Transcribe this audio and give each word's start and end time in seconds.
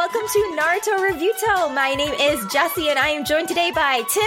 and 0.00 0.12
welcome 0.12 0.28
to 0.28 0.56
Naruto 0.56 1.10
Reviewto. 1.10 1.74
My 1.74 1.94
name 1.94 2.14
is 2.14 2.44
Jessy, 2.52 2.88
and 2.88 2.98
I 2.98 3.08
am 3.08 3.24
joined 3.24 3.48
today 3.48 3.70
by 3.70 4.02
Tim. 4.08 4.22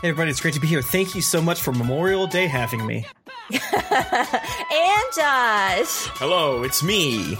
Hey 0.00 0.08
everybody, 0.08 0.30
it's 0.30 0.40
great 0.40 0.54
to 0.54 0.60
be 0.60 0.66
here. 0.66 0.82
Thank 0.82 1.14
you 1.14 1.22
so 1.22 1.40
much 1.40 1.60
for 1.60 1.72
Memorial 1.72 2.26
Day 2.26 2.46
having 2.46 2.84
me. 2.86 3.06
and 3.50 3.62
Josh. 5.14 6.06
Hello, 6.16 6.62
it's 6.62 6.82
me. 6.82 7.36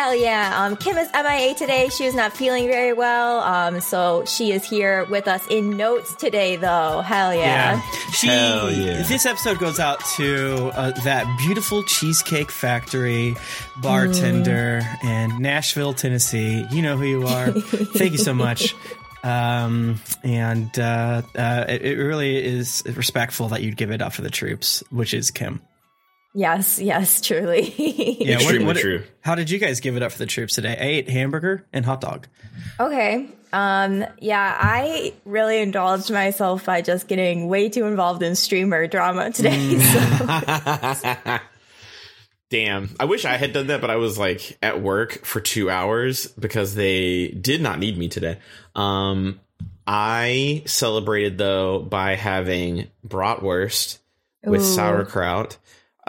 Hell 0.00 0.14
yeah. 0.14 0.64
Um, 0.64 0.76
Kym 0.76 0.96
is 0.98 1.10
MIA 1.12 1.54
today. 1.54 1.90
She 1.90 2.06
is 2.06 2.14
not 2.14 2.32
feeling 2.32 2.68
very 2.68 2.94
well. 2.94 3.40
Um, 3.40 3.82
so 3.82 4.24
she 4.24 4.50
is 4.50 4.64
here 4.64 5.04
with 5.04 5.28
us 5.28 5.46
in 5.48 5.76
notes 5.76 6.14
today, 6.14 6.56
though. 6.56 7.02
Hell 7.02 7.34
yeah. 7.34 7.74
Yeah. 7.74 7.90
She, 8.10 8.26
Hell 8.28 8.72
yeah. 8.72 9.02
This 9.02 9.26
episode 9.26 9.58
goes 9.58 9.78
out 9.78 10.00
to 10.16 10.68
uh, 10.68 10.92
that 11.02 11.26
beautiful 11.36 11.82
Cheesecake 11.82 12.50
Factory 12.50 13.36
bartender 13.82 14.80
in 15.04 15.42
Nashville, 15.42 15.92
Tennessee. 15.92 16.64
You 16.70 16.80
know 16.80 16.96
who 16.96 17.04
you 17.04 17.26
are. 17.26 17.52
Thank 17.60 18.12
you 18.12 18.18
so 18.18 18.32
much. 18.32 18.74
Um, 19.22 20.00
and 20.24 20.78
uh, 20.78 21.20
uh, 21.36 21.66
it, 21.68 21.82
it 21.82 21.96
really 21.98 22.42
is 22.42 22.82
respectful 22.86 23.48
that 23.48 23.62
you'd 23.62 23.76
give 23.76 23.90
it 23.90 24.00
up 24.00 24.14
for 24.14 24.22
the 24.22 24.30
troops, 24.30 24.82
which 24.88 25.12
is 25.12 25.30
Kym. 25.30 25.60
Yes, 26.34 26.78
yes, 26.80 27.20
truly. 27.20 27.74
Yeah, 28.20 28.36
Extremely 28.36 28.74
true. 28.74 29.02
How 29.20 29.34
did 29.34 29.50
you 29.50 29.58
guys 29.58 29.80
give 29.80 29.96
it 29.96 30.02
up 30.02 30.12
for 30.12 30.18
the 30.18 30.26
troops 30.26 30.54
today? 30.54 30.76
I 30.78 30.84
ate 30.84 31.08
hamburger 31.08 31.66
and 31.72 31.84
hot 31.84 32.00
dog. 32.00 32.28
Okay. 32.78 33.28
Um, 33.52 34.04
yeah, 34.20 34.56
I 34.60 35.14
really 35.24 35.58
indulged 35.60 36.10
myself 36.10 36.66
by 36.66 36.82
just 36.82 37.08
getting 37.08 37.48
way 37.48 37.68
too 37.68 37.86
involved 37.86 38.22
in 38.22 38.36
streamer 38.36 38.86
drama 38.86 39.30
today. 39.32 39.78
So. 39.80 41.38
Damn. 42.50 42.94
I 42.98 43.04
wish 43.04 43.24
I 43.24 43.36
had 43.36 43.52
done 43.52 43.68
that, 43.68 43.80
but 43.80 43.90
I 43.90 43.96
was 43.96 44.18
like 44.18 44.58
at 44.60 44.82
work 44.82 45.24
for 45.24 45.40
two 45.40 45.70
hours 45.70 46.26
because 46.26 46.74
they 46.74 47.28
did 47.28 47.60
not 47.60 47.78
need 47.78 47.96
me 47.96 48.08
today. 48.08 48.38
Um, 48.74 49.40
I 49.86 50.62
celebrated 50.66 51.38
though 51.38 51.80
by 51.80 52.16
having 52.16 52.88
bratwurst 53.06 53.98
with 54.44 54.62
Ooh. 54.62 54.64
sauerkraut. 54.64 55.58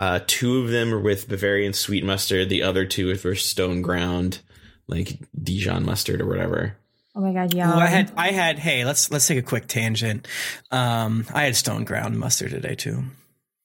Uh, 0.02 0.20
two 0.26 0.58
of 0.58 0.70
them 0.70 0.90
were 0.90 1.00
with 1.00 1.30
Bavarian 1.30 1.74
sweet 1.74 2.04
mustard. 2.04 2.50
The 2.50 2.64
other 2.64 2.86
two 2.88 3.16
were 3.24 3.36
stone 3.36 3.84
ground, 3.84 4.42
like 4.88 5.20
Dijon 5.40 5.86
mustard 5.86 6.22
or 6.22 6.26
whatever. 6.26 6.76
Oh 7.16 7.22
my 7.22 7.32
god, 7.34 7.54
yeah. 7.54 7.70
Well, 7.70 7.80
I 7.80 7.86
had, 7.86 8.12
I 8.18 8.32
had. 8.32 8.58
Hey, 8.58 8.84
let's 8.84 9.12
let's 9.12 9.28
take 9.28 9.38
a 9.38 9.44
quick 9.44 9.68
tangent. 9.68 10.28
Um, 10.72 11.28
I 11.32 11.44
had 11.44 11.56
stone 11.56 11.84
ground 11.84 12.18
mustard 12.20 12.50
today 12.50 12.74
too. 12.74 13.04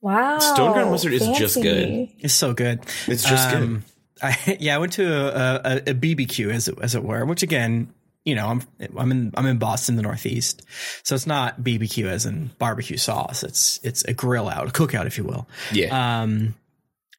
wow. 0.03 0.39
Stone 0.39 0.75
ground 0.75 0.91
mustard 0.91 1.15
is 1.15 1.27
just 1.39 1.55
good. 1.63 2.11
It's 2.19 2.35
so 2.35 2.53
good. 2.53 2.81
It's 3.07 3.25
just 3.25 3.51
good. 3.51 3.63
Um, 3.63 3.85
I, 4.23 4.59
yeah, 4.61 4.75
I 4.75 4.79
went 4.79 4.93
to 4.95 5.07
a, 5.07 5.61
a, 5.65 5.77
a 5.77 5.95
BBQ 5.95 6.53
as 6.53 6.69
it, 6.69 6.79
as 6.83 6.95
it 6.95 7.03
were, 7.03 7.25
which 7.25 7.43
again, 7.43 7.95
you 8.27 8.35
know, 8.35 8.49
I'm 8.49 8.63
I'm 8.99 9.11
in 9.13 9.33
I'm 9.37 9.47
in 9.47 9.59
Boston, 9.59 9.95
the 9.95 10.03
Northeast, 10.03 10.63
so 11.05 11.15
it's 11.15 11.29
not 11.29 11.63
BBQ 11.63 12.07
as 12.07 12.27
in 12.27 12.51
barbecue 12.59 12.97
sauce. 12.97 13.45
It's 13.45 13.81
it's 13.85 14.05
a 14.05 14.13
grill 14.13 14.49
out, 14.49 14.69
a 14.69 14.73
cookout, 14.73 15.07
if 15.07 15.17
you 15.17 15.25
will. 15.25 15.49
Yeah. 15.73 16.23
Um, 16.23 16.57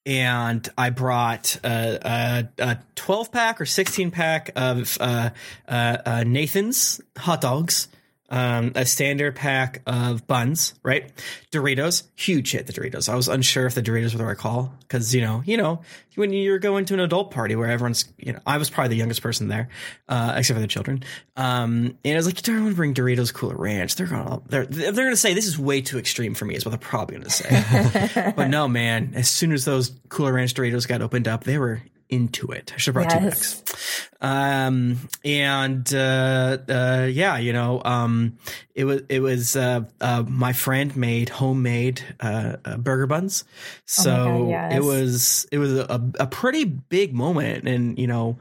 and 0.05 0.67
I 0.77 0.89
brought 0.89 1.57
a, 1.65 2.47
a, 2.59 2.63
a 2.63 2.77
12 2.95 3.29
pack 3.29 3.59
or 3.59 3.65
16 3.65 4.11
pack 4.11 4.51
of 4.55 4.97
uh, 5.01 5.31
uh, 5.67 5.97
uh, 6.05 6.23
Nathan's 6.25 7.01
hot 7.17 7.41
dogs, 7.41 7.89
um, 8.29 8.73
a 8.75 8.85
standard 8.85 9.35
pack 9.35 9.81
of 9.85 10.27
buns, 10.27 10.73
right? 10.83 11.11
Doritos, 11.51 12.03
huge 12.15 12.51
hit 12.51 12.67
the 12.67 12.73
Doritos. 12.73 13.07
I 13.07 13.15
was 13.15 13.27
unsure 13.27 13.65
if 13.67 13.75
the 13.75 13.81
Doritos 13.81 14.11
were 14.13 14.17
the 14.17 14.25
right 14.25 14.37
call 14.37 14.73
because 14.79 15.15
you 15.15 15.21
know, 15.21 15.41
you 15.45 15.57
know, 15.57 15.81
when 16.15 16.33
you're 16.33 16.59
going 16.59 16.85
to 16.85 16.93
an 16.93 16.99
adult 16.99 17.31
party 17.31 17.55
where 17.55 17.69
everyone's, 17.69 18.05
you 18.17 18.33
know, 18.33 18.39
I 18.45 18.57
was 18.57 18.69
probably 18.69 18.89
the 18.89 18.95
youngest 18.97 19.21
person 19.21 19.47
there, 19.47 19.69
uh, 20.09 20.33
except 20.35 20.55
for 20.55 20.61
the 20.61 20.67
children. 20.67 21.03
Um, 21.35 21.97
and 22.03 22.13
I 22.13 22.15
was 22.15 22.25
like, 22.25 22.37
you 22.37 22.53
don't 22.53 22.63
want 22.63 22.73
to 22.73 22.75
bring 22.75 22.93
Doritos 22.93 23.33
Cooler 23.33 23.55
Ranch. 23.55 23.95
They're 23.95 24.07
gonna, 24.07 24.41
they're 24.47 24.65
they're 24.65 24.91
gonna 24.91 25.15
say 25.15 25.33
this 25.33 25.47
is 25.47 25.57
way 25.57 25.81
too 25.81 25.97
extreme 25.97 26.33
for 26.33 26.45
me. 26.45 26.55
Is 26.55 26.65
what 26.65 26.71
they're 26.71 26.79
probably 26.79 27.17
gonna 27.17 27.29
say. 27.29 28.33
but 28.35 28.49
no, 28.49 28.67
man. 28.67 29.13
As 29.15 29.29
soon 29.29 29.51
as 29.51 29.63
those 29.63 29.91
Cooler 30.09 30.33
Ranch 30.33 30.53
Doritos 30.53 30.87
got 30.87 31.01
opened 31.01 31.27
up, 31.27 31.43
they 31.43 31.57
were 31.57 31.81
into 32.09 32.47
it. 32.51 32.71
I 32.73 32.77
should 32.77 32.95
have 32.95 33.03
brought 33.09 33.21
Yes. 33.23 33.61
two 33.61 33.63
packs. 33.65 34.09
Um, 34.21 34.97
and 35.25 35.93
uh, 35.93 36.57
uh, 36.69 37.07
yeah, 37.11 37.37
you 37.37 37.53
know, 37.53 37.81
um, 37.83 38.37
it 38.73 38.85
was 38.85 39.01
it 39.09 39.19
was 39.19 39.55
uh, 39.55 39.81
uh, 40.01 40.23
my 40.27 40.53
friend 40.53 40.95
made 40.95 41.29
homemade 41.29 42.01
uh, 42.19 42.57
uh, 42.65 42.77
burger 42.77 43.07
buns, 43.07 43.43
so 43.85 44.11
Oh 44.11 44.39
God, 44.43 44.49
yes. 44.49 44.73
it 44.75 44.83
was 44.83 45.47
it 45.51 45.57
was 45.59 45.73
a, 45.73 46.01
a 46.19 46.27
pretty 46.27 46.63
big 46.65 47.13
moment, 47.13 47.67
and 47.67 47.99
you 47.99 48.07
know, 48.07 48.37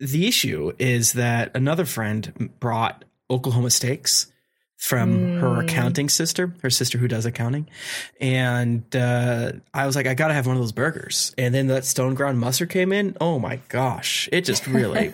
the 0.00 0.26
issue 0.26 0.72
is 0.78 1.12
that 1.14 1.50
another 1.56 1.84
friend 1.84 2.50
brought 2.60 3.04
Oklahoma 3.30 3.70
steaks 3.70 4.32
from 4.78 5.38
her 5.40 5.48
Mm. 5.48 5.64
accounting 5.64 6.08
sister, 6.08 6.54
her 6.62 6.70
sister 6.70 6.98
who 6.98 7.08
does 7.08 7.26
accounting. 7.26 7.68
And 8.20 8.84
uh, 8.94 9.52
I 9.74 9.86
was 9.86 9.96
like, 9.96 10.06
I 10.06 10.14
got 10.14 10.28
to 10.28 10.34
have 10.34 10.46
one 10.46 10.54
of 10.56 10.62
those 10.62 10.70
burgers. 10.72 11.34
And 11.36 11.52
then 11.52 11.66
that 11.66 11.84
stone 11.84 12.14
ground 12.14 12.38
mustard 12.38 12.70
came 12.70 12.92
in. 12.92 13.16
Oh 13.20 13.38
my 13.40 13.56
gosh. 13.68 14.28
It 14.30 14.42
just 14.44 14.66
really, 14.68 15.12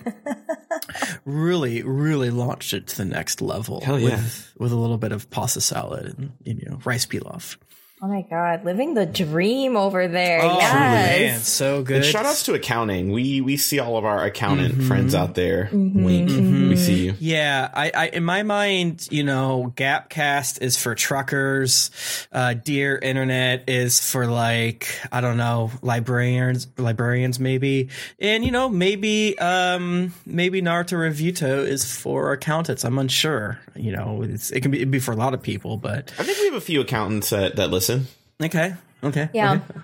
really, 1.25 1.83
really 1.83 2.31
launched 2.31 2.75
it 2.75 2.87
to 2.89 2.97
the 2.99 3.05
next 3.05 3.41
level. 3.41 3.81
Hell 3.81 3.99
yeah. 3.99 4.17
With, 4.17 4.53
with 4.59 4.73
a 4.73 4.77
little 4.77 4.99
bit 4.99 5.13
of 5.13 5.31
pasta 5.31 5.61
salad 5.61 6.15
and, 6.19 6.33
you 6.45 6.69
know, 6.69 6.79
rice 6.85 7.07
pilaf. 7.07 7.57
Oh 8.05 8.07
my 8.07 8.21
god, 8.21 8.67
living 8.67 8.93
the 8.93 9.07
dream 9.07 9.79
over 9.79 10.07
there. 10.07 10.41
Oh, 10.43 10.59
yes. 10.59 10.75
man. 10.75 11.39
So 11.41 11.83
good. 11.83 11.97
And 11.97 12.05
shout 12.05 12.27
outs 12.27 12.43
to 12.43 12.53
accounting. 12.53 13.13
We 13.13 13.41
we 13.41 13.57
see 13.57 13.79
all 13.79 13.97
of 13.97 14.05
our 14.05 14.23
accountant 14.25 14.75
Mm-hmm. 14.75 14.89
friends 14.89 15.15
out 15.15 15.35
there. 15.35 15.71
Wink. 15.73 16.29
We 16.29 16.77
see 16.77 17.07
you. 17.07 17.15
Yeah, 17.19 17.71
I, 17.73 17.91
I 17.95 18.07
in 18.09 18.23
my 18.23 18.43
mind, 18.43 19.09
you 19.11 19.25
know, 19.25 19.73
Gapcast 19.77 20.61
is 20.61 20.77
for 20.77 20.95
truckers. 20.95 21.91
Uh, 22.31 22.53
Dear 22.53 22.99
Internet 22.99 23.71
is 23.71 24.01
for 24.11 24.27
like 24.27 24.87
I 25.11 25.23
don't 25.23 25.39
know 25.39 25.71
librarians, 25.81 26.67
librarians 26.77 27.41
maybe, 27.41 27.89
and 28.19 28.45
you 28.45 28.51
know 28.51 28.69
maybe 28.69 29.39
um 29.39 30.13
maybe 30.27 30.61
Naruto 30.61 30.99
Reviewto 30.99 31.67
is 31.67 31.91
for 31.91 32.33
accountants. 32.35 32.85
I'm 32.85 32.99
unsure. 32.99 33.61
You 33.75 33.93
know, 33.93 34.21
it's, 34.23 34.51
it 34.51 34.61
can 34.61 34.71
be 34.73 34.79
it'd 34.79 34.91
be 34.91 34.99
for 35.01 35.13
a 35.13 35.17
lot 35.17 35.33
of 35.33 35.41
people, 35.41 35.79
but 35.79 36.13
I 36.19 36.23
think 36.25 36.37
we 36.39 36.45
have 36.45 36.55
a 36.55 36.61
few 36.61 36.83
accountants 36.83 37.31
that, 37.31 37.57
that 37.57 37.71
listen. 37.71 37.94
Okay, 38.43 38.75
okay, 39.03 39.29
Yeah. 39.33 39.55
okay. 39.55 39.81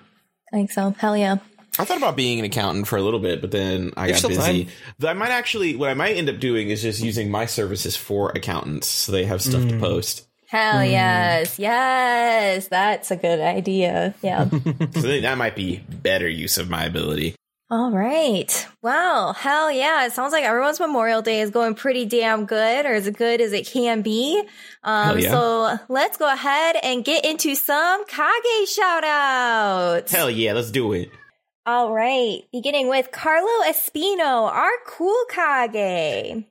I 0.51 0.55
think 0.55 0.71
so. 0.71 0.93
Hell 0.97 1.15
yeah. 1.15 1.37
I 1.79 1.85
thought 1.85 1.97
about 1.97 2.17
being 2.17 2.39
an 2.39 2.45
accountant 2.45 2.87
for 2.87 2.97
a 2.97 3.01
little 3.01 3.19
bit, 3.19 3.39
but 3.39 3.51
then 3.51 3.93
I 3.95 4.11
got 4.11 4.21
busy. 4.27 4.65
time. 4.65 4.73
I 5.07 5.13
might 5.13 5.31
actually, 5.31 5.75
what 5.77 5.89
I 5.89 5.93
might 5.93 6.17
end 6.17 6.29
up 6.29 6.39
doing 6.39 6.69
is 6.69 6.81
just 6.81 7.01
using 7.01 7.31
my 7.31 7.45
services 7.45 7.95
for 7.95 8.31
accountants, 8.31 8.87
so 8.87 9.13
they 9.13 9.23
have 9.23 9.41
stuff 9.41 9.61
to 9.61 9.75
mm. 9.75 9.79
post. 9.79 10.27
Hell 10.47 10.79
mm. 10.79 10.91
yes. 10.91 11.57
Yes. 11.57 12.67
That's 12.67 13.09
a 13.09 13.15
good 13.15 13.39
idea. 13.39 14.13
Yeah. 14.21 14.49
So 14.93 15.21
that 15.21 15.37
might 15.37 15.55
be 15.55 15.77
better 15.89 16.27
use 16.27 16.57
of 16.57 16.69
my 16.69 16.83
ability. 16.83 17.35
All 17.71 17.91
right. 17.91 18.67
Well, 18.81 19.31
hell 19.31 19.71
yeah. 19.71 20.05
It 20.05 20.11
sounds 20.11 20.33
like 20.33 20.43
everyone's 20.43 20.77
Memorial 20.77 21.21
Day 21.21 21.39
is 21.39 21.51
going 21.51 21.73
pretty 21.75 22.03
damn 22.03 22.45
good, 22.45 22.85
or 22.85 22.93
as 22.93 23.09
good 23.09 23.39
as 23.39 23.53
it 23.53 23.65
can 23.65 24.01
be. 24.01 24.43
Um, 24.83 25.17
yeah. 25.17 25.31
So 25.31 25.79
let's 25.87 26.17
go 26.17 26.29
ahead 26.29 26.75
and 26.83 27.05
get 27.05 27.23
into 27.23 27.55
some 27.55 28.05
Kage 28.07 28.67
shout 28.67 29.05
outs. 29.05 30.11
Hell 30.11 30.29
yeah, 30.29 30.51
let's 30.51 30.69
do 30.69 30.91
it. 30.91 31.11
All 31.65 31.93
right. 31.93 32.41
Beginning 32.51 32.89
with 32.89 33.09
Carlo 33.13 33.63
Espino, 33.65 34.51
our 34.51 34.71
cool 34.85 35.23
Kage. 35.29 36.43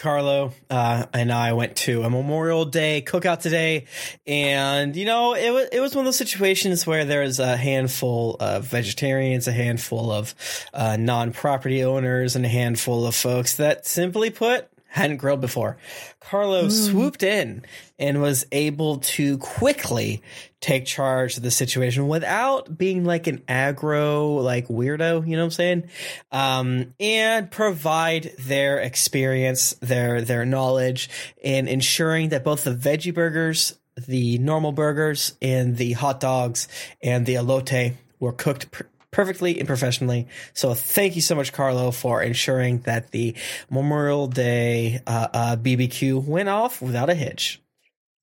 Carlo 0.00 0.54
uh, 0.70 1.04
and 1.12 1.30
I 1.30 1.52
went 1.52 1.76
to 1.76 2.04
a 2.04 2.10
Memorial 2.10 2.64
Day 2.64 3.04
cookout 3.06 3.40
today, 3.40 3.84
and 4.26 4.96
you 4.96 5.04
know 5.04 5.34
it 5.34 5.50
was 5.50 5.68
it 5.72 5.80
was 5.80 5.94
one 5.94 6.04
of 6.04 6.06
those 6.06 6.16
situations 6.16 6.86
where 6.86 7.04
there's 7.04 7.38
a 7.38 7.54
handful 7.54 8.36
of 8.40 8.64
vegetarians, 8.64 9.46
a 9.46 9.52
handful 9.52 10.10
of 10.10 10.34
uh, 10.72 10.96
non-property 10.96 11.84
owners, 11.84 12.34
and 12.34 12.46
a 12.46 12.48
handful 12.48 13.04
of 13.06 13.14
folks 13.14 13.56
that 13.56 13.86
simply 13.86 14.30
put 14.30 14.70
hadn't 14.86 15.18
grilled 15.18 15.42
before. 15.42 15.76
Carlo 16.18 16.68
swooped 16.70 17.22
in 17.22 17.62
and 17.98 18.22
was 18.22 18.46
able 18.52 18.98
to 18.98 19.36
quickly 19.36 20.22
take 20.60 20.84
charge 20.84 21.36
of 21.36 21.42
the 21.42 21.50
situation 21.50 22.06
without 22.06 22.76
being 22.76 23.04
like 23.04 23.26
an 23.26 23.38
aggro 23.48 24.42
like 24.42 24.68
weirdo, 24.68 25.26
you 25.26 25.36
know 25.36 25.42
what 25.42 25.46
I'm 25.46 25.50
saying? 25.50 25.90
Um, 26.30 26.94
and 27.00 27.50
provide 27.50 28.32
their 28.38 28.78
experience, 28.78 29.74
their 29.80 30.22
their 30.22 30.44
knowledge 30.44 31.08
in 31.42 31.66
ensuring 31.68 32.30
that 32.30 32.44
both 32.44 32.64
the 32.64 32.74
veggie 32.74 33.14
burgers, 33.14 33.78
the 33.96 34.38
normal 34.38 34.72
burgers, 34.72 35.34
and 35.40 35.76
the 35.76 35.92
hot 35.92 36.20
dogs 36.20 36.68
and 37.02 37.24
the 37.24 37.34
elote 37.34 37.94
were 38.18 38.32
cooked 38.32 38.70
pr- 38.70 38.82
perfectly 39.10 39.58
and 39.58 39.66
professionally. 39.66 40.28
So 40.52 40.74
thank 40.74 41.16
you 41.16 41.22
so 41.22 41.34
much, 41.34 41.52
Carlo, 41.52 41.90
for 41.90 42.22
ensuring 42.22 42.80
that 42.80 43.10
the 43.10 43.34
Memorial 43.70 44.26
Day 44.28 45.00
uh, 45.06 45.28
uh, 45.32 45.56
BBQ 45.56 46.24
went 46.24 46.48
off 46.48 46.80
without 46.80 47.10
a 47.10 47.14
hitch. 47.14 47.60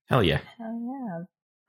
Hell 0.09 0.23
yeah. 0.23 0.39
Oh 0.59 0.79
yeah. 0.79 0.86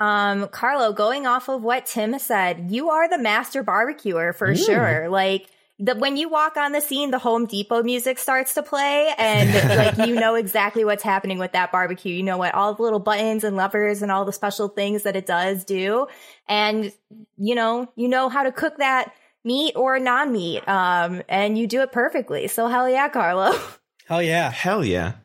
Um, 0.00 0.48
Carlo, 0.48 0.92
going 0.92 1.26
off 1.26 1.48
of 1.48 1.62
what 1.62 1.86
Tim 1.86 2.18
said, 2.18 2.70
you 2.70 2.90
are 2.90 3.08
the 3.08 3.18
master 3.18 3.62
barbecuer 3.62 4.32
for 4.32 4.50
Ooh. 4.50 4.56
sure. 4.56 5.08
Like 5.08 5.48
the 5.78 5.94
when 5.94 6.16
you 6.16 6.28
walk 6.28 6.56
on 6.56 6.72
the 6.72 6.80
scene, 6.80 7.10
the 7.10 7.18
Home 7.18 7.46
Depot 7.46 7.82
music 7.82 8.18
starts 8.18 8.54
to 8.54 8.62
play, 8.62 9.12
and 9.16 9.52
like 9.98 10.08
you 10.08 10.14
know 10.14 10.34
exactly 10.36 10.84
what's 10.84 11.02
happening 11.02 11.38
with 11.38 11.52
that 11.52 11.70
barbecue. 11.70 12.14
You 12.14 12.22
know 12.22 12.36
what 12.36 12.54
all 12.54 12.74
the 12.74 12.82
little 12.82 12.98
buttons 12.98 13.44
and 13.44 13.56
levers 13.56 14.02
and 14.02 14.10
all 14.10 14.24
the 14.24 14.32
special 14.32 14.68
things 14.68 15.04
that 15.04 15.14
it 15.14 15.26
does 15.26 15.64
do, 15.64 16.06
and 16.48 16.92
you 17.36 17.54
know 17.54 17.90
you 17.94 18.08
know 18.08 18.28
how 18.28 18.42
to 18.42 18.52
cook 18.52 18.78
that 18.78 19.12
meat 19.44 19.74
or 19.76 19.98
non 19.98 20.32
meat, 20.32 20.66
um, 20.68 21.22
and 21.28 21.56
you 21.56 21.66
do 21.66 21.80
it 21.82 21.92
perfectly. 21.92 22.48
So 22.48 22.66
hell 22.66 22.88
yeah, 22.88 23.08
Carlo. 23.08 23.52
Hell 24.06 24.22
yeah. 24.22 24.50
Hell 24.50 24.86
yeah. 24.86 25.16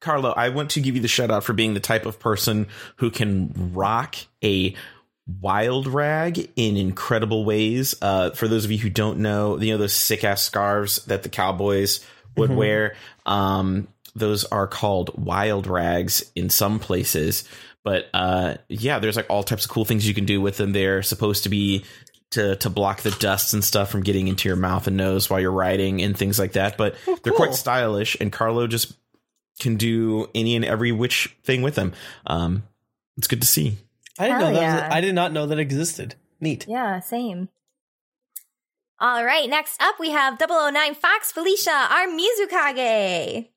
Carlo, 0.00 0.32
I 0.36 0.50
want 0.50 0.70
to 0.70 0.80
give 0.80 0.94
you 0.94 1.02
the 1.02 1.08
shout 1.08 1.30
out 1.30 1.44
for 1.44 1.52
being 1.52 1.74
the 1.74 1.80
type 1.80 2.06
of 2.06 2.18
person 2.20 2.66
who 2.96 3.10
can 3.10 3.72
rock 3.74 4.16
a 4.44 4.74
wild 5.40 5.86
rag 5.86 6.50
in 6.56 6.76
incredible 6.76 7.44
ways. 7.44 7.94
Uh, 8.00 8.30
for 8.30 8.46
those 8.48 8.64
of 8.64 8.70
you 8.70 8.78
who 8.78 8.90
don't 8.90 9.18
know, 9.18 9.58
you 9.58 9.72
know 9.72 9.78
those 9.78 9.92
sick 9.94 10.22
ass 10.24 10.42
scarves 10.42 11.04
that 11.06 11.22
the 11.22 11.28
cowboys 11.28 12.04
would 12.36 12.50
Mm-hmm. 12.50 12.58
wear. 12.58 12.96
Um, 13.24 13.88
those 14.14 14.44
are 14.44 14.66
called 14.66 15.10
wild 15.22 15.66
rags 15.66 16.30
in 16.34 16.48
some 16.50 16.78
places. 16.78 17.44
But 17.82 18.06
uh, 18.14 18.56
yeah, 18.68 18.98
there's 18.98 19.16
like 19.16 19.26
all 19.30 19.42
types 19.42 19.64
of 19.64 19.70
cool 19.70 19.84
things 19.84 20.06
you 20.06 20.14
can 20.14 20.24
do 20.26 20.40
with 20.40 20.56
them. 20.56 20.72
They're 20.72 21.02
supposed 21.02 21.44
to 21.44 21.48
be 21.48 21.84
to 22.32 22.56
to 22.56 22.68
block 22.70 23.02
the 23.02 23.12
dust 23.12 23.54
and 23.54 23.62
stuff 23.64 23.90
from 23.90 24.02
getting 24.02 24.26
into 24.28 24.48
your 24.48 24.56
mouth 24.56 24.86
and 24.88 24.96
nose 24.96 25.30
while 25.30 25.38
you're 25.40 25.52
riding 25.52 26.02
and 26.02 26.16
things 26.16 26.38
like 26.38 26.52
that. 26.52 26.76
But 26.76 26.96
they're 27.22 27.32
quite 27.32 27.54
stylish, 27.54 28.16
and 28.20 28.32
Carlo 28.32 28.66
just 28.66 28.92
can 29.60 29.76
do 29.76 30.28
any 30.34 30.54
and 30.56 30.64
every 30.64 30.92
which 30.92 31.36
thing 31.44 31.62
with 31.62 31.74
them. 31.74 31.92
Um, 32.26 32.64
it's 33.16 33.26
good 33.26 33.40
to 33.40 33.46
see. 33.46 33.78
I 34.18 34.26
didn't 34.28 34.40
Hell 34.40 34.48
know 34.48 34.54
that. 34.54 34.62
yeah. 34.62 34.74
Was, 34.88 34.96
I 34.96 35.00
did 35.00 35.14
not 35.14 35.32
know 35.32 35.46
that 35.46 35.58
existed. 35.58 36.14
Neat. 36.40 36.66
Yeah, 36.68 37.00
same. 37.00 37.48
All 38.98 39.24
right, 39.24 39.48
next 39.48 39.80
up 39.82 39.96
we 40.00 40.10
have 40.10 40.38
009 40.40 40.94
Fox 40.94 41.30
Felicia, 41.32 41.70
our 41.70 42.06
Mizukage. 42.06 43.48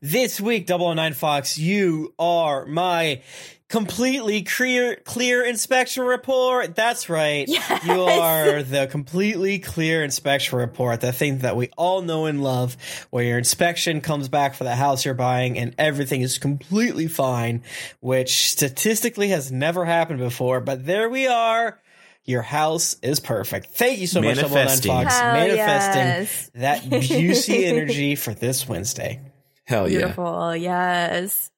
This 0.00 0.40
week, 0.40 0.68
009 0.68 1.14
Fox, 1.14 1.58
you 1.58 2.14
are 2.18 2.66
my 2.66 3.20
completely 3.68 4.42
clear 4.42 4.96
clear 4.96 5.44
inspection 5.44 6.04
report. 6.04 6.76
That's 6.76 7.08
right. 7.08 7.48
Yes. 7.48 7.84
You 7.84 8.02
are 8.02 8.62
the 8.62 8.86
completely 8.86 9.58
clear 9.58 10.04
inspection 10.04 10.58
report, 10.58 11.00
the 11.00 11.12
thing 11.12 11.38
that 11.38 11.56
we 11.56 11.70
all 11.76 12.02
know 12.02 12.26
and 12.26 12.42
love, 12.42 12.76
where 13.10 13.24
your 13.24 13.38
inspection 13.38 14.00
comes 14.00 14.28
back 14.28 14.54
for 14.54 14.62
the 14.62 14.76
house 14.76 15.04
you're 15.04 15.14
buying 15.14 15.58
and 15.58 15.74
everything 15.78 16.20
is 16.20 16.38
completely 16.38 17.08
fine, 17.08 17.62
which 17.98 18.48
statistically 18.48 19.28
has 19.28 19.50
never 19.50 19.84
happened 19.84 20.20
before, 20.20 20.60
but 20.60 20.86
there 20.86 21.08
we 21.08 21.26
are. 21.26 21.80
Your 22.26 22.42
house 22.42 22.96
is 23.02 23.20
perfect. 23.20 23.74
Thank 23.74 23.98
you 23.98 24.06
so 24.06 24.22
much, 24.22 24.36
009 24.36 24.50
Fox. 24.50 24.82
Hell 25.18 25.32
Manifesting 25.34 26.02
yes. 26.02 26.50
that 26.54 27.02
juicy 27.02 27.64
energy 27.66 28.14
for 28.14 28.32
this 28.32 28.66
Wednesday. 28.66 29.20
Hell 29.66 29.88
yeah. 29.88 29.98
Beautiful, 29.98 30.56
yes. 30.56 31.50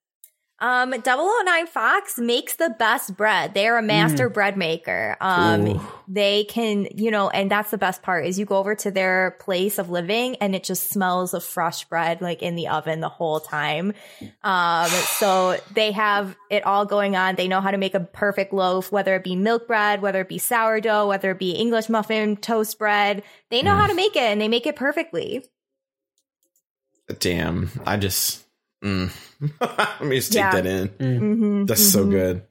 Um, 0.59 0.91
009 0.93 1.67
Fox 1.67 2.19
makes 2.19 2.57
the 2.57 2.75
best 2.79 3.15
bread. 3.15 3.53
They 3.53 3.69
are 3.69 3.77
a 3.77 3.83
master 3.83 4.31
bread 4.31 4.57
maker. 4.57 5.15
Um, 5.21 5.67
Ooh. 5.67 5.81
they 6.09 6.45
can, 6.45 6.89
you 6.95 7.11
know, 7.11 7.29
and 7.29 7.51
that's 7.51 7.71
the 7.71 7.77
best 7.77 8.03
part 8.03 8.25
is 8.25 8.39
you 8.39 8.47
go 8.47 8.57
over 8.57 8.75
to 8.77 8.91
their 8.91 9.37
place 9.39 9.79
of 9.79 9.91
living 9.91 10.37
and 10.37 10.55
it 10.55 10.65
just 10.65 10.89
smells 10.89 11.35
of 11.35 11.45
fresh 11.45 11.85
bread 11.85 12.23
like 12.23 12.41
in 12.41 12.57
the 12.57 12.69
oven 12.69 13.01
the 13.01 13.11
whole 13.11 13.39
time. 13.39 13.93
Um, 14.43 14.89
so 14.89 15.59
they 15.75 15.93
have 15.93 16.35
it 16.51 16.65
all 16.65 16.87
going 16.87 17.17
on. 17.17 17.35
They 17.35 17.49
know 17.49 17.61
how 17.61 17.71
to 17.71 17.79
make 17.79 17.95
a 17.95 18.01
perfect 18.01 18.55
loaf, 18.55 18.91
whether 18.91 19.15
it 19.15 19.25
be 19.25 19.37
milk 19.37 19.67
bread, 19.67 20.01
whether 20.01 20.23
it 20.23 20.29
be 20.29 20.39
sourdough, 20.39 21.07
whether 21.07 21.33
it 21.33 21.39
be 21.39 21.51
English 21.51 21.91
muffin, 21.91 22.35
toast 22.39 22.79
bread. 22.79 23.25
They 23.51 23.61
know 23.61 23.75
how 23.75 23.89
to 23.89 23.95
make 23.95 24.17
it 24.17 24.23
and 24.23 24.41
they 24.41 24.49
make 24.49 24.67
it 24.67 24.77
perfectly. 24.77 25.45
Damn. 27.19 27.71
I 27.87 27.97
just. 27.97 28.45
Mm. 28.85 29.11
Let 29.61 30.03
me 30.05 30.17
just 30.17 30.33
take 30.33 30.41
Yeah. 30.41 30.53
that 30.53 30.67
in. 30.67 30.89
Mm-hmm, 30.89 31.65
That's 31.67 31.83
so 31.93 32.07
good. 32.07 32.43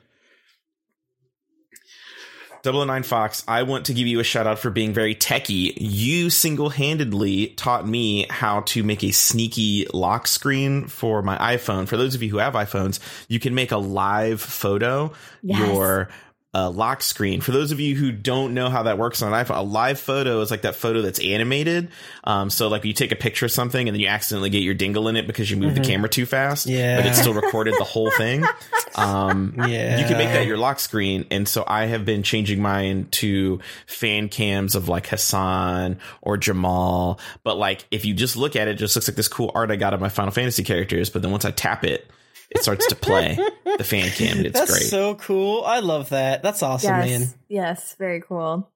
009 2.64 3.04
Fox, 3.04 3.44
I 3.48 3.62
want 3.62 3.86
to 3.86 3.94
give 3.94 4.08
you 4.08 4.20
a 4.20 4.24
shout 4.24 4.48
out 4.48 4.58
for 4.58 4.72
being 4.72 4.92
very 4.92 5.14
techie. 5.14 5.74
You 5.76 6.32
single 6.32 6.70
handedly 6.72 7.48
taught 7.50 7.88
me 7.88 8.26
how 8.32 8.62
to 8.62 8.82
make 8.84 9.04
a 9.04 9.12
sneaky 9.12 9.86
lock 9.94 10.26
screen 10.26 10.88
for 10.88 11.22
my 11.22 11.38
iPhone. 11.38 11.88
For 11.88 11.96
those 11.96 12.16
of 12.16 12.24
you 12.24 12.30
who 12.32 12.38
have 12.40 12.54
iPhones, 12.56 13.00
you 13.28 13.40
can 13.40 13.54
make 13.54 13.72
a 13.72 13.78
live 13.78 14.42
photo, 14.42 15.14
Yes. 15.44 15.60
your 15.60 16.10
uh, 16.56 16.70
lock 16.70 17.02
screen. 17.02 17.42
For 17.42 17.52
those 17.52 17.74
of 17.74 17.82
you 17.82 17.96
who 17.96 18.14
don't 18.14 18.54
know 18.54 18.70
how 18.70 18.84
that 18.84 18.98
works 18.98 19.22
on 19.22 19.34
an 19.34 19.46
iPhone, 19.46 19.58
a 19.58 19.62
live 19.62 20.00
photo 20.00 20.40
is 20.40 20.50
like 20.50 20.62
that 20.62 20.76
photo 20.76 21.02
that's 21.02 21.20
animated. 21.20 21.90
Um, 22.24 22.50
so 22.50 22.70
like 22.70 22.86
you 22.86 22.94
take 22.94 23.12
a 23.12 23.16
picture 23.18 23.46
of 23.46 23.52
something 23.52 23.88
and 23.90 23.94
then 23.94 24.00
you 24.00 24.08
accidentally 24.08 24.50
get 24.50 24.64
your 24.64 24.74
dingle 24.74 25.10
in 25.10 25.18
it 25.18 25.28
because 25.28 25.52
you 25.52 25.58
move 25.58 25.76
the 25.76 25.82
camera 25.82 26.08
too 26.08 26.26
fast. 26.26 26.66
Yeah. 26.66 26.96
But 26.96 27.08
it 27.08 27.16
still 27.16 27.34
recorded 27.34 27.74
the 27.78 27.84
whole 27.84 28.10
thing. 28.12 28.46
Um, 28.98 29.56
Yeah. 29.58 30.00
you 30.00 30.06
can 30.06 30.18
make 30.18 30.30
that 30.30 30.46
your 30.46 30.56
lock 30.56 30.80
screen. 30.80 31.26
And 31.30 31.50
so 31.50 31.66
I 31.68 31.88
have 31.88 32.06
been 32.06 32.24
changing 32.24 32.62
mine 32.62 33.10
to 33.12 33.60
fan 33.88 34.30
cams 34.30 34.74
of 34.74 34.88
like 34.88 35.08
Hassan 35.08 36.00
or 36.22 36.38
Jamal. 36.38 37.20
But 37.44 37.58
like 37.58 37.86
if 37.92 38.06
you 38.06 38.14
just 38.14 38.38
look 38.38 38.56
at 38.56 38.70
it, 38.70 38.72
it 38.72 38.76
just 38.76 38.96
looks 38.96 39.10
like 39.10 39.18
this 39.18 39.28
cool 39.28 39.52
art 39.54 39.70
I 39.70 39.76
got 39.76 39.94
of 39.94 40.00
my 40.00 40.08
Final 40.08 40.32
Fantasy 40.32 40.64
characters. 40.64 41.10
But 41.10 41.24
then 41.24 41.32
once 41.32 41.44
I 41.44 41.52
tap 41.52 41.84
it, 41.84 42.10
it 42.56 42.64
starts 42.64 42.88
to 42.88 42.96
play 42.96 43.38
the 43.78 43.84
fan 43.84 44.10
cam. 44.10 44.46
It's 44.46 44.60
That's 44.60 44.72
great. 44.72 44.90
so 44.90 45.16
cool. 45.16 45.64
I 45.64 45.80
love 45.80 46.10
that. 46.10 46.42
That's 46.42 46.64
awesome, 46.64 46.96
yes. 46.96 47.20
man. 47.20 47.30
Yes, 47.48 47.96
very 48.00 48.22
cool. 48.22 48.70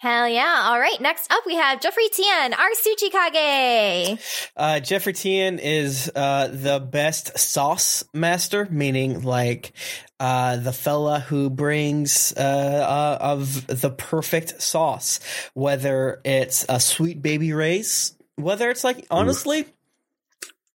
Hell 0.00 0.28
yeah. 0.28 0.66
All 0.66 0.78
right. 0.78 1.00
Next 1.00 1.30
up, 1.32 1.42
we 1.44 1.56
have 1.56 1.80
Jeffrey 1.80 2.08
Tian, 2.08 2.54
our 2.54 2.68
Tsuchikage. 2.70 4.50
Uh, 4.56 4.78
Jeffrey 4.78 5.12
Tian 5.12 5.58
is 5.58 6.08
uh, 6.14 6.48
the 6.52 6.78
best 6.78 7.36
sauce 7.36 8.04
master, 8.14 8.68
meaning 8.70 9.22
like 9.22 9.72
uh, 10.20 10.56
the 10.56 10.72
fella 10.72 11.18
who 11.18 11.50
brings 11.50 12.32
uh, 12.36 12.40
uh, 12.40 13.18
of 13.20 13.66
the 13.66 13.90
perfect 13.90 14.62
sauce, 14.62 15.18
whether 15.54 16.20
it's 16.24 16.64
a 16.68 16.78
Sweet 16.78 17.20
Baby 17.20 17.52
Ray's, 17.52 18.16
whether 18.36 18.70
it's 18.70 18.84
like 18.84 19.04
honestly. 19.10 19.66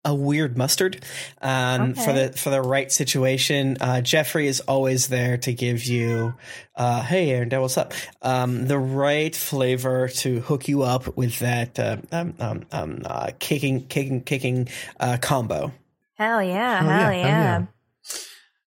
A 0.03 0.15
weird 0.15 0.57
mustard, 0.57 1.05
um, 1.43 1.93
for 1.93 2.15
the 2.15 2.33
for 2.33 2.49
the 2.49 2.63
right 2.63 2.91
situation. 2.91 3.77
Uh, 3.81 4.01
Jeffrey 4.01 4.47
is 4.47 4.61
always 4.61 5.09
there 5.09 5.37
to 5.37 5.53
give 5.53 5.85
you, 5.85 6.33
uh, 6.75 7.03
hey 7.03 7.29
Aaron, 7.31 7.51
what's 7.61 7.77
up? 7.77 7.93
Um, 8.23 8.67
the 8.67 8.79
right 8.79 9.37
flavor 9.37 10.09
to 10.09 10.41
hook 10.41 10.69
you 10.69 10.85
up 10.85 11.19
with 11.19 11.39
that 11.41 11.79
uh, 11.79 11.99
um, 12.13 12.33
um, 12.41 12.65
um, 12.73 13.03
uh, 13.05 13.33
kicking, 13.39 13.87
kicking, 13.89 14.23
kicking 14.23 14.71
uh, 14.99 15.19
combo. 15.21 15.71
Hell 16.15 16.43
yeah. 16.43 16.81
Oh, 16.83 16.89
hell 16.89 17.13
yeah, 17.13 17.27
yeah. 17.27 17.67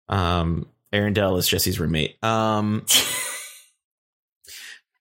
hell 0.08 0.20
Um, 0.44 0.68
Arendelle 0.92 1.40
is 1.40 1.48
Jessy's 1.48 1.80
roommate. 1.80 2.24
Um, 2.24 2.86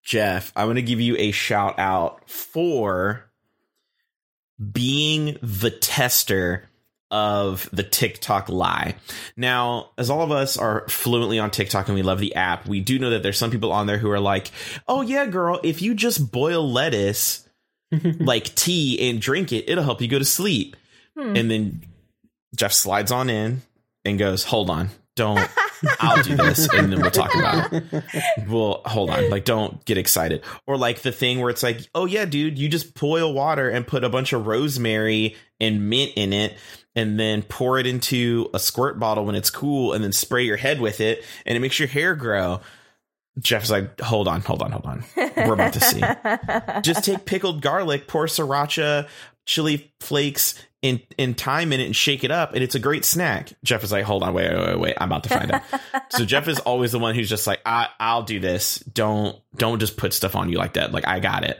Jeff, 0.02 0.50
I 0.56 0.64
want 0.64 0.76
to 0.76 0.82
give 0.82 1.00
you 1.00 1.16
a 1.18 1.30
shout 1.30 1.78
out 1.78 2.28
for 2.28 3.30
being 4.72 5.38
the 5.42 5.70
tester 5.70 6.68
of 7.10 7.68
the 7.72 7.82
TikTok 7.82 8.48
lie. 8.48 8.96
Now, 9.36 9.90
as 9.98 10.08
all 10.08 10.22
of 10.22 10.30
us 10.30 10.56
are 10.56 10.88
fluently 10.88 11.38
on 11.38 11.50
TikTok 11.50 11.88
and 11.88 11.94
we 11.94 12.02
love 12.02 12.20
the 12.20 12.34
app, 12.34 12.66
we 12.66 12.80
do 12.80 12.98
know 12.98 13.10
that 13.10 13.22
there's 13.22 13.38
some 13.38 13.50
people 13.50 13.70
on 13.70 13.86
there 13.86 13.98
who 13.98 14.10
are 14.10 14.20
like, 14.20 14.50
"Oh 14.88 15.02
yeah, 15.02 15.26
girl, 15.26 15.60
if 15.62 15.82
you 15.82 15.94
just 15.94 16.32
boil 16.32 16.70
lettuce 16.70 17.46
like 18.18 18.54
tea 18.54 19.10
and 19.10 19.20
drink 19.20 19.52
it, 19.52 19.68
it'll 19.68 19.84
help 19.84 20.00
you 20.00 20.08
go 20.08 20.18
to 20.18 20.24
sleep." 20.24 20.74
Hmm. 21.16 21.36
And 21.36 21.50
then 21.50 21.82
Jeff 22.56 22.72
slides 22.72 23.12
on 23.12 23.28
in 23.28 23.60
and 24.06 24.18
goes, 24.18 24.44
"Hold 24.44 24.70
on, 24.70 24.88
don't. 25.14 25.38
I'll 26.00 26.22
do 26.22 26.36
this, 26.36 26.68
and 26.72 26.92
then 26.92 27.00
we'll 27.00 27.10
talk 27.10 27.34
about 27.34 27.72
it. 27.72 27.84
Well, 28.48 28.82
hold 28.84 29.10
on, 29.10 29.30
like 29.30 29.44
don't 29.44 29.84
get 29.84 29.98
excited." 29.98 30.42
Or 30.66 30.76
like 30.76 31.02
the 31.02 31.12
thing 31.12 31.40
where 31.40 31.50
it's 31.50 31.62
like, 31.62 31.80
"Oh 31.94 32.06
yeah, 32.06 32.24
dude, 32.24 32.58
you 32.58 32.68
just 32.68 32.94
boil 32.94 33.32
water 33.32 33.68
and 33.68 33.86
put 33.86 34.04
a 34.04 34.08
bunch 34.08 34.32
of 34.32 34.46
rosemary 34.46 35.36
and 35.60 35.88
mint 35.88 36.12
in 36.16 36.32
it." 36.32 36.54
And 36.94 37.18
then 37.18 37.42
pour 37.42 37.78
it 37.78 37.86
into 37.86 38.50
a 38.52 38.58
squirt 38.58 38.98
bottle 38.98 39.24
when 39.24 39.34
it's 39.34 39.48
cool, 39.50 39.94
and 39.94 40.04
then 40.04 40.12
spray 40.12 40.44
your 40.44 40.58
head 40.58 40.80
with 40.80 41.00
it, 41.00 41.24
and 41.46 41.56
it 41.56 41.60
makes 41.60 41.78
your 41.78 41.88
hair 41.88 42.14
grow. 42.14 42.60
Jeff's 43.38 43.70
like, 43.70 43.98
hold 44.00 44.28
on, 44.28 44.42
hold 44.42 44.62
on, 44.62 44.72
hold 44.72 44.84
on. 44.84 45.04
We're 45.16 45.54
about 45.54 45.72
to 45.72 45.80
see 45.80 46.02
just 46.82 47.04
take 47.04 47.24
pickled 47.24 47.62
garlic, 47.62 48.06
pour 48.06 48.26
sriracha, 48.26 49.08
chili 49.46 49.92
flakes, 50.00 50.54
and, 50.82 51.00
and 51.18 51.38
thyme 51.38 51.72
in 51.72 51.80
it 51.80 51.86
and 51.86 51.94
shake 51.94 52.24
it 52.24 52.30
up, 52.30 52.54
and 52.54 52.62
it's 52.62 52.74
a 52.74 52.80
great 52.80 53.04
snack. 53.04 53.52
Jeff 53.62 53.84
is 53.84 53.92
like, 53.92 54.04
hold 54.04 54.22
on, 54.22 54.34
wait, 54.34 54.52
wait, 54.52 54.66
wait, 54.66 54.80
wait. 54.80 54.94
I'm 55.00 55.08
about 55.08 55.24
to 55.24 55.28
find 55.28 55.52
out. 55.52 55.62
so 56.10 56.24
Jeff 56.24 56.48
is 56.48 56.58
always 56.60 56.92
the 56.92 56.98
one 56.98 57.14
who's 57.14 57.28
just 57.28 57.46
like, 57.46 57.60
I, 57.64 57.88
I'll 58.00 58.24
do 58.24 58.40
this. 58.40 58.78
Don't 58.80 59.38
don't 59.54 59.78
just 59.78 59.96
put 59.96 60.12
stuff 60.12 60.34
on 60.34 60.50
you 60.50 60.58
like 60.58 60.74
that. 60.74 60.92
Like 60.92 61.06
I 61.06 61.20
got 61.20 61.44
it. 61.44 61.58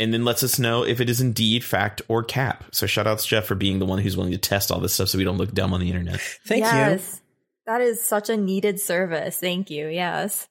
And 0.00 0.14
then 0.14 0.24
lets 0.24 0.44
us 0.44 0.60
know 0.60 0.84
if 0.84 1.00
it 1.00 1.10
is 1.10 1.20
indeed 1.20 1.64
fact 1.64 2.02
or 2.06 2.22
cap. 2.22 2.64
So 2.70 2.86
shout 2.86 3.08
outs 3.08 3.26
Jeff 3.26 3.46
for 3.46 3.56
being 3.56 3.80
the 3.80 3.86
one 3.86 3.98
who's 3.98 4.16
willing 4.16 4.32
to 4.32 4.38
test 4.38 4.70
all 4.70 4.78
this 4.78 4.94
stuff 4.94 5.08
so 5.08 5.18
we 5.18 5.24
don't 5.24 5.38
look 5.38 5.52
dumb 5.52 5.74
on 5.74 5.80
the 5.80 5.88
internet. 5.88 6.20
Thank 6.46 6.64
you. 6.64 7.00
That 7.66 7.80
is 7.80 8.04
such 8.04 8.30
a 8.30 8.36
needed 8.36 8.80
service. 8.80 9.38
Thank 9.38 9.70
you. 9.70 9.88
Yes. 9.88 10.46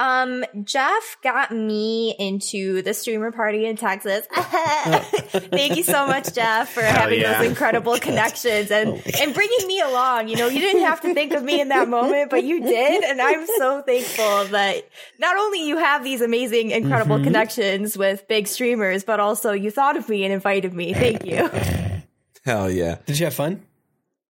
Um, 0.00 0.46
Jeff 0.64 1.18
got 1.22 1.52
me 1.52 2.16
into 2.18 2.80
the 2.80 2.94
streamer 2.94 3.30
party 3.30 3.66
in 3.66 3.76
Texas. 3.76 4.26
Thank 4.32 5.76
you 5.76 5.82
so 5.82 6.06
much, 6.06 6.32
Jeff, 6.32 6.72
for 6.72 6.80
having 6.80 7.20
yeah. 7.20 7.36
those 7.36 7.50
incredible 7.50 7.98
connections 8.00 8.70
and, 8.70 8.94
and 9.20 9.34
bringing 9.34 9.66
me 9.66 9.78
along. 9.82 10.28
You 10.28 10.36
know, 10.36 10.48
you 10.48 10.58
didn't 10.58 10.84
have 10.84 11.02
to 11.02 11.12
think 11.12 11.34
of 11.34 11.42
me 11.42 11.60
in 11.60 11.68
that 11.68 11.86
moment, 11.86 12.30
but 12.30 12.44
you 12.44 12.62
did. 12.62 13.04
And 13.04 13.20
I'm 13.20 13.46
so 13.58 13.82
thankful 13.82 14.46
that 14.46 14.88
not 15.18 15.36
only 15.36 15.68
you 15.68 15.76
have 15.76 16.02
these 16.02 16.22
amazing, 16.22 16.70
incredible 16.70 17.22
connections 17.22 17.98
with 17.98 18.26
big 18.26 18.46
streamers, 18.46 19.04
but 19.04 19.20
also 19.20 19.52
you 19.52 19.70
thought 19.70 19.98
of 19.98 20.08
me 20.08 20.24
and 20.24 20.32
invited 20.32 20.72
me. 20.72 20.94
Thank 20.94 21.26
you. 21.26 21.46
Hell 22.46 22.70
yeah. 22.70 22.96
Did 23.04 23.18
you 23.18 23.26
have 23.26 23.34
fun? 23.34 23.66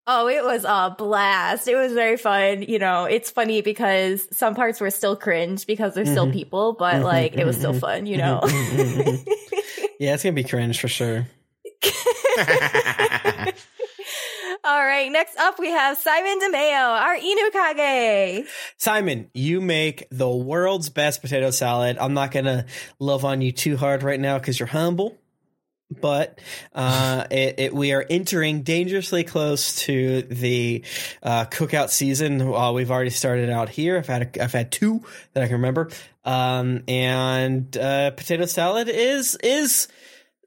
Oh, 0.07 0.29
it 0.29 0.43
was 0.45 0.65
a 0.65 0.95
blast. 0.97 1.69
It 1.69 1.77
was 1.77 1.93
very 1.93 2.17
fun. 2.17 2.63
You 2.63 2.79
know, 2.79 3.05
it's 3.05 3.31
funny 3.31 3.61
because 3.61 4.27
some 4.33 4.55
parts 4.55 4.81
were 4.81 4.91
still 4.91 5.15
cringe 5.15 5.67
because 5.67 5.95
they're 5.95 6.07
still 6.07 6.25
mm-hmm. 6.25 6.33
people, 6.33 6.73
but 6.73 6.95
mm-hmm. 6.95 7.05
like 7.05 7.35
it 7.35 7.45
was 7.45 7.57
still 7.57 7.73
mm-hmm. 7.73 7.81
fun, 7.81 8.07
you 8.07 8.17
know? 8.17 8.41
Yeah, 10.01 10.15
it's 10.15 10.23
gonna 10.23 10.33
be 10.33 10.45
cringe 10.45 10.81
for 10.81 10.89
sure. 10.89 11.27
All 14.65 14.83
right, 14.83 15.13
next 15.13 15.37
up 15.37 15.59
we 15.59 15.69
have 15.69 15.99
Simon 15.99 16.41
DeMeo, 16.41 16.89
our 16.89 17.17
Inukage. 17.17 18.47
Simon, 18.79 19.31
you 19.35 19.61
make 19.61 20.09
the 20.11 20.27
world's 20.27 20.89
best 20.89 21.21
potato 21.21 21.51
salad. 21.51 21.99
I'm 21.99 22.15
not 22.15 22.31
gonna 22.31 22.65
love 22.99 23.27
on 23.27 23.43
you 23.43 23.53
too 23.53 23.77
hard 23.77 24.03
right 24.03 24.19
now 24.19 24.39
because 24.39 24.59
you're 24.59 24.69
humble. 24.69 25.19
But 25.91 26.41
uh, 26.75 27.27
it, 27.31 27.55
it, 27.59 27.75
we 27.75 27.93
are 27.93 28.05
entering 28.09 28.63
dangerously 28.63 29.25
close 29.25 29.77
to 29.87 30.23
the 30.23 30.85
uh, 31.23 31.47
cookout 31.47 31.91
season. 31.91 32.41
Uh, 32.41 32.73
we've 32.73 32.91
already 32.91 33.11
started 33.11 33.51
out 33.51 33.69
here. 33.69 33.99
I've 33.99 34.07
had 34.07 34.37
a, 34.37 34.45
I've 34.45 34.53
had 34.53 34.71
two 34.71 35.05
that 35.33 35.43
I 35.43 35.47
can 35.47 35.57
remember, 35.57 35.91
um, 36.25 36.85
and 36.87 37.77
uh, 37.77 38.13
potato 38.13 38.47
salad 38.47 38.89
is 38.89 39.37
is 39.43 39.89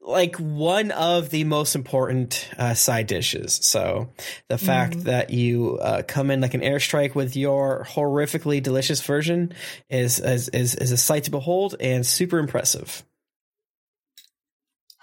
like 0.05 0.35
one 0.37 0.91
of 0.91 1.29
the 1.29 1.43
most 1.43 1.75
important 1.75 2.49
uh, 2.57 2.73
side 2.73 3.07
dishes. 3.07 3.59
So 3.63 4.09
the 4.49 4.57
fact 4.57 5.05
that 5.05 5.29
you 5.29 5.77
uh, 5.77 6.03
come 6.07 6.29
in 6.29 6.41
like 6.41 6.53
an 6.53 6.61
airstrike 6.61 7.15
with 7.15 7.35
your 7.35 7.85
horrifically 7.89 8.61
delicious 8.61 9.01
version 9.01 9.53
is 9.89 10.19
is 10.19 10.49
is, 10.49 10.75
is 10.75 10.91
a 10.91 10.97
sight 10.97 11.25
to 11.25 11.31
behold 11.31 11.75
and 11.79 12.05
super 12.05 12.39
impressive. 12.39 13.03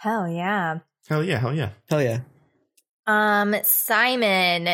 Hell 0.00 0.26
yeah. 0.26 0.78
Hell 1.10 1.22
yeah. 1.22 1.38
Hell 1.38 1.54
yeah. 1.54 1.70
Hell 1.90 2.02
yeah. 2.02 2.20
Um, 3.06 3.54
Simon 3.64 4.66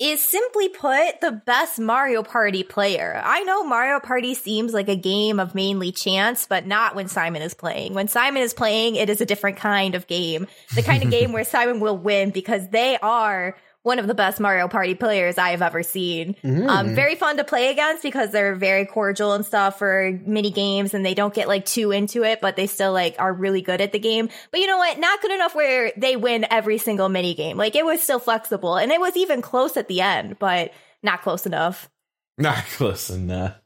is 0.00 0.22
simply 0.22 0.70
put 0.70 1.20
the 1.20 1.42
best 1.44 1.78
Mario 1.78 2.22
Party 2.22 2.62
player. 2.62 3.20
I 3.22 3.42
know 3.42 3.64
Mario 3.64 4.00
Party 4.00 4.32
seems 4.32 4.72
like 4.72 4.88
a 4.88 4.96
game 4.96 5.38
of 5.38 5.54
mainly 5.54 5.92
chance, 5.92 6.46
but 6.46 6.66
not 6.66 6.94
when 6.94 7.08
Simon 7.08 7.42
is 7.42 7.52
playing. 7.52 7.92
When 7.92 8.08
Simon 8.08 8.40
is 8.40 8.54
playing, 8.54 8.96
it 8.96 9.10
is 9.10 9.20
a 9.20 9.26
different 9.26 9.58
kind 9.58 9.94
of 9.94 10.06
game. 10.06 10.46
The 10.74 10.82
kind 10.82 11.02
of 11.02 11.10
game 11.12 11.32
where 11.32 11.44
Simon 11.44 11.78
will 11.78 11.98
win 11.98 12.30
because 12.30 12.66
they 12.70 12.96
are 12.96 13.54
one 13.82 13.98
of 13.98 14.06
the 14.06 14.14
best 14.14 14.38
Mario 14.38 14.68
Party 14.68 14.94
players 14.94 15.38
I 15.38 15.50
have 15.50 15.62
ever 15.62 15.82
seen. 15.82 16.36
Um, 16.68 16.94
very 16.94 17.16
fun 17.16 17.36
to 17.38 17.44
play 17.44 17.70
against 17.70 18.02
because 18.02 18.30
they're 18.30 18.54
very 18.54 18.86
cordial 18.86 19.32
and 19.32 19.44
stuff 19.44 19.78
for 19.78 20.20
mini 20.24 20.50
games 20.50 20.94
and 20.94 21.04
they 21.04 21.14
don't 21.14 21.34
get 21.34 21.48
like 21.48 21.64
too 21.64 21.90
into 21.90 22.22
it, 22.22 22.40
but 22.40 22.54
they 22.54 22.68
still 22.68 22.92
like 22.92 23.16
are 23.18 23.32
really 23.32 23.60
good 23.60 23.80
at 23.80 23.90
the 23.92 23.98
game. 23.98 24.28
But 24.52 24.60
you 24.60 24.68
know 24.68 24.78
what? 24.78 24.98
Not 24.98 25.20
good 25.20 25.32
enough 25.32 25.54
where 25.54 25.92
they 25.96 26.16
win 26.16 26.46
every 26.48 26.78
single 26.78 27.08
mini 27.08 27.34
game. 27.34 27.56
Like 27.56 27.74
it 27.74 27.84
was 27.84 28.00
still 28.00 28.20
flexible 28.20 28.76
and 28.76 28.92
it 28.92 29.00
was 29.00 29.16
even 29.16 29.42
close 29.42 29.76
at 29.76 29.88
the 29.88 30.00
end, 30.00 30.38
but 30.38 30.72
not 31.02 31.22
close 31.22 31.44
enough. 31.44 31.90
Not 32.38 32.64
close 32.76 33.10
enough. 33.10 33.56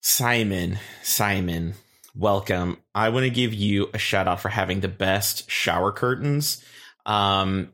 Simon, 0.00 0.78
Simon, 1.02 1.74
welcome. 2.16 2.78
I 2.96 3.10
want 3.10 3.24
to 3.24 3.30
give 3.30 3.54
you 3.54 3.90
a 3.94 3.98
shout 3.98 4.26
out 4.26 4.40
for 4.40 4.48
having 4.48 4.80
the 4.80 4.88
best 4.88 5.48
shower 5.48 5.92
curtains. 5.92 6.64
Um, 7.06 7.72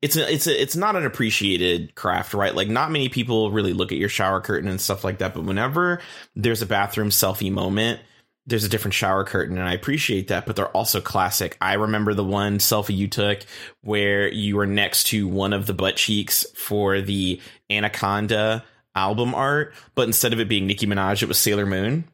it's 0.00 0.16
a, 0.16 0.32
it's 0.32 0.46
a, 0.46 0.62
it's 0.62 0.76
not 0.76 0.96
an 0.96 1.04
appreciated 1.04 1.94
craft, 1.94 2.34
right? 2.34 2.54
Like 2.54 2.68
not 2.68 2.90
many 2.90 3.08
people 3.08 3.50
really 3.50 3.72
look 3.72 3.90
at 3.90 3.98
your 3.98 4.08
shower 4.08 4.40
curtain 4.40 4.68
and 4.68 4.80
stuff 4.80 5.02
like 5.02 5.18
that. 5.18 5.34
But 5.34 5.44
whenever 5.44 6.00
there's 6.36 6.62
a 6.62 6.66
bathroom 6.66 7.10
selfie 7.10 7.50
moment, 7.50 8.00
there's 8.46 8.64
a 8.64 8.68
different 8.68 8.94
shower 8.94 9.24
curtain, 9.24 9.58
and 9.58 9.68
I 9.68 9.74
appreciate 9.74 10.28
that. 10.28 10.46
But 10.46 10.56
they're 10.56 10.68
also 10.68 11.00
classic. 11.00 11.56
I 11.60 11.74
remember 11.74 12.14
the 12.14 12.24
one 12.24 12.58
selfie 12.58 12.96
you 12.96 13.06
took 13.08 13.40
where 13.82 14.32
you 14.32 14.56
were 14.56 14.66
next 14.66 15.08
to 15.08 15.28
one 15.28 15.52
of 15.52 15.66
the 15.66 15.74
butt 15.74 15.96
cheeks 15.96 16.46
for 16.54 17.00
the 17.00 17.40
Anaconda 17.68 18.64
album 18.94 19.34
art, 19.34 19.74
but 19.94 20.06
instead 20.06 20.32
of 20.32 20.40
it 20.40 20.48
being 20.48 20.66
Nicki 20.66 20.86
Minaj, 20.86 21.22
it 21.22 21.28
was 21.28 21.38
Sailor 21.38 21.66
Moon. 21.66 22.04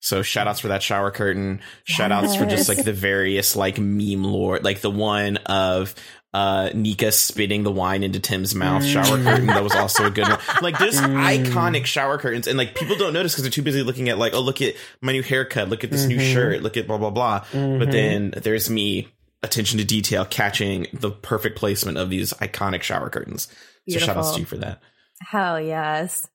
So 0.00 0.22
shout 0.22 0.48
outs 0.48 0.60
for 0.60 0.68
that 0.68 0.82
shower 0.82 1.10
curtain. 1.10 1.60
Shout 1.84 2.10
outs 2.10 2.34
for 2.34 2.46
just 2.46 2.68
like 2.68 2.84
the 2.84 2.92
various 2.92 3.54
like 3.54 3.78
meme 3.78 4.24
lore, 4.24 4.58
like 4.58 4.80
the 4.80 4.90
one 4.90 5.36
of 5.38 5.94
uh 6.32 6.70
Nika 6.74 7.10
spitting 7.12 7.64
the 7.64 7.72
wine 7.72 8.02
into 8.02 8.20
Tim's 8.20 8.54
mouth 8.54 8.82
mm. 8.82 8.92
shower 8.92 9.22
curtain. 9.22 9.46
That 9.46 9.62
was 9.62 9.74
also 9.74 10.06
a 10.06 10.10
good 10.10 10.28
one. 10.28 10.38
Like 10.62 10.78
there's 10.78 11.00
mm. 11.00 11.44
iconic 11.44 11.84
shower 11.84 12.18
curtains 12.18 12.46
and 12.46 12.56
like 12.56 12.74
people 12.74 12.96
don't 12.96 13.12
notice 13.12 13.32
because 13.32 13.44
they're 13.44 13.50
too 13.50 13.62
busy 13.62 13.82
looking 13.82 14.08
at 14.08 14.18
like, 14.18 14.32
oh 14.32 14.40
look 14.40 14.62
at 14.62 14.74
my 15.00 15.12
new 15.12 15.22
haircut, 15.22 15.68
look 15.68 15.84
at 15.84 15.90
this 15.90 16.06
new 16.06 16.16
mm-hmm. 16.16 16.32
shirt, 16.32 16.62
look 16.62 16.76
at 16.76 16.86
blah 16.86 16.98
blah 16.98 17.10
blah. 17.10 17.40
But 17.40 17.58
mm-hmm. 17.58 17.90
then 17.90 18.34
there's 18.36 18.70
me 18.70 19.08
attention 19.42 19.78
to 19.78 19.84
detail 19.84 20.24
catching 20.24 20.86
the 20.92 21.10
perfect 21.10 21.58
placement 21.58 21.98
of 21.98 22.10
these 22.10 22.32
iconic 22.34 22.82
shower 22.82 23.10
curtains. 23.10 23.48
So 23.88 23.98
shout 23.98 24.16
outs 24.16 24.32
to 24.32 24.40
you 24.40 24.46
for 24.46 24.58
that. 24.58 24.80
Hell 25.20 25.60
yes. 25.60 26.26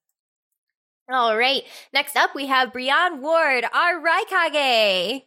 All 1.08 1.38
right. 1.38 1.62
Next 1.94 2.16
up, 2.18 2.34
we 2.34 2.48
have 2.48 2.74
Brian 2.74 3.22
Ward, 3.22 3.64
our 3.72 4.02
Raikage. 4.02 5.22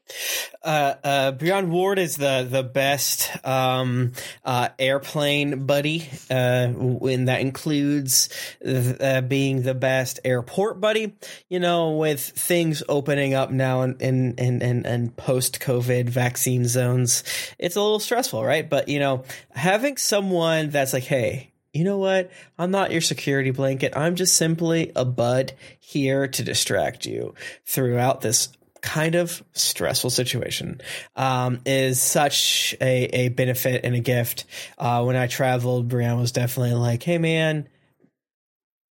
Uh, 0.61 0.95
uh, 1.05 1.33
Brian 1.33 1.71
Ward 1.71 2.01
is 2.01 2.17
the 2.17 2.45
the 2.51 2.65
best 2.65 3.31
um, 3.47 4.11
uh, 4.45 4.71
airplane 4.81 5.67
buddy, 5.67 6.09
uh, 6.29 6.35
and 6.35 7.29
that 7.29 7.43
includes 7.43 8.29
uh, 8.67 9.21
being 9.21 9.63
the 9.63 9.75
best 9.75 10.19
airport 10.25 10.81
buddy. 10.81 11.15
You 11.49 11.61
know, 11.61 11.93
with 11.93 12.23
things 12.23 12.83
opening 12.89 13.35
up 13.35 13.53
now 13.53 13.83
in 13.83 13.95
in, 14.01 14.35
in, 14.37 14.85
in 14.85 15.11
post 15.13 15.61
COVID 15.61 16.09
vaccine 16.09 16.67
zones, 16.67 17.23
it's 17.57 17.77
a 17.77 17.81
little 17.81 18.01
stressful, 18.01 18.45
right? 18.45 18.69
But 18.69 18.89
you 18.89 18.99
know, 18.99 19.23
having 19.51 19.97
someone 19.97 20.71
that's 20.71 20.93
like, 20.93 21.05
hey. 21.05 21.48
You 21.73 21.85
know 21.85 21.99
what? 21.99 22.31
I'm 22.59 22.71
not 22.71 22.93
your 22.93 23.01
security 23.01 23.51
blanket. 23.51 23.97
I'm 23.97 24.17
just 24.17 24.37
simply 24.37 24.93
a 24.97 25.05
bud 25.05 25.53
here 25.81 26.27
to 26.27 26.43
distract 26.43 27.07
you 27.07 27.35
throughout 27.67 28.21
this 28.21 28.49
kind 28.81 29.17
of 29.17 29.43
stressful 29.53 30.11
situation 30.11 30.81
um, 31.17 31.61
is 31.67 32.01
such 32.01 32.75
a, 32.81 33.05
a 33.05 33.29
benefit 33.29 33.85
and 33.85 33.95
a 33.95 34.01
gift. 34.01 34.45
Uh, 34.79 35.03
when 35.05 35.17
I 35.17 35.27
traveled, 35.27 35.89
Brianna 35.89 36.21
was 36.21 36.33
definitely 36.33 36.75
like, 36.75 37.03
"Hey, 37.03 37.19
man, 37.19 37.69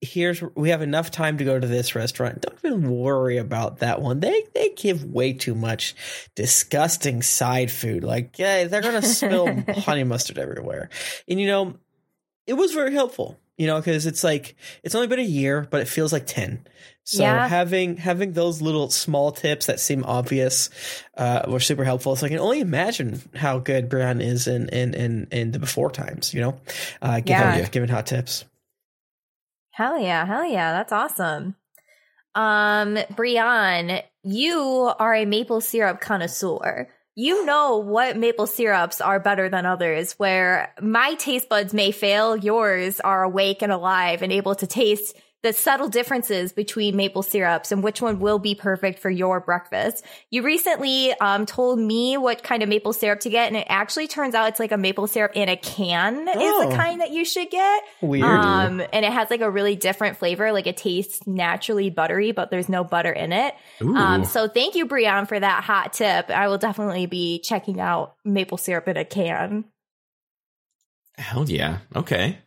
here's 0.01 0.41
we 0.55 0.69
have 0.69 0.81
enough 0.81 1.09
time 1.11 1.37
to 1.37 1.43
go 1.43 1.59
to 1.59 1.67
this 1.67 1.95
restaurant. 1.95 2.41
Don't 2.41 2.59
even 2.63 2.91
worry 2.91 3.37
about 3.37 3.79
that 3.79 4.01
one. 4.01 4.19
They 4.19 4.43
they 4.53 4.69
give 4.69 5.03
way 5.03 5.33
too 5.33 5.55
much 5.55 5.95
disgusting 6.35 7.21
side 7.21 7.71
food. 7.71 8.03
Like, 8.03 8.37
yeah, 8.37 8.65
they're 8.65 8.81
gonna 8.81 9.01
spill 9.01 9.63
honey 9.77 10.03
mustard 10.03 10.37
everywhere. 10.37 10.89
And 11.27 11.39
you 11.39 11.47
know, 11.47 11.75
it 12.47 12.53
was 12.53 12.73
very 12.73 12.93
helpful. 12.93 13.37
You 13.57 13.65
know, 13.65 13.79
because 13.79 14.05
it's 14.05 14.23
like 14.23 14.55
it's 14.83 14.93
only 14.93 15.07
been 15.07 15.19
a 15.19 15.23
year, 15.23 15.67
but 15.69 15.81
it 15.81 15.87
feels 15.87 16.13
like 16.13 16.27
ten. 16.27 16.65
So 17.03 17.23
Yeah. 17.23 17.47
having 17.47 17.97
having 17.97 18.33
those 18.33 18.61
little 18.61 18.89
small 18.91 19.31
tips 19.31 19.65
that 19.65 19.79
seem 19.79 20.03
obvious 20.03 20.69
uh, 21.17 21.41
were 21.47 21.59
super 21.59 21.83
helpful. 21.83 22.15
So 22.15 22.27
I 22.27 22.29
can 22.29 22.37
only 22.39 22.59
imagine 22.59 23.19
how 23.33 23.57
good 23.57 23.89
Brian 23.89 24.21
is 24.21 24.47
in 24.47 24.69
in 24.69 24.93
in, 24.93 25.27
in 25.31 25.51
the 25.51 25.59
before 25.59 25.89
times. 25.89 26.35
You 26.35 26.41
know, 26.41 26.59
uh, 27.01 27.19
giving, 27.21 27.43
Yeah. 27.59 27.67
giving 27.69 27.89
hot 27.89 28.05
tips. 28.05 28.45
Hell 29.71 29.99
yeah, 29.99 30.25
hell 30.25 30.45
yeah, 30.45 30.71
that's 30.73 30.91
awesome. 30.91 31.55
Um, 32.35 32.97
Brian, 33.15 34.01
you 34.23 34.91
are 34.99 35.15
a 35.15 35.25
maple 35.25 35.61
syrup 35.61 35.99
connoisseur. 36.01 36.89
You 37.19 37.45
know 37.45 37.77
what 37.77 38.15
maple 38.15 38.45
syrups 38.45 39.01
are 39.01 39.19
better 39.19 39.49
than 39.49 39.65
others, 39.65 40.13
where 40.19 40.71
my 40.79 41.15
taste 41.15 41.49
buds 41.49 41.73
may 41.73 41.89
fail, 41.89 42.37
yours 42.37 42.99
are 42.99 43.23
awake 43.23 43.63
and 43.63 43.71
alive 43.71 44.21
and 44.21 44.31
able 44.31 44.53
to 44.53 44.67
taste 44.67 45.17
the 45.43 45.53
subtle 45.53 45.87
differences 45.87 46.51
between 46.51 46.95
maple 46.95 47.21
syrups 47.21 47.71
and 47.71 47.83
which 47.83 48.01
one 48.01 48.19
will 48.19 48.39
be 48.39 48.55
perfect 48.55 48.97
for 48.99 49.09
your 49.09 49.39
breakfast. 49.39 50.03
You 50.31 50.41
recently 50.41 51.13
um, 51.21 51.45
told 51.45 51.77
me 51.79 52.17
what 52.17 52.41
kind 52.43 52.63
of 52.63 52.69
maple 52.69 52.91
syrup 52.91 53.19
to 53.21 53.29
get, 53.29 53.47
and 53.47 53.55
it 53.55 53.67
actually 53.69 54.07
turns 54.07 54.33
out 54.33 54.47
it's 54.49 54.59
like 54.59 54.71
a 54.71 54.77
maple 54.77 55.05
syrup 55.05 55.33
in 55.35 55.47
a 55.47 55.55
can 55.55 56.27
is 56.27 56.35
Oh. 56.37 56.69
the 56.69 56.75
kind 56.75 57.01
that 57.01 57.11
you 57.11 57.23
should 57.23 57.51
get. 57.51 57.83
Weird. 58.01 58.25
Um, 58.25 58.81
and 58.91 59.05
it 59.05 59.13
has 59.13 59.29
like 59.29 59.41
a 59.41 59.49
really 59.51 59.75
different 59.75 60.17
flavor. 60.17 60.51
Like 60.51 60.65
it 60.65 60.75
tastes 60.77 61.25
naturally 61.27 61.91
buttery, 61.91 62.31
but 62.31 62.49
there's 62.49 62.67
no 62.67 62.83
butter 62.83 63.11
in 63.11 63.31
it. 63.31 63.53
Um, 63.79 64.25
so 64.25 64.47
thank 64.47 64.73
you, 64.75 64.87
Brian, 64.87 65.27
for 65.27 65.39
that 65.39 65.63
hot 65.63 65.93
tip. 65.93 66.29
I 66.31 66.47
will 66.47 66.57
definitely 66.57 67.05
be 67.05 67.39
checking 67.39 67.79
out 67.79 68.15
maple 68.25 68.57
syrup 68.57 68.87
in 68.87 68.97
a 68.97 69.05
can. 69.05 69.65
Hell 71.17 71.49
yeah. 71.49 71.79
Okay. 71.95 72.39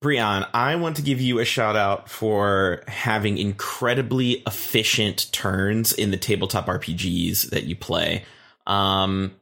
Brian, 0.00 0.44
I 0.54 0.76
want 0.76 0.96
to 0.96 1.02
give 1.02 1.20
you 1.20 1.40
a 1.40 1.44
shout 1.44 1.74
out 1.74 2.08
for 2.08 2.82
having 2.86 3.36
incredibly 3.36 4.42
efficient 4.46 5.26
turns 5.32 5.92
in 5.92 6.12
the 6.12 6.16
tabletop 6.16 6.66
RPGs 6.66 7.50
that 7.50 7.64
you 7.64 7.74
play. 7.74 8.24
Um, 8.66 9.32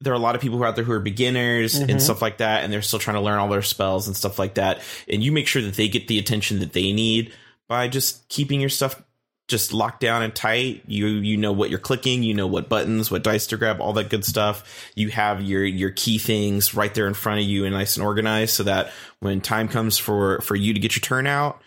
there 0.00 0.14
are 0.14 0.16
a 0.16 0.20
lot 0.20 0.34
of 0.34 0.40
people 0.40 0.56
who 0.56 0.64
are 0.64 0.66
out 0.68 0.76
there 0.76 0.84
who 0.84 0.92
are 0.92 1.00
beginners 1.00 1.78
Mhm. 1.78 1.90
and 1.90 2.02
stuff 2.02 2.22
like 2.22 2.38
that, 2.38 2.64
and 2.64 2.72
they're 2.72 2.80
still 2.80 2.98
trying 2.98 3.16
to 3.16 3.20
learn 3.20 3.38
all 3.38 3.48
their 3.50 3.60
spells 3.60 4.06
and 4.06 4.16
stuff 4.16 4.38
like 4.38 4.54
that. 4.54 4.80
And 5.08 5.22
you 5.22 5.30
make 5.30 5.46
sure 5.46 5.60
that 5.60 5.74
they 5.74 5.88
get 5.88 6.08
the 6.08 6.18
attention 6.18 6.60
that 6.60 6.72
they 6.72 6.90
need 6.92 7.34
by 7.68 7.86
just 7.86 8.26
keeping 8.30 8.60
your 8.60 8.70
stuff 8.70 9.02
just 9.50 9.72
locked 9.72 10.00
down 10.00 10.22
and 10.22 10.34
tight. 10.34 10.82
You 10.86 11.06
you 11.08 11.36
know 11.36 11.52
what 11.52 11.68
you're 11.68 11.78
clicking, 11.78 12.22
you 12.22 12.32
know 12.32 12.46
what 12.46 12.68
buttons, 12.68 13.10
what 13.10 13.22
dice 13.22 13.46
to 13.48 13.56
grab, 13.56 13.80
all 13.80 13.92
that 13.94 14.08
good 14.08 14.24
stuff. 14.24 14.88
You 14.94 15.10
have 15.10 15.42
your 15.42 15.64
your 15.64 15.90
key 15.90 16.18
things 16.18 16.74
right 16.74 16.94
there 16.94 17.06
in 17.06 17.14
front 17.14 17.40
of 17.40 17.46
you 17.46 17.64
and 17.64 17.74
nice 17.74 17.96
and 17.96 18.06
organized 18.06 18.54
so 18.54 18.62
that 18.62 18.92
when 19.18 19.40
time 19.40 19.68
comes 19.68 19.98
for 19.98 20.40
for 20.40 20.56
you 20.56 20.72
to 20.72 20.80
get 20.80 20.94
your 20.94 21.02
turn 21.02 21.26
out, 21.26 21.60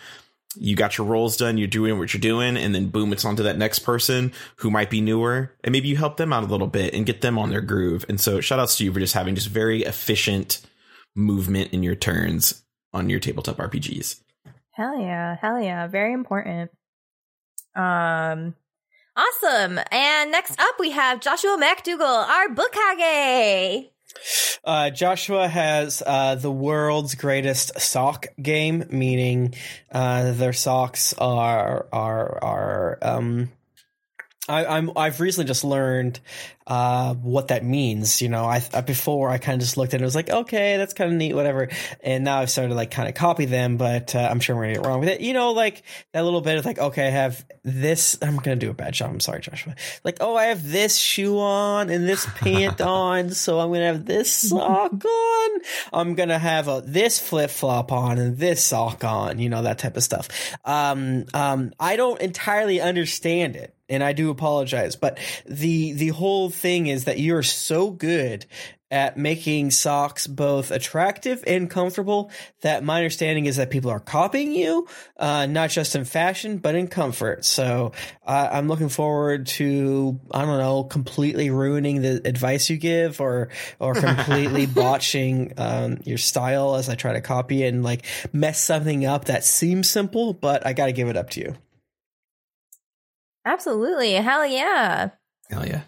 you 0.55 0.75
got 0.75 0.97
your 0.97 1.07
rolls 1.07 1.37
done, 1.37 1.57
you're 1.57 1.67
doing 1.67 1.97
what 1.97 2.13
you're 2.13 2.21
doing, 2.21 2.57
and 2.57 2.73
then 2.73 2.87
boom, 2.87 3.13
it's 3.13 3.25
on 3.25 3.35
to 3.35 3.43
that 3.43 3.57
next 3.57 3.79
person 3.79 4.31
who 4.57 4.71
might 4.71 4.89
be 4.89 5.01
newer, 5.01 5.51
and 5.63 5.71
maybe 5.71 5.87
you 5.87 5.97
help 5.97 6.17
them 6.17 6.33
out 6.33 6.43
a 6.43 6.47
little 6.47 6.67
bit 6.67 6.93
and 6.93 7.05
get 7.05 7.21
them 7.21 7.37
on 7.37 7.49
their 7.49 7.61
groove. 7.61 8.05
And 8.07 8.19
so, 8.19 8.41
shout 8.41 8.59
outs 8.59 8.77
to 8.77 8.85
you 8.85 8.93
for 8.93 8.99
just 8.99 9.13
having 9.13 9.35
just 9.35 9.49
very 9.49 9.83
efficient 9.83 10.61
movement 11.15 11.73
in 11.73 11.83
your 11.83 11.95
turns 11.95 12.63
on 12.93 13.09
your 13.09 13.19
tabletop 13.19 13.57
RPGs. 13.57 14.21
Hell 14.71 14.99
yeah, 14.99 15.37
hell 15.39 15.61
yeah, 15.61 15.87
very 15.87 16.13
important. 16.13 16.71
Um, 17.75 18.55
awesome. 19.15 19.79
And 19.91 20.31
next 20.31 20.59
up, 20.59 20.75
we 20.79 20.91
have 20.91 21.21
Joshua 21.21 21.57
McDougall, 21.59 22.27
our 22.27 22.47
Bookage. 22.49 23.89
Uh, 24.63 24.89
Joshua 24.91 25.47
has 25.47 26.03
uh, 26.05 26.35
the 26.35 26.51
world's 26.51 27.15
greatest 27.15 27.79
sock 27.79 28.27
game, 28.41 28.85
meaning 28.89 29.55
uh, 29.91 30.31
their 30.33 30.53
socks 30.53 31.13
are 31.17 31.87
are 31.91 32.39
are. 32.43 32.97
Um, 33.01 33.51
I, 34.49 34.65
I'm 34.65 34.91
I've 34.97 35.21
recently 35.21 35.47
just 35.47 35.63
learned 35.63 36.19
uh, 36.67 37.13
what 37.13 37.47
that 37.47 37.63
means. 37.63 38.21
You 38.21 38.27
know, 38.27 38.43
I, 38.43 38.61
I 38.73 38.81
before 38.81 39.29
I 39.29 39.37
kind 39.37 39.55
of 39.55 39.61
just 39.61 39.77
looked 39.77 39.93
at 39.93 39.95
it, 39.95 40.01
and 40.01 40.05
was 40.05 40.15
like, 40.15 40.29
okay, 40.29 40.75
that's 40.75 40.93
kind 40.93 41.09
of 41.11 41.17
neat, 41.17 41.33
whatever. 41.33 41.69
And 42.01 42.25
now 42.25 42.39
I've 42.39 42.49
started 42.49 42.69
to 42.69 42.75
like 42.75 42.91
kind 42.91 43.07
of 43.07 43.15
copy 43.15 43.45
them, 43.45 43.77
but 43.77 44.13
uh, 44.13 44.27
I'm 44.29 44.41
sure 44.41 44.55
I'm 44.55 44.61
gonna 44.61 44.73
get 44.73 44.85
wrong 44.85 44.99
with 44.99 45.07
it. 45.07 45.21
You 45.21 45.31
know, 45.31 45.51
like 45.51 45.83
that 46.11 46.25
little 46.25 46.41
bit 46.41 46.57
of 46.57 46.65
like, 46.65 46.77
okay, 46.77 47.07
I 47.07 47.11
have 47.11 47.45
this. 47.63 48.17
I'm 48.21 48.35
gonna 48.35 48.57
do 48.57 48.69
a 48.69 48.73
bad 48.73 48.93
job. 48.93 49.11
I'm 49.11 49.21
sorry, 49.21 49.39
Joshua. 49.39 49.75
Like, 50.03 50.17
oh, 50.19 50.35
I 50.35 50.45
have 50.45 50.69
this 50.69 50.97
shoe 50.97 51.39
on 51.39 51.89
and 51.89 52.05
this 52.07 52.25
pant 52.35 52.81
on, 52.81 53.29
so 53.29 53.61
I'm 53.61 53.71
gonna 53.71 53.85
have 53.85 54.05
this 54.05 54.29
sock 54.29 55.05
on. 55.05 55.61
I'm 55.93 56.15
gonna 56.15 56.39
have 56.39 56.67
a 56.67 56.83
this 56.85 57.17
flip 57.17 57.49
flop 57.49 57.93
on 57.93 58.17
and 58.17 58.37
this 58.37 58.61
sock 58.61 59.05
on. 59.05 59.39
You 59.39 59.47
know 59.47 59.61
that 59.61 59.79
type 59.79 59.95
of 59.95 60.03
stuff. 60.03 60.27
Um, 60.65 61.27
um, 61.33 61.71
I 61.79 61.95
don't 61.95 62.19
entirely 62.19 62.81
understand 62.81 63.55
it 63.55 63.73
and 63.93 64.03
I 64.03 64.13
do 64.13 64.29
apologize. 64.29 64.95
But 64.95 65.17
the 65.45 65.93
the 65.93 66.09
whole 66.09 66.49
thing 66.49 66.87
is 66.87 67.05
that 67.05 67.19
you're 67.19 67.43
so 67.43 67.91
good 67.91 68.45
at 68.93 69.17
making 69.17 69.71
socks 69.71 70.27
both 70.27 70.69
attractive 70.69 71.43
and 71.47 71.67
comfortable 71.67 72.29
that 72.61 72.83
my 72.83 72.97
understanding 72.97 73.47
is 73.47 73.55
that 73.55 73.71
people 73.71 73.89
are 73.89 73.99
copying 73.99 74.51
you, 74.51 74.87
uh, 75.17 75.47
not 75.47 75.71
just 75.71 75.95
in 75.95 76.05
fashion 76.05 76.59
but 76.59 76.75
in 76.75 76.87
comfort. 76.87 77.43
So 77.43 77.91
uh, 78.23 78.49
I'm 78.51 78.67
looking 78.67 78.89
forward 78.89 79.47
to 79.47 80.19
I 80.29 80.45
don't 80.45 80.59
know 80.59 80.83
completely 80.83 81.49
ruining 81.49 82.03
the 82.03 82.21
advice 82.23 82.69
you 82.69 82.77
give 82.77 83.19
or 83.19 83.49
or 83.79 83.93
completely 83.95 84.67
botching 84.67 85.53
um, 85.57 85.97
your 86.03 86.19
style 86.19 86.75
as 86.75 86.87
I 86.87 86.93
try 86.93 87.13
to 87.13 87.21
copy 87.21 87.63
it 87.63 87.73
and 87.73 87.83
like 87.83 88.05
mess 88.31 88.63
something 88.63 89.07
up 89.07 89.25
that 89.25 89.43
seems 89.43 89.89
simple, 89.89 90.33
but 90.33 90.67
I 90.67 90.73
got 90.73 90.85
to 90.85 90.93
give 90.93 91.07
it 91.07 91.17
up 91.17 91.31
to 91.31 91.39
you. 91.41 91.55
Absolutely. 93.45 94.13
Hell 94.13 94.45
yeah. 94.45 95.09
Hell 95.49 95.65
yeah. 95.67 95.81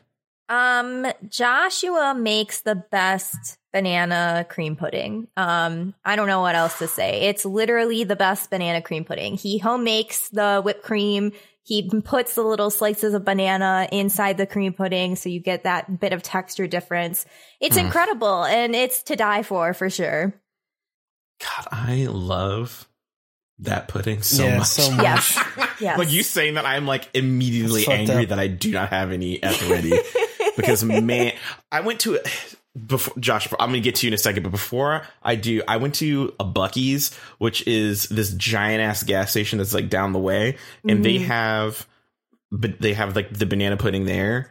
Um, 0.48 1.08
Joshua 1.28 2.14
makes 2.16 2.62
the 2.62 2.76
best 2.76 3.58
banana 3.74 4.46
cream 4.48 4.76
pudding. 4.76 5.28
Um, 5.36 5.96
I 6.06 6.16
don't 6.16 6.28
know 6.28 6.42
what 6.42 6.56
else 6.56 6.78
to 6.80 6.88
say. 6.88 7.22
It's 7.22 7.46
literally 7.46 8.04
the 8.04 8.16
best 8.16 8.50
banana 8.52 8.82
cream 8.82 9.06
pudding. 9.06 9.38
He 9.38 9.58
home 9.58 9.84
makes 9.84 10.30
the 10.30 10.62
whipped 10.64 10.84
cream. 10.84 11.32
He 11.64 11.90
puts 12.02 12.36
the 12.36 12.44
little 12.44 12.70
slices 12.70 13.16
of 13.16 13.26
banana 13.26 13.88
inside 13.92 14.38
the 14.38 14.46
cream 14.46 14.74
pudding 14.74 15.16
so 15.16 15.30
you 15.30 15.40
get 15.40 15.64
that 15.64 16.00
bit 16.00 16.14
of 16.14 16.22
texture 16.22 16.68
difference. 16.68 17.26
It's 17.60 17.76
Mm. 17.76 17.86
incredible 17.86 18.44
and 18.46 18.76
it's 18.76 19.02
to 19.04 19.16
die 19.16 19.42
for 19.42 19.74
for 19.74 19.90
sure. 19.90 20.40
God, 21.42 21.68
I 21.72 22.06
love 22.08 22.88
that 23.60 23.88
pudding 23.88 24.22
so 24.22 24.46
Yeah, 24.46 24.58
much. 24.60 24.68
so 24.68 24.92
much. 24.96 25.04
Yes. 25.04 25.44
Yes. 25.80 25.98
like 25.98 26.12
you 26.12 26.24
saying 26.24 26.56
that, 26.56 26.66
I'm 26.66 26.86
like 26.86 27.10
immediately 27.14 27.86
angry 27.88 28.24
up. 28.24 28.30
that 28.30 28.40
I 28.40 28.48
do 28.48 28.72
not 28.72 28.90
have 28.90 29.12
any 29.12 29.42
at 29.44 29.62
ready 29.70 29.94
because 30.56 30.84
man, 30.84 31.34
I 31.72 31.82
went 31.82 32.00
to 32.02 32.20
before 32.88 33.14
Josh. 33.20 33.48
I'm 33.60 33.70
gonna 33.70 33.80
get 33.80 33.96
to 33.96 34.08
you 34.08 34.10
in 34.10 34.14
a 34.14 34.18
second, 34.18 34.44
but 34.44 34.52
before 34.52 35.04
I 35.24 35.36
do, 35.36 35.62
I 35.68 35.78
went 35.78 35.96
to 35.96 36.34
a 36.40 36.46
Buc-ee's, 36.46 37.14
which 37.38 37.66
is 37.68 38.08
this 38.10 38.32
giant 38.34 38.82
ass 38.82 39.04
gas 39.04 39.32
station 39.32 39.58
that's 39.60 39.74
like 39.74 39.90
down 39.90 40.12
the 40.14 40.20
way, 40.20 40.58
and 40.88 41.04
they 41.04 41.16
Mhm. 41.16 41.26
have, 41.28 41.88
but 42.52 42.80
they 42.82 42.94
have 42.94 43.16
like 43.16 43.32
the 43.34 43.46
banana 43.46 43.78
pudding 43.78 44.06
there. 44.06 44.50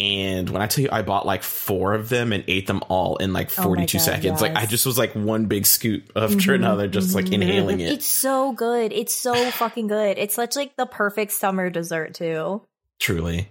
And 0.00 0.48
when 0.48 0.62
I 0.62 0.66
tell 0.66 0.82
you, 0.82 0.88
I 0.90 1.02
bought 1.02 1.26
like 1.26 1.42
four 1.42 1.92
of 1.92 2.08
them 2.08 2.32
and 2.32 2.42
ate 2.48 2.66
them 2.66 2.82
all 2.88 3.16
in 3.16 3.34
like 3.34 3.50
Oh 3.58 3.64
42 3.64 3.98
God, 3.98 4.04
seconds. 4.04 4.40
Like 4.40 4.56
I 4.56 4.64
just 4.64 4.86
was 4.86 4.96
like 4.96 5.14
one 5.14 5.44
big 5.44 5.66
scoop 5.66 6.10
after 6.16 6.52
Mhm, 6.52 6.54
another, 6.54 6.88
just 6.88 7.14
like 7.14 7.26
mhm. 7.26 7.34
inhaling 7.34 7.80
it. 7.80 7.92
It's 7.92 8.06
so 8.06 8.52
good. 8.52 8.92
It's 8.94 9.14
so 9.14 9.34
fucking 9.50 9.88
good. 9.88 10.16
It's 10.16 10.34
such 10.34 10.56
like 10.56 10.74
the 10.76 10.86
perfect 10.86 11.32
summer 11.32 11.68
dessert 11.68 12.14
too. 12.14 12.62
Truly. 12.98 13.48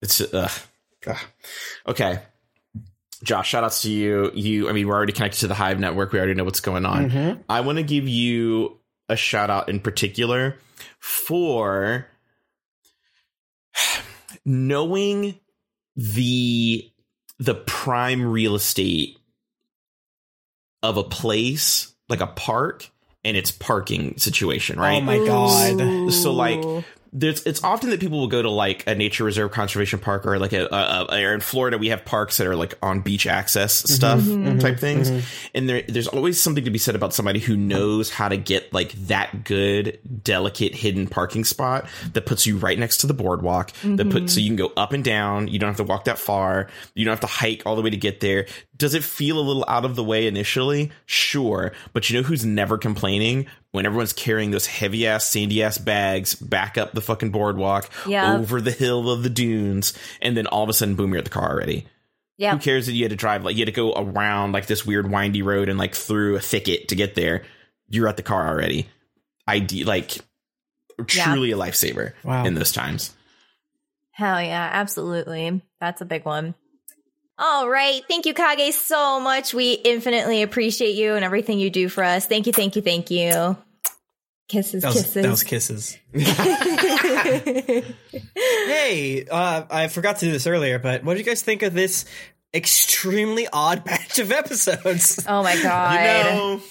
It's 0.00 0.20
uh, 0.20 0.48
ugh. 1.04 1.16
okay. 1.88 2.20
Josh, 3.24 3.48
shout 3.48 3.64
outs 3.64 3.82
to 3.82 3.90
you. 3.90 4.30
You 4.34 4.68
I 4.68 4.72
mean, 4.72 4.86
we're 4.86 4.94
already 4.94 5.12
connected 5.12 5.40
to 5.40 5.48
the 5.48 5.54
Hive 5.54 5.80
network. 5.80 6.12
We 6.12 6.20
already 6.20 6.34
know 6.34 6.44
what's 6.44 6.60
going 6.60 6.86
on. 6.86 7.10
Mhm. 7.10 7.42
I 7.48 7.62
want 7.62 7.78
to 7.78 7.82
give 7.82 8.06
you 8.06 8.78
a 9.08 9.16
shout 9.16 9.50
out 9.50 9.68
in 9.68 9.80
particular 9.80 10.58
for 11.00 12.06
knowing 14.44 15.34
the 15.98 16.88
the 17.40 17.54
prime 17.54 18.24
real 18.24 18.54
estate 18.54 19.18
of 20.82 20.96
a 20.96 21.02
place 21.02 21.92
like 22.08 22.20
a 22.20 22.26
park 22.26 22.88
and 23.24 23.36
its 23.36 23.50
parking 23.50 24.16
situation, 24.16 24.78
right? 24.78 24.96
Oh 24.96 25.00
my 25.00 25.18
god. 25.18 25.80
Ooh. 25.80 26.10
So, 26.10 26.32
like, 26.32 26.62
there's 27.12 27.44
it's 27.46 27.62
often 27.64 27.90
that 27.90 28.00
people 28.00 28.18
will 28.18 28.28
go 28.28 28.42
to 28.42 28.50
like 28.50 28.86
a 28.86 28.94
nature 28.94 29.24
reserve 29.24 29.50
conservation 29.50 29.98
park 29.98 30.26
or 30.26 30.38
like 30.38 30.52
a, 30.52 30.66
a, 30.66 31.06
a 31.10 31.24
or 31.24 31.34
in 31.34 31.40
Florida 31.40 31.78
we 31.78 31.88
have 31.88 32.04
parks 32.04 32.36
that 32.36 32.46
are 32.46 32.56
like 32.56 32.74
on 32.82 33.00
beach 33.00 33.26
access 33.26 33.74
stuff 33.90 34.20
Mhm. 34.20 34.60
type 34.60 34.78
things. 34.78 35.10
Mhm. 35.10 35.22
and 35.54 35.68
there 35.68 35.82
there's 35.88 36.08
always 36.08 36.40
something 36.40 36.64
to 36.64 36.70
be 36.70 36.78
said 36.78 36.94
about 36.94 37.14
somebody 37.14 37.38
who 37.40 37.56
knows 37.56 38.10
how 38.10 38.28
to 38.28 38.36
get 38.36 38.72
like 38.72 38.92
that 39.06 39.44
good 39.44 39.98
delicate 40.22 40.74
hidden 40.74 41.06
parking 41.06 41.44
spot 41.44 41.86
that 42.12 42.26
puts 42.26 42.46
you 42.46 42.56
right 42.58 42.78
next 42.78 42.98
to 42.98 43.06
the 43.06 43.14
boardwalk 43.14 43.72
that 43.84 44.10
puts 44.10 44.34
so 44.34 44.40
you 44.40 44.48
can 44.48 44.56
go 44.56 44.72
up 44.76 44.92
and 44.92 45.02
down. 45.04 45.48
You 45.48 45.58
don't 45.58 45.68
have 45.68 45.76
to 45.78 45.84
walk 45.84 46.04
that 46.04 46.18
far. 46.18 46.68
You 46.94 47.04
don't 47.04 47.12
have 47.12 47.20
to 47.20 47.26
hike 47.26 47.62
all 47.64 47.76
the 47.76 47.82
way 47.82 47.90
to 47.90 47.96
get 47.96 48.20
there. 48.20 48.46
Does 48.76 48.94
it 48.94 49.02
feel 49.02 49.38
a 49.38 49.42
little 49.42 49.64
out 49.66 49.84
of 49.84 49.96
the 49.96 50.04
way 50.04 50.26
initially? 50.26 50.90
Sure. 51.06 51.72
But 51.92 52.08
you 52.10 52.16
know 52.20 52.26
who's 52.26 52.44
never 52.44 52.78
complaining 52.78 53.46
when 53.72 53.84
everyone's 53.86 54.12
carrying 54.12 54.50
those 54.50 54.66
heavy 54.66 55.06
ass 55.06 55.26
sandy 55.26 55.62
ass 55.62 55.78
bags 55.78 56.34
back 56.34 56.78
up 56.78 56.92
the 56.92 57.00
fucking 57.00 57.30
boardwalk 57.30 57.90
Yeah. 58.06 58.36
over 58.36 58.60
the 58.60 58.70
hill 58.70 59.10
of 59.10 59.22
the 59.22 59.30
dunes 59.30 59.92
and 60.22 60.36
then 60.36 60.46
all 60.46 60.62
of 60.62 60.68
a 60.68 60.72
sudden 60.72 60.94
boom 60.94 61.10
you're 61.10 61.18
at 61.18 61.24
the 61.24 61.30
car 61.30 61.50
already 61.50 61.86
Yeah. 62.36 62.52
who 62.54 62.58
cares 62.58 62.86
that 62.86 62.92
you 62.92 63.04
had 63.04 63.10
to 63.10 63.16
drive 63.16 63.44
like 63.44 63.56
you 63.56 63.60
had 63.62 63.66
to 63.66 63.72
go 63.72 63.92
around 63.92 64.52
like 64.52 64.66
this 64.66 64.86
weird 64.86 65.10
windy 65.10 65.42
road 65.42 65.68
and 65.68 65.78
like 65.78 65.94
through 65.94 66.36
a 66.36 66.40
thicket 66.40 66.88
to 66.88 66.94
get 66.96 67.14
there 67.14 67.44
you're 67.88 68.08
at 68.08 68.16
the 68.16 68.22
car 68.22 68.48
already 68.48 68.88
id 69.46 69.84
like 69.84 70.18
truly 71.06 71.52
a 71.52 71.56
lifesaver 71.56 72.12
Wow. 72.24 72.44
in 72.44 72.54
those 72.54 72.72
times 72.72 73.14
Hell 74.10 74.42
yeah, 74.42 74.68
absolutely. 74.72 75.62
That's 75.80 76.00
a 76.00 76.04
big 76.04 76.24
one. 76.24 76.56
All 77.38 77.68
right. 77.68 78.02
Thank 78.08 78.26
you, 78.26 78.34
Kage, 78.34 78.72
so 78.74 79.20
much. 79.20 79.54
We 79.54 79.72
infinitely 79.74 80.42
appreciate 80.42 80.96
you 80.96 81.14
and 81.14 81.24
everything 81.24 81.58
you 81.60 81.70
do 81.70 81.88
for 81.88 82.02
us. 82.02 82.26
Thank 82.26 82.46
you, 82.46 82.52
thank 82.52 82.74
you, 82.76 82.82
thank 82.82 83.10
you. 83.10 83.56
Kisses, 84.48 84.82
That 84.82 84.94
was, 84.94 85.02
kisses. 85.04 85.22
that 85.22 85.30
was 85.30 85.42
kisses. 85.42 85.98
Hey, 88.34 89.26
uh, 89.30 89.64
I 89.70 89.88
forgot 89.88 90.18
to 90.18 90.26
do 90.26 90.32
this 90.32 90.46
earlier, 90.46 90.78
but 90.78 91.04
what 91.04 91.14
do 91.14 91.18
you 91.20 91.24
guys 91.26 91.42
think 91.42 91.62
of 91.62 91.74
this 91.74 92.04
extremely 92.54 93.46
odd 93.52 93.84
batch 93.84 94.18
of 94.18 94.32
episodes? 94.32 95.24
oh 95.28 95.42
my 95.42 95.60
god. 95.62 95.92
you 95.94 96.00
know 96.36 96.62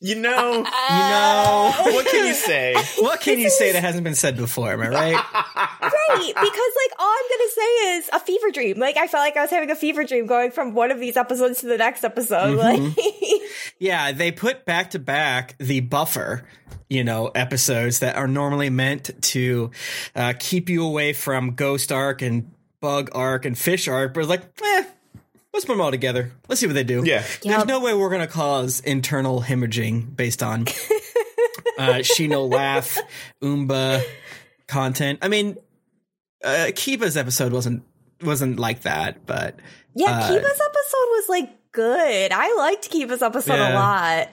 you 0.00 0.14
know 0.14 0.58
You 0.58 0.62
know, 0.64 1.72
what 1.94 2.06
can 2.06 2.26
you 2.26 2.34
say 2.34 2.74
what 3.00 3.20
can 3.20 3.38
you 3.38 3.50
say 3.50 3.72
that 3.72 3.80
hasn't 3.82 4.04
been 4.04 4.14
said 4.14 4.36
before? 4.36 4.72
Am 4.72 4.80
I 4.80 4.88
right? 4.88 5.14
Right? 5.14 5.24
Right, 6.08 6.32
because 6.34 6.44
like 6.44 6.98
all 6.98 7.06
I'm 7.10 7.38
gonna 7.38 7.50
say 7.50 7.96
is 7.96 8.10
a 8.12 8.20
fever 8.20 8.50
dream. 8.50 8.78
Like 8.78 8.96
I 8.96 9.06
felt 9.06 9.22
like 9.22 9.36
I 9.36 9.42
was 9.42 9.50
having 9.50 9.70
a 9.70 9.76
fever 9.76 10.04
dream 10.04 10.26
going 10.26 10.50
from 10.50 10.74
one 10.74 10.90
of 10.90 10.98
these 10.98 11.16
episodes 11.16 11.60
to 11.60 11.66
the 11.66 11.76
next 11.76 12.02
episode. 12.04 12.56
Like 12.56 12.80
Yeah, 13.78 14.12
they 14.12 14.32
put 14.32 14.64
back 14.64 14.90
to 14.90 14.98
back 14.98 15.56
the 15.58 15.80
buffer, 15.80 16.44
you 16.88 17.04
know, 17.04 17.28
episodes 17.28 17.98
that 18.00 18.16
are 18.16 18.26
normally 18.28 18.70
meant 18.70 19.10
to 19.22 19.70
uh, 20.14 20.32
keep 20.38 20.68
you 20.68 20.84
away 20.84 21.12
from 21.12 21.54
Ghost 21.54 21.92
Arc 21.92 22.22
and 22.22 22.50
Bug 22.80 23.10
Arc 23.12 23.44
and 23.44 23.56
Fish 23.56 23.86
Arc, 23.88 24.14
but 24.14 24.20
it's 24.20 24.28
like, 24.28 24.42
eh, 24.62 24.84
let's 25.58 25.64
put 25.64 25.72
them 25.72 25.80
all 25.80 25.90
together. 25.90 26.30
Let's 26.48 26.60
see 26.60 26.68
what 26.68 26.74
they 26.74 26.84
do. 26.84 27.02
Yeah. 27.04 27.24
There's 27.42 27.66
no 27.66 27.80
way 27.80 27.92
we're 27.94 28.10
going 28.10 28.20
to 28.20 28.32
cause 28.32 28.78
internal 28.78 29.42
hemorrhaging 29.42 30.14
based 30.14 30.40
on 30.40 30.62
uh, 31.78 31.98
Shino 31.98 32.48
Laugh, 32.48 32.96
Oomba 33.42 34.04
content. 34.68 35.18
I 35.20 35.26
mean, 35.26 35.56
uh, 36.44 36.66
Kiba's 36.68 37.16
episode 37.16 37.52
wasn't 37.52 37.82
wasn't 38.22 38.60
like 38.60 38.82
that, 38.82 39.26
but 39.26 39.56
Yeah, 39.94 40.12
Uh, 40.12 40.28
Kiba's 40.30 40.60
episode 40.60 41.08
was 41.10 41.24
like 41.28 41.50
good. 41.72 42.30
I 42.32 42.54
liked 42.56 42.92
Kiba's 42.92 43.22
episode 43.22 43.54
Yeah. 43.54 43.72
a 43.72 43.74
lot. 43.74 44.28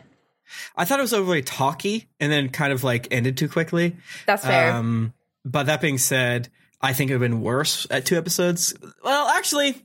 I 0.77 0.85
thought 0.85 0.99
it 0.99 1.01
was 1.01 1.13
overly 1.13 1.41
talky 1.41 2.07
and 2.19 2.31
then 2.31 2.49
kind 2.49 2.71
of 2.71 2.83
like 2.83 3.07
ended 3.09 3.35
too 3.35 3.49
quickly. 3.49 3.95
That's 4.27 4.45
fair. 4.45 4.73
Um, 4.73 5.11
but 5.43 5.65
that 5.65 5.81
being 5.81 5.97
said, 5.97 6.49
I 6.81 6.93
think 6.93 7.09
it 7.09 7.15
would 7.17 7.21
have 7.23 7.31
been 7.31 7.41
worse 7.41 7.88
at 7.89 8.05
two 8.05 8.15
episodes. 8.15 8.75
Well, 9.03 9.27
actually, 9.29 9.81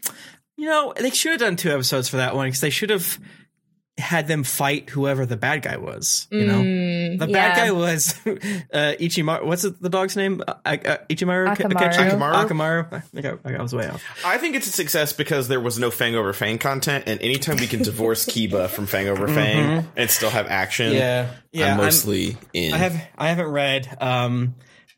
you 0.60 0.66
know, 0.66 0.92
they 0.94 1.10
should 1.10 1.32
have 1.32 1.40
done 1.40 1.56
two 1.56 1.70
episodes 1.70 2.08
for 2.10 2.18
that 2.18 2.34
one 2.36 2.46
because 2.48 2.60
they 2.60 2.68
should 2.70 2.90
have 2.90 3.18
had 3.98 4.28
them 4.28 4.44
fight 4.44 4.88
whoever 4.88 5.26
the 5.26 5.36
bad 5.36 5.60
guy 5.62 5.76
was. 5.76 6.26
You 6.30 6.46
know, 6.46 6.60
Mm, 6.60 7.18
the 7.18 7.26
yeah. 7.28 7.32
bad 7.32 7.56
guy 7.56 7.70
was 7.70 8.14
uh, 8.26 8.94
Ichimaru. 8.98 9.44
What's 9.44 9.62
the 9.62 9.88
dog's 9.90 10.16
name? 10.16 10.42
Uh, 10.46 10.54
uh, 10.64 10.74
Ichimaru 11.10 11.54
Akamaru. 11.54 11.92
Akamaru? 11.92 12.46
Akamaru. 12.48 12.92
I 12.94 13.00
think 13.00 13.26
I, 13.26 13.54
I 13.58 13.62
was 13.62 13.74
way 13.74 13.88
off. 13.88 14.02
I 14.24 14.38
think 14.38 14.54
it's 14.54 14.66
a 14.66 14.72
success 14.72 15.12
because 15.12 15.48
there 15.48 15.60
was 15.60 15.78
no 15.78 15.90
Fang 15.90 16.14
over 16.14 16.32
Fang 16.32 16.58
content, 16.58 17.04
and 17.08 17.20
anytime 17.20 17.56
we 17.56 17.66
can 17.66 17.82
divorce 17.82 18.24
Kiba 18.32 18.68
from 18.68 18.86
Fang 18.86 19.08
over 19.08 19.26
Fang 19.28 19.86
and 19.96 20.10
still 20.10 20.30
have 20.30 20.46
action, 20.46 20.92
Mm-hmm. 20.92 20.96
Yeah, 20.96 21.30
yeah. 21.52 21.64
I'm 21.66 21.70
I'm- 21.72 21.84
mostly 21.84 22.36
in. 22.54 22.72
I 22.74 22.78
have 22.78 23.02
I 23.18 23.28
haven't 23.28 23.48
read 23.48 23.96
um 24.00 24.54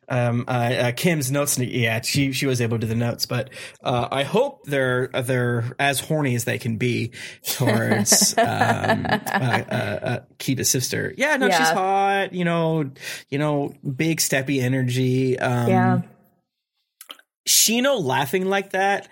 um 0.08 0.44
uh, 0.48 0.50
uh 0.50 0.92
Kym's 0.92 1.30
notes 1.30 1.58
Yeah, 1.58 2.00
She 2.00 2.32
she 2.32 2.46
was 2.46 2.60
able 2.60 2.78
to 2.78 2.86
do 2.86 2.88
the 2.88 2.94
notes, 2.94 3.26
but 3.26 3.50
uh 3.82 4.08
I 4.10 4.24
hope 4.24 4.64
they're 4.64 5.08
they're 5.08 5.74
as 5.78 6.00
horny 6.00 6.34
as 6.34 6.44
they 6.44 6.58
can 6.58 6.76
be 6.76 7.12
towards 7.46 8.34
um 8.38 8.44
uh, 8.46 9.62
uh, 9.70 9.98
uh 10.02 10.20
Kiba's 10.38 10.70
sister. 10.70 11.14
Yeah, 11.16 11.36
no, 11.36 11.48
she's 11.48 11.70
hot, 11.70 12.32
you 12.32 12.44
know, 12.44 12.90
you 13.28 13.38
know, 13.38 13.74
big 13.84 14.18
steppy 14.18 14.60
energy. 14.60 15.38
Um 15.38 15.68
yeah. 15.68 16.00
Shino 17.48 18.02
laughing 18.02 18.46
like 18.46 18.70
that 18.70 19.08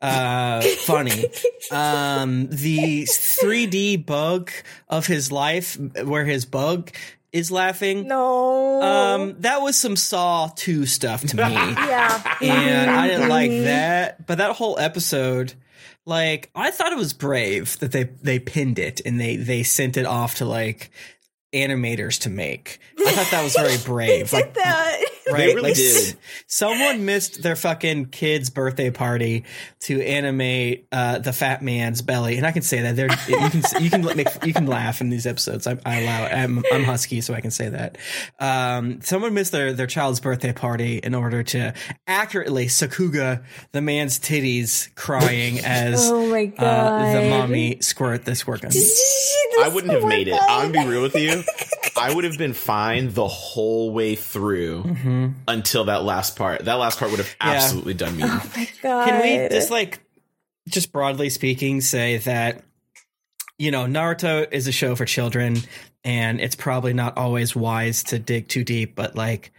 uh 0.00 0.60
funny 0.60 1.26
um 1.70 2.48
the 2.48 3.04
3d 3.04 4.04
bug 4.04 4.50
of 4.88 5.06
his 5.06 5.30
life 5.30 5.78
where 6.04 6.24
his 6.24 6.44
bug 6.44 6.90
is 7.32 7.50
laughing 7.50 8.06
No. 8.06 8.82
um 8.82 9.36
that 9.40 9.62
was 9.62 9.76
some 9.78 9.96
saw 9.96 10.48
2 10.54 10.86
stuff 10.86 11.22
to 11.22 11.36
me 11.36 11.42
yeah. 11.52 12.36
and 12.40 12.90
i 12.90 13.08
didn't 13.08 13.28
like 13.28 13.50
that 13.50 14.26
but 14.26 14.38
that 14.38 14.54
whole 14.56 14.78
episode 14.78 15.54
like 16.04 16.50
i 16.54 16.70
thought 16.70 16.92
it 16.92 16.98
was 16.98 17.12
brave 17.12 17.78
that 17.78 17.92
they 17.92 18.04
they 18.22 18.38
pinned 18.38 18.78
it 18.78 19.00
and 19.06 19.20
they 19.20 19.36
they 19.36 19.62
sent 19.62 19.96
it 19.96 20.04
off 20.06 20.36
to 20.36 20.44
like 20.44 20.90
animators 21.52 22.20
to 22.20 22.30
make 22.30 22.78
i 23.06 23.10
thought 23.12 23.30
that 23.30 23.42
was 23.42 23.54
very 23.56 23.76
brave 23.84 24.32
like 24.32 24.54
that. 24.54 25.02
right? 25.30 25.54
really 25.54 25.62
like, 25.62 25.74
did. 25.74 26.16
Someone 26.46 27.04
missed 27.04 27.42
their 27.42 27.56
fucking 27.56 28.06
kid's 28.06 28.50
birthday 28.50 28.90
party 28.90 29.44
to 29.80 30.00
animate 30.02 30.86
uh, 30.92 31.18
the 31.18 31.32
fat 31.32 31.62
man's 31.62 32.02
belly, 32.02 32.36
and 32.36 32.46
I 32.46 32.52
can 32.52 32.62
say 32.62 32.82
that. 32.82 32.96
There, 32.96 33.08
you 33.28 33.50
can 33.50 33.62
you 33.82 33.90
can 33.90 34.04
make 34.16 34.28
you 34.44 34.52
can 34.52 34.66
laugh 34.66 35.00
in 35.00 35.10
these 35.10 35.26
episodes. 35.26 35.66
I, 35.66 35.78
I 35.84 36.00
allow 36.00 36.26
it. 36.26 36.32
I'm, 36.32 36.64
I'm 36.72 36.84
husky, 36.84 37.20
so 37.20 37.34
I 37.34 37.40
can 37.40 37.50
say 37.50 37.68
that. 37.68 37.98
Um, 38.38 39.00
someone 39.02 39.34
missed 39.34 39.52
their 39.52 39.72
their 39.72 39.86
child's 39.86 40.20
birthday 40.20 40.52
party 40.52 40.98
in 40.98 41.14
order 41.14 41.42
to 41.42 41.74
accurately 42.06 42.66
Sakuga 42.66 43.44
the 43.72 43.80
man's 43.80 44.18
titties, 44.18 44.94
crying 44.94 45.58
as 45.64 46.10
Oh 46.10 46.26
my 46.26 46.52
uh, 46.58 47.20
the 47.20 47.28
mommy 47.28 47.78
squirt 47.80 48.24
the 48.24 48.34
squirt 48.34 48.62
gun. 48.62 48.72
I 49.62 49.68
wouldn't 49.68 49.92
have 49.92 50.04
made 50.04 50.28
it. 50.28 50.38
I'm 50.40 50.72
gonna 50.72 50.86
be 50.86 50.90
real 50.92 51.02
with 51.02 51.16
you. 51.16 51.42
I 51.96 52.12
would 52.14 52.24
have 52.24 52.38
been 52.38 52.54
fine 52.54 53.12
the 53.12 53.28
whole 53.28 53.92
way 53.92 54.14
through 54.14 54.82
mm-hmm. 54.82 55.28
until 55.46 55.84
that 55.84 56.04
last 56.04 56.36
part. 56.36 56.64
That 56.64 56.74
last 56.74 56.98
part 56.98 57.10
would 57.10 57.20
have 57.20 57.36
Yeah. 57.40 57.50
absolutely 57.50 57.94
done 57.94 58.16
me. 58.16 58.22
Oh 58.24 58.50
my 58.56 58.68
god. 58.82 59.08
Can 59.08 59.22
we 59.22 59.48
just 59.54 59.70
like, 59.70 60.00
just 60.68 60.92
broadly 60.92 61.28
speaking, 61.30 61.80
say 61.80 62.18
that 62.18 62.62
you 63.58 63.70
know 63.70 63.84
Naruto 63.84 64.46
is 64.50 64.66
a 64.66 64.72
show 64.72 64.96
for 64.96 65.04
children, 65.04 65.58
and 66.04 66.40
it's 66.40 66.56
probably 66.56 66.92
not 66.92 67.16
always 67.18 67.54
wise 67.54 68.04
to 68.04 68.18
dig 68.18 68.48
too 68.48 68.64
deep, 68.64 68.94
but 68.94 69.14
like 69.14 69.52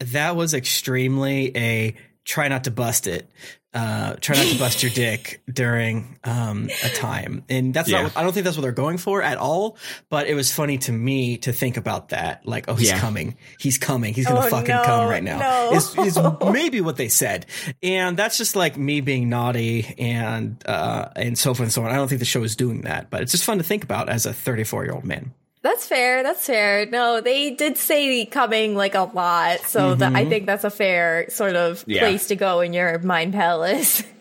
that 0.00 0.36
was 0.36 0.54
extremely 0.54 1.56
a 1.56 1.94
try 2.24 2.48
not 2.48 2.64
to 2.64 2.70
bust 2.70 3.06
it. 3.06 3.28
Uh, 3.72 4.14
try 4.20 4.34
not 4.36 4.46
to 4.46 4.58
bust 4.58 4.82
your 4.82 4.90
dick 4.90 5.42
during 5.52 6.18
um, 6.24 6.68
a 6.82 6.88
time, 6.88 7.44
and 7.48 7.72
that's 7.72 7.88
Yeah. 7.88 8.02
not, 8.02 8.16
I 8.16 8.24
don't 8.24 8.32
think 8.32 8.42
that's 8.42 8.56
what 8.56 8.62
they're 8.62 8.72
going 8.72 8.98
for 8.98 9.22
at 9.22 9.38
all. 9.38 9.76
But 10.08 10.26
it 10.26 10.34
was 10.34 10.52
funny 10.52 10.78
to 10.78 10.92
me 10.92 11.36
to 11.38 11.52
think 11.52 11.76
about 11.76 12.08
that. 12.08 12.44
Like, 12.44 12.64
oh, 12.66 12.74
he's 12.74 12.88
Yeah. 12.88 12.98
coming. 12.98 13.36
He's 13.60 13.78
coming. 13.78 14.12
He's 14.12 14.26
gonna 14.26 14.40
Oh, 14.46 14.50
fucking 14.50 14.74
no, 14.74 14.82
come 14.82 15.08
right 15.08 15.22
now. 15.22 15.38
no. 15.38 15.72
Is 15.76 15.96
is 15.98 16.18
maybe 16.52 16.80
what 16.80 16.96
they 16.96 17.08
said, 17.08 17.46
and 17.80 18.16
that's 18.16 18.36
just 18.38 18.56
like 18.56 18.76
me 18.76 19.00
being 19.02 19.28
naughty 19.28 19.94
and 19.98 20.60
uh, 20.66 21.10
and 21.14 21.38
so 21.38 21.54
forth 21.54 21.66
and 21.68 21.72
so 21.72 21.84
on. 21.84 21.92
I 21.92 21.94
don't 21.94 22.08
think 22.08 22.18
the 22.18 22.24
show 22.24 22.42
is 22.42 22.56
doing 22.56 22.80
that, 22.82 23.08
but 23.08 23.22
it's 23.22 23.30
just 23.30 23.44
fun 23.44 23.58
to 23.58 23.64
think 23.64 23.84
about 23.84 24.08
as 24.08 24.26
a 24.26 24.32
34 24.32 24.84
year 24.84 24.94
old 24.94 25.04
man. 25.04 25.32
That's 25.62 25.86
fair. 25.86 26.22
That's 26.22 26.46
fair. 26.46 26.86
No, 26.86 27.20
they 27.20 27.50
did 27.50 27.76
say 27.76 28.24
coming 28.26 28.74
like 28.74 28.94
a 28.94 29.02
lot, 29.02 29.60
so 29.60 29.94
that 29.94 30.14
I 30.14 30.20
mm-hmm. 30.22 30.30
think 30.30 30.46
that's 30.46 30.64
a 30.64 30.70
fair 30.70 31.28
sort 31.30 31.54
of 31.54 31.84
Yeah. 31.86 32.00
place 32.00 32.28
to 32.28 32.36
go 32.36 32.60
in 32.60 32.72
your 32.72 32.98
mind 33.00 33.32
palace. 33.34 34.02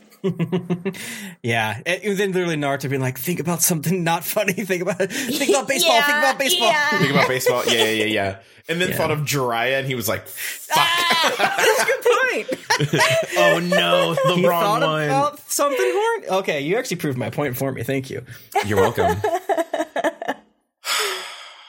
Yeah, 1.42 1.80
and 1.86 2.04
and 2.04 2.18
then 2.18 2.32
literally 2.34 2.58
Naruto 2.58 2.90
being 2.90 3.02
like, 3.02 3.18
think 3.18 3.40
about 3.40 3.62
something 3.62 4.04
not 4.04 4.26
funny. 4.26 4.52
Think 4.52 4.82
about 4.82 4.98
think 5.10 5.50
about 5.50 5.68
baseball. 5.70 6.02
think 6.02 6.18
about 6.18 6.38
baseball. 6.38 6.68
yeah. 6.68 7.00
Think 7.00 7.12
about 7.12 7.28
baseball. 7.30 7.64
Yeah, 7.66 7.84
yeah, 7.86 7.90
yeah, 7.92 8.06
yeah. 8.06 8.40
And 8.68 8.82
then 8.82 8.92
thought 8.94 9.12
of 9.12 9.20
Jiraiya, 9.20 9.80
and 9.80 9.88
he 9.88 9.96
was 9.96 10.10
like, 10.10 10.26
ah, 10.74 11.34
"Fuck." 11.38 11.58
That's 11.58 11.82
a 11.82 11.86
good 11.86 12.04
point. 12.04 13.38
oh 13.38 13.60
no, 13.60 14.14
the 14.14 14.36
He 14.36 14.46
wrong 14.46 14.62
thought 14.62 14.82
one. 14.82 15.06
about 15.06 15.40
something 15.50 15.80
horny. 15.80 16.28
Okay, 16.40 16.62
you 16.62 16.76
actually 16.78 16.98
proved 16.98 17.18
my 17.18 17.30
point 17.30 17.56
for 17.56 17.72
me. 17.72 17.84
Thank 17.84 18.10
you. 18.10 18.26
You're 18.66 18.82
welcome. 18.82 19.22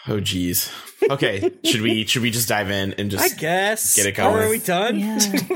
Oh 0.08 0.12
jeez. 0.20 0.70
Okay, 1.10 1.50
should 1.64 1.80
we 1.80 2.04
should 2.06 2.22
we 2.22 2.30
just 2.30 2.48
dive 2.48 2.70
in 2.70 2.92
and 2.94 3.10
just 3.10 3.32
I 3.32 3.36
guess. 3.36 3.96
Get 3.96 4.06
it 4.06 4.18
Oh, 4.18 4.30
going. 4.32 4.42
are 4.46 4.50
we 4.50 4.58
done? 4.58 4.98
Yeah. 4.98 5.18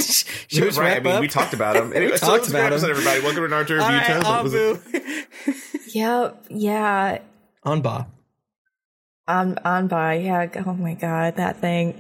Should 0.49 0.61
we 0.61 0.61
Right, 0.61 0.69
just 0.69 0.79
I 0.79 0.83
wrap 0.83 1.03
mean, 1.05 1.15
up? 1.15 1.21
we 1.21 1.29
talked 1.29 1.55
about 1.55 1.77
him. 1.77 1.93
Anyway, 1.95 2.17
so 2.17 2.27
talked 2.27 2.37
it 2.37 2.41
was 2.41 2.49
a 2.49 2.53
great 2.53 2.61
about 2.61 2.73
episode, 2.73 2.91
him. 2.91 2.97
everybody. 2.97 3.21
Welcome 3.21 3.43
to 3.67 3.75
Naruto 3.75 3.83
All 3.83 3.89
Review 3.89 3.99
right, 3.99 4.23
Tales. 4.23 4.45
Was 4.45 4.55
it- 4.55 5.25
Abu. 5.47 5.89
Yep. 5.99 6.45
Yeah. 6.51 7.19
Anba. 7.65 8.07
On 9.27 9.59
on 9.65 9.89
by. 9.89 10.15
Yeah. 10.15 10.49
Oh 10.67 10.75
my 10.75 10.95
god, 10.95 11.37
that 11.37 11.57
thing. 11.59 11.99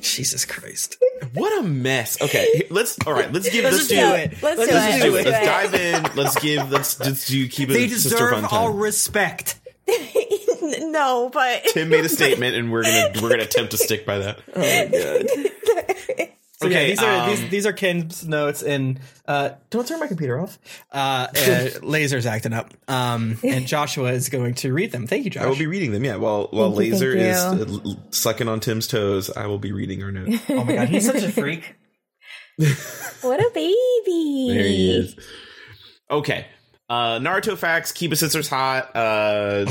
Jesus 0.00 0.44
Christ. 0.44 0.96
What 1.34 1.58
a 1.58 1.62
mess. 1.66 2.20
Okay, 2.22 2.66
let's. 2.70 2.96
All 3.06 3.12
right, 3.12 3.32
let's 3.32 3.48
give. 3.50 3.64
Let's 3.64 3.76
Let's, 3.76 3.88
just 3.88 3.90
do 3.90 3.96
do 3.96 4.14
it. 4.14 4.32
it. 4.32 4.42
Let's, 4.42 4.58
Let's 4.58 4.70
do 4.70 4.76
just 4.76 4.88
it. 4.88 4.90
Let's 4.90 5.02
do 5.02 5.16
it. 5.16 5.24
Let's 5.26 5.46
dive 5.46 5.74
in. 5.74 6.16
Let's 6.16 6.38
give. 6.38 6.70
Let's 6.70 6.94
just 6.96 7.28
do 7.28 7.48
keep 7.48 7.70
it 7.70 7.72
They 7.72 7.86
deserve 7.88 8.30
fun 8.30 8.44
all 8.44 8.68
time. 8.70 8.76
respect. 8.76 9.58
no, 10.90 11.30
but 11.32 11.64
Tim 11.66 11.88
made 11.88 12.04
a 12.04 12.08
statement, 12.20 12.54
and 12.56 12.70
we're 12.72 12.82
gonna 12.84 13.10
we're 13.20 13.30
gonna 13.30 13.42
attempt 13.42 13.72
to 13.72 13.78
stick 13.78 14.06
by 14.06 14.18
that. 14.18 14.40
Oh 14.54 14.60
my 14.60 14.86
god. 14.86 16.28
So 16.62 16.68
yeah, 16.68 16.76
Okay, 16.76 16.90
these 16.90 17.02
are 17.02 17.22
um, 17.24 17.28
these, 17.30 17.48
these 17.50 17.66
are 17.66 17.72
Ken's 17.72 18.24
notes, 18.24 18.62
and 18.62 19.00
uh, 19.26 19.50
don't 19.70 19.84
turn 19.84 19.98
my 19.98 20.06
computer 20.06 20.38
off. 20.38 20.60
Uh, 20.92 21.26
uh, 21.36 21.68
Laser's 21.82 22.24
acting 22.24 22.52
up, 22.52 22.72
um, 22.86 23.36
and 23.42 23.66
Joshua 23.66 24.12
is 24.12 24.28
going 24.28 24.54
to 24.54 24.72
read 24.72 24.92
them. 24.92 25.08
Thank 25.08 25.24
you, 25.24 25.30
Josh. 25.30 25.42
I 25.42 25.46
will 25.48 25.56
be 25.56 25.66
reading 25.66 25.90
them. 25.90 26.04
Yeah, 26.04 26.16
while 26.16 26.46
while 26.52 26.70
Thank 26.70 26.92
Laser 26.92 27.16
thank 27.16 27.66
is 27.66 27.84
you. 27.84 27.90
uh, 27.90 27.94
sucking 28.10 28.46
on 28.46 28.60
Tim's 28.60 28.86
toes, 28.86 29.28
I 29.28 29.48
will 29.48 29.58
be 29.58 29.72
reading 29.72 30.04
our 30.04 30.12
notes. 30.12 30.40
oh 30.50 30.62
my 30.62 30.76
god, 30.76 30.88
he's 30.88 31.04
such 31.04 31.24
a 31.24 31.32
freak. 31.32 31.74
what 33.22 33.40
a 33.40 33.50
baby. 33.52 34.46
There 34.54 34.64
he 34.64 34.90
is. 34.98 35.16
Okay. 36.12 36.46
Uh, 36.92 37.18
Naruto 37.20 37.56
facts. 37.56 37.90
Kiba 37.90 38.10
Sensor's 38.12 38.48
hot. 38.50 38.94
Uh, 38.94 39.64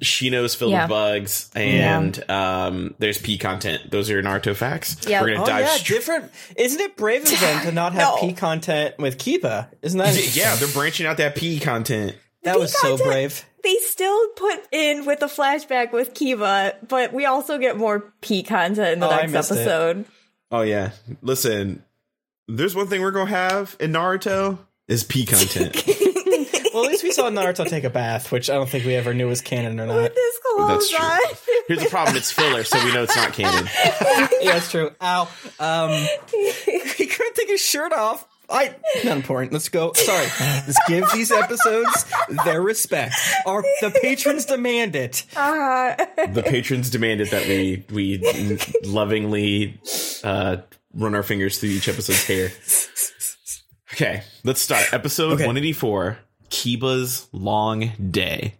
Shino's 0.00 0.54
filled 0.54 0.70
Yeah. 0.70 0.84
with 0.84 0.90
bugs, 0.90 1.50
and 1.56 2.30
um, 2.30 2.94
there's 3.00 3.18
P 3.18 3.36
content. 3.36 3.90
Those 3.90 4.08
are 4.10 4.12
your 4.12 4.22
Naruto 4.22 4.54
facts. 4.54 4.96
Yeah. 5.08 5.20
We're 5.22 5.30
gonna 5.30 5.42
Oh 5.42 5.46
dive. 5.46 5.64
yeah, 5.64 5.70
straight- 5.76 5.96
different. 5.98 6.32
Isn't 6.56 6.80
it 6.80 6.96
brave 6.96 7.22
of 7.24 7.40
them 7.40 7.62
to 7.62 7.72
not 7.72 7.94
have 7.94 8.02
No. 8.14 8.16
P 8.20 8.32
content 8.32 8.94
with 8.98 9.18
Kiba? 9.18 9.68
Isn't 9.82 9.98
that 9.98 10.36
yeah, 10.36 10.54
they're 10.54 10.68
branching 10.68 11.04
out 11.06 11.16
that 11.16 11.34
P 11.34 11.58
content. 11.58 12.14
that 12.44 12.60
was 12.60 12.72
so 12.72 12.90
content- 12.96 13.08
brave? 13.08 13.44
They 13.64 13.74
still 13.80 14.28
put 14.36 14.60
in 14.70 15.04
with 15.04 15.20
a 15.22 15.26
flashback 15.26 15.90
with 15.92 16.14
Kiba, 16.14 16.74
but 16.86 17.12
we 17.12 17.26
also 17.26 17.58
get 17.58 17.76
more 17.76 18.12
P 18.20 18.44
content 18.44 18.92
in 18.92 19.00
the 19.00 19.08
Oh, 19.08 19.16
next 19.16 19.32
missed 19.32 19.50
it. 19.50 19.54
episode. 19.54 20.04
Oh 20.52 20.60
yeah. 20.60 20.92
Listen, 21.22 21.82
there's 22.46 22.76
one 22.76 22.86
thing 22.86 23.00
we're 23.02 23.10
gonna 23.10 23.30
have 23.30 23.74
in 23.80 23.90
Naruto 23.92 24.58
is 24.86 25.02
pee 25.02 25.26
content. 25.26 25.74
Well, 26.78 26.84
at 26.86 26.90
least 26.92 27.02
we 27.04 27.10
saw 27.12 27.28
Naruto 27.30 27.68
take 27.68 27.84
a 27.84 27.90
bath, 27.90 28.30
which 28.32 28.48
I 28.50 28.54
don't 28.54 28.68
think 28.68 28.84
we 28.84 28.94
ever 28.94 29.12
knew 29.14 29.26
was 29.28 29.40
canon 29.40 29.78
or 29.80 29.86
not. 29.86 29.96
With 29.96 30.14
this 30.14 30.38
clothes 30.56 30.68
That's 30.68 30.90
true. 30.90 31.04
on. 31.04 31.18
Here's 31.68 31.82
the 31.82 31.88
problem: 31.90 32.16
it's 32.16 32.30
filler, 32.32 32.64
so 32.64 32.82
we 32.84 32.92
know 32.92 33.02
it's 33.02 33.16
not 33.16 33.32
canon. 33.32 33.68
yeah, 34.40 34.52
that's 34.52 34.70
true. 34.70 34.90
Ow. 35.02 35.28
Um, 35.58 35.90
he 36.30 37.06
couldn't 37.06 37.34
take 37.34 37.48
his 37.48 37.60
shirt 37.60 37.92
off. 37.92 38.26
I 38.50 38.74
not 39.04 39.16
important. 39.18 39.52
Let's 39.52 39.68
go. 39.68 39.92
Sorry. 39.92 40.26
Let's 40.40 40.78
give 40.88 41.04
these 41.12 41.30
episodes 41.30 42.06
their 42.46 42.62
respect. 42.62 43.14
Our 43.44 43.62
the 43.82 43.90
patrons 44.00 44.46
demand 44.46 44.96
it. 44.96 45.26
Uh, 45.36 45.94
The 46.32 46.42
patrons 46.42 46.88
demanded 46.88 47.28
that 47.30 47.46
we 47.46 47.84
we 47.90 48.58
lovingly 48.84 49.78
uh, 50.24 50.58
run 50.94 51.14
our 51.14 51.22
fingers 51.22 51.58
through 51.58 51.70
each 51.70 51.88
episode's 51.88 52.24
hair. 52.26 52.50
Okay, 53.92 54.22
let's 54.44 54.60
start. 54.62 54.92
Episode 54.94 55.32
Okay. 55.32 55.44
184 55.46 56.18
Kiba's 56.50 57.28
Long 57.32 57.92
Day. 58.10 58.54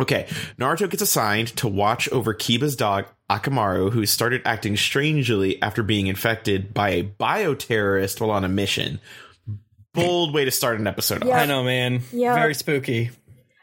Okay, 0.00 0.28
Naruto 0.58 0.88
gets 0.88 1.02
assigned 1.02 1.48
to 1.56 1.66
watch 1.66 2.08
over 2.10 2.32
Kiba's 2.32 2.76
dog 2.76 3.06
Akamaru, 3.28 3.92
who 3.92 4.06
started 4.06 4.42
acting 4.44 4.76
strangely 4.76 5.60
after 5.60 5.82
being 5.82 6.06
infected 6.06 6.72
by 6.72 6.90
a 6.90 7.02
bioterrorist 7.02 8.20
while 8.20 8.30
on 8.30 8.44
a 8.44 8.48
mission. 8.48 9.00
Bold 9.94 10.32
way 10.32 10.44
to 10.44 10.50
start 10.52 10.78
an 10.78 10.86
episode 10.86 11.22
off. 11.22 11.28
Yeah. 11.28 11.40
I 11.40 11.46
know, 11.46 11.64
man. 11.64 12.02
Yeah. 12.12 12.34
Very 12.34 12.54
spooky. 12.54 13.10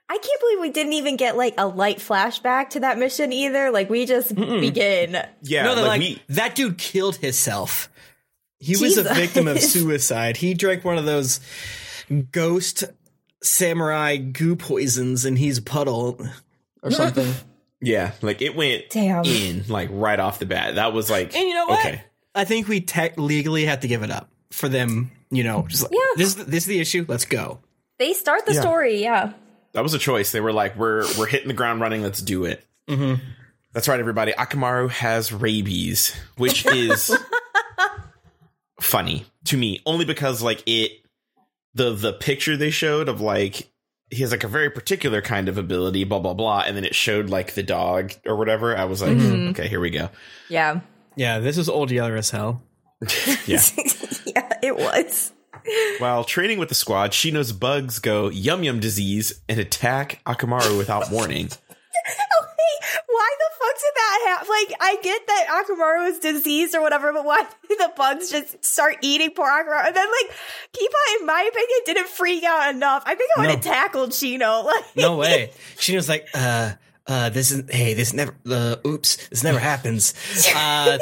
I 0.08 0.18
can't 0.18 0.40
believe 0.42 0.60
we 0.60 0.70
didn't 0.70 0.94
even 0.94 1.16
get 1.16 1.36
like 1.38 1.56
a 1.58 1.66
light 1.66 1.98
flashback 1.98 2.72
to 2.72 2.82
that 2.82 3.00
mission 3.00 3.32
either. 3.34 3.72
Like 3.72 3.90
we 3.90 4.06
just 4.06 4.36
begin. 4.36 5.18
Yeah, 5.42 5.64
no, 5.64 5.76
like, 5.76 5.86
like, 5.86 6.00
we, 6.00 6.22
that 6.30 6.56
dude 6.56 6.78
killed 6.78 7.16
himself. 7.16 7.90
He 8.60 8.76
was 8.78 8.98
a 8.98 9.04
victim 9.04 9.48
of 9.48 9.60
suicide. 9.60 10.38
He 10.38 10.54
drank 10.54 10.84
one 10.84 10.98
of 10.98 11.06
those 11.06 11.40
ghost 12.32 12.84
samurai 13.42 14.18
goo 14.18 14.56
poisons, 14.56 15.26
and 15.26 15.38
he's 15.38 15.58
a 15.60 15.62
puddle 15.62 16.20
or 16.82 16.92
something. 16.92 17.34
yeah, 17.82 18.12
like 18.22 18.42
it 18.42 18.56
went 18.56 18.90
Damn. 18.90 19.26
in 19.26 19.64
like 19.68 19.90
right 19.92 20.20
off 20.20 20.40
the 20.40 20.46
bat. 20.46 20.76
That 20.76 20.94
was 20.94 21.10
like, 21.10 21.36
And 21.36 21.48
you 21.48 21.54
know 21.54 21.66
what? 21.68 21.80
Okay, 21.86 22.02
I 22.34 22.46
think 22.46 22.68
we 22.68 22.82
tech 22.82 23.18
legally 23.18 23.66
have 23.66 23.82
to 23.82 23.88
give 23.88 24.04
it 24.04 24.12
up 24.12 24.30
for 24.52 24.70
them. 24.70 25.12
You 25.32 25.44
know, 25.44 25.66
just 25.68 25.84
like, 25.84 25.92
Yeah. 25.92 26.00
this 26.18 26.34
this 26.36 26.64
is 26.64 26.66
the 26.66 26.80
issue. 26.80 27.06
Let's 27.08 27.26
go. 27.26 27.60
They 27.98 28.14
start 28.14 28.46
the 28.46 28.54
Yeah. 28.54 28.62
story, 28.62 29.02
yeah. 29.02 29.34
that 29.74 29.84
was 29.84 29.94
a 29.94 30.00
choice. 30.00 30.32
They 30.32 30.40
were 30.42 30.54
like, 30.54 30.76
"We're 30.78 31.06
we're 31.18 31.26
hitting 31.28 31.48
the 31.50 31.54
ground 31.54 31.82
running. 31.82 32.02
Let's 32.02 32.22
do 32.22 32.46
it." 32.46 32.64
Mm-hmm. 32.88 33.22
That's 33.74 33.88
right, 33.90 34.00
everybody. 34.00 34.32
Akamaru 34.32 34.90
has 34.90 35.34
rabies, 35.34 36.16
which 36.38 36.66
is 36.66 37.12
funny 38.80 39.26
to 39.46 39.58
me, 39.58 39.82
only 39.86 40.06
because 40.06 40.42
like 40.42 40.64
it, 40.66 40.92
the 41.76 41.92
the 41.94 42.14
picture 42.14 42.58
they 42.58 42.72
showed 42.72 43.08
of 43.08 43.22
like 43.22 43.70
he 44.10 44.22
has 44.22 44.32
like 44.32 44.44
a 44.44 44.48
very 44.48 44.70
particular 44.70 45.22
kind 45.22 45.48
of 45.50 45.58
ability, 45.58 46.04
blah 46.06 46.20
blah 46.20 46.34
blah, 46.34 46.64
and 46.66 46.76
then 46.76 46.86
it 46.86 46.96
showed 46.96 47.30
like 47.30 47.54
the 47.54 47.64
dog 47.64 48.14
or 48.26 48.36
whatever. 48.36 48.76
I 48.76 48.86
was 48.86 49.02
like, 49.02 49.12
Mm-hmm. 49.18 49.50
okay, 49.50 49.68
here 49.68 49.80
we 49.80 49.90
go. 49.92 50.10
Yeah. 50.50 50.80
Yeah, 51.16 51.40
this 51.40 51.58
is 51.58 51.70
old 51.70 51.92
Yeller 51.92 52.16
as 52.16 52.30
hell. 52.32 52.64
Yeah. 53.46 53.62
yeah, 54.26 54.50
it 54.64 54.76
was. 54.78 55.32
While 56.00 56.24
training 56.24 56.60
with 56.60 56.70
the 56.70 56.76
squad, 56.76 57.12
Shino's 57.12 57.52
bugs 57.52 58.00
go 58.00 58.30
yum 58.30 58.64
yum 58.64 58.80
disease 58.80 59.42
and 59.50 59.60
attack 59.60 60.22
Akamaru 60.26 60.78
without 60.78 61.12
warning. 61.12 61.50
Why 63.26 63.36
the 63.40 63.58
fuck 63.58 63.76
did 63.82 63.96
that 63.96 64.26
happen? 64.28 64.48
Like, 64.50 64.78
I 64.80 65.02
get 65.02 65.26
that 65.28 65.48
Akamaru 65.66 66.12
was 66.12 66.20
diseased 66.20 66.76
or 66.76 66.82
whatever, 66.82 67.12
but 67.12 67.26
why 67.26 67.38
did 67.68 67.80
the 67.80 67.92
bugs 67.98 68.30
just 68.30 68.64
start 68.64 68.98
eating 69.02 69.32
poor 69.32 69.48
Akamaru? 69.48 69.88
And 69.88 69.96
then, 69.96 70.08
like, 70.08 70.36
Kiba, 70.74 71.20
in 71.20 71.26
my 71.26 71.42
opinion, 71.42 71.80
didn't 71.88 72.08
freak 72.08 72.44
out 72.44 72.74
enough. 72.76 73.02
I 73.08 73.16
think 73.16 73.32
I 73.36 73.42
would 73.42 73.50
have 73.50 73.66
No. 73.66 73.72
tackled 73.72 74.12
Shino. 74.12 74.64
Like, 74.66 74.84
No 74.96 75.18
way. 75.18 75.52
Was 75.90 76.08
like, 76.08 76.28
uh, 76.36 76.74
uh, 77.08 77.30
this 77.30 77.50
is, 77.50 77.64
hey, 77.70 77.96
this 77.96 78.14
never, 78.14 78.36
uh, 78.48 78.76
oops, 78.86 79.28
this 79.30 79.44
never 79.44 79.60
happens. 79.60 80.14
Uh, 80.56 81.00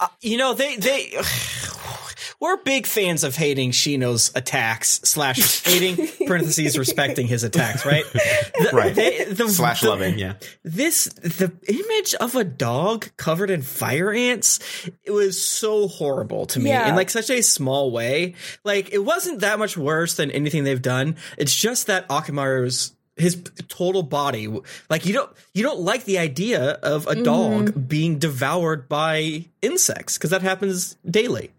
uh, 0.00 0.08
you 0.20 0.36
know, 0.36 0.54
they, 0.54 0.76
they, 0.76 1.12
we're 2.44 2.58
big 2.58 2.86
fans 2.86 3.24
of 3.24 3.34
hating 3.34 3.70
Shino's 3.70 4.30
attacks 4.34 5.00
slash 5.04 5.62
hating 5.64 6.08
parentheses 6.26 6.76
respecting 6.78 7.26
his 7.26 7.42
attacks, 7.42 7.86
right? 7.86 8.04
The- 8.12 8.70
Right. 8.74 8.94
they- 8.94 9.24
the- 9.24 9.48
Slash 9.48 9.80
the- 9.80 9.88
loving, 9.88 10.18
yeah. 10.18 10.34
This, 10.62 11.04
the 11.06 11.50
image 11.66 12.14
of 12.14 12.34
a 12.34 12.44
dog 12.44 13.08
covered 13.16 13.48
in 13.48 13.62
fire 13.62 14.12
ants, 14.12 14.58
it 15.04 15.10
was 15.10 15.40
so 15.42 15.88
horrible 15.88 16.44
to 16.46 16.60
me 16.60 16.68
Yeah. 16.68 16.88
in 16.90 16.96
like 16.96 17.08
such 17.08 17.30
a 17.30 17.42
small 17.42 17.90
way. 17.90 18.34
Like, 18.62 18.92
it 18.92 19.02
wasn't 19.02 19.40
that 19.40 19.58
much 19.58 19.76
worse 19.78 20.14
than 20.16 20.30
anything 20.30 20.64
they've 20.64 20.82
done. 20.82 21.16
It's 21.38 21.54
just 21.54 21.86
that 21.86 22.06
Akamaru's 22.08 22.92
his 23.16 23.40
total 23.68 24.02
body 24.02 24.48
like 24.90 25.06
you 25.06 25.12
don't 25.12 25.30
you 25.52 25.62
don't 25.62 25.78
like 25.78 26.04
the 26.04 26.18
idea 26.18 26.70
of 26.82 27.06
a 27.06 27.14
dog 27.22 27.70
mm-hmm. 27.70 27.80
being 27.82 28.18
devoured 28.18 28.88
by 28.88 29.44
insects 29.62 30.18
because 30.18 30.30
that 30.30 30.42
happens 30.42 30.96
daily 31.08 31.52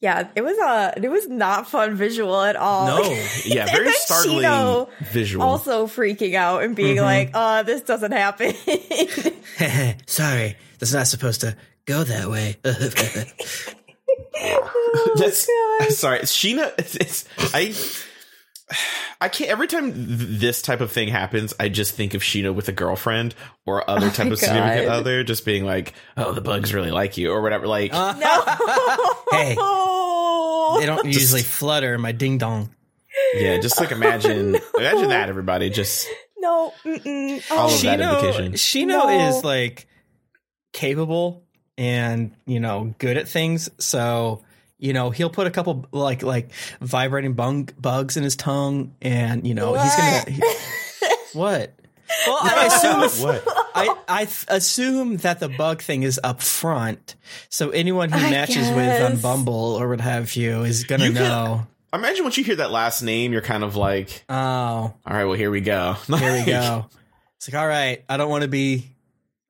yeah, 0.00 0.28
it 0.34 0.42
was 0.42 0.56
a, 0.58 0.94
it 1.02 1.10
was 1.10 1.28
not 1.28 1.68
fun 1.68 1.94
visual 1.94 2.40
at 2.42 2.56
all. 2.56 2.86
No. 2.86 3.02
Yeah, 3.44 3.66
very 3.66 3.92
startling 3.92 4.42
Shino 4.42 4.88
visual. 5.10 5.44
Also 5.44 5.86
freaking 5.86 6.34
out 6.34 6.62
and 6.62 6.76
being 6.76 7.00
like, 7.00 7.30
uh, 7.34 7.62
this 7.62 7.82
doesn't 7.82 8.12
happen. 8.12 8.54
sorry 10.06 10.56
that's 10.78 10.92
not 10.92 11.06
supposed 11.06 11.40
to 11.42 11.56
go 11.86 12.04
that 12.04 12.28
way 12.28 12.56
That's 12.62 13.72
Oh, 15.48 15.78
God. 15.80 15.92
sorry, 15.92 16.18
Shino. 16.20 16.70
It's, 16.78 16.96
it's 16.96 17.24
I. 17.54 17.74
I 19.20 19.28
can't. 19.28 19.50
Every 19.50 19.66
time 19.66 19.92
th- 19.92 20.40
this 20.40 20.60
type 20.62 20.80
of 20.80 20.92
thing 20.92 21.08
happens, 21.08 21.54
I 21.58 21.68
just 21.68 21.94
think 21.94 22.14
of 22.14 22.22
Shino 22.22 22.54
with 22.54 22.68
a 22.68 22.72
girlfriend 22.72 23.34
or 23.64 23.88
other 23.88 24.06
oh 24.08 24.10
type 24.10 24.26
my 24.26 24.32
of 24.32 24.38
significant 24.38 24.86
God. 24.88 24.96
other, 24.98 25.24
just 25.24 25.44
being 25.44 25.64
like, 25.64 25.94
"Oh, 26.16 26.32
the 26.32 26.40
bugs 26.42 26.74
really 26.74 26.90
like 26.90 27.16
you" 27.16 27.30
or 27.32 27.40
whatever. 27.42 27.66
Like, 27.66 27.92
uh-huh. 27.94 28.18
no. 28.18 29.14
hey 29.38 29.56
Oh. 29.58 30.76
they 30.80 30.86
don't 30.86 31.06
usually 31.06 31.42
flutter 31.42 31.96
my 31.98 32.12
ding 32.12 32.38
dong 32.38 32.70
yeah, 33.34 33.58
just 33.58 33.80
like 33.80 33.92
imagine, 33.92 34.56
imagine 34.78 35.08
that 35.08 35.28
everybody 35.30 35.70
just 35.70 36.06
No. 36.38 36.74
Mm-mm. 36.84 37.42
All 37.50 37.70
Oh, 37.70 37.74
of 37.74 37.80
that 37.82 37.98
Shino, 37.98 38.20
indication. 38.20 38.52
Shino 38.52 38.88
No. 38.88 39.28
is 39.38 39.42
like 39.42 39.88
capable 40.72 41.42
and 41.78 42.32
you 42.46 42.60
know 42.60 42.94
good 42.98 43.16
at 43.16 43.26
things. 43.28 43.70
So 43.78 44.44
you 44.78 44.92
know 44.92 45.10
he'll 45.10 45.30
put 45.30 45.46
a 45.46 45.50
couple 45.50 45.86
like 45.92 46.22
like 46.22 46.50
vibrating 46.80 47.34
bung, 47.34 47.68
bugs 47.80 48.16
in 48.16 48.22
his 48.22 48.36
tongue, 48.36 48.94
and 49.02 49.46
you 49.46 49.54
know 49.54 49.74
he's 49.74 49.96
gonna 49.96 50.24
he- 50.30 50.42
what. 51.38 51.72
Well, 52.26 52.38
I 52.40 52.66
assume 52.66 53.02
if, 53.02 53.20
what? 53.20 53.44
I 53.74 53.96
I 54.08 54.24
th- 54.26 54.44
assume 54.48 55.16
that 55.18 55.40
the 55.40 55.48
bug 55.48 55.82
thing 55.82 56.02
is 56.04 56.20
up 56.22 56.40
front, 56.40 57.16
so 57.48 57.70
anyone 57.70 58.10
he 58.12 58.18
I 58.26 58.30
matches 58.30 58.68
with 58.70 59.02
on. 59.02 59.16
Bumble 59.20 59.74
or 59.80 59.88
what 59.88 60.00
have 60.00 60.34
you 60.36 60.62
is 60.62 60.84
gonna 60.84 61.06
You 61.06 61.12
can- 61.12 61.22
know. 61.22 61.66
Imagine 61.92 62.24
once 62.24 62.36
you 62.36 62.44
hear 62.44 62.56
that 62.56 62.70
last 62.70 63.00
name, 63.02 63.32
you're 63.32 63.40
kind 63.42 63.64
of 63.64 63.74
like, 63.74 64.24
Oh, 64.28 64.34
"All 64.34 64.94
right, 65.06 65.24
well, 65.24 65.34
here 65.34 65.50
we 65.50 65.60
go." 65.62 65.94
Here 66.08 66.32
we 66.32 66.44
go. 66.44 66.86
It's 67.36 67.48
like, 67.50 67.60
all 67.60 67.66
right, 67.66 68.04
I 68.08 68.16
don't 68.18 68.28
want 68.28 68.42
to 68.42 68.48
be 68.48 68.86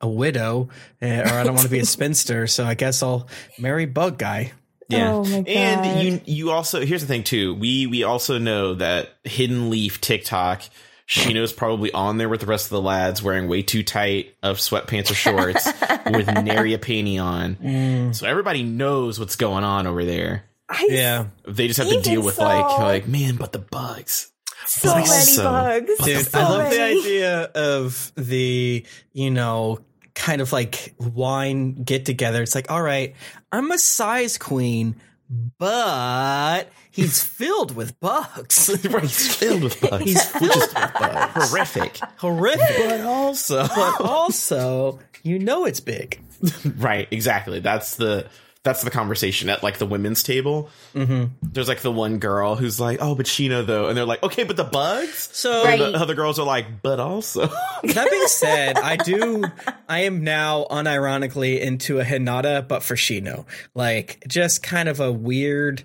a 0.00 0.08
widow 0.08 0.68
eh, 1.00 1.20
or 1.22 1.34
I 1.38 1.42
don't 1.44 1.54
want 1.54 1.64
to 1.64 1.70
be 1.70 1.80
a 1.80 1.86
spinster, 1.86 2.46
so 2.46 2.64
I 2.64 2.74
guess 2.74 3.02
I'll 3.02 3.26
marry 3.58 3.86
Bug 3.86 4.18
Guy. 4.18 4.52
Yeah. 4.88 5.12
Oh 5.14 5.24
my 5.24 5.38
And 5.46 6.02
you 6.06 6.20
you 6.26 6.50
also 6.50 6.84
here's 6.84 7.00
the 7.02 7.08
thing 7.08 7.24
too. 7.24 7.54
We 7.54 7.86
we 7.86 8.02
also 8.04 8.38
know 8.38 8.74
that 8.74 9.10
Hidden 9.24 9.70
Leaf 9.70 10.00
TikTok, 10.00 10.62
Shino's 11.08 11.52
probably 11.52 11.92
on 11.92 12.18
there 12.18 12.28
with 12.28 12.40
the 12.40 12.46
rest 12.46 12.66
of 12.66 12.70
the 12.70 12.80
lads 12.82 13.22
wearing 13.22 13.48
way 13.48 13.62
too 13.62 13.82
tight 13.82 14.34
of 14.42 14.58
sweatpants 14.58 15.10
or 15.10 15.14
shorts 15.14 15.66
with 16.10 16.26
nary 16.44 16.74
a 16.74 16.78
panty 16.78 17.20
on. 17.22 17.56
Mm. 17.56 18.14
So 18.14 18.26
everybody 18.26 18.62
knows 18.62 19.18
what's 19.20 19.36
going 19.36 19.64
on 19.64 19.86
over 19.86 20.04
there. 20.04 20.44
I 20.68 20.86
Yeah. 20.90 21.26
They 21.46 21.68
just 21.68 21.78
have 21.78 21.88
to 21.88 22.00
deal 22.00 22.22
with 22.22 22.34
so- 22.36 22.44
like 22.44 22.78
like 22.78 23.08
man, 23.08 23.36
but 23.36 23.52
the 23.52 23.58
bugs. 23.60 24.32
so 24.66 24.92
Bugs. 24.92 25.08
many 25.10 25.22
So- 25.22 25.42
bugs. 25.44 25.98
Dude, 26.04 26.26
so 26.26 26.38
I 26.40 26.42
love 26.48 26.70
the 26.70 26.82
idea 26.82 27.42
of 27.54 28.12
the, 28.16 28.84
you 29.12 29.30
know, 29.30 29.78
kind 30.16 30.40
of 30.40 30.52
like 30.52 30.94
wine 30.98 31.74
get 31.84 32.04
together. 32.04 32.42
It's 32.42 32.56
like, 32.56 32.70
all 32.72 32.82
right, 32.82 33.14
I'm 33.52 33.70
a 33.70 33.78
size 33.78 34.38
queen, 34.38 34.96
but 35.58 36.64
he's 36.90 37.22
filled 37.38 37.76
with 37.76 38.00
bugs. 38.00 38.66
He's 38.82 39.36
filled 39.36 39.62
with 39.62 39.80
bugs. 39.80 40.04
He's 40.04 40.24
filled 40.24 40.56
with 40.56 40.74
bugs. 40.74 41.50
horrific. 41.50 41.98
Horrific. 42.16 42.88
But 42.88 43.00
also 43.02 43.68
But 43.68 44.00
also, 44.00 44.98
you 45.22 45.38
know 45.38 45.64
it's 45.66 45.80
big. 45.80 46.20
Right, 46.76 47.08
exactly. 47.10 47.60
That's 47.60 47.96
the 47.96 48.26
that's 48.66 48.82
the 48.82 48.90
conversation 48.90 49.48
at 49.48 49.62
like 49.62 49.78
the 49.78 49.86
women's 49.86 50.24
table. 50.24 50.68
Mm-hmm. 50.92 51.26
There's 51.40 51.68
like 51.68 51.82
the 51.82 51.92
one 51.92 52.18
girl 52.18 52.56
who's 52.56 52.80
like, 52.80 52.98
"Oh, 53.00 53.14
but 53.14 53.26
Shino 53.26 53.64
though," 53.64 53.86
and 53.86 53.96
they're 53.96 54.04
like, 54.04 54.24
"Okay, 54.24 54.42
but 54.42 54.56
the 54.56 54.64
bugs." 54.64 55.30
So 55.32 55.62
Right. 55.64 55.78
The 55.78 55.94
other 55.94 56.14
girls 56.14 56.40
are 56.40 56.44
like, 56.44 56.82
"But 56.82 56.98
also." 56.98 57.46
that 57.84 58.10
being 58.10 58.26
said, 58.26 58.76
I 58.76 58.96
do. 58.96 59.44
I 59.88 60.00
am 60.00 60.24
now 60.24 60.66
unironically 60.68 61.60
into 61.60 62.00
a 62.00 62.04
Hinata, 62.04 62.66
but 62.66 62.82
for 62.82 62.96
Shino, 62.96 63.46
like 63.74 64.24
just 64.26 64.64
kind 64.64 64.88
of 64.88 64.98
a 64.98 65.12
weird. 65.12 65.84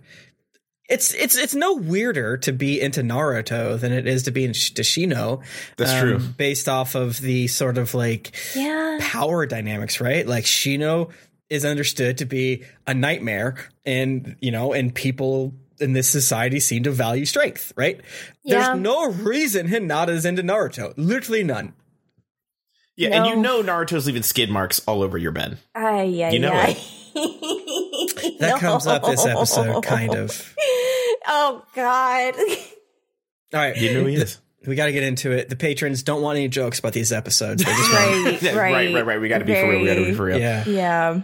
It's 0.89 1.13
it's 1.13 1.37
it's 1.37 1.53
no 1.55 1.75
weirder 1.75 2.37
to 2.37 2.51
be 2.51 2.81
into 2.81 3.01
Naruto 3.01 3.79
than 3.79 3.93
it 3.93 4.07
is 4.07 4.23
to 4.23 4.31
be 4.31 4.43
into 4.43 4.81
Shino. 4.81 5.41
That's 5.77 5.91
um, 5.91 5.99
true. 5.99 6.17
Based 6.17 6.67
off 6.67 6.95
of 6.95 7.21
the 7.21 7.47
sort 7.47 7.77
of 7.77 7.93
like 7.93 8.35
Yeah. 8.55 8.97
power 8.99 9.45
dynamics, 9.45 10.01
right? 10.01 10.27
Like 10.27 10.45
Shino 10.45 11.11
is 11.51 11.65
understood 11.65 12.17
to 12.19 12.25
be 12.25 12.63
a 12.87 12.93
nightmare, 12.95 13.55
and 13.85 14.35
you 14.39 14.49
know, 14.51 14.73
and 14.73 14.95
people 14.95 15.53
in 15.79 15.93
this 15.93 16.09
society 16.09 16.59
seem 16.59 16.83
to 16.83 16.91
value 16.91 17.25
strength, 17.25 17.73
right? 17.75 17.99
Yeah. 18.43 18.55
There's 18.73 18.79
no 18.79 19.09
reason 19.11 19.67
Hinata 19.67 20.09
is 20.09 20.25
into 20.25 20.41
Naruto. 20.43 20.93
Literally 20.97 21.43
none. 21.43 21.73
yeah, 22.95 23.09
and 23.09 23.25
you 23.27 23.35
know 23.35 23.61
Naruto's 23.61 24.05
leaving 24.07 24.23
skid 24.23 24.49
marks 24.49 24.79
all 24.87 25.03
over 25.03 25.17
your 25.17 25.31
bed. 25.31 25.57
Ay, 25.75 26.23
ay, 26.23 26.29
You 26.31 26.39
know 26.39 26.51
ay. 26.53 26.77
That 28.39 28.59
comes 28.59 28.87
up 28.87 29.03
this 29.05 29.25
episode, 29.25 29.83
kind 29.83 30.15
of. 30.15 30.55
Oh 31.33 31.63
God. 31.75 32.33
All 33.53 33.59
right, 33.59 33.77
You 33.77 33.93
know 33.93 34.05
he 34.07 34.15
is. 34.15 34.39
we 34.65 34.75
got 34.75 34.87
to 34.87 34.91
get 34.91 35.03
into 35.03 35.31
it. 35.31 35.49
The 35.49 35.55
patrons 35.55 36.01
don't 36.01 36.21
want 36.23 36.37
any 36.39 36.47
jokes 36.47 36.79
about 36.79 36.93
these 36.93 37.11
episodes. 37.11 37.63
They 37.63 37.71
just 37.71 37.91
right, 37.93 38.55
right, 38.55 38.73
right, 38.73 38.93
right, 38.93 39.05
right. 39.05 39.21
We 39.21 39.29
got 39.29 39.37
to 39.37 39.45
be 39.45 39.53
for 39.53 39.69
real. 39.69 39.81
We 39.81 39.85
got 39.85 39.95
to 39.95 40.05
be 40.05 40.13
for 40.13 40.25
real. 40.25 40.39
yeah. 40.39 40.63
Yeah. 40.67 41.21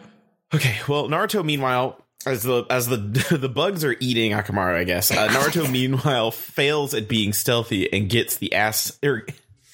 Okay, 0.53 0.77
well, 0.87 1.07
Naruto 1.09 1.43
meanwhile, 1.43 2.03
as 2.25 2.43
the 2.43 2.65
as 2.69 2.87
the 2.87 2.97
the 3.39 3.49
bugs 3.49 3.83
are 3.83 3.95
eating 3.99 4.31
Akamaru, 4.31 4.75
I 4.75 4.83
guess. 4.83 5.11
Uh, 5.11 5.27
Naruto 5.27 5.69
meanwhile 5.71 6.31
fails 6.31 6.93
at 6.93 7.07
being 7.07 7.33
stealthy 7.33 7.91
and 7.91 8.09
gets 8.09 8.37
the 8.37 8.53
ass 8.53 8.97
er, 9.03 9.25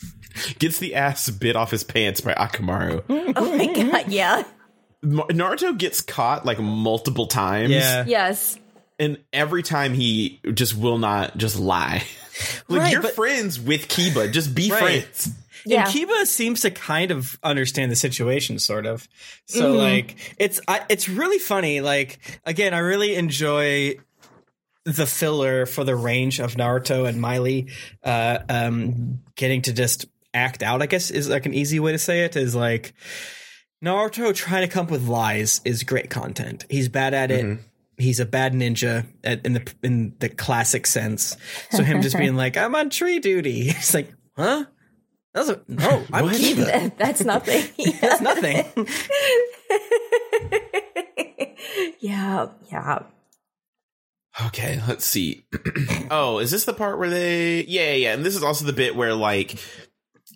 gets 0.60 0.80
the 0.80 0.96
ass 0.96 1.30
bit 1.30 1.56
off 1.56 1.72
his 1.72 1.84
pants 1.84 2.22
by 2.22 2.34
Akamaru. 2.34 3.04
Oh 3.36 3.58
my 3.58 3.68
God. 3.68 4.08
Yeah. 4.12 4.44
Ma- 5.02 5.28
Naruto 5.28 5.78
gets 5.78 6.02
caught 6.02 6.46
like 6.46 6.60
multiple 6.60 7.28
times. 7.28 7.72
Yeah. 7.72 8.06
Yes. 8.08 8.58
And 9.00 9.18
every 9.34 9.64
time 9.64 9.94
he 9.94 10.40
just 10.54 10.76
will 10.78 10.98
not 10.98 11.36
just 11.38 11.60
lie. 11.60 12.04
like 12.68 12.80
Right, 12.82 12.92
you're 12.94 13.02
but- 13.02 13.16
friends 13.16 13.60
with 13.60 13.88
Kiba, 13.88 14.32
just 14.32 14.56
be 14.56 14.72
Right. 14.72 15.04
friends. 15.04 15.32
Yeah. 15.66 15.86
And 15.86 15.90
Kiba 15.90 16.26
seems 16.26 16.62
to 16.62 16.72
kind 16.72 17.12
of 17.12 17.40
understand 17.44 17.92
the 17.92 17.96
situation, 17.96 18.60
sort 18.60 18.86
of. 18.86 19.08
So, 19.46 19.74
like, 19.74 20.36
it's 20.38 20.60
I, 20.68 20.82
it's 20.90 21.08
really 21.08 21.40
funny. 21.40 21.82
Like, 21.82 22.20
again, 22.46 22.74
I 22.74 22.80
really 22.80 23.16
enjoy 23.16 23.98
the 24.86 25.06
filler 25.06 25.66
for 25.66 25.84
the 25.84 25.96
range 25.96 26.40
of 26.40 26.56
Naruto 26.56 27.08
and 27.08 27.20
Miley 27.22 27.68
uh, 28.04 28.40
um, 28.50 29.22
getting 29.36 29.62
to 29.64 29.74
just 29.74 30.06
act 30.34 30.64
out. 30.64 30.82
I 30.82 30.88
guess 30.88 31.12
is 31.12 31.30
like 31.30 31.46
an 31.46 31.54
easy 31.54 31.80
way 31.80 31.92
to 31.94 31.98
say 31.98 32.26
it. 32.26 32.36
Is 32.36 32.56
like 32.56 32.94
Naruto 33.84 34.34
trying 34.34 34.68
to 34.68 34.68
come 34.68 34.86
up 34.86 34.92
with 34.92 35.08
lies 35.08 35.62
is 35.66 35.84
great 35.84 36.10
content. 36.10 36.66
He's 36.70 36.90
bad 36.90 37.14
at 37.14 37.32
it. 37.32 37.60
He's 37.98 38.20
a 38.20 38.26
bad 38.26 38.54
ninja 38.54 39.06
at, 39.24 39.46
in 39.46 39.54
the 39.54 39.74
in 39.84 40.16
the 40.20 40.30
classic 40.30 40.88
sense. 40.88 41.38
So 41.72 41.84
him 41.84 42.02
just 42.02 42.18
being 42.20 42.36
like, 42.36 42.58
"I'm 42.58 42.76
on 42.76 42.90
tree 42.90 43.20
duty." 43.20 43.70
It's 43.78 43.94
like, 43.94 44.12
huh? 44.36 44.66
That's 45.34 45.50
a, 45.50 45.62
no, 45.68 46.04
I'm 46.14 46.26
What? 46.26 46.36
Kiba. 46.36 46.96
That's 46.98 47.24
nothing. 47.24 47.66
That's 48.02 48.22
nothing. 48.22 48.66
yeah. 52.00 52.48
Yeah. 52.72 53.00
Okay, 54.46 54.82
let's 54.88 55.06
see. 55.06 55.46
oh, 56.12 56.40
is 56.40 56.52
this 56.52 56.66
the 56.66 56.74
part 56.74 57.00
where 57.00 57.10
they? 57.10 57.64
Yeah, 57.64 57.92
yeah, 57.92 57.94
yeah. 57.94 58.14
And 58.14 58.26
this 58.26 58.36
is 58.36 58.44
also 58.44 58.66
the 58.66 58.74
bit 58.74 58.96
where 58.96 59.16
like, 59.16 59.60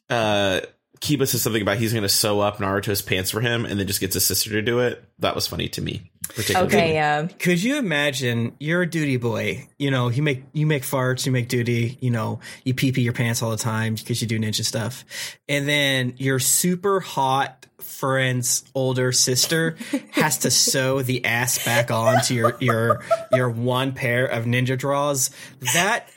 uh, 0.10 0.62
Kiba 1.00 1.28
says 1.28 1.42
something 1.42 1.62
about 1.62 1.78
he's 1.78 1.94
going 1.94 2.04
to 2.04 2.10
sew 2.10 2.40
up 2.40 2.58
Naruto's 2.58 3.02
pants 3.02 3.32
for 3.32 3.42
him, 3.42 3.66
and 3.66 3.80
then 3.80 3.88
just 3.88 4.00
gets 4.00 4.14
his 4.14 4.26
sister 4.26 4.52
to 4.52 4.62
do 4.62 4.80
it. 4.80 5.04
That 5.20 5.36
was 5.36 5.48
funny 5.48 5.68
to 5.70 5.82
me. 5.82 6.12
Okay. 6.50 6.94
Yeah. 6.94 7.28
Could 7.40 7.62
you 7.62 7.78
imagine 7.78 8.56
you're 8.60 8.82
a 8.82 8.90
duty 8.90 9.18
boy? 9.18 9.68
You 9.78 9.92
know, 9.92 10.10
you 10.10 10.22
make 10.22 10.44
you 10.54 10.66
make 10.66 10.84
farts, 10.84 11.26
you 11.26 11.32
make 11.32 11.48
duty. 11.48 11.98
You 12.02 12.12
know, 12.12 12.40
you 12.64 12.74
pee 12.74 12.92
pee 12.92 13.02
your 13.02 13.14
pants 13.14 13.42
all 13.42 13.52
the 13.52 13.58
time 13.58 13.96
because 13.96 14.22
you 14.22 14.28
do 14.28 14.40
ninja 14.40 14.66
stuff, 14.66 15.06
and 15.48 15.68
then 15.68 16.16
your 16.18 16.40
super 16.40 17.00
hot 17.00 17.66
friend's 17.80 18.64
older 18.76 19.12
sister 19.12 19.78
has 20.12 20.40
to 20.40 20.52
sew 20.52 21.02
the 21.02 21.26
ass 21.26 21.64
back 21.64 21.90
on 21.90 22.22
to 22.24 22.34
your 22.34 22.58
your 22.60 23.04
your 23.32 23.50
one 23.50 23.94
pair 23.94 24.26
of 24.26 24.46
ninja 24.46 24.78
draws. 24.78 25.30
That 25.74 26.08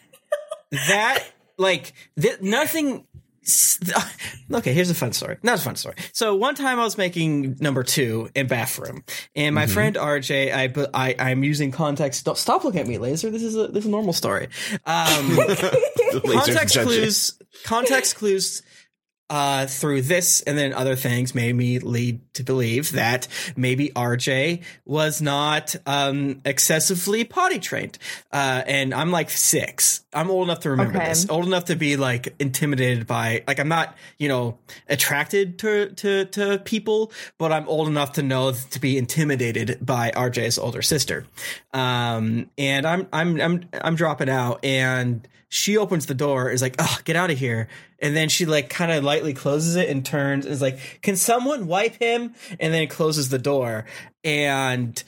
that 0.89 1.25
like 1.57 1.93
th- 2.21 2.41
nothing. 2.41 3.07
Okay, 4.53 4.73
here's 4.73 4.91
a 4.91 4.95
fun 4.95 5.13
story. 5.13 5.37
Not 5.45 5.59
a 5.61 5.63
fun 5.63 5.77
story. 5.77 5.95
So 6.13 6.35
one 6.35 6.57
time 6.57 6.81
I 6.81 6.85
was 6.85 6.99
making 6.99 7.59
number 7.61 7.85
two 7.85 8.29
in 8.35 8.49
bathroom, 8.49 9.05
and 9.37 9.55
my 9.55 9.67
friend 9.67 9.95
RJ, 9.95 10.53
I, 10.53 10.89
I 10.93 11.31
I'm 11.31 11.45
using 11.45 11.71
context. 11.71 12.21
Stop, 12.21 12.37
stop 12.37 12.65
looking 12.65 12.81
at 12.81 12.89
me, 12.89 12.99
laser. 12.99 13.31
This 13.31 13.45
is 13.45 13.57
a 13.57 13.69
this 13.69 13.85
is 13.85 13.87
a 13.87 13.91
normal 13.91 14.13
story. 14.13 14.49
Um, 14.87 15.39
context 16.25 16.79
clues 16.79 17.39
context 17.65 18.17
clues 18.17 18.63
uh, 19.31 19.65
through 19.67 20.03
this 20.03 20.43
and 20.43 20.59
then 20.59 20.75
other 20.75 20.97
things 20.97 21.35
made 21.35 21.55
me 21.55 21.79
lead 21.79 22.21
to 22.35 22.43
believe 22.43 22.93
that 22.93 23.29
maybe 23.57 23.89
RJ 23.91 24.63
was 24.85 25.23
not 25.23 25.75
um, 25.87 26.41
excessively 26.45 27.25
potty 27.25 27.61
trained. 27.61 27.97
Uh, 28.33 28.63
and 28.67 28.93
I'm 28.93 29.11
like 29.13 29.31
six. 29.31 30.05
I'm 30.13 30.31
old 30.31 30.49
enough 30.49 30.61
to 30.61 30.71
remember 30.71 30.99
Okay. 30.99 31.09
this. 31.09 31.29
Old 31.31 31.47
enough 31.47 31.67
to 31.67 31.77
be 31.77 31.97
like 31.97 32.35
intimidated 32.41 33.07
by 33.07 33.45
like 33.47 33.61
I'm 33.61 33.69
not 33.69 33.97
you 34.19 34.29
know 34.29 34.59
attracted 34.89 35.59
to 35.61 35.91
to 35.91 36.25
to 36.25 36.59
people, 36.59 37.13
but 37.39 37.53
I'm 37.53 37.69
old 37.69 37.87
enough 37.87 38.15
to 38.15 38.23
know 38.25 38.51
to 38.53 38.81
be 38.81 38.99
intimidated 38.99 39.79
by 39.81 40.11
RJ's 40.11 40.59
older 40.59 40.83
sister. 40.83 41.25
Um, 41.73 42.51
and 42.59 42.85
I'm 42.87 43.07
I'm 43.13 43.41
I'm 43.41 43.69
I'm 43.81 43.95
dropping 43.95 44.29
out 44.29 44.65
and 44.65 45.27
she 45.51 45.77
opens 45.77 46.07
the 46.07 46.15
door 46.15 46.49
is 46.49 46.63
like 46.63 46.77
oh 46.79 46.99
get 47.05 47.17
out 47.17 47.31
of 47.31 47.39
here. 47.39 47.69
And 47.99 48.17
then 48.17 48.31
she 48.31 48.47
like 48.47 48.71
kind 48.71 48.91
of 48.91 49.05
lightly 49.05 49.35
closes 49.35 49.77
it 49.77 49.91
and 49.91 50.07
turns 50.07 50.47
and 50.47 50.55
is 50.55 50.63
like 50.63 51.01
can 51.03 51.17
someone 51.17 51.67
wipe 51.67 51.97
him? 51.97 52.35
And 52.59 52.73
then 52.73 52.89
closes 52.89 53.29
the 53.29 53.39
door. 53.39 53.85
And 54.25 55.03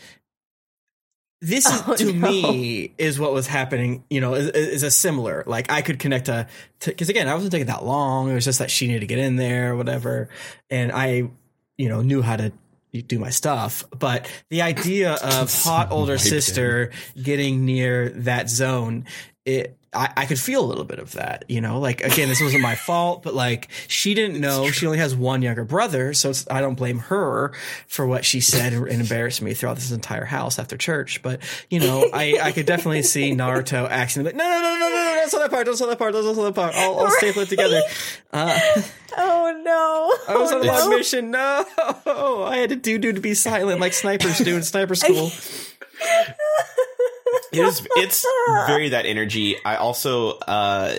this 1.40 1.64
is 1.66 1.83
Oh, 1.87 1.94
to 1.96 2.12
no. 2.12 2.28
me 2.28 2.92
is 2.98 3.18
what 3.18 3.33
was 3.33 3.46
happening 3.46 4.05
you 4.11 4.20
know 4.20 4.35
is, 4.35 4.48
is 4.48 4.83
a 4.83 4.90
similar 4.90 5.42
like 5.46 5.72
i 5.72 5.83
could 5.83 5.98
connect 5.98 6.26
to 6.26 6.46
because 6.85 7.09
again 7.09 7.28
i 7.28 7.35
wasn't 7.35 7.52
taking 7.52 7.68
that 7.68 7.85
long. 7.85 8.28
It 8.28 8.35
was 8.35 8.44
just 8.44 8.59
that 8.59 8.70
she 8.70 8.88
needed 8.88 9.00
to 9.00 9.07
get 9.07 9.18
in 9.18 9.37
there 9.37 9.72
or 9.72 9.76
whatever. 9.76 10.28
And 10.70 10.90
i 10.92 11.31
you 11.78 11.88
know 11.88 12.02
knew 12.02 12.20
how 12.20 12.37
to 12.37 12.52
do 13.00 13.18
my 13.18 13.31
stuff. 13.31 13.85
But 13.98 14.31
the 14.50 14.62
idea 14.62 15.14
of 15.14 15.52
hot 15.64 15.90
older 15.90 16.18
sister 16.18 16.90
getting 17.20 17.64
near 17.64 18.11
that 18.11 18.50
zone 18.50 19.07
it 19.44 19.76
I, 19.94 20.11
I 20.16 20.26
could 20.26 20.38
feel 20.38 20.64
a 20.64 20.66
little 20.66 20.85
bit 20.85 20.98
of 20.98 21.12
that, 21.12 21.44
you 21.48 21.61
know. 21.61 21.78
Like 21.78 22.02
again, 22.02 22.28
this 22.28 22.40
wasn't 22.40 22.62
my 22.62 22.76
fault, 22.76 23.22
but 23.22 23.35
like 23.35 23.68
she 23.88 24.14
didn't 24.14 24.40
know. 24.40 24.70
She 24.70 24.87
only 24.87 24.98
has 24.98 25.14
one 25.14 25.42
younger 25.42 25.64
brother, 25.64 26.14
so 26.14 26.31
it's, 26.31 26.46
I 26.50 26.62
don't 26.62 26.76
blame 26.76 26.98
her 26.98 27.52
for 27.88 28.07
what 28.07 28.24
she 28.24 28.40
said 28.40 28.72
and 28.72 28.88
embarrassed 28.88 29.42
me 29.42 29.52
throughout 29.52 29.76
this 29.76 29.90
entire 29.90 30.24
house 30.24 30.59
after 30.59 30.78
church. 30.78 31.20
But 31.22 31.40
you 31.68 31.81
know, 31.81 32.09
I, 32.12 32.38
I 32.40 32.52
could 32.52 32.64
definitely 32.64 33.02
see 33.02 33.33
Naruto 33.33 33.87
acting 33.88 34.24
like, 34.24 34.35
no, 34.35 34.44
no, 34.44 34.62
no, 34.62 34.78
no, 34.78 34.78
no, 34.78 34.88
no, 34.88 35.14
don't 35.14 35.31
sell 35.31 35.40
that 35.40 35.50
part, 35.50 35.66
don't 35.66 35.76
sell 35.76 35.88
that 35.88 35.98
part, 35.98 36.14
don't 36.14 36.35
sell 36.35 36.44
that 36.44 36.55
part. 36.55 36.74
I'll, 36.74 37.00
I'll 37.00 37.11
staple 37.11 37.42
it 37.42 37.48
together. 37.50 37.83
Uh, 38.33 38.59
Oh 39.14 39.61
no. 39.62 40.35
I 40.35 40.38
was 40.38 40.52
oh, 40.52 40.61
on 40.61 40.66
no. 40.66 40.87
a 40.87 40.96
mission. 40.96 41.31
No, 41.33 41.66
I 42.44 42.57
had 42.57 42.70
to 42.70 42.76
do 42.76 42.96
do 42.96 43.12
to 43.12 43.20
be 43.20 43.35
silent 43.35 43.78
like 43.78 43.92
snipers 43.92 44.38
do 44.38 44.57
in 44.57 44.62
sniper 44.62 44.94
school. 44.94 45.31
It's 47.53 47.87
it's 47.97 48.27
very 48.67 48.91
that 48.91 49.05
energy. 49.07 49.57
I 49.65 49.77
also 49.77 50.38
uh 50.38 50.97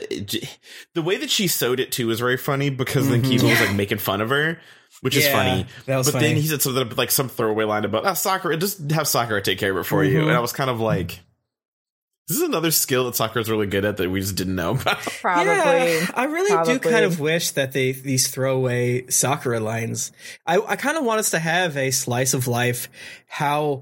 the 0.94 1.02
way 1.02 1.18
that 1.18 1.30
she 1.30 1.48
sewed 1.48 1.80
it 1.80 1.92
too 1.92 2.08
was 2.08 2.20
very 2.20 2.38
funny 2.38 2.70
because 2.70 3.10
then 3.10 3.22
Kiba 3.24 3.44
was 3.50 3.60
like 3.62 3.76
making 3.76 3.98
fun 3.98 4.22
of 4.22 4.30
her, 4.30 4.60
which 5.02 5.16
is 5.18 5.26
Mm-hmm. 5.26 5.34
Funny. 5.36 5.66
that 5.88 5.98
was 5.98 6.12
but 6.12 6.20
then 6.20 6.36
he 6.36 6.46
said 6.48 6.62
something 6.62 6.96
like 6.96 7.12
some 7.12 7.30
throwaway 7.30 7.66
line 7.66 7.86
about 7.86 8.06
ah, 8.06 8.14
Sakura, 8.14 8.58
just 8.58 8.92
have 8.92 9.08
Sakura 9.08 9.42
take 9.42 9.58
care 9.58 9.72
of 9.72 9.78
it 9.78 9.84
for 9.86 10.04
you. 10.04 10.20
Mhm. 10.20 10.28
And 10.28 10.32
I 10.32 10.40
was 10.40 10.54
kind 10.54 10.70
of 10.70 10.80
like, 10.80 11.20
this 12.28 12.38
is 12.38 12.44
another 12.44 12.72
skill 12.72 13.06
that 13.06 13.16
Sakura 13.16 13.42
is 13.42 13.50
really 13.50 13.68
good 13.68 13.84
at 13.84 13.98
that 13.98 14.10
we 14.10 14.22
just 14.22 14.36
didn't 14.36 14.56
know 14.56 14.72
about. 14.72 14.98
Probably. 15.22 15.46
Yeah, 15.54 16.08
I 16.14 16.26
really 16.26 16.64
do 16.66 16.80
kind 16.80 17.04
of 17.04 17.20
wish 17.20 17.52
that 17.52 17.72
they 17.74 17.92
these 17.92 18.28
throwaway 18.30 19.08
Sakura 19.08 19.60
lines. 19.60 20.12
I, 20.46 20.60
I 20.60 20.76
kind 20.78 20.98
of 20.98 21.04
want 21.04 21.20
us 21.20 21.32
to 21.32 21.40
have 21.40 21.76
a 21.76 21.92
slice 21.92 22.34
of 22.34 22.48
life. 22.48 22.88
How 23.28 23.82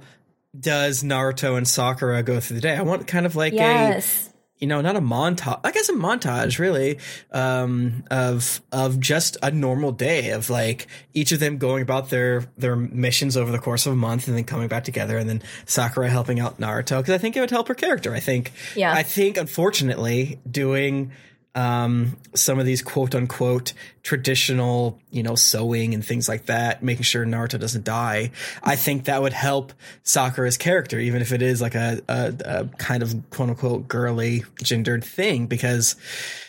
does 0.57 1.03
Naruto 1.03 1.57
and 1.57 1.67
Sakura 1.67 2.23
go 2.23 2.39
through 2.39 2.55
the 2.55 2.61
day? 2.61 2.75
I 2.75 2.81
want 2.81 3.07
kind 3.07 3.25
of 3.25 3.35
like 3.35 3.53
Yes. 3.53 4.27
a 4.27 4.31
you 4.61 4.67
know, 4.67 4.79
not 4.79 4.95
a 4.95 5.01
montage. 5.01 5.59
I 5.63 5.71
guess 5.71 5.89
a 5.89 5.93
montage, 5.93 6.59
really, 6.59 6.99
um, 7.31 8.03
of 8.11 8.61
of 8.71 8.99
just 8.99 9.35
a 9.41 9.49
normal 9.49 9.91
day 9.91 10.29
of 10.29 10.51
like 10.51 10.85
each 11.15 11.31
of 11.31 11.39
them 11.39 11.57
going 11.57 11.81
about 11.81 12.11
their 12.11 12.45
their 12.59 12.75
missions 12.75 13.35
over 13.35 13.51
the 13.51 13.57
course 13.57 13.87
of 13.87 13.93
a 13.93 13.95
month, 13.95 14.27
and 14.27 14.37
then 14.37 14.43
coming 14.43 14.67
back 14.67 14.83
together, 14.83 15.17
and 15.17 15.27
then 15.27 15.41
Sakura 15.65 16.09
helping 16.09 16.39
out 16.39 16.59
Naruto 16.59 16.99
because 16.99 17.15
I 17.15 17.17
think 17.17 17.35
it 17.35 17.39
would 17.39 17.49
help 17.49 17.69
her 17.69 17.73
character. 17.73 18.13
I 18.13 18.19
think, 18.19 18.51
Yeah. 18.75 18.93
I 18.93 19.01
think 19.01 19.37
unfortunately 19.37 20.39
doing 20.49 21.11
um, 21.53 22.15
some 22.33 22.59
of 22.59 22.65
these 22.65 22.81
quote 22.81 23.13
unquote 23.13 23.73
traditional, 24.03 24.99
you 25.09 25.21
know, 25.21 25.35
sewing 25.35 25.93
and 25.93 26.05
things 26.05 26.29
like 26.29 26.45
that, 26.45 26.81
making 26.81 27.03
sure 27.03 27.25
Naruto 27.25 27.59
doesn't 27.59 27.83
die. 27.83 28.31
I 28.63 28.75
think 28.75 29.05
that 29.05 29.21
would 29.21 29.33
help 29.33 29.73
Sakura's 30.03 30.57
character, 30.57 30.97
even 30.99 31.21
if 31.21 31.31
it 31.31 31.41
is 31.41 31.61
like 31.61 31.75
a, 31.75 32.01
a, 32.07 32.33
a 32.45 32.65
kind 32.77 33.03
of 33.03 33.13
quote 33.31 33.49
unquote 33.49 33.87
girly 33.87 34.43
gendered 34.63 35.03
thing, 35.03 35.47
because 35.47 35.95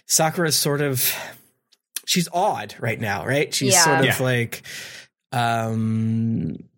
Sakura 0.06 0.48
is 0.48 0.56
sort 0.56 0.80
of, 0.80 1.12
she's 2.06 2.28
odd 2.32 2.74
right 2.78 3.00
now, 3.00 3.26
right? 3.26 3.52
She's 3.52 3.72
Yeah. 3.74 3.84
sort 3.84 3.98
of 4.00 4.04
Yeah. 4.06 4.18
like, 4.20 4.62
um, 5.32 6.56
sh- 6.56 6.71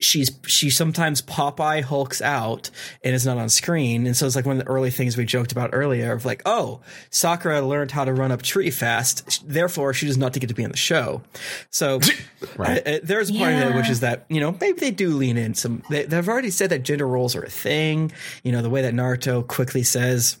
she's 0.00 0.30
she 0.46 0.70
sometimes 0.70 1.22
Popeye 1.22 1.82
hulks 1.82 2.20
out 2.20 2.70
and 3.04 3.14
is 3.14 3.24
not 3.26 3.38
on 3.38 3.48
screen, 3.48 4.06
and 4.06 4.16
so 4.16 4.26
it's 4.26 4.34
like 4.36 4.46
one 4.46 4.58
of 4.58 4.64
the 4.64 4.70
early 4.70 4.90
things 4.90 5.16
we 5.16 5.24
joked 5.24 5.52
about 5.52 5.70
earlier 5.72 6.12
of 6.12 6.24
like, 6.24 6.42
oh, 6.46 6.80
Sakura 7.10 7.62
learned 7.62 7.90
how 7.90 8.04
to 8.04 8.12
run 8.12 8.32
up 8.32 8.42
tree 8.42 8.70
fast, 8.70 9.46
therefore 9.46 9.92
she 9.92 10.06
does 10.06 10.18
not 10.18 10.32
get 10.32 10.48
to 10.48 10.54
be 10.54 10.64
on 10.64 10.70
the 10.70 10.76
show. 10.76 11.22
So 11.70 12.00
Right. 12.56 12.86
uh, 12.86 12.90
uh, 12.90 12.98
there's 13.02 13.30
a 13.30 13.34
part 13.34 13.52
of 13.52 13.60
it 13.60 13.74
which 13.76 13.90
is 13.90 14.00
that 14.00 14.24
you 14.28 14.40
know 14.40 14.56
maybe 14.60 14.80
they 14.80 14.90
do 14.90 15.10
lean 15.10 15.36
in 15.36 15.54
some. 15.54 15.82
They, 15.90 16.04
they've 16.04 16.28
already 16.28 16.50
said 16.50 16.70
that 16.70 16.82
gender 16.82 17.06
roles 17.06 17.36
are 17.36 17.42
a 17.42 17.50
thing. 17.50 18.12
You 18.42 18.52
know 18.52 18.62
the 18.62 18.70
way 18.70 18.82
that 18.82 18.94
Naruto 18.94 19.46
quickly 19.46 19.82
says. 19.82 20.38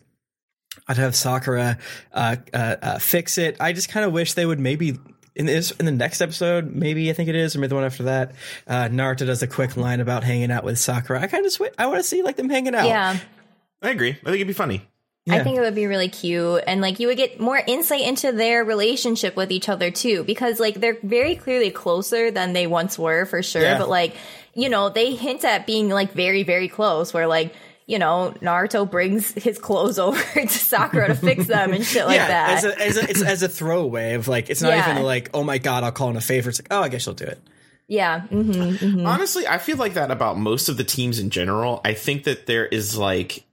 I'd 0.88 0.96
have 0.96 1.14
Sakura 1.14 1.78
uh, 2.12 2.36
uh, 2.52 2.76
uh, 2.82 2.98
fix 2.98 3.38
it. 3.38 3.56
I 3.60 3.72
just 3.72 3.88
kind 3.88 4.06
of 4.06 4.12
wish 4.12 4.34
they 4.34 4.46
would 4.46 4.58
maybe 4.60 4.98
in 5.40 5.46
this 5.46 5.70
in 5.72 5.86
the 5.86 5.92
next 5.92 6.20
episode, 6.20 6.72
maybe 6.74 7.10
I 7.10 7.12
think 7.14 7.28
it 7.28 7.34
is, 7.34 7.56
or 7.56 7.58
maybe 7.58 7.68
the 7.70 7.74
one 7.74 7.84
after 7.84 8.04
that. 8.04 8.32
Uh, 8.66 8.84
Naruto 8.88 9.26
does 9.26 9.42
a 9.42 9.46
quick 9.48 9.76
line 9.76 10.00
about 10.00 10.22
hanging 10.22 10.50
out 10.50 10.62
with 10.64 10.78
Sakura. 10.78 11.20
I 11.20 11.26
kind 11.26 11.44
of 11.44 11.50
sw- 11.52 11.74
I 11.78 11.86
want 11.86 11.98
to 11.98 12.02
see 12.04 12.22
like 12.22 12.36
them 12.36 12.48
hanging 12.50 12.74
out. 12.74 12.86
Yeah. 12.86 13.16
I 13.82 13.90
agree. 13.90 14.10
I 14.10 14.14
think 14.24 14.34
it'd 14.36 14.46
be 14.46 14.52
funny. 14.52 14.82
I 15.28 15.44
think 15.44 15.56
it 15.56 15.60
would 15.60 15.74
be 15.76 15.86
really 15.86 16.08
cute 16.08 16.64
and 16.66 16.80
like 16.80 16.98
you 16.98 17.06
would 17.06 17.16
get 17.16 17.38
more 17.38 17.60
insight 17.64 18.00
into 18.00 18.32
their 18.32 18.64
relationship 18.64 19.36
with 19.36 19.52
each 19.52 19.68
other 19.68 19.90
too 19.92 20.24
because 20.24 20.58
like 20.58 20.74
they're 20.80 20.98
very 21.04 21.36
clearly 21.36 21.70
closer 21.70 22.32
than 22.32 22.52
they 22.52 22.66
once 22.66 22.98
were 22.98 23.26
for 23.26 23.40
sure 23.40 23.62
Yeah. 23.62 23.78
but 23.78 23.88
like 23.88 24.16
you 24.54 24.68
know 24.68 24.88
they 24.88 25.14
hint 25.14 25.44
at 25.44 25.66
being 25.66 25.88
like 25.88 26.12
very 26.14 26.42
very 26.42 26.66
close 26.66 27.14
where 27.14 27.28
like 27.28 27.54
you 27.90 27.98
know 27.98 28.32
Naruto 28.40 28.88
brings 28.90 29.32
his 29.32 29.58
clothes 29.58 29.98
over 30.06 30.18
to 30.34 30.48
Sakura 30.48 31.08
to 31.08 31.14
fix 31.14 31.46
them 31.46 31.72
and 31.72 31.84
shit 31.84 32.06
like 32.06 32.16
yeah, 32.16 32.28
that. 32.28 32.50
as 32.58 32.64
a, 32.64 32.80
as 32.80 32.96
a, 32.96 33.10
it's 33.10 33.22
as 33.22 33.42
a 33.42 33.48
throwaway 33.48 34.14
of 34.14 34.28
like 34.28 34.48
it's 34.48 34.62
not 34.62 34.70
Yeah. 34.70 34.90
even 34.92 35.02
like 35.02 35.30
oh 35.34 35.42
my 35.44 35.58
god 35.58 35.82
I'll 35.84 35.92
call 35.92 36.10
in 36.10 36.16
a 36.16 36.20
favor. 36.20 36.48
It's 36.50 36.60
like 36.60 36.68
oh 36.70 36.82
I 36.82 36.88
guess 36.88 37.04
you'll 37.06 37.14
do 37.16 37.24
it. 37.26 37.40
yeah. 37.88 38.20
hmm 38.20 39.04
Honestly, 39.06 39.46
I 39.48 39.58
feel 39.58 39.76
like 39.76 39.94
that 39.94 40.10
about 40.10 40.38
most 40.38 40.68
of 40.68 40.76
the 40.76 40.84
teams 40.84 41.18
in 41.18 41.30
general. 41.30 41.80
I 41.84 41.94
think 41.94 42.24
that 42.24 42.46
there 42.46 42.64
is 42.66 42.96
like 42.96 43.44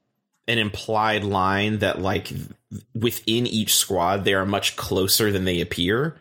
an 0.47 0.59
implied 0.59 1.23
line 1.23 1.79
that 1.79 1.99
like 2.01 2.31
within 2.93 3.47
each 3.47 3.75
squad 3.75 4.23
they 4.23 4.33
are 4.33 4.45
much 4.45 4.75
closer 4.75 5.31
than 5.31 5.43
they 5.45 5.59
appear. 5.61 6.15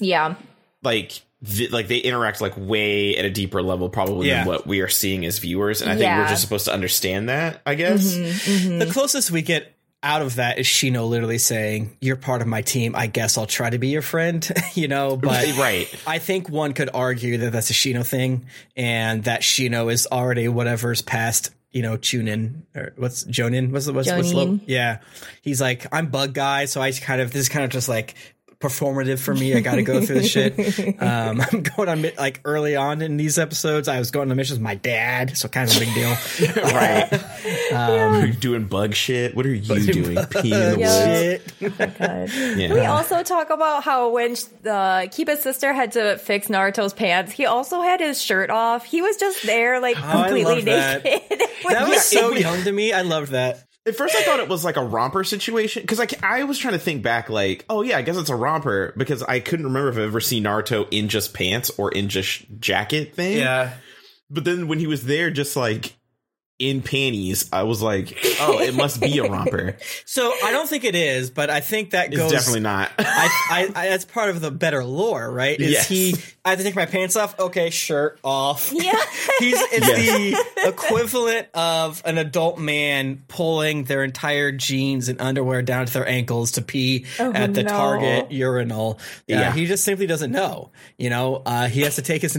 Yeah. 0.00 0.34
Like 0.82 1.20
th- 1.44 1.70
like 1.70 1.88
they 1.88 1.98
interact 1.98 2.40
like 2.40 2.54
way 2.56 3.16
at 3.16 3.24
a 3.24 3.30
deeper 3.30 3.62
level 3.62 3.88
probably 3.88 4.28
Yeah. 4.28 4.38
than 4.40 4.46
what 4.48 4.66
we 4.66 4.80
are 4.80 4.88
seeing 4.88 5.24
as 5.24 5.38
viewers 5.38 5.82
and 5.82 5.90
I 5.90 5.96
think 5.96 6.10
we're 6.16 6.28
just 6.28 6.42
supposed 6.42 6.66
to 6.66 6.72
understand 6.72 7.28
that, 7.28 7.62
I 7.66 7.74
guess. 7.74 8.14
Mm-hmm, 8.14 8.52
mm-hmm. 8.68 8.78
The 8.80 8.86
closest 8.86 9.30
we 9.30 9.42
get 9.42 9.74
out 10.02 10.22
of 10.22 10.36
that 10.36 10.58
is 10.58 10.66
Shino 10.66 11.06
literally 11.06 11.36
saying, 11.36 11.94
"You're 12.00 12.16
part 12.16 12.40
of 12.40 12.46
my 12.48 12.62
team. 12.62 12.96
I 12.96 13.06
guess 13.06 13.36
I'll 13.36 13.46
try 13.46 13.68
to 13.68 13.78
be 13.78 13.88
your 13.88 14.00
friend." 14.00 14.50
you 14.74 14.88
know, 14.88 15.14
but 15.16 15.46
Right. 15.58 15.88
I 16.06 16.18
think 16.18 16.48
one 16.48 16.72
could 16.72 16.88
argue 16.94 17.36
that 17.36 17.52
that's 17.52 17.68
a 17.68 17.74
Shino 17.74 18.06
thing, 18.06 18.46
and 18.74 19.24
that 19.24 19.42
Shino 19.42 19.92
is 19.92 20.06
already 20.10 20.48
whatever's 20.48 21.02
past. 21.02 21.50
You 21.70 21.82
know, 21.82 21.98
Chunin 21.98 22.62
or 22.74 22.94
what's 22.96 23.24
Jonin? 23.24 23.70
What's 23.72 23.84
the 23.86 23.92
what's, 23.92 24.10
what's 24.10 24.32
low? 24.32 24.46
Jonin. 24.46 24.60
Yeah, 24.66 25.00
he's 25.42 25.60
like 25.60 25.86
I'm 25.92 26.06
bug 26.06 26.32
guy, 26.32 26.64
so 26.64 26.80
I 26.80 26.90
kind 26.92 27.20
of 27.20 27.30
this 27.32 27.42
is 27.42 27.48
kind 27.50 27.64
of 27.66 27.70
just 27.70 27.88
like 27.88 28.14
performative 28.60 29.18
for 29.18 29.34
me. 29.34 29.54
I 29.54 29.60
got 29.60 29.76
to 29.76 29.82
go 29.82 30.04
through 30.04 30.20
the 30.20 30.28
shit. 30.28 30.50
Um, 31.00 31.40
I'm 31.52 31.62
going 31.62 31.88
on 31.88 32.04
like 32.18 32.40
early 32.44 32.76
on 32.76 33.00
in 33.00 33.16
these 33.16 33.38
episodes. 33.38 33.88
I 33.88 33.98
was 33.98 34.10
going 34.10 34.30
on 34.30 34.36
missions 34.36 34.58
with 34.58 34.64
my 34.64 34.74
dad, 34.74 35.36
so 35.36 35.48
kind 35.48 35.68
of 35.70 35.76
a 35.76 35.80
big 35.80 35.94
deal. 35.94 36.10
right. 36.64 37.72
Are 37.72 38.26
you 38.26 38.32
doing 38.34 38.66
bug 38.66 38.94
shit? 38.94 39.34
What 39.34 39.46
are 39.46 39.54
you 39.54 39.60
doing? 39.62 40.16
Peeing 40.16 40.44
in 40.44 40.50
the 40.50 40.76
Yeah. 40.78 41.30
woods? 41.38 41.54
Shit. 41.58 41.78
God. 41.98 42.28
Yeah. 42.58 42.74
We 42.74 42.80
also 42.80 43.22
talk 43.22 43.50
about 43.50 43.82
how 43.82 44.10
when 44.10 44.32
uh, 44.32 45.06
Kiba's 45.08 45.42
sister 45.42 45.72
had 45.72 45.92
to 45.92 46.18
fix 46.18 46.48
Naruto's 46.48 46.92
pants, 46.92 47.32
he 47.32 47.46
also 47.46 47.80
had 47.80 48.00
his 48.00 48.20
shirt 48.20 48.50
off. 48.50 48.84
He 48.84 49.00
was 49.00 49.16
just 49.16 49.44
there, 49.46 49.80
like 49.80 49.96
Oh, 49.98 50.02
I 50.06 50.12
completely 50.28 50.54
love 50.56 50.64
that. 50.66 51.04
naked. 51.04 51.40
That 51.68 51.88
was 51.88 52.04
so 52.04 52.32
it- 52.34 52.40
young 52.40 52.62
to 52.64 52.72
me. 52.72 52.92
I 52.92 53.02
loved 53.02 53.32
that. 53.32 53.64
At 53.86 53.96
first, 53.96 54.14
I 54.14 54.22
thought 54.22 54.40
it 54.40 54.48
was 54.48 54.64
like 54.64 54.76
a 54.76 54.84
romper 54.84 55.24
situation 55.24 55.82
because 55.82 55.98
like 55.98 56.22
I 56.22 56.44
was 56.44 56.58
trying 56.58 56.74
to 56.74 56.78
think 56.78 57.02
back, 57.02 57.30
like, 57.30 57.64
oh 57.70 57.80
yeah, 57.82 57.96
I 57.96 58.02
guess 58.02 58.18
it's 58.18 58.28
a 58.28 58.36
romper 58.36 58.92
because 58.96 59.22
I 59.22 59.40
couldn't 59.40 59.64
remember 59.64 59.88
if 59.88 59.96
I've 59.96 60.02
ever 60.02 60.20
seen 60.20 60.44
Naruto 60.44 60.86
in 60.90 61.08
just 61.08 61.32
pants 61.32 61.70
or 61.78 61.90
in 61.90 62.10
just 62.10 62.44
jacket 62.60 63.14
thing. 63.14 63.38
Yeah. 63.38 63.72
But 64.28 64.44
then 64.44 64.68
when 64.68 64.78
he 64.78 64.86
was 64.86 65.04
there, 65.04 65.30
just 65.30 65.56
like 65.56 65.96
in 66.60 66.82
panties, 66.82 67.48
I 67.52 67.62
was 67.64 67.80
like, 67.82 68.16
oh, 68.40 68.60
it 68.60 68.74
must 68.74 69.00
be 69.00 69.18
a 69.18 69.24
romper. 69.28 69.76
So 70.04 70.32
I 70.44 70.50
don't 70.52 70.68
think 70.68 70.84
it 70.84 70.94
is, 70.94 71.30
but 71.30 71.50
I 71.50 71.60
think 71.60 71.90
that 71.90 72.08
It's 72.08 72.16
goes. 72.16 72.30
definitely 72.32 72.60
not. 72.60 72.90
I, 72.98 73.28
I, 73.50 73.68
I, 73.74 73.88
that's 73.88 74.04
part 74.04 74.28
of 74.28 74.40
the 74.40 74.50
better 74.50 74.84
lore, 74.84 75.30
right? 75.30 75.58
Is 75.58 75.70
Yes. 75.72 75.88
he? 75.88 76.14
I 76.44 76.50
have 76.50 76.58
to 76.58 76.64
take 76.64 76.74
my 76.76 76.86
pants 76.86 77.16
off. 77.16 77.38
Okay, 77.38 77.70
shirt 77.70 78.18
off. 78.22 78.72
Yeah. 78.80 78.92
He's 79.38 79.56
it's 79.72 79.86
the 79.86 80.68
equivalent 80.68 81.48
of 81.54 82.02
an 82.04 82.18
adult 82.18 82.58
man 82.58 83.22
pulling 83.28 83.84
their 83.84 84.04
entire 84.04 84.52
jeans 84.52 85.08
and 85.08 85.20
underwear 85.20 85.62
down 85.62 85.86
to 85.86 85.92
their 85.92 86.08
ankles 86.08 86.52
to 86.52 86.62
pee 86.62 87.06
at 87.18 87.54
the 87.54 87.62
no. 87.62 87.68
Target 87.70 88.32
urinal. 88.32 88.98
Yeah, 89.26 89.40
Yeah. 89.40 89.52
he 89.52 89.66
just 89.66 89.84
simply 89.84 90.06
doesn't 90.06 90.32
know. 90.32 90.70
You 90.98 91.10
know, 91.10 91.42
uh, 91.46 91.68
he 91.68 91.82
has 91.82 91.96
to 91.96 92.02
take 92.02 92.22
his. 92.22 92.36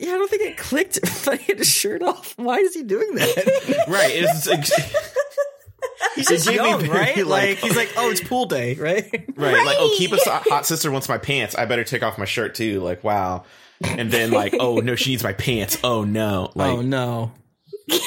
I 0.00 0.04
don't, 0.04 0.08
think, 0.08 0.08
yeah, 0.08 0.14
I 0.14 0.18
don't 0.18 0.30
think 0.30 0.42
it 0.42 0.56
clicked 0.56 1.26
when 1.26 1.38
he 1.38 1.44
had 1.46 1.58
his 1.58 1.68
shirt 1.70 2.02
off. 2.02 2.34
Why 2.36 2.56
is 2.58 2.74
he 2.74 2.82
doing 2.82 3.14
that? 3.14 3.84
right. 3.88 4.10
It's 4.14 4.46
like, 4.46 4.64
He's 6.14 6.28
just 6.28 6.46
gave 6.46 6.56
young, 6.56 6.80
very, 6.80 6.90
right? 6.90 7.16
Like, 7.18 7.26
like- 7.26 7.58
he's 7.58 7.76
like, 7.76 7.92
oh, 7.96 8.10
it's 8.10 8.20
pool 8.20 8.46
day, 8.46 8.74
right? 8.74 9.04
right. 9.36 9.64
Like, 9.66 9.76
oh, 9.78 9.96
Kiba's 9.98 10.24
hot 10.26 10.66
sister 10.66 10.90
wants 10.90 11.08
my 11.08 11.18
pants. 11.18 11.54
I 11.54 11.66
better 11.66 11.84
take 11.84 12.02
off 12.02 12.18
my 12.18 12.24
shirt 12.24 12.54
too. 12.54 12.80
Like, 12.80 13.04
wow. 13.04 13.44
And 13.82 14.10
then 14.10 14.30
like, 14.30 14.54
oh 14.58 14.76
no, 14.78 14.94
she 14.94 15.10
needs 15.10 15.22
my 15.24 15.32
pants. 15.32 15.78
Oh 15.84 16.04
no. 16.04 16.50
Like, 16.54 16.72
oh 16.72 16.82
no. 16.82 17.32
yeah, 17.86 17.98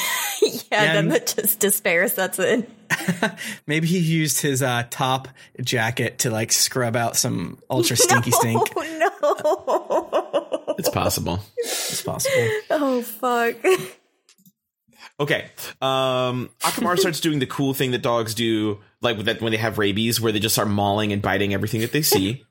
then 0.72 0.98
And- 0.98 1.12
the 1.12 1.20
just 1.20 1.60
despair 1.60 2.08
sets 2.08 2.40
in. 2.40 2.68
Maybe 3.66 3.88
he 3.88 3.98
used 3.98 4.42
his 4.42 4.62
uh, 4.62 4.84
top 4.90 5.28
jacket 5.62 6.20
to 6.20 6.30
like 6.30 6.52
scrub 6.52 6.96
out 6.96 7.16
some 7.16 7.58
ultra 7.70 7.96
stinky 7.96 8.32
stink. 8.32 8.62
Oh 8.76 10.50
no. 10.52 10.53
It's 10.78 10.90
possible. 10.90 11.40
It's 11.58 12.02
possible. 12.02 12.50
Oh 12.70 13.02
fuck. 13.02 13.56
Okay. 15.20 15.46
Um 15.82 16.50
Akamaru 16.62 16.98
starts 16.98 17.20
doing 17.20 17.40
the 17.40 17.46
cool 17.46 17.74
thing 17.74 17.92
that 17.92 18.02
dogs 18.02 18.34
do, 18.34 18.80
like 19.02 19.18
that 19.20 19.42
when 19.42 19.52
they 19.52 19.58
have 19.58 19.78
rabies, 19.78 20.20
where 20.20 20.32
they 20.32 20.40
just 20.40 20.56
start 20.56 20.68
mauling 20.68 21.14
and 21.14 21.22
biting 21.22 21.54
everything 21.54 21.82
that 21.82 21.92
they 21.92 22.02
see. 22.02 22.44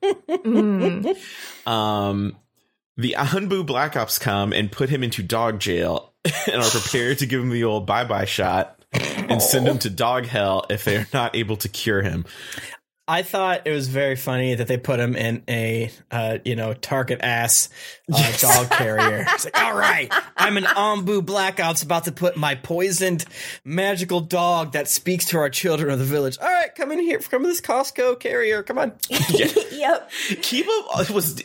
um 1.65 2.37
the 2.95 3.15
Anbu 3.17 3.65
Black 3.65 3.95
Ops 3.97 4.19
come 4.19 4.53
and 4.53 4.71
put 4.71 4.89
him 4.89 5.03
into 5.03 5.23
dog 5.23 5.59
jail 5.59 6.13
and 6.23 6.61
are 6.61 6.69
prepared 6.69 7.19
to 7.19 7.25
give 7.25 7.41
him 7.41 7.49
the 7.49 7.63
old 7.63 7.85
bye 7.85 8.05
bye 8.05 8.25
shot 8.25 8.79
and 8.93 9.41
send 9.41 9.67
him 9.67 9.79
to 9.79 9.89
dog 9.89 10.25
hell 10.25 10.65
if 10.69 10.83
they're 10.85 11.07
not 11.13 11.35
able 11.35 11.57
to 11.57 11.67
cure 11.67 12.01
him. 12.03 12.25
I 13.05 13.21
thought 13.21 13.67
it 13.67 13.71
was 13.71 13.89
very 13.89 14.15
funny 14.15 14.55
that 14.55 14.67
they 14.67 14.77
put 14.77 14.99
him 14.99 15.15
in 15.15 15.43
a 15.49 15.91
uh, 16.09 16.37
you 16.45 16.55
know 16.55 16.73
target 16.73 17.19
ass 17.21 17.69
uh, 18.11 18.37
dog 18.37 18.69
carrier. 18.69 19.25
It's 19.33 19.45
like, 19.45 19.59
all 19.59 19.75
right, 19.75 20.13
I'm 20.37 20.55
an 20.55 20.63
Anbu 20.63 21.25
Black 21.25 21.59
Ops 21.59 21.83
about 21.83 22.05
to 22.05 22.13
put 22.13 22.37
my 22.37 22.55
poisoned 22.55 23.25
magical 23.65 24.21
dog 24.21 24.73
that 24.73 24.87
speaks 24.87 25.25
to 25.25 25.37
our 25.37 25.49
children 25.49 25.91
of 25.91 25.99
the 25.99 26.05
village. 26.05 26.37
All 26.39 26.47
right, 26.47 26.73
come 26.73 26.91
in 26.91 26.99
here, 26.99 27.19
come 27.19 27.43
in 27.43 27.49
this 27.49 27.61
Costco 27.61 28.19
carrier. 28.19 28.63
Come 28.63 28.77
on. 28.77 28.93
yep. 29.09 30.09
Kiba 30.11 31.09
was 31.13 31.41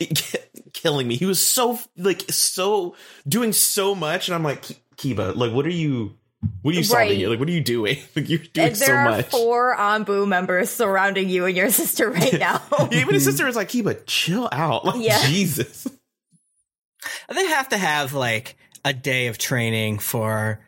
killing 0.73 1.07
me. 1.07 1.17
He 1.17 1.25
was 1.25 1.41
so 1.41 1.79
like 1.97 2.23
so 2.29 2.95
doing 3.27 3.51
so 3.51 3.95
much, 3.95 4.29
and 4.29 4.35
I'm 4.35 4.43
like, 4.43 4.61
Kiba, 4.95 5.35
like, 5.35 5.51
what 5.51 5.65
are 5.65 5.69
you? 5.71 6.15
What 6.61 6.73
are 6.73 6.77
you 6.77 6.83
solving 6.83 7.07
Right. 7.09 7.17
here? 7.17 7.29
Like, 7.29 7.39
what 7.39 7.49
are 7.49 7.51
you 7.53 7.61
doing? 7.61 7.97
Like, 8.15 8.29
you're 8.29 8.39
doing 8.39 8.67
And 8.69 8.77
so 8.77 8.85
there 8.85 8.97
are 8.99 9.09
much. 9.09 9.29
four 9.29 9.75
Anbu 9.75 10.27
members 10.27 10.69
surrounding 10.69 11.29
you 11.29 11.45
and 11.45 11.55
your 11.55 11.69
sister 11.71 12.09
right 12.09 12.39
now. 12.39 12.61
Even 12.91 13.13
his 13.13 13.23
mhm. 13.23 13.31
sister 13.31 13.47
is 13.47 13.55
like, 13.55 13.69
Kiba, 13.69 13.99
chill 14.05 14.47
out. 14.51 14.85
Like, 14.85 15.01
Yeah. 15.05 15.21
Jesus. 15.27 15.87
They 17.33 17.45
have 17.47 17.69
to 17.69 17.77
have 17.77 18.13
like 18.13 18.55
a 18.85 18.93
day 18.93 19.27
of 19.27 19.37
training 19.37 19.99
for 19.99 20.59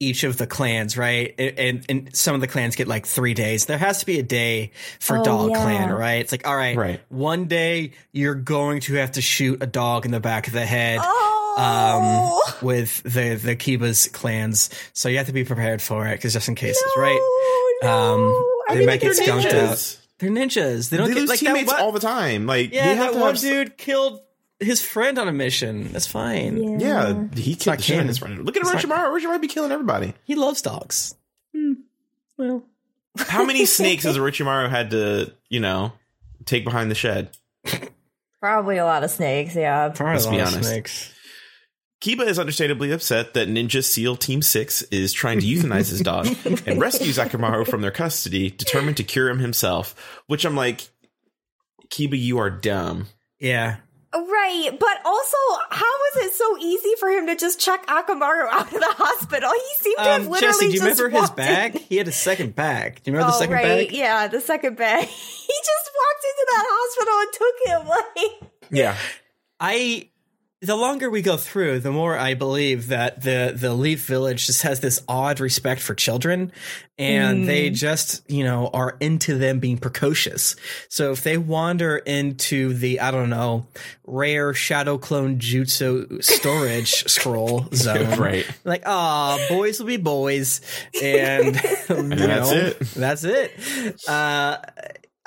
each 0.00 0.24
of 0.24 0.36
the 0.36 0.46
clans, 0.46 0.98
right? 0.98 1.34
And, 1.38 1.58
and, 1.58 1.84
and 1.88 2.16
some 2.16 2.34
of 2.34 2.40
the 2.40 2.46
clans 2.48 2.76
get 2.76 2.88
like 2.88 3.06
three 3.06 3.32
days. 3.34 3.66
There 3.66 3.78
has 3.78 4.00
to 4.00 4.06
be 4.06 4.18
a 4.18 4.22
day 4.22 4.72
for 5.00 5.18
Oh, 5.18 5.24
dog 5.24 5.50
yeah. 5.52 5.62
clan, 5.62 5.92
right? 5.92 6.20
It's 6.20 6.32
like, 6.32 6.46
all 6.46 6.56
right, 6.56 6.76
Right. 6.76 7.00
one 7.08 7.46
day 7.46 7.92
you're 8.12 8.34
going 8.34 8.80
to 8.82 8.94
have 8.94 9.12
to 9.12 9.22
shoot 9.22 9.62
a 9.62 9.66
dog 9.66 10.04
in 10.04 10.10
the 10.10 10.20
back 10.20 10.46
of 10.46 10.52
the 10.52 10.66
head. 10.66 10.98
Oh, 11.02 11.33
Um, 11.56 12.38
with 12.62 13.02
the 13.04 13.34
the 13.36 13.54
Kiba's 13.56 14.08
clans, 14.08 14.70
so 14.92 15.08
you 15.08 15.18
have 15.18 15.26
to 15.26 15.32
be 15.32 15.44
prepared 15.44 15.80
for 15.82 16.06
it 16.06 16.16
because 16.16 16.32
just 16.32 16.48
in 16.48 16.54
cases, 16.54 16.82
right? 16.96 17.78
no. 17.82 17.88
Um, 17.88 18.20
I 18.68 18.74
they 18.74 18.78
mean, 18.78 18.86
might 18.86 19.00
get 19.00 19.14
skunked 19.14 19.46
ninjas. 19.46 19.96
out. 19.98 20.00
They're 20.18 20.30
ninjas. 20.30 20.88
They 20.90 20.96
don't 20.96 21.08
They 21.08 21.14
get 21.14 21.20
lose 21.20 21.28
like 21.30 21.40
that 21.40 21.46
teammates 21.46 21.72
one- 21.72 21.80
all 21.82 21.92
the 21.92 22.00
time. 22.00 22.46
Like 22.46 22.72
Yeah, 22.72 22.88
they 22.88 22.96
have 22.96 23.06
that 23.12 23.18
to 23.18 23.20
one 23.20 23.34
have, 23.34 23.40
dude 23.42 23.76
killed 23.76 24.20
his 24.60 24.80
friend 24.82 25.18
on 25.18 25.28
a 25.28 25.32
mission. 25.32 25.92
That's 25.92 26.06
fine. 26.06 26.78
Yeah, 26.80 27.08
he 27.12 27.12
not 27.12 27.26
killed 27.26 27.30
the 27.32 27.42
shit 27.52 27.68
out 27.68 27.78
canon. 27.80 28.00
of 28.02 28.08
his 28.08 28.18
friend. 28.18 28.44
Look 28.44 28.56
at 28.56 28.62
It's 28.62 28.72
not- 28.72 28.82
Orochimaru. 28.82 29.20
Orochimaru 29.20 29.40
be 29.40 29.48
killing 29.48 29.72
everybody. 29.72 30.14
He 30.24 30.34
loves 30.36 30.62
dogs. 30.62 31.14
Hmm. 31.54 31.72
Well, 32.38 32.64
How 33.18 33.44
many 33.44 33.66
snakes 33.66 34.04
has 34.04 34.16
Orochimaru 34.16 34.70
had 34.70 34.90
to, 34.90 35.32
you 35.48 35.60
know, 35.60 35.92
take 36.46 36.64
behind 36.64 36.90
the 36.90 36.94
shed? 36.94 37.36
Probably 38.40 38.76
a 38.78 38.84
lot 38.84 39.04
of 39.04 39.10
snakes. 39.10 39.54
Yeah. 39.54 39.88
probably 39.90 40.14
Let's 40.14 40.26
a 40.26 40.30
be 40.30 40.36
lot 40.38 40.48
of 40.48 40.54
honest. 40.54 40.68
snakes. 40.70 41.13
Kiba 42.04 42.26
is 42.26 42.38
understandably 42.38 42.92
upset 42.92 43.32
that 43.32 43.48
Ninja 43.48 43.82
SEAL 43.82 44.16
Team 44.16 44.42
6 44.42 44.82
is 44.90 45.14
trying 45.14 45.40
to 45.40 45.46
euthanize 45.46 45.88
his 45.88 46.02
dog 46.02 46.26
and 46.66 46.78
rescues 46.78 47.16
Akamaru 47.16 47.66
from 47.66 47.80
their 47.80 47.90
custody, 47.90 48.50
determined 48.50 48.98
to 48.98 49.04
cure 49.04 49.30
him 49.30 49.38
himself. 49.38 50.20
Which 50.26 50.44
I'm 50.44 50.54
like, 50.54 50.86
Kiba, 51.88 52.18
you 52.20 52.36
are 52.40 52.50
dumb. 52.50 53.06
Yeah. 53.38 53.76
Right, 54.12 54.70
but 54.78 54.98
also, 55.02 55.36
how 55.70 55.80
was 55.86 56.26
it 56.26 56.34
so 56.34 56.58
easy 56.58 56.92
for 57.00 57.08
him 57.08 57.26
to 57.28 57.36
just 57.36 57.58
check 57.58 57.86
Akamaru 57.86 58.48
out 58.50 58.66
of 58.66 58.78
the 58.80 58.94
hospital? 58.98 59.50
He 59.50 59.74
seemed 59.82 59.96
to 59.96 60.02
have 60.04 60.20
Um, 60.26 60.28
literally 60.28 60.52
Jessy, 60.52 60.66
do 60.66 60.72
you 60.74 60.78
just 60.80 61.00
remember 61.00 61.08
his 61.08 61.28
walked 61.30 61.38
in- 61.40 61.46
bag? 61.46 61.74
He 61.80 61.96
had 61.96 62.06
a 62.06 62.12
second 62.12 62.54
bag. 62.54 63.02
Do 63.02 63.10
you 63.10 63.16
remember 63.16 63.32
the 63.32 63.36
oh, 63.38 63.40
second 63.40 63.54
right, 63.54 63.88
bag? 63.88 63.96
yeah, 63.96 64.28
the 64.28 64.42
second 64.42 64.76
bag. 64.76 65.08
He 65.08 65.54
just 65.64 65.90
walked 65.96 66.24
into 66.28 66.46
that 66.50 66.64
hospital 66.68 67.20
and 67.20 67.32
took 67.32 67.56
him. 67.64 67.88
Like, 67.88 68.50
Yeah. 68.70 68.96
I 69.58 70.10
the 70.64 70.76
longer 70.76 71.10
we 71.10 71.22
go 71.22 71.36
through, 71.36 71.80
the 71.80 71.92
more 71.92 72.16
I 72.16 72.34
believe 72.34 72.88
that 72.88 73.22
the 73.22 73.52
the 73.54 73.74
Leaf 73.74 74.04
Village 74.06 74.46
just 74.46 74.62
has 74.62 74.80
this 74.80 75.02
odd 75.08 75.40
respect 75.40 75.80
for 75.80 75.94
children, 75.94 76.52
and 76.98 77.48
they 77.48 77.70
just 77.70 78.28
you 78.30 78.44
know 78.44 78.70
are 78.72 78.96
into 79.00 79.36
them 79.36 79.58
being 79.58 79.78
precocious. 79.78 80.56
So 80.88 81.12
if 81.12 81.22
they 81.22 81.36
wander 81.38 81.96
into 81.96 82.74
the 82.74 83.00
I 83.00 83.10
don't 83.10 83.30
know 83.30 83.66
rare 84.06 84.54
shadow 84.54 84.98
clone 84.98 85.38
jutsu 85.38 86.22
storage 86.22 87.04
scroll 87.08 87.66
zone, 87.72 88.18
Right. 88.18 88.46
Like 88.64 88.82
ah, 88.86 89.38
boys 89.48 89.78
will 89.78 89.86
be 89.86 89.96
boys, 89.96 90.60
and, 91.02 91.56
you 91.88 92.04
that's 92.08 92.52
it. 92.52 92.80
That's 92.80 93.24
it. 93.24 94.08
Uh, 94.08 94.58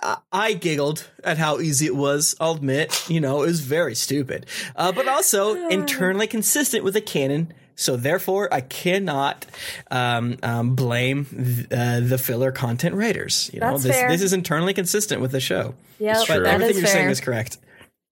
I- 0.08 0.18
I 0.32 0.54
giggled 0.54 1.08
at 1.24 1.38
how 1.38 1.60
easy 1.60 1.86
it 1.86 1.96
was. 1.96 2.36
I'll 2.40 2.54
admit, 2.54 3.10
you 3.10 3.20
know, 3.20 3.44
it 3.44 3.48
was 3.48 3.60
very 3.60 3.94
stupid, 3.96 4.46
uh, 4.76 4.92
but 4.92 5.08
also 5.08 5.68
internally 5.70 6.28
consistent 6.28 6.84
with 6.84 6.94
the 6.94 7.02
canon. 7.02 7.54
So 7.80 7.96
therefore, 7.96 8.52
I 8.52 8.62
cannot 8.62 9.46
um, 9.92 10.38
um, 10.42 10.76
blame 10.76 11.26
th- 11.26 11.68
uh, 11.72 12.00
the 12.00 12.18
filler 12.18 12.52
content 12.52 12.96
writers. 12.96 13.52
You 13.54 13.60
know, 13.60 13.72
That's 13.72 13.84
this 13.84 13.96
fair. 13.96 14.10
this 14.10 14.22
is 14.24 14.34
internally 14.34 14.74
consistent 14.74 15.22
with 15.22 15.32
the 15.32 15.40
show. 15.40 15.76
yeah, 16.00 16.24
true. 16.24 16.36
But 16.38 16.44
that 16.46 16.54
everything 16.56 16.78
is 16.78 16.82
you're 16.82 16.88
saying 16.92 17.10
is 17.10 17.20
correct. 17.22 17.58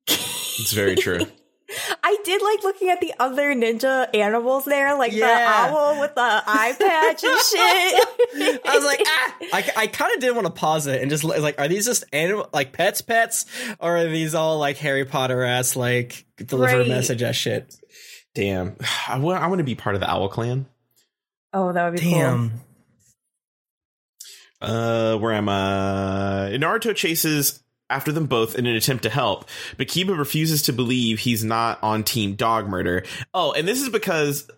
It's 0.07 0.71
very 0.73 0.95
true. 0.95 1.21
I 2.07 2.17
did 2.23 2.39
like 2.43 2.63
looking 2.63 2.89
at 2.89 3.01
the 3.01 3.13
other 3.19 3.55
ninja 3.55 4.07
animals 4.15 4.65
there, 4.65 4.95
like 4.95 5.11
Yeah. 5.11 5.25
the 5.25 5.75
owl 5.75 5.99
with 5.99 6.13
the 6.13 6.21
eye 6.21 6.75
patch 6.79 7.23
and 7.23 7.39
shit. 8.43 8.61
I 8.63 8.75
was 8.75 8.85
like, 8.85 9.01
ah! 9.03 9.35
I, 9.53 9.71
I 9.83 9.87
kind 9.87 10.13
of 10.13 10.19
did 10.19 10.35
want 10.35 10.45
to 10.45 10.53
pause 10.53 10.85
it 10.85 11.01
and 11.01 11.09
just 11.09 11.23
like, 11.23 11.59
are 11.59 11.67
these 11.67 11.85
just 11.87 12.03
animal 12.13 12.47
like 12.53 12.73
pets, 12.73 13.01
pets, 13.01 13.47
or 13.79 13.97
are 13.97 14.05
these 14.07 14.35
all 14.35 14.59
like 14.59 14.77
Harry 14.77 15.03
Potter 15.05 15.41
ass 15.43 15.75
like 15.75 16.25
deliver 16.37 16.77
Right. 16.77 16.85
a 16.85 16.89
message 16.89 17.23
ass 17.23 17.35
shit? 17.35 17.75
Damn. 18.35 18.75
I 19.07 19.17
want, 19.17 19.41
I 19.41 19.47
want 19.47 19.57
to 19.57 19.63
be 19.65 19.73
part 19.75 19.95
of 19.95 20.01
the 20.01 20.09
Owl 20.09 20.29
Clan. 20.29 20.67
oh, 21.53 21.71
that 21.71 21.85
would 21.91 21.99
be 21.99 22.03
cool. 22.05 22.11
Damn. 22.19 22.51
Uh, 24.61 25.17
where 25.17 25.33
am 25.33 25.49
I? 25.49 26.55
Naruto 26.59 26.95
chases 26.95 27.61
after 27.89 28.11
them 28.11 28.25
both 28.25 28.55
in 28.55 28.65
an 28.65 28.75
attempt 28.75 29.03
to 29.03 29.09
help, 29.09 29.45
but 29.77 29.87
Kiba 29.87 30.17
refuses 30.17 30.63
to 30.63 30.73
believe 30.73 31.19
he's 31.19 31.43
not 31.43 31.77
on 31.83 32.03
Team 32.03 32.35
Dog 32.35 32.67
Murder. 32.67 33.03
Oh, 33.33 33.51
and 33.51 33.67
this 33.67 33.81
is 33.81 33.89
because 33.89 34.49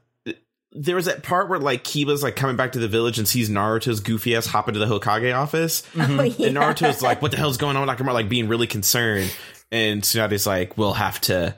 there 0.71 0.95
was 0.95 1.05
that 1.05 1.23
part 1.23 1.49
where 1.49 1.59
like 1.59 1.83
Kiba's 1.83 2.21
like 2.23 2.35
coming 2.35 2.55
back 2.55 2.73
to 2.73 2.79
the 2.79 2.87
village 2.87 3.17
and 3.17 3.27
sees 3.27 3.49
Naruto's 3.49 3.99
goofy 3.99 4.35
ass 4.35 4.45
hop 4.45 4.67
into 4.67 4.79
the 4.79 4.85
Hokage 4.85 5.35
office, 5.35 5.83
Oh, 5.97 6.21
yeah. 6.23 6.47
and 6.47 6.57
Naruto's 6.57 7.01
like, 7.01 7.21
"What 7.21 7.31
the 7.31 7.37
hell's 7.37 7.57
going 7.57 7.75
on?" 7.77 7.87
Nakamura 7.87 8.13
like 8.13 8.29
being 8.29 8.47
really 8.47 8.67
concerned, 8.67 9.33
and 9.71 10.01
Tsunade's 10.03 10.45
like, 10.47 10.77
"We'll 10.77 10.93
have 10.93 11.19
to 11.21 11.55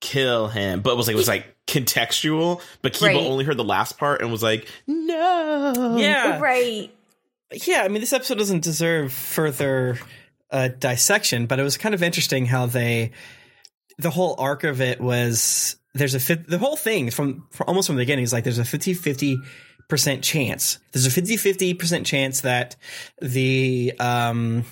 kill 0.00 0.48
him," 0.48 0.80
but 0.82 0.92
it 0.92 0.96
was 0.96 1.06
like 1.06 1.14
it 1.14 1.18
was 1.18 1.28
like 1.28 1.54
contextual. 1.66 2.60
But 2.82 2.92
Kiba 2.94 3.06
Right. 3.08 3.16
only 3.16 3.44
heard 3.44 3.56
the 3.56 3.64
last 3.64 3.98
part 3.98 4.20
and 4.22 4.30
was 4.30 4.42
like, 4.42 4.68
"No." 4.86 5.96
Yeah. 5.98 6.38
Right. 6.38 6.94
Yeah, 7.66 7.82
I 7.82 7.88
mean, 7.88 8.00
this 8.00 8.12
episode 8.12 8.36
doesn't 8.38 8.62
deserve 8.62 9.10
further 9.12 9.98
uh, 10.50 10.68
dissection, 10.68 11.46
but 11.46 11.58
it 11.58 11.62
was 11.62 11.76
kind 11.76 11.94
of 11.94 12.02
interesting 12.02 12.46
how 12.46 12.66
they, 12.66 13.12
the 13.98 14.10
whole 14.10 14.34
arc 14.38 14.64
of 14.64 14.80
it 14.80 15.00
was 15.00 15.76
there's 15.94 16.14
a 16.14 16.36
the 16.36 16.58
whole 16.58 16.76
thing 16.76 17.10
from, 17.10 17.46
from 17.50 17.66
almost 17.68 17.88
from 17.88 17.96
the 17.96 18.02
beginning 18.02 18.22
is 18.22 18.32
like 18.32 18.44
there's 18.44 18.58
a 18.58 18.64
50 18.64 18.94
50 18.94 19.38
percent 19.88 20.22
chance. 20.22 20.78
There's 20.92 21.06
a 21.06 21.10
50 21.10 21.36
50 21.36 21.74
percent 21.74 22.06
chance 22.06 22.42
that 22.42 22.76
the 23.20 23.92
um, 23.98 24.64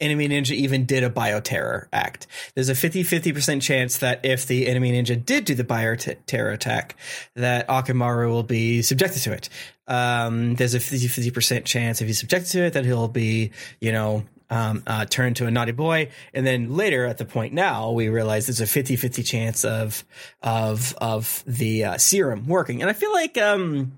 enemy 0.00 0.28
ninja 0.28 0.52
even 0.52 0.86
did 0.86 1.04
a 1.04 1.10
bioterror 1.10 1.86
act. 1.92 2.26
There's 2.54 2.68
a 2.68 2.74
50 2.74 3.04
50% 3.04 3.60
chance 3.60 3.98
that 3.98 4.24
if 4.24 4.46
the 4.46 4.66
enemy 4.66 4.92
ninja 4.92 5.22
did 5.22 5.44
do 5.44 5.54
the 5.54 5.64
bioterror 5.64 6.52
attack, 6.52 6.96
that 7.36 7.68
Akamaru 7.68 8.30
will 8.30 8.42
be 8.42 8.82
subjected 8.82 9.20
to 9.22 9.32
it. 9.32 9.48
Um, 9.86 10.54
there's 10.54 10.74
a 10.74 10.80
50 10.80 11.08
50% 11.30 11.64
chance 11.64 12.00
if 12.00 12.06
he's 12.06 12.18
subjected 12.18 12.50
to 12.52 12.60
it 12.64 12.72
that 12.74 12.84
he'll 12.84 13.08
be, 13.08 13.50
you 13.80 13.92
know, 13.92 14.24
um, 14.50 14.82
uh, 14.86 15.04
turned 15.06 15.36
to 15.36 15.46
a 15.46 15.50
naughty 15.50 15.72
boy. 15.72 16.10
And 16.34 16.46
then 16.46 16.74
later 16.74 17.06
at 17.06 17.18
the 17.18 17.24
point 17.24 17.54
now, 17.54 17.92
we 17.92 18.08
realize 18.08 18.46
there's 18.46 18.60
a 18.60 18.66
50 18.66 18.96
50 18.96 19.22
chance 19.22 19.64
of, 19.64 20.04
of, 20.42 20.94
of 20.98 21.42
the 21.46 21.84
uh, 21.84 21.98
serum 21.98 22.46
working. 22.46 22.82
And 22.82 22.90
I 22.90 22.92
feel 22.92 23.12
like, 23.12 23.38
um, 23.38 23.92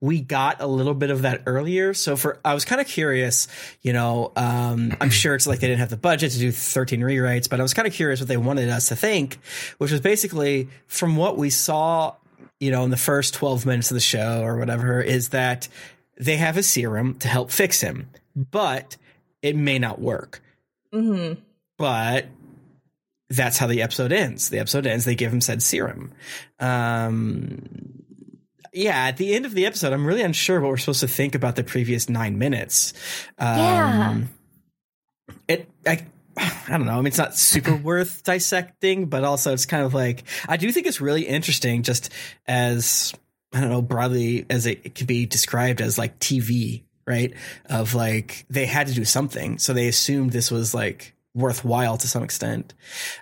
we 0.00 0.20
got 0.20 0.60
a 0.60 0.66
little 0.66 0.94
bit 0.94 1.10
of 1.10 1.22
that 1.22 1.42
earlier. 1.46 1.94
So 1.94 2.16
for 2.16 2.38
I 2.44 2.54
was 2.54 2.64
kind 2.64 2.80
of 2.80 2.86
curious, 2.86 3.48
you 3.80 3.92
know, 3.92 4.32
um, 4.36 4.94
I'm 5.00 5.10
sure 5.10 5.34
it's 5.34 5.46
like 5.46 5.60
they 5.60 5.68
didn't 5.68 5.80
have 5.80 5.90
the 5.90 5.96
budget 5.96 6.32
to 6.32 6.38
do 6.38 6.52
13 6.52 7.00
rewrites, 7.00 7.48
but 7.48 7.60
I 7.60 7.62
was 7.62 7.72
kind 7.72 7.88
of 7.88 7.94
curious 7.94 8.20
what 8.20 8.28
they 8.28 8.36
wanted 8.36 8.68
us 8.68 8.88
to 8.88 8.96
think, 8.96 9.38
which 9.78 9.90
was 9.90 10.00
basically 10.00 10.68
from 10.86 11.16
what 11.16 11.38
we 11.38 11.48
saw, 11.48 12.14
you 12.60 12.70
know, 12.70 12.84
in 12.84 12.90
the 12.90 12.96
first 12.96 13.34
12 13.34 13.64
minutes 13.64 13.90
of 13.90 13.94
the 13.94 14.00
show 14.00 14.42
or 14.42 14.58
whatever, 14.58 15.00
is 15.00 15.30
that 15.30 15.68
they 16.18 16.36
have 16.36 16.56
a 16.56 16.62
serum 16.62 17.14
to 17.20 17.28
help 17.28 17.50
fix 17.50 17.80
him, 17.80 18.08
but 18.34 18.96
it 19.46 19.56
may 19.56 19.78
not 19.78 20.00
work. 20.00 20.42
hmm 20.92 21.34
But 21.78 22.26
that's 23.30 23.58
how 23.58 23.66
the 23.66 23.82
episode 23.82 24.12
ends. 24.12 24.50
The 24.50 24.58
episode 24.58 24.86
ends. 24.86 25.04
They 25.04 25.14
give 25.14 25.32
him 25.32 25.40
said 25.40 25.62
serum. 25.62 26.12
Um, 26.60 27.62
yeah, 28.72 29.06
at 29.06 29.16
the 29.16 29.34
end 29.34 29.46
of 29.46 29.54
the 29.54 29.66
episode, 29.66 29.92
I'm 29.92 30.06
really 30.06 30.22
unsure 30.22 30.60
what 30.60 30.68
we're 30.68 30.76
supposed 30.76 31.00
to 31.00 31.08
think 31.08 31.34
about 31.34 31.56
the 31.56 31.64
previous 31.64 32.08
nine 32.08 32.38
minutes. 32.38 32.92
Um, 33.38 33.56
Yeah. 33.58 34.20
It, 35.48 35.68
I, 35.86 36.04
I 36.36 36.70
don't 36.70 36.86
know. 36.86 36.92
I 36.92 36.96
mean, 36.96 37.06
it's 37.06 37.18
not 37.18 37.36
super 37.36 37.74
worth 37.82 38.22
dissecting, 38.24 39.06
but 39.06 39.24
also 39.24 39.52
it's 39.52 39.66
kind 39.66 39.84
of 39.84 39.94
like 39.94 40.24
I 40.48 40.56
do 40.56 40.70
think 40.70 40.86
it's 40.86 41.00
really 41.00 41.22
interesting, 41.22 41.82
just 41.82 42.12
as 42.46 43.14
I 43.52 43.60
don't 43.60 43.70
know 43.70 43.82
broadly 43.82 44.44
as 44.50 44.66
it, 44.66 44.80
it 44.84 44.94
could 44.94 45.06
be 45.06 45.26
described 45.26 45.80
as 45.80 45.98
like 45.98 46.18
TV, 46.18 46.82
right? 47.06 47.34
Of 47.66 47.94
like 47.94 48.44
they 48.50 48.66
had 48.66 48.86
to 48.88 48.94
do 48.94 49.04
something, 49.04 49.58
so 49.58 49.72
they 49.72 49.88
assumed 49.88 50.32
this 50.32 50.50
was 50.50 50.74
like 50.74 51.12
worthwhile 51.34 51.98
to 51.98 52.08
some 52.08 52.22
extent. 52.22 52.72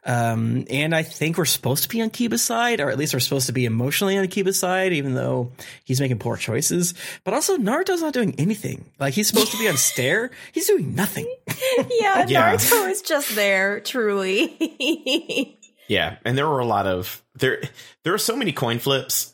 Um, 0.07 0.67
and 0.71 0.95
I 0.95 1.03
think 1.03 1.37
we're 1.37 1.45
supposed 1.45 1.83
to 1.83 1.89
be 1.89 2.01
on 2.01 2.11
Kiba's 2.11 2.43
side, 2.45 2.81
or 2.81 2.89
at 2.89 2.97
least 2.97 3.13
we're 3.13 3.19
supposed 3.19 3.47
to 3.47 3.53
be 3.53 3.65
emotionally 3.65 4.17
on 4.17 4.25
Kiba's 4.27 4.57
side, 4.57 4.93
even 4.93 5.15
though 5.15 5.51
he's 5.85 6.01
making 6.01 6.21
poor 6.21 6.37
choices. 6.37 6.95
But 7.25 7.35
also, 7.35 7.57
Naruto's 7.57 8.03
not 8.03 8.13
doing 8.15 8.37
anything. 8.39 8.85
Like 9.01 9.15
he's 9.15 9.27
supposed 9.27 9.51
to 9.51 9.59
be 9.59 9.69
on 9.69 9.77
stare, 9.79 10.31
he's 10.53 10.67
doing 10.69 10.95
nothing. 10.95 11.27
Yeah, 11.91 12.25
Yeah. 12.29 12.55
Naruto 12.55 12.89
is 12.91 13.03
just 13.03 13.35
there, 13.35 13.81
truly. 13.81 15.59
Yeah, 15.89 16.17
and 16.25 16.39
there 16.39 16.49
were 16.49 16.61
a 16.61 16.65
lot 16.67 16.87
of 16.87 17.23
there. 17.35 17.63
There 18.05 18.15
are 18.15 18.19
so 18.19 18.37
many 18.37 18.53
coin 18.53 18.79
flips 18.79 19.33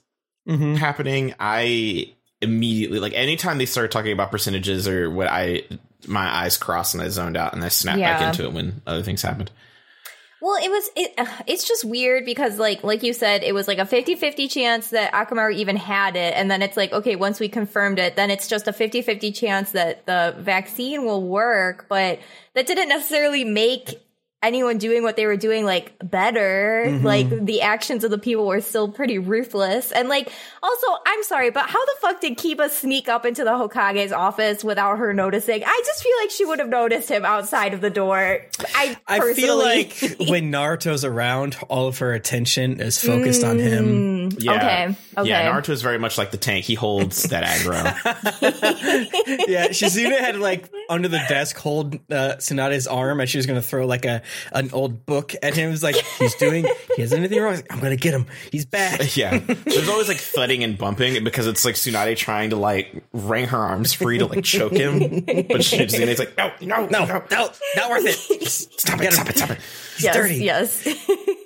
Mm-hmm. 0.48 0.76
happening. 0.76 1.34
I 1.38 2.14
immediately 2.42 2.98
like 3.00 3.12
anytime 3.12 3.58
they 3.58 3.66
started 3.66 3.90
talking 3.90 4.12
about 4.12 4.30
percentages 4.30 4.88
or 4.88 5.10
what 5.10 5.28
I 5.28 5.62
my 6.06 6.26
eyes 6.26 6.56
crossed 6.56 6.94
and 6.94 7.02
I 7.02 7.08
zoned 7.08 7.36
out 7.36 7.52
and 7.52 7.62
I 7.62 7.68
snapped 7.68 8.00
back 8.00 8.22
into 8.22 8.44
it 8.44 8.52
when 8.52 8.80
other 8.86 9.02
things 9.02 9.22
happened. 9.22 9.50
Well, 10.42 10.56
it 10.62 10.70
was 10.70 10.90
it 10.96 11.28
it's 11.46 11.68
just 11.68 11.84
weird 11.84 12.24
because 12.24 12.58
like 12.58 12.82
like 12.82 13.02
you 13.02 13.12
said 13.12 13.42
it 13.42 13.52
was 13.52 13.68
like 13.68 13.78
a 13.78 13.82
50-50 13.82 14.50
chance 14.50 14.90
that 14.90 15.12
Akamaru 15.12 15.54
even 15.54 15.76
had 15.76 16.16
it. 16.16 16.32
And 16.34 16.50
then 16.50 16.62
it's 16.62 16.78
like 16.78 16.92
okay, 16.92 17.14
once 17.14 17.38
we 17.40 17.48
confirmed 17.48 17.98
it, 17.98 18.16
then 18.16 18.30
it's 18.30 18.48
just 18.48 18.66
a 18.66 18.72
50-50 18.72 19.34
chance 19.34 19.72
that 19.72 20.06
the 20.06 20.34
vaccine 20.38 21.04
will 21.04 21.22
work, 21.22 21.86
but 21.90 22.20
that 22.54 22.66
didn't 22.66 22.88
necessarily 22.88 23.44
make 23.44 24.00
anyone 24.42 24.78
doing 24.78 25.02
what 25.02 25.16
they 25.16 25.26
were 25.26 25.36
doing 25.36 25.64
like 25.64 25.92
better. 26.02 26.84
Mm-hmm. 26.86 27.06
Like 27.06 27.28
the 27.28 27.62
actions 27.62 28.04
of 28.04 28.10
the 28.10 28.18
people 28.18 28.46
were 28.46 28.60
still 28.60 28.90
pretty 28.90 29.18
ruthless. 29.18 29.92
And 29.92 30.08
like 30.08 30.32
also, 30.62 30.86
I'm 31.06 31.22
sorry, 31.24 31.50
but 31.50 31.68
how 31.68 31.84
the 31.84 31.94
fuck 32.00 32.20
did 32.20 32.38
Kiba 32.38 32.70
sneak 32.70 33.08
up 33.08 33.26
into 33.26 33.44
the 33.44 33.50
Hokage's 33.50 34.12
office 34.12 34.64
without 34.64 34.98
her 34.98 35.12
noticing? 35.12 35.62
I 35.64 35.82
just 35.84 36.02
feel 36.02 36.16
like 36.22 36.30
she 36.30 36.44
would 36.44 36.58
have 36.58 36.68
noticed 36.68 37.10
him 37.10 37.24
outside 37.24 37.74
of 37.74 37.80
the 37.80 37.90
door. 37.90 38.46
I 38.74 38.96
I 39.06 39.18
personally 39.18 39.34
feel 39.34 39.58
like 39.58 40.16
when 40.30 40.50
Naruto's 40.50 41.04
around, 41.04 41.56
all 41.68 41.88
of 41.88 41.98
her 41.98 42.14
attention 42.14 42.80
is 42.80 43.02
focused 43.02 43.44
on 43.44 43.58
him. 43.58 44.30
Yeah. 44.38 44.54
Okay, 44.54 44.96
okay. 45.18 45.28
Yeah, 45.28 45.52
Naruto 45.52 45.70
is 45.70 45.82
very 45.82 45.98
much 45.98 46.16
like 46.16 46.30
the 46.30 46.36
tank. 46.36 46.64
He 46.64 46.74
holds 46.74 47.22
that 47.30 47.44
aggro. 47.44 47.80
Yeah, 49.50 49.68
Shizune 49.68 50.18
had 50.18 50.38
like 50.38 50.70
under 50.88 51.08
the 51.08 51.22
desk 51.28 51.56
hold 51.58 51.94
uh, 52.10 52.36
Tsunade's 52.36 52.86
arm 52.86 53.20
as 53.20 53.30
she 53.30 53.38
was 53.38 53.46
going 53.46 53.60
to 53.60 53.66
throw 53.66 53.86
like 53.86 54.04
a 54.04 54.22
an 54.52 54.70
old 54.72 55.06
book 55.06 55.34
at 55.42 55.54
him. 55.54 55.68
It 55.68 55.72
was 55.72 55.82
like 55.82 55.96
he's 56.18 56.34
doing, 56.36 56.66
he 56.96 57.02
has 57.02 57.12
anything 57.12 57.40
wrong. 57.40 57.62
I'm 57.70 57.80
going 57.80 57.96
to 57.96 58.00
get 58.02 58.14
him. 58.14 58.26
He's 58.50 58.64
back. 58.64 59.16
yeah. 59.16 59.38
There's 59.38 59.88
always 59.88 60.08
like 60.08 60.18
thudding 60.18 60.64
and 60.64 60.76
bumping 60.76 61.22
because 61.24 61.46
it's 61.46 61.64
like 61.64 61.74
Tsunade 61.74 62.16
trying 62.16 62.50
to 62.50 62.56
like 62.56 63.02
wring 63.12 63.46
her 63.46 63.58
arms 63.58 63.92
free 63.92 64.18
to 64.18 64.26
like 64.26 64.44
choke 64.44 64.72
him. 64.72 64.98
But 64.98 65.60
Shizune's 65.62 66.18
like, 66.18 66.36
no, 66.36 66.52
no, 66.60 66.86
No, 66.86 67.04
no, 67.04 67.24
no, 67.30 67.50
not 67.76 67.90
worth 67.90 68.06
it. 68.06 68.46
Stop 68.80 69.00
it, 69.02 69.12
stop 69.12 69.28
it, 69.28 69.36
stop 69.36 69.50
it. 69.50 69.58
He's 69.96 70.04
yes, 70.04 70.14
dirty. 70.14 70.36
yes. 70.36 70.86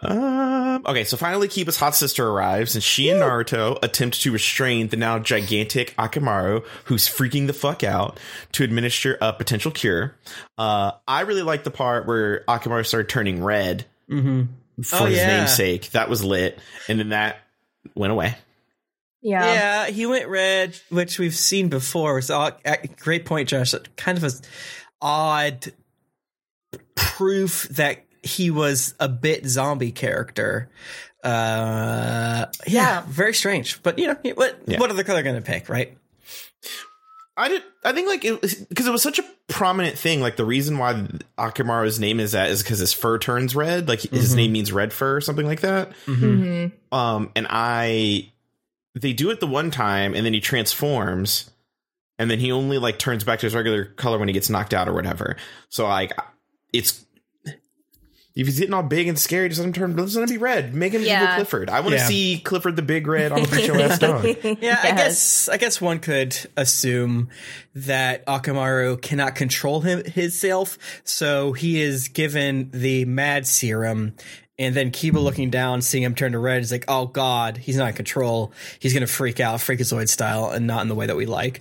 Um, 0.00 0.82
okay, 0.86 1.04
so 1.04 1.16
finally 1.16 1.48
Kiba's 1.48 1.76
hot 1.76 1.94
sister 1.96 2.28
arrives 2.28 2.74
and 2.74 2.84
she 2.84 3.08
and 3.10 3.20
Naruto 3.20 3.78
attempt 3.82 4.20
to 4.22 4.30
restrain 4.32 4.88
the 4.88 4.96
now 4.96 5.18
gigantic 5.18 5.94
Akamaru, 5.96 6.64
who's 6.84 7.08
freaking 7.08 7.46
the 7.48 7.52
fuck 7.52 7.82
out, 7.82 8.18
to 8.52 8.62
administer 8.64 9.18
a 9.20 9.32
potential 9.32 9.70
cure. 9.72 10.14
Uh, 10.56 10.92
I 11.08 11.22
really 11.22 11.42
like 11.42 11.64
the 11.64 11.70
part 11.70 12.06
where 12.06 12.44
Akamaru 12.46 12.86
started 12.86 13.08
turning 13.08 13.42
red 13.42 13.86
Mm-hmm. 14.08 14.82
for 14.82 14.96
Oh, 15.02 15.04
his 15.06 15.18
yeah. 15.18 15.36
namesake. 15.38 15.90
That 15.90 16.08
was 16.08 16.24
lit. 16.24 16.58
And 16.88 16.98
then 16.98 17.08
that 17.10 17.38
went 17.94 18.12
away. 18.12 18.36
yeah. 19.20 19.52
Yeah, 19.52 19.86
he 19.90 20.06
went 20.06 20.28
red, 20.28 20.78
which 20.90 21.18
we've 21.18 21.34
seen 21.34 21.68
before. 21.68 22.18
It's 22.18 22.30
all, 22.30 22.52
uh, 22.64 22.76
great 23.00 23.26
point, 23.26 23.48
Josh. 23.50 23.74
Kind 23.96 24.16
of 24.16 24.24
a 24.24 24.30
odd 25.02 25.72
proof 26.94 27.64
that 27.72 27.98
he 28.22 28.50
was 28.50 28.94
a 29.00 29.08
bit 29.08 29.46
zombie 29.46 29.92
character. 29.92 30.68
Uh, 31.24 32.46
yeah, 32.66 33.00
Yeah. 33.00 33.04
very 33.08 33.34
strange. 33.34 33.82
But 33.82 33.98
you 33.98 34.06
know, 34.08 34.16
what 34.34 34.58
Yeah. 34.66 34.78
what 34.78 34.90
other 34.90 35.04
color 35.04 35.22
going 35.22 35.36
to 35.36 35.42
pick, 35.42 35.68
right? 35.68 35.96
I 37.36 37.48
did. 37.48 37.62
I 37.84 37.92
think 37.92 38.08
like 38.08 38.24
it 38.24 38.40
because 38.68 38.86
it 38.86 38.90
was 38.90 39.02
such 39.02 39.20
a 39.20 39.24
prominent 39.46 39.96
thing. 39.96 40.20
Like 40.20 40.36
the 40.36 40.44
reason 40.44 40.76
why 40.78 41.06
Akamaru's 41.38 42.00
name 42.00 42.18
is 42.18 42.32
that 42.32 42.50
is 42.50 42.62
because 42.62 42.80
his 42.80 42.92
fur 42.92 43.18
turns 43.18 43.54
red. 43.54 43.86
Like 43.88 44.00
his 44.00 44.34
name 44.34 44.52
means 44.52 44.72
red 44.72 44.92
fur 44.92 45.16
or 45.16 45.20
something 45.20 45.46
like 45.46 45.60
that. 45.60 45.92
Mhm. 46.06 46.72
Um, 46.90 47.30
and 47.36 47.46
I, 47.48 48.32
they 48.96 49.12
do 49.12 49.30
it 49.30 49.38
the 49.38 49.46
one 49.46 49.70
time, 49.70 50.14
and 50.14 50.26
then 50.26 50.32
he 50.34 50.40
transforms, 50.40 51.48
and 52.18 52.28
then 52.28 52.40
he 52.40 52.50
only 52.50 52.78
like 52.78 52.98
turns 52.98 53.22
back 53.22 53.38
to 53.40 53.46
his 53.46 53.54
regular 53.54 53.84
color 53.84 54.18
when 54.18 54.26
he 54.28 54.34
gets 54.34 54.50
knocked 54.50 54.74
out 54.74 54.88
or 54.88 54.92
whatever. 54.92 55.36
So 55.68 55.86
like, 55.86 56.12
it's 56.72 57.04
if 58.38 58.46
he's 58.46 58.58
getting 58.60 58.72
all 58.72 58.82
big 58.84 59.08
and 59.08 59.18
scary, 59.18 59.48
just 59.48 59.58
let 59.60 59.66
him 59.66 59.72
turn. 59.72 59.96
Let 59.96 60.14
him 60.14 60.26
be 60.26 60.38
red. 60.38 60.72
Make 60.72 60.92
him 60.94 61.02
Yeah. 61.02 61.22
evil 61.24 61.34
Clifford. 61.34 61.68
I 61.70 61.80
want 61.80 61.90
to 61.92 61.96
Yeah. 61.96 62.06
see 62.06 62.40
Clifford 62.44 62.76
the 62.76 62.82
Big 62.82 63.06
Red 63.06 63.32
on 63.32 63.42
the 63.42 63.48
beach 63.48 63.68
ass 63.68 63.98
dog. 63.98 64.24
Yeah, 64.62 64.78
I 64.82 64.92
guess 64.92 65.48
I 65.48 65.56
guess 65.56 65.80
one 65.80 65.98
could 65.98 66.36
assume 66.56 67.28
that 67.74 68.24
Akamaru 68.26 69.02
cannot 69.02 69.34
control 69.34 69.80
him 69.80 70.04
himself, 70.04 70.78
so 71.04 71.52
he 71.52 71.80
is 71.82 72.08
given 72.08 72.70
the 72.72 73.04
mad 73.04 73.46
serum. 73.46 74.14
And 74.60 74.74
then 74.74 74.90
Kiba 74.90 75.22
looking 75.22 75.50
down, 75.50 75.82
seeing 75.82 76.02
him 76.02 76.14
turn 76.14 76.32
to 76.32 76.38
red, 76.38 76.62
is 76.62 76.72
like, 76.72 76.84
"Oh 76.88 77.06
God, 77.06 77.56
he's 77.56 77.76
not 77.76 77.88
in 77.90 77.94
control. 77.94 78.52
He's 78.78 78.92
gonna 78.94 79.06
freak 79.06 79.40
out, 79.40 79.60
Freakazoid 79.60 80.08
style, 80.08 80.50
and 80.50 80.66
not 80.66 80.82
in 80.82 80.88
the 80.88 80.94
way 80.96 81.06
that 81.06 81.16
we 81.16 81.26
like." 81.26 81.60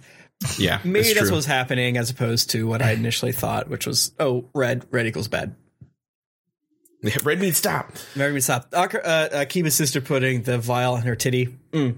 Yeah, 0.58 0.80
Maybe 0.84 1.00
it's 1.00 1.10
that's 1.10 1.20
true. 1.22 1.30
what 1.32 1.36
was 1.38 1.46
happening, 1.48 1.98
as 1.98 2.10
opposed 2.12 2.52
to 2.52 2.68
what 2.68 2.82
I 2.84 2.92
initially 2.92 3.32
thought, 3.32 3.68
which 3.70 3.86
was, 3.88 4.12
"Oh, 4.20 4.46
red, 4.54 4.86
red 4.92 5.08
equals 5.08 5.28
bad." 5.28 5.56
Red 7.24 7.40
means 7.40 7.58
stop. 7.58 7.92
Red 8.16 8.34
we 8.34 8.42
stop. 8.42 8.68
Ak- 8.74 8.96
uh, 8.96 8.98
uh, 8.98 9.46
Kiba's 9.46 9.76
sister 9.76 10.02
putting 10.02 10.44
the 10.44 10.58
vial 10.58 10.96
in 10.96 11.04
her 11.04 11.16
titty. 11.16 11.56
Mm. 11.72 11.98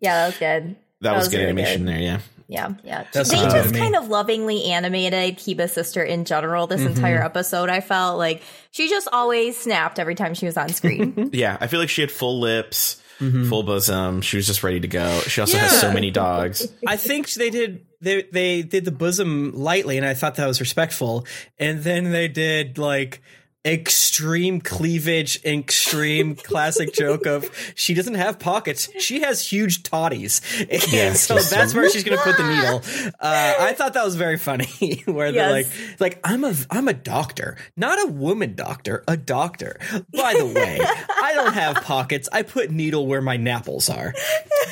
Yeah, 0.00 0.14
that 0.14 0.26
was 0.26 0.38
good. 0.38 0.76
That, 1.00 1.16
was, 1.16 1.28
good 1.28 1.36
really 1.38 1.48
animation 1.48 1.84
there. 1.84 1.98
Yeah. 1.98 2.20
Yeah, 2.48 2.74
yeah. 2.84 3.06
That's 3.12 3.30
they 3.30 3.36
just 3.36 3.74
kind 3.74 3.96
of 3.96 4.08
lovingly 4.08 4.64
animated 4.64 5.38
Kiba's 5.38 5.72
sister 5.72 6.02
in 6.02 6.26
general 6.26 6.66
this 6.66 6.82
entire 6.82 7.22
episode. 7.24 7.70
I 7.70 7.80
felt 7.80 8.18
like 8.18 8.42
she 8.72 8.90
just 8.90 9.08
always 9.10 9.56
snapped 9.56 9.98
every 9.98 10.14
time 10.14 10.34
she 10.34 10.44
was 10.44 10.58
on 10.58 10.68
screen. 10.68 11.30
Yeah, 11.32 11.56
I 11.60 11.66
feel 11.66 11.80
like 11.80 11.88
she 11.88 12.02
had 12.02 12.10
full 12.10 12.40
lips, 12.40 13.00
full 13.18 13.62
bosom. 13.62 14.20
She 14.20 14.36
was 14.36 14.46
just 14.46 14.62
ready 14.62 14.80
to 14.80 14.88
go. 14.88 15.20
She 15.20 15.40
also 15.40 15.56
has 15.56 15.80
so 15.80 15.92
many 15.92 16.10
dogs. 16.10 16.70
I 16.86 16.96
think 16.96 17.30
they 17.32 17.48
did 17.48 17.86
they 18.02 18.22
they 18.30 18.62
did 18.62 18.84
the 18.84 18.92
bosom 18.92 19.52
lightly, 19.54 19.96
and 19.96 20.04
I 20.04 20.12
thought 20.12 20.34
that 20.34 20.46
was 20.46 20.60
respectful. 20.60 21.26
And 21.58 21.82
then 21.82 22.12
they 22.12 22.28
did 22.28 22.76
like 22.76 23.22
extreme 23.64 24.60
cleavage, 24.60 25.42
extreme 25.44 26.34
classic 26.48 26.92
joke 26.92 27.26
of 27.26 27.48
she 27.76 27.94
doesn't 27.94 28.14
have 28.16 28.38
pockets, 28.38 28.88
she 28.98 29.20
has 29.20 29.46
huge 29.46 29.82
toddies. 29.84 30.40
And 30.60 30.92
Yeah, 30.92 31.12
so 31.12 31.36
just- 31.36 31.50
that's 31.50 31.74
where 31.74 31.88
she's 31.90 32.02
gonna 32.04 32.16
put 32.18 32.36
the 32.36 32.48
needle. 32.48 32.82
Uh, 33.22 33.54
I 33.60 33.72
thought 33.72 33.94
that 33.94 34.04
was 34.04 34.16
very 34.16 34.36
funny. 34.36 35.02
Where 35.06 35.30
they're 35.30 35.50
like, 35.50 35.66
like 36.00 36.18
I'm 36.24 36.42
a 36.44 36.54
I'm 36.70 36.88
a 36.88 36.92
doctor, 36.92 37.56
not 37.76 38.02
a 38.02 38.10
woman 38.10 38.54
doctor, 38.56 39.04
a 39.06 39.16
doctor. 39.16 39.76
By 40.12 40.34
the 40.36 40.46
way, 40.46 40.80
I 40.82 41.32
don't 41.34 41.52
have 41.54 41.76
pockets. 41.76 42.28
I 42.32 42.42
put 42.42 42.70
needle 42.70 43.06
where 43.06 43.20
my 43.22 43.36
napples 43.38 43.94
are. 43.94 44.12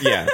Yeah. 0.03 0.27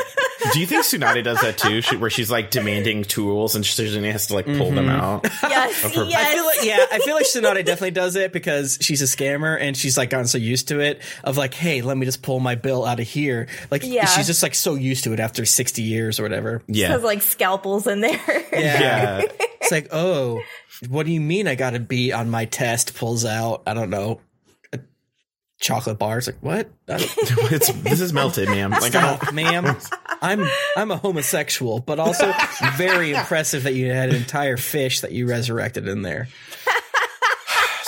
Do 0.52 0.60
you 0.60 0.66
think 0.66 0.84
Tsunade 0.84 1.24
does 1.24 1.40
that 1.40 1.58
too? 1.58 1.80
She, 1.80 1.96
where 1.96 2.10
she's 2.10 2.30
like 2.30 2.50
demanding 2.50 3.04
tools 3.04 3.54
and 3.54 3.64
Shizune 3.64 4.10
has 4.10 4.28
to 4.28 4.34
like 4.34 4.46
pull 4.46 4.70
them 4.70 4.86
mm-hmm. 4.86 4.90
out? 4.90 5.24
yes, 5.42 5.94
her- 5.94 6.04
yes. 6.04 6.30
I 6.30 6.34
feel 6.34 6.46
like 6.46 6.64
yeah, 6.64 6.86
I 6.92 6.98
feel 7.00 7.14
like 7.14 7.26
Tsunade 7.26 7.64
definitely 7.64 7.90
does 7.92 8.16
it 8.16 8.32
because 8.32 8.78
she's 8.80 9.02
a 9.02 9.04
scammer 9.04 9.58
and 9.60 9.76
she's 9.76 9.96
like 9.96 10.10
gotten 10.10 10.26
so 10.26 10.38
used 10.38 10.68
to 10.68 10.80
it 10.80 11.02
of 11.24 11.36
like, 11.36 11.54
hey, 11.54 11.82
let 11.82 11.96
me 11.96 12.06
just 12.06 12.22
pull 12.22 12.40
my 12.40 12.54
bill 12.54 12.84
out 12.84 13.00
of 13.00 13.06
here. 13.06 13.48
Like 13.70 13.82
Yeah. 13.84 14.06
she's 14.06 14.26
just 14.26 14.42
like 14.42 14.54
so 14.54 14.74
used 14.74 15.04
to 15.04 15.12
it 15.12 15.20
after 15.20 15.44
sixty 15.44 15.82
years 15.82 16.18
or 16.20 16.22
whatever. 16.22 16.62
Yeah. 16.66 16.88
has 16.88 17.02
like 17.02 17.22
scalpels 17.22 17.86
in 17.86 18.00
there. 18.00 18.44
Yeah. 18.52 18.80
Yeah. 18.80 19.22
It's 19.60 19.72
like, 19.72 19.88
oh, 19.90 20.40
what 20.88 21.06
do 21.06 21.12
you 21.12 21.20
mean 21.20 21.48
I 21.48 21.56
got 21.56 21.70
to 21.70 21.80
be 21.80 22.12
on 22.12 22.30
my 22.30 22.44
test? 22.44 22.94
Pulls 22.94 23.24
out, 23.24 23.62
I 23.66 23.74
don't 23.74 23.90
know, 23.90 24.12
a 24.12 24.25
chocolate 25.58 25.98
bar. 25.98 26.18
It's 26.18 26.26
like 26.26 26.36
what? 26.40 26.70
It's, 27.48 27.72
this 27.72 28.00
is 28.00 28.12
melted, 28.12 28.48
ma'am. 28.48 28.70
Like, 28.70 28.92
Stop, 28.92 29.32
ma'am. 29.32 29.76
I'm 30.20 30.46
I'm 30.76 30.90
a 30.90 30.96
homosexual, 30.96 31.80
but 31.80 31.98
also 31.98 32.32
very 32.76 33.12
impressive 33.14 33.64
that 33.64 33.74
you 33.74 33.90
had 33.90 34.10
an 34.10 34.16
entire 34.16 34.56
fish 34.56 35.00
that 35.00 35.12
you 35.12 35.28
resurrected 35.28 35.86
in 35.88 36.02
there. 36.02 36.28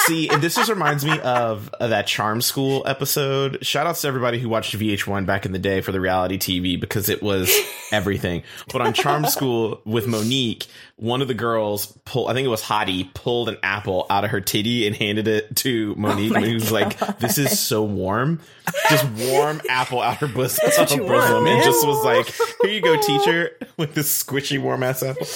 See, 0.08 0.30
and 0.30 0.42
this 0.42 0.54
just 0.54 0.70
reminds 0.70 1.04
me 1.04 1.20
of, 1.20 1.68
of 1.74 1.90
that 1.90 2.06
Charm 2.06 2.40
School 2.40 2.82
episode. 2.86 3.64
Shout 3.64 3.86
outs 3.86 4.00
to 4.00 4.08
everybody 4.08 4.38
who 4.38 4.48
watched 4.48 4.74
VH1 4.74 5.26
back 5.26 5.44
in 5.44 5.52
the 5.52 5.58
day 5.58 5.82
for 5.82 5.92
the 5.92 6.00
reality 6.00 6.38
TV 6.38 6.80
because 6.80 7.10
it 7.10 7.22
was 7.22 7.54
everything. 7.92 8.42
But 8.72 8.80
on 8.80 8.94
Charm 8.94 9.26
School 9.26 9.82
with 9.84 10.06
Mo'Nique, 10.06 10.66
one 10.96 11.20
of 11.20 11.28
the 11.28 11.34
girls 11.34 11.86
pulled, 12.06 12.30
I 12.30 12.32
think 12.32 12.46
it 12.46 12.48
was 12.48 12.62
Hottie, 12.62 13.12
pulled 13.12 13.50
an 13.50 13.58
apple 13.62 14.06
out 14.08 14.24
of 14.24 14.30
her 14.30 14.40
titty 14.40 14.86
and 14.86 14.96
handed 14.96 15.28
it 15.28 15.54
to 15.56 15.94
Mo'Nique. 15.96 16.42
he 16.42 16.54
was 16.54 16.72
like, 16.72 16.98
this 17.18 17.36
is 17.36 17.60
so 17.60 17.82
warm. 17.82 18.40
Just 18.88 19.04
warm 19.30 19.60
apple 19.68 20.00
out 20.00 20.16
her 20.16 20.28
bosom, 20.28 20.70
her 20.70 20.86
bosom 20.86 21.46
and 21.46 21.62
just 21.62 21.86
was 21.86 22.02
like, 22.02 22.34
here 22.62 22.72
you 22.72 22.80
go, 22.80 22.98
teacher, 23.00 23.50
with 23.76 23.94
this 23.94 24.22
squishy 24.22 24.58
warm 24.58 24.82
ass 24.82 25.02
apple. 25.02 25.26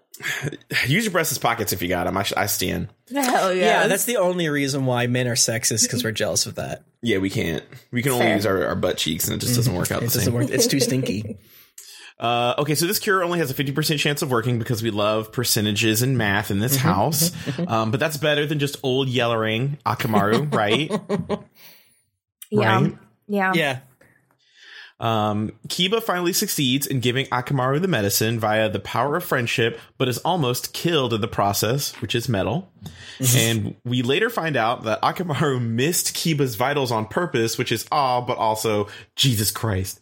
Use 0.86 1.04
your 1.04 1.12
breasts 1.12 1.32
as 1.32 1.38
pockets 1.38 1.72
if 1.72 1.82
you 1.82 1.88
got 1.88 2.04
them. 2.04 2.16
I, 2.16 2.24
I 2.36 2.46
stand. 2.46 2.88
Hell 3.14 3.52
Yeah, 3.54 3.60
yes. 3.82 3.88
that's 3.88 4.04
the 4.04 4.16
only 4.16 4.48
reason 4.48 4.86
why 4.86 5.06
men 5.06 5.26
are 5.28 5.34
sexist 5.34 5.82
because 5.84 6.02
we're 6.04 6.12
jealous 6.12 6.46
of 6.46 6.54
that. 6.56 6.84
Yeah, 7.02 7.18
we 7.18 7.30
can't. 7.30 7.62
We 7.92 8.02
can 8.02 8.12
only 8.12 8.24
Fair. 8.26 8.34
use 8.36 8.46
our, 8.46 8.66
our 8.66 8.74
butt 8.74 8.96
cheeks, 8.96 9.28
and 9.28 9.36
it 9.36 9.40
just 9.44 9.54
doesn't 9.54 9.74
work 9.74 9.90
out 9.92 9.98
It 10.02 10.06
the 10.06 10.18
doesn't 10.18 10.22
same. 10.24 10.34
work. 10.34 10.50
It's 10.50 10.66
too 10.66 10.80
stinky. 10.80 11.38
Uh, 12.18 12.54
okay, 12.56 12.74
so 12.74 12.86
this 12.86 12.98
cure 12.98 13.22
only 13.22 13.38
has 13.40 13.50
a 13.50 13.54
fifty 13.54 13.72
percent 13.72 14.00
chance 14.00 14.22
of 14.22 14.30
working 14.30 14.58
because 14.58 14.82
we 14.82 14.90
love 14.90 15.32
percentages 15.32 16.00
and 16.00 16.16
math 16.16 16.50
in 16.50 16.60
this 16.60 16.74
house. 16.74 17.30
Um, 17.68 17.90
but 17.90 18.00
that's 18.00 18.16
better 18.16 18.46
than 18.46 18.58
just 18.58 18.78
old 18.82 19.08
yellering 19.08 19.78
Akamaru, 19.84 20.50
right? 20.54 20.90
yeah. 22.50 22.80
right? 22.80 22.98
Yeah. 23.28 23.52
yeah. 23.54 23.78
Um, 24.98 25.52
Kiba 25.68 26.02
finally 26.02 26.32
succeeds 26.32 26.86
in 26.86 27.00
giving 27.00 27.26
Akamaru 27.26 27.82
the 27.82 27.88
medicine 27.88 28.40
via 28.40 28.68
the 28.70 28.80
power 28.80 29.16
of 29.16 29.24
friendship, 29.24 29.78
but 29.98 30.08
is 30.08 30.18
almost 30.18 30.72
killed 30.72 31.12
in 31.12 31.20
the 31.20 31.28
process, 31.28 31.92
which 32.00 32.14
is 32.14 32.28
metal. 32.28 32.70
and 33.36 33.76
we 33.84 34.00
later 34.02 34.30
find 34.30 34.56
out 34.56 34.84
that 34.84 35.02
Akamaru 35.02 35.60
missed 35.62 36.14
Kiba's 36.14 36.54
vitals 36.54 36.90
on 36.90 37.06
purpose, 37.06 37.58
which 37.58 37.72
is 37.72 37.86
awe, 37.92 38.22
but 38.22 38.38
also 38.38 38.88
Jesus 39.16 39.50
Christ. 39.50 40.00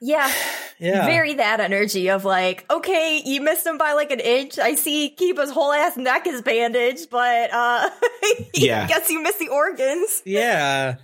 Yeah. 0.00 0.32
Yeah. 0.82 1.04
Very 1.04 1.34
that 1.34 1.60
energy 1.60 2.08
of 2.08 2.24
like, 2.24 2.64
okay, 2.70 3.20
you 3.22 3.42
missed 3.42 3.66
him 3.66 3.76
by 3.76 3.92
like 3.92 4.10
an 4.10 4.18
inch. 4.18 4.58
I 4.58 4.76
see 4.76 5.14
Kiba's 5.14 5.50
whole 5.50 5.72
ass 5.72 5.94
neck 5.98 6.26
is 6.26 6.40
bandaged, 6.40 7.10
but 7.10 7.52
uh 7.52 7.90
Yeah. 8.54 8.86
guess 8.88 9.10
you 9.10 9.22
missed 9.22 9.38
the 9.40 9.48
organs. 9.48 10.22
Yeah. 10.24 10.94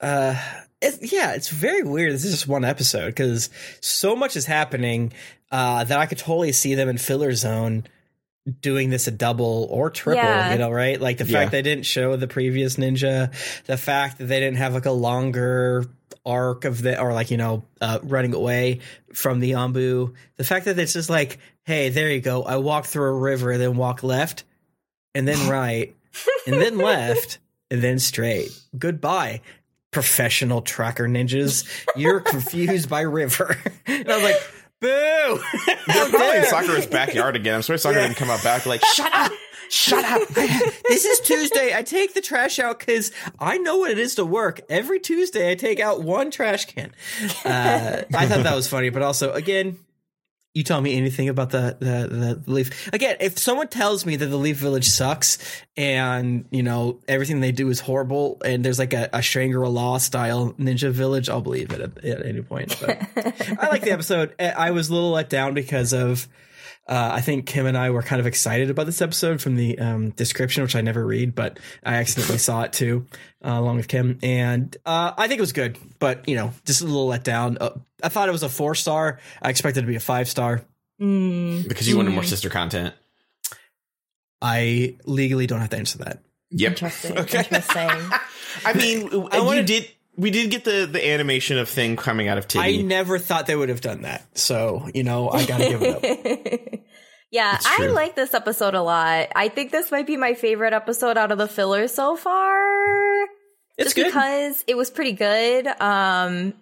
Uh, 0.00 0.40
it's, 0.80 1.12
yeah, 1.12 1.32
it's 1.32 1.48
very 1.48 1.82
weird. 1.82 2.12
This 2.12 2.24
is 2.24 2.32
just 2.32 2.48
one 2.48 2.64
episode 2.64 3.06
because 3.06 3.50
so 3.80 4.16
much 4.16 4.36
is 4.36 4.46
happening 4.46 5.12
uh, 5.50 5.84
that 5.84 5.98
I 5.98 6.06
could 6.06 6.18
totally 6.18 6.52
see 6.52 6.74
them 6.74 6.88
in 6.88 6.96
filler 6.98 7.32
zone 7.34 7.84
doing 8.62 8.88
this 8.90 9.06
a 9.06 9.10
double 9.10 9.66
or 9.70 9.90
triple. 9.90 10.22
Yeah. 10.24 10.52
You 10.52 10.58
know, 10.58 10.70
right? 10.70 11.00
Like 11.00 11.18
the 11.18 11.26
Yeah. 11.26 11.40
fact 11.40 11.52
they 11.52 11.62
didn't 11.62 11.84
show 11.84 12.16
the 12.16 12.26
previous 12.28 12.76
ninja, 12.76 13.30
the 13.66 13.76
fact 13.76 14.18
that 14.18 14.24
they 14.24 14.40
didn't 14.40 14.56
have 14.56 14.72
like 14.74 14.86
a 14.86 14.90
longer 14.90 15.84
arc 16.26 16.64
of 16.64 16.82
the 16.82 17.00
or 17.00 17.12
like 17.14 17.30
you 17.30 17.36
know 17.36 17.64
uh, 17.80 17.98
running 18.02 18.34
away 18.34 18.80
from 19.12 19.40
the 19.40 19.52
Anbu, 19.52 20.14
the 20.36 20.44
fact 20.44 20.64
that 20.64 20.78
it's 20.78 20.92
just 20.94 21.10
like, 21.10 21.38
hey, 21.64 21.90
there 21.90 22.10
you 22.10 22.20
go. 22.20 22.42
I 22.42 22.56
walk 22.56 22.86
through 22.86 23.04
a 23.10 23.18
river, 23.18 23.56
then 23.58 23.76
walk 23.76 24.02
left, 24.02 24.44
and 25.14 25.28
then 25.28 25.48
right, 25.50 25.94
and 26.46 26.60
then 26.60 26.78
left, 26.78 27.38
and 27.70 27.82
then 27.82 27.98
straight. 27.98 28.50
Goodbye 28.78 29.42
professional 29.90 30.62
tracker 30.62 31.08
ninjas. 31.08 31.66
You're 31.96 32.20
confused 32.20 32.88
by 32.88 33.02
river. 33.02 33.56
and 33.86 34.10
I 34.10 34.14
was 34.14 34.24
like, 34.24 34.42
boo. 34.80 35.40
They're 35.86 36.08
probably 36.08 36.38
in 36.38 36.44
Sakura's 36.44 36.86
backyard 36.86 37.36
again. 37.36 37.54
I'm 37.54 37.62
sorry 37.62 37.78
Sakura 37.78 38.02
didn't 38.02 38.16
come 38.16 38.30
out 38.30 38.42
back 38.42 38.66
like, 38.66 38.84
shut 38.84 39.12
up! 39.12 39.32
Shut 39.68 40.04
up! 40.04 40.26
this 40.28 41.04
is 41.04 41.20
Tuesday. 41.20 41.72
I 41.74 41.82
take 41.82 42.14
the 42.14 42.20
trash 42.20 42.58
out 42.58 42.80
because 42.80 43.12
I 43.38 43.58
know 43.58 43.76
what 43.78 43.92
it 43.92 43.98
is 43.98 44.16
to 44.16 44.24
work. 44.24 44.60
Every 44.68 44.98
Tuesday, 44.98 45.52
I 45.52 45.54
take 45.54 45.78
out 45.78 46.02
one 46.02 46.32
trash 46.32 46.64
can. 46.64 46.90
Uh, 47.44 48.02
I 48.12 48.26
thought 48.26 48.42
that 48.42 48.54
was 48.56 48.66
funny, 48.66 48.90
but 48.90 49.02
also, 49.02 49.32
again, 49.32 49.78
you 50.54 50.64
tell 50.64 50.80
me 50.80 50.96
anything 50.96 51.28
about 51.28 51.50
the, 51.50 51.76
the 51.78 52.40
the 52.44 52.50
leaf. 52.52 52.92
Again 52.92 53.16
if 53.20 53.38
someone 53.38 53.68
tells 53.68 54.04
me 54.04 54.16
that 54.16 54.26
the 54.26 54.36
leaf 54.36 54.56
village 54.56 54.88
sucks 54.88 55.38
and 55.76 56.44
you 56.50 56.62
know 56.62 56.98
everything 57.06 57.40
they 57.40 57.52
do 57.52 57.68
is 57.70 57.78
horrible 57.80 58.40
and 58.44 58.64
there's 58.64 58.78
like 58.78 58.92
a, 58.92 59.08
a 59.12 59.22
shangri-la 59.22 59.98
style 59.98 60.52
ninja 60.58 60.90
village 60.90 61.28
i'll 61.28 61.40
believe 61.40 61.72
it 61.72 61.80
at, 61.80 62.04
at 62.04 62.26
any 62.26 62.42
point. 62.42 62.76
But 62.80 62.98
i 63.60 63.68
like 63.68 63.82
the 63.82 63.92
episode. 63.92 64.34
I- 64.40 64.50
i 64.50 64.70
was 64.72 64.88
a 64.88 64.94
little 64.94 65.10
let 65.12 65.28
down 65.28 65.54
because 65.54 65.92
of 65.92 66.26
uh, 66.90 67.10
I 67.14 67.20
think 67.22 67.48
Kym 67.48 67.66
and 67.66 67.78
I 67.78 67.90
were 67.90 68.02
kind 68.02 68.20
of 68.20 68.26
excited 68.26 68.68
about 68.68 68.84
this 68.84 69.00
episode 69.00 69.40
from 69.40 69.54
the 69.56 69.78
um, 69.78 70.10
description, 70.10 70.62
which 70.62 70.74
I 70.76 70.80
never 70.80 71.06
read, 71.06 71.34
but 71.34 71.58
I 71.84 71.94
accidentally 71.94 72.38
saw 72.48 72.62
it 72.62 72.72
too, 72.72 73.06
uh, 73.44 73.52
along 73.52 73.76
with 73.76 73.88
Kym, 73.88 74.18
and 74.22 74.76
uh, 74.84 75.12
I 75.16 75.28
think 75.28 75.38
it 75.38 75.42
was 75.42 75.52
good, 75.52 75.78
but 76.00 76.28
you 76.28 76.34
know, 76.34 76.52
just 76.66 76.82
a 76.82 76.84
little 76.84 77.06
let 77.06 77.24
down. 77.24 77.56
Uh, 77.60 77.70
I 78.02 78.08
thought 78.08 78.28
it 78.28 78.32
was 78.32 78.42
a 78.42 78.48
four 78.48 78.74
star. 78.74 79.20
I 79.40 79.50
expected 79.50 79.80
it 79.80 79.82
to 79.82 79.88
be 79.88 79.96
a 79.96 80.00
five 80.00 80.28
star. 80.28 80.62
Mm. 81.00 81.66
because 81.66 81.88
you 81.88 81.96
wanted 81.96 82.12
more 82.12 82.24
sister 82.24 82.50
content. 82.50 82.92
I 84.42 84.96
legally 85.06 85.46
don't 85.46 85.60
have 85.60 85.70
to 85.70 85.76
answer 85.78 85.98
that. 85.98 86.22
Yep. 86.50 86.70
Interesting. 86.72 87.18
Okay. 87.18 87.38
Interesting. 87.38 87.88
I 88.64 88.72
mean, 88.74 89.08
you 89.10 89.20
wanted- 89.20 89.66
did. 89.66 89.88
We 90.20 90.30
did 90.30 90.50
get 90.50 90.64
the 90.64 90.86
the 90.90 91.08
animation 91.08 91.56
of 91.56 91.68
thing 91.68 91.96
coming 91.96 92.28
out 92.28 92.36
of 92.36 92.46
I 92.56 92.76
never 92.76 93.18
thought 93.18 93.46
they 93.46 93.56
would 93.56 93.70
have 93.70 93.80
done 93.80 94.02
that, 94.02 94.36
so 94.36 94.86
you 94.92 95.02
know, 95.02 95.30
I 95.30 95.46
gotta 95.46 95.64
give 95.64 95.82
it 95.82 96.72
up. 96.74 96.80
yeah, 97.30 97.58
I 97.64 97.86
like 97.86 98.16
this 98.16 98.34
episode 98.34 98.74
a 98.74 98.82
lot. 98.82 99.28
I 99.34 99.48
think 99.48 99.72
this 99.72 99.90
might 99.90 100.06
be 100.06 100.18
my 100.18 100.34
favorite 100.34 100.74
episode 100.74 101.16
out 101.16 101.32
of 101.32 101.38
the 101.38 101.48
fillers 101.48 101.94
so 101.94 102.16
far. 102.16 103.22
It's 103.78 103.94
just 103.94 103.96
good. 103.96 104.06
because 104.06 104.62
it 104.66 104.76
was 104.76 104.90
pretty 104.90 105.12
good. 105.12 105.66
Um, 105.66 106.52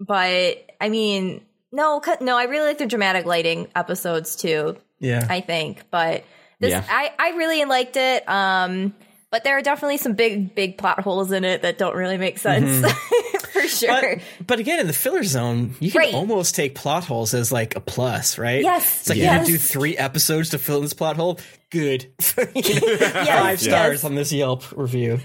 but 0.00 0.70
I 0.80 0.88
mean, 0.88 1.44
no, 1.70 2.00
no, 2.22 2.38
I 2.38 2.44
really 2.44 2.68
like 2.68 2.78
the 2.78 2.86
dramatic 2.86 3.26
lighting 3.26 3.68
episodes 3.76 4.36
too. 4.36 4.78
yeah, 5.00 5.26
I 5.28 5.42
think, 5.42 5.82
but 5.90 6.24
this, 6.60 6.70
Yeah. 6.70 6.84
I, 6.88 7.12
I 7.18 7.36
really 7.36 7.62
liked 7.66 7.96
it. 7.96 8.26
Um, 8.26 8.94
but 9.32 9.42
there 9.42 9.56
are 9.58 9.62
definitely 9.62 9.96
some 9.96 10.12
big, 10.12 10.54
big 10.54 10.78
plot 10.78 11.00
holes 11.00 11.32
in 11.32 11.44
it 11.44 11.62
that 11.62 11.78
don't 11.78 11.96
really 11.96 12.18
make 12.18 12.38
sense 12.38 12.88
for 13.52 13.62
sure. 13.62 13.88
Mm-hmm. 13.90 14.18
But, 14.38 14.46
but 14.46 14.58
again, 14.60 14.78
in 14.78 14.86
the 14.86 14.92
filler 14.92 15.24
zone, 15.24 15.74
you 15.80 15.90
can 15.90 15.98
Right. 16.00 16.14
almost 16.14 16.54
take 16.54 16.74
plot 16.76 17.04
holes 17.04 17.34
as 17.34 17.50
like 17.50 17.74
a 17.74 17.80
plus, 17.80 18.38
right? 18.38 18.62
Yes, 18.62 19.00
It's 19.00 19.08
like 19.08 19.18
yes. 19.18 19.32
you 19.32 19.38
can 19.38 19.46
do 19.54 19.58
three 19.58 19.96
episodes 19.96 20.50
to 20.50 20.58
fill 20.58 20.76
in 20.76 20.82
this 20.82 20.92
plot 20.92 21.16
hole. 21.16 21.40
Good. 21.70 22.12
You 22.54 22.80
know, 22.80 22.86
Yes, 22.86 23.28
Five 23.40 23.60
stars 23.60 23.92
yes. 23.94 24.04
on 24.04 24.14
this 24.14 24.32
Yelp 24.32 24.70
review. 24.76 25.18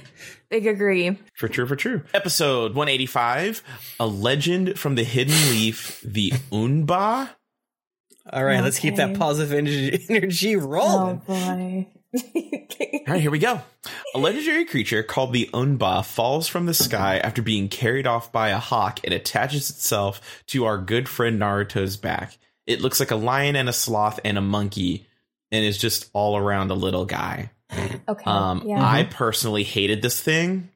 Big 0.49 0.65
agree. 0.65 1.19
For 1.35 1.49
true, 1.49 1.67
for 1.67 1.75
true. 1.75 2.03
Episode 2.13 2.73
185 2.73 3.61
A 3.99 4.07
Legend 4.07 4.79
from 4.79 4.95
the 4.95 5.03
Hidden 5.03 5.35
Leaf, 5.51 5.99
the 6.05 6.31
Unba. 6.53 7.29
All 8.31 8.43
right, 8.43 8.61
let's 8.61 8.79
keep 8.79 8.95
that 8.95 9.17
positive 9.19 9.51
energy, 9.53 10.05
energy 10.09 10.55
rolling. 10.55 11.17
boy. 11.17 11.87
All 12.15 13.01
right, 13.07 13.21
here 13.21 13.31
we 13.31 13.39
go. 13.39 13.61
A 14.15 14.19
legendary 14.19 14.65
creature 14.65 15.03
called 15.03 15.33
the 15.33 15.49
Unba 15.53 16.03
falls 16.05 16.47
from 16.47 16.65
the 16.65 16.73
sky 16.73 17.17
after 17.19 17.41
being 17.41 17.67
carried 17.69 18.07
off 18.07 18.31
by 18.31 18.49
a 18.49 18.57
hawk 18.59 18.99
and 19.03 19.13
attaches 19.13 19.69
itself 19.69 20.43
to 20.47 20.65
our 20.65 20.77
good 20.77 21.07
friend 21.09 21.39
Naruto's 21.39 21.97
back. 21.97 22.37
It 22.65 22.81
looks 22.81 22.99
like 22.99 23.11
a 23.11 23.15
lion 23.15 23.55
and 23.55 23.69
a 23.69 23.73
sloth 23.73 24.19
and 24.25 24.37
a 24.37 24.41
monkey 24.41 25.05
and 25.51 25.63
is 25.65 25.77
just 25.77 26.09
all 26.13 26.37
around 26.37 26.71
a 26.71 26.75
little 26.75 27.05
guy. 27.05 27.51
okay. 28.07 28.23
Um, 28.25 28.63
yeah. 28.65 28.81
I 28.83 29.03
personally 29.03 29.63
hated 29.63 30.01
this 30.01 30.21
thing 30.21 30.69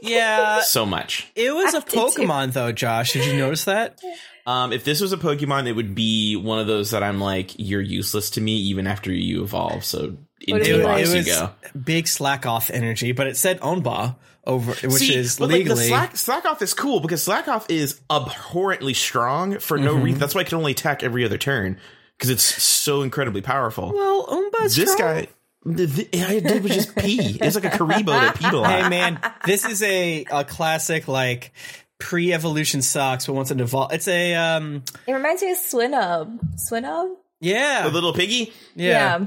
Yeah, 0.00 0.60
so 0.62 0.86
much. 0.86 1.26
it 1.34 1.52
was 1.52 1.74
I 1.74 1.78
a 1.78 1.80
did 1.80 1.90
too. 1.90 1.96
Pokemon 1.98 2.52
though, 2.52 2.70
Josh. 2.72 3.12
Did 3.14 3.26
you 3.26 3.36
notice 3.36 3.64
that? 3.64 4.00
Um, 4.48 4.72
if 4.72 4.82
this 4.84 5.00
was 5.00 5.12
a 5.12 5.16
Pokemon, 5.18 5.66
it 5.68 5.72
would 5.72 5.94
be 5.94 6.34
one 6.36 6.58
of 6.58 6.66
those 6.66 6.92
that 6.92 7.02
I'm 7.02 7.20
like, 7.20 7.52
you're 7.58 7.82
useless 7.82 8.30
to 8.30 8.40
me 8.40 8.52
even 8.52 8.86
after 8.86 9.12
you 9.12 9.42
evolve. 9.42 9.84
So 9.84 10.16
into 10.40 10.80
it 10.80 10.82
box 10.84 11.08
like- 11.14 11.26
you 11.26 11.32
go. 11.32 11.50
big 11.78 12.06
Slakoth 12.06 12.70
energy, 12.72 13.12
but 13.12 13.26
it 13.26 13.36
said 13.36 13.60
Onba 13.60 14.16
over, 14.44 14.72
which 14.86 14.92
See, 15.02 15.14
is 15.14 15.38
but, 15.38 15.50
like, 15.50 15.58
legally. 15.58 15.88
slack, 15.88 16.14
Slakoth 16.14 16.62
is 16.62 16.72
cool 16.72 17.00
because 17.00 17.22
Slakoth 17.26 17.66
is 17.70 18.00
abhorrently 18.08 18.94
strong 18.94 19.58
for 19.58 19.76
no 19.76 19.94
Mm-hmm. 19.94 20.02
reason. 20.04 20.20
That's 20.20 20.34
why 20.34 20.40
I 20.40 20.44
can 20.44 20.56
only 20.56 20.72
attack 20.72 21.02
every 21.02 21.24
other 21.26 21.36
turn 21.36 21.78
because 22.16 22.30
it's 22.30 22.42
so 22.42 23.02
incredibly 23.02 23.42
powerful. 23.42 23.92
well, 23.92 24.26
Onba's 24.26 24.74
this 24.76 24.92
strong. 24.92 25.08
guy, 25.24 25.28
the, 25.66 25.84
the, 25.86 26.22
I 26.24 26.40
did 26.40 26.62
was 26.62 26.72
just 26.74 26.96
pee. 26.96 27.36
It's 27.40 27.54
like 27.54 27.64
a 27.66 27.76
Karibo 27.76 28.06
that 28.06 28.36
peed 28.36 28.52
a 28.52 28.56
lot. 28.62 28.70
hey 28.82 28.88
man, 28.88 29.20
this 29.44 29.66
is 29.66 29.82
a, 29.82 30.24
a 30.30 30.44
classic 30.44 31.06
like 31.08 31.52
pre-evolution 31.98 32.82
sucks, 32.82 33.26
but 33.26 33.32
once 33.34 33.50
it 33.50 33.60
evolves, 33.60 33.94
it's 33.94 34.08
a 34.08 34.34
um 34.34 34.82
it 35.06 35.12
reminds 35.12 35.42
me 35.42 35.50
of 35.50 35.58
Swinub. 35.58 36.38
Swinub? 36.56 37.14
yeah 37.40 37.82
The 37.84 37.90
little 37.90 38.12
piggy. 38.12 38.52
yeah. 38.74 39.26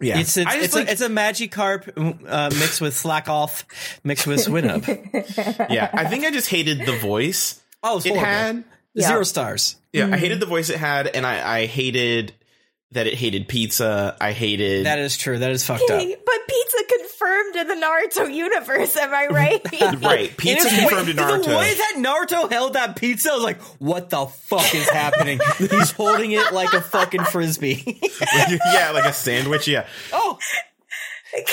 Yeah, 0.00 0.18
It's 0.18 0.36
it's 0.36 0.52
it's, 0.54 0.74
like, 0.74 0.88
a, 0.88 0.92
it's 0.92 1.00
a 1.00 1.08
Magikarp 1.08 1.88
uh, 2.28 2.50
mixed 2.58 2.80
with 2.80 2.94
Slakoth 2.94 3.62
mixed 4.02 4.26
with 4.26 4.40
Swinub. 4.44 4.84
yeah. 5.70 5.88
I 5.92 6.04
think 6.06 6.24
I 6.24 6.30
just 6.30 6.48
hated 6.50 6.84
the 6.84 6.98
voice 6.98 7.60
Oh, 7.82 7.98
it's 7.98 8.06
it 8.06 8.16
had. 8.16 8.64
Yeah. 8.94 9.08
zero 9.08 9.22
stars. 9.22 9.76
Yeah, 9.92 10.08
I 10.12 10.16
hated 10.18 10.40
the 10.40 10.46
voice 10.46 10.68
it 10.70 10.76
had, 10.78 11.06
and 11.06 11.26
I, 11.26 11.60
I 11.60 11.66
hated 11.66 12.32
that 12.94 13.06
it 13.06 13.14
hated 13.14 13.46
pizza. 13.48 14.16
I 14.20 14.32
hated 14.32 14.86
That 14.86 14.98
is 14.98 15.16
true. 15.16 15.38
That 15.38 15.50
is 15.50 15.64
fucked 15.64 15.82
up. 15.90 16.00
But 16.00 16.34
pizza 16.48 16.78
confirmed 16.98 17.56
in 17.56 17.68
the 17.68 17.74
Naruto 17.74 18.32
universe, 18.34 18.96
am 18.96 19.12
I 19.14 19.26
right? 19.26 19.62
right 20.02 20.34
pizza 20.36 20.68
And 20.68 20.76
it- 20.78 20.80
confirmed 20.88 21.08
in 21.10 21.16
the 21.16 21.56
way 21.56 21.74
that 21.74 21.94
Naruto 21.98 22.50
held 22.50 22.72
that 22.74 22.96
pizza, 22.96 23.30
I 23.30 23.34
was 23.34 23.44
like, 23.44 23.60
"What 23.78 24.10
the 24.10 24.26
fuck 24.26 24.74
is 24.74 24.88
happening?" 24.88 25.40
He's 25.58 25.92
holding 25.92 26.32
it 26.32 26.52
like 26.52 26.72
a 26.72 26.80
fucking 26.80 27.24
frisbee. 27.24 28.00
yeah, 28.72 28.90
like 28.92 29.04
a 29.04 29.12
sandwich. 29.12 29.68
Yeah, 29.68 29.86
oh, 30.12 30.38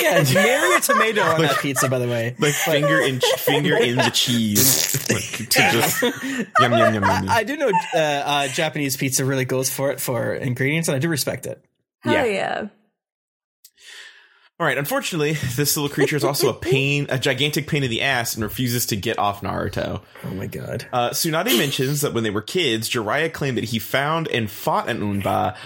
yeah, 0.00 0.22
nary 0.34 0.74
a 0.76 0.80
tomato 0.80 1.22
on 1.22 1.40
that 1.42 1.58
pizza, 1.58 1.88
by 1.88 1.98
the 1.98 2.06
way. 2.08 2.34
like 2.38 2.54
finger 2.54 3.00
in 3.00 3.20
finger 3.38 3.76
in 3.76 3.96
the 3.96 4.10
cheese 4.12 4.92
to 5.06 5.44
just 5.46 6.02
yum 6.02 6.12
yum 6.60 6.72
yum 6.72 6.94
yum. 6.94 7.02
yum. 7.04 7.28
I 7.28 7.44
do 7.44 7.56
know 7.56 7.70
uh, 7.94 7.98
uh, 7.98 8.48
Japanese 8.48 8.96
pizza 8.96 9.24
really 9.24 9.44
goes 9.44 9.70
for 9.70 9.90
it 9.90 10.00
for 10.00 10.34
ingredients, 10.34 10.88
and 10.88 10.96
I 10.96 10.98
do 10.98 11.08
respect 11.08 11.46
it. 11.46 11.64
Hell 12.00 12.14
Yeah. 12.14 12.24
yeah. 12.24 12.66
All 14.60 14.66
right. 14.66 14.78
Unfortunately, 14.78 15.32
this 15.56 15.76
little 15.76 15.88
creature 15.92 16.14
is 16.14 16.22
also 16.22 16.48
a 16.48 16.54
pain, 16.60 17.06
a 17.08 17.18
gigantic 17.18 17.66
pain 17.66 17.82
in 17.82 17.90
the 17.90 18.02
ass, 18.02 18.34
and 18.34 18.44
refuses 18.44 18.86
to 18.86 18.96
get 18.96 19.18
off 19.18 19.40
Naruto. 19.40 20.02
Oh 20.24 20.30
my 20.34 20.46
god. 20.46 20.86
Uh, 20.92 21.10
Tsunade 21.10 21.58
mentions 21.58 22.02
that 22.02 22.12
when 22.14 22.22
they 22.22 22.30
were 22.30 22.42
kids, 22.42 22.88
Jiraiya 22.88 23.32
claimed 23.32 23.56
that 23.56 23.64
he 23.64 23.80
found 23.80 24.28
and 24.28 24.48
fought 24.48 24.88
an 24.88 25.00
Unba, 25.00 25.56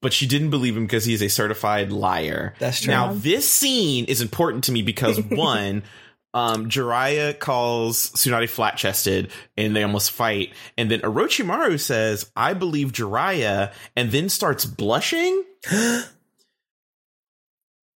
but 0.00 0.12
she 0.12 0.26
didn't 0.26 0.50
believe 0.50 0.76
him 0.76 0.84
because 0.86 1.04
he 1.04 1.14
is 1.14 1.22
a 1.22 1.28
certified 1.28 1.90
liar. 1.92 2.54
That's 2.58 2.80
true. 2.82 2.92
Now, 2.92 3.12
this 3.12 3.50
scene 3.50 4.04
is 4.06 4.20
important 4.20 4.64
to 4.64 4.72
me 4.72 4.82
because 4.82 5.20
one, 5.28 5.82
Um, 6.34 6.68
Jiraiya 6.68 7.38
calls 7.38 8.10
Tsunade 8.10 8.50
flat 8.50 8.76
chested 8.76 9.30
and 9.56 9.74
they 9.74 9.82
almost 9.82 10.10
fight. 10.10 10.52
And 10.76 10.90
then 10.90 11.00
Orochimaru 11.00 11.80
says, 11.80 12.30
I 12.36 12.52
believe 12.54 12.92
Jiraiya, 12.92 13.72
and 13.96 14.12
then 14.12 14.28
starts 14.28 14.64
blushing. 14.66 15.42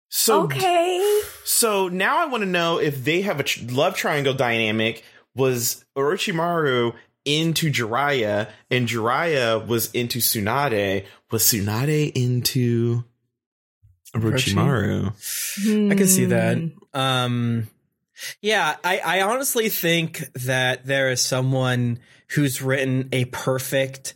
so, 0.09 0.43
Okay. 0.43 1.21
so 1.43 1.87
now 1.87 2.19
I 2.19 2.25
want 2.27 2.43
to 2.43 2.49
know 2.49 2.79
if 2.79 3.03
they 3.03 3.21
have 3.21 3.39
a 3.39 3.43
tr- 3.43 3.61
love 3.69 3.95
triangle 3.95 4.33
dynamic. 4.33 5.03
Was 5.35 5.85
Orochimaru 5.97 6.93
into 7.25 7.71
Jiraiya 7.71 8.49
and 8.69 8.87
Jiraiya 8.87 9.65
was 9.67 9.91
into 9.91 10.19
Tsunade? 10.19 11.05
Was 11.31 11.43
Tsunade 11.43 12.11
into 12.15 13.03
Orochimaru? 14.15 15.91
I 15.91 15.95
can 15.95 16.07
see 16.07 16.25
that. 16.25 16.57
Hmm. 16.57 16.99
Um, 16.99 17.69
yeah, 18.41 18.75
I, 18.83 18.99
I 18.99 19.21
honestly 19.21 19.69
think 19.69 20.31
that 20.33 20.85
there 20.85 21.09
is 21.11 21.21
someone 21.21 21.99
who's 22.29 22.61
written 22.61 23.09
a 23.11 23.25
perfect 23.25 24.15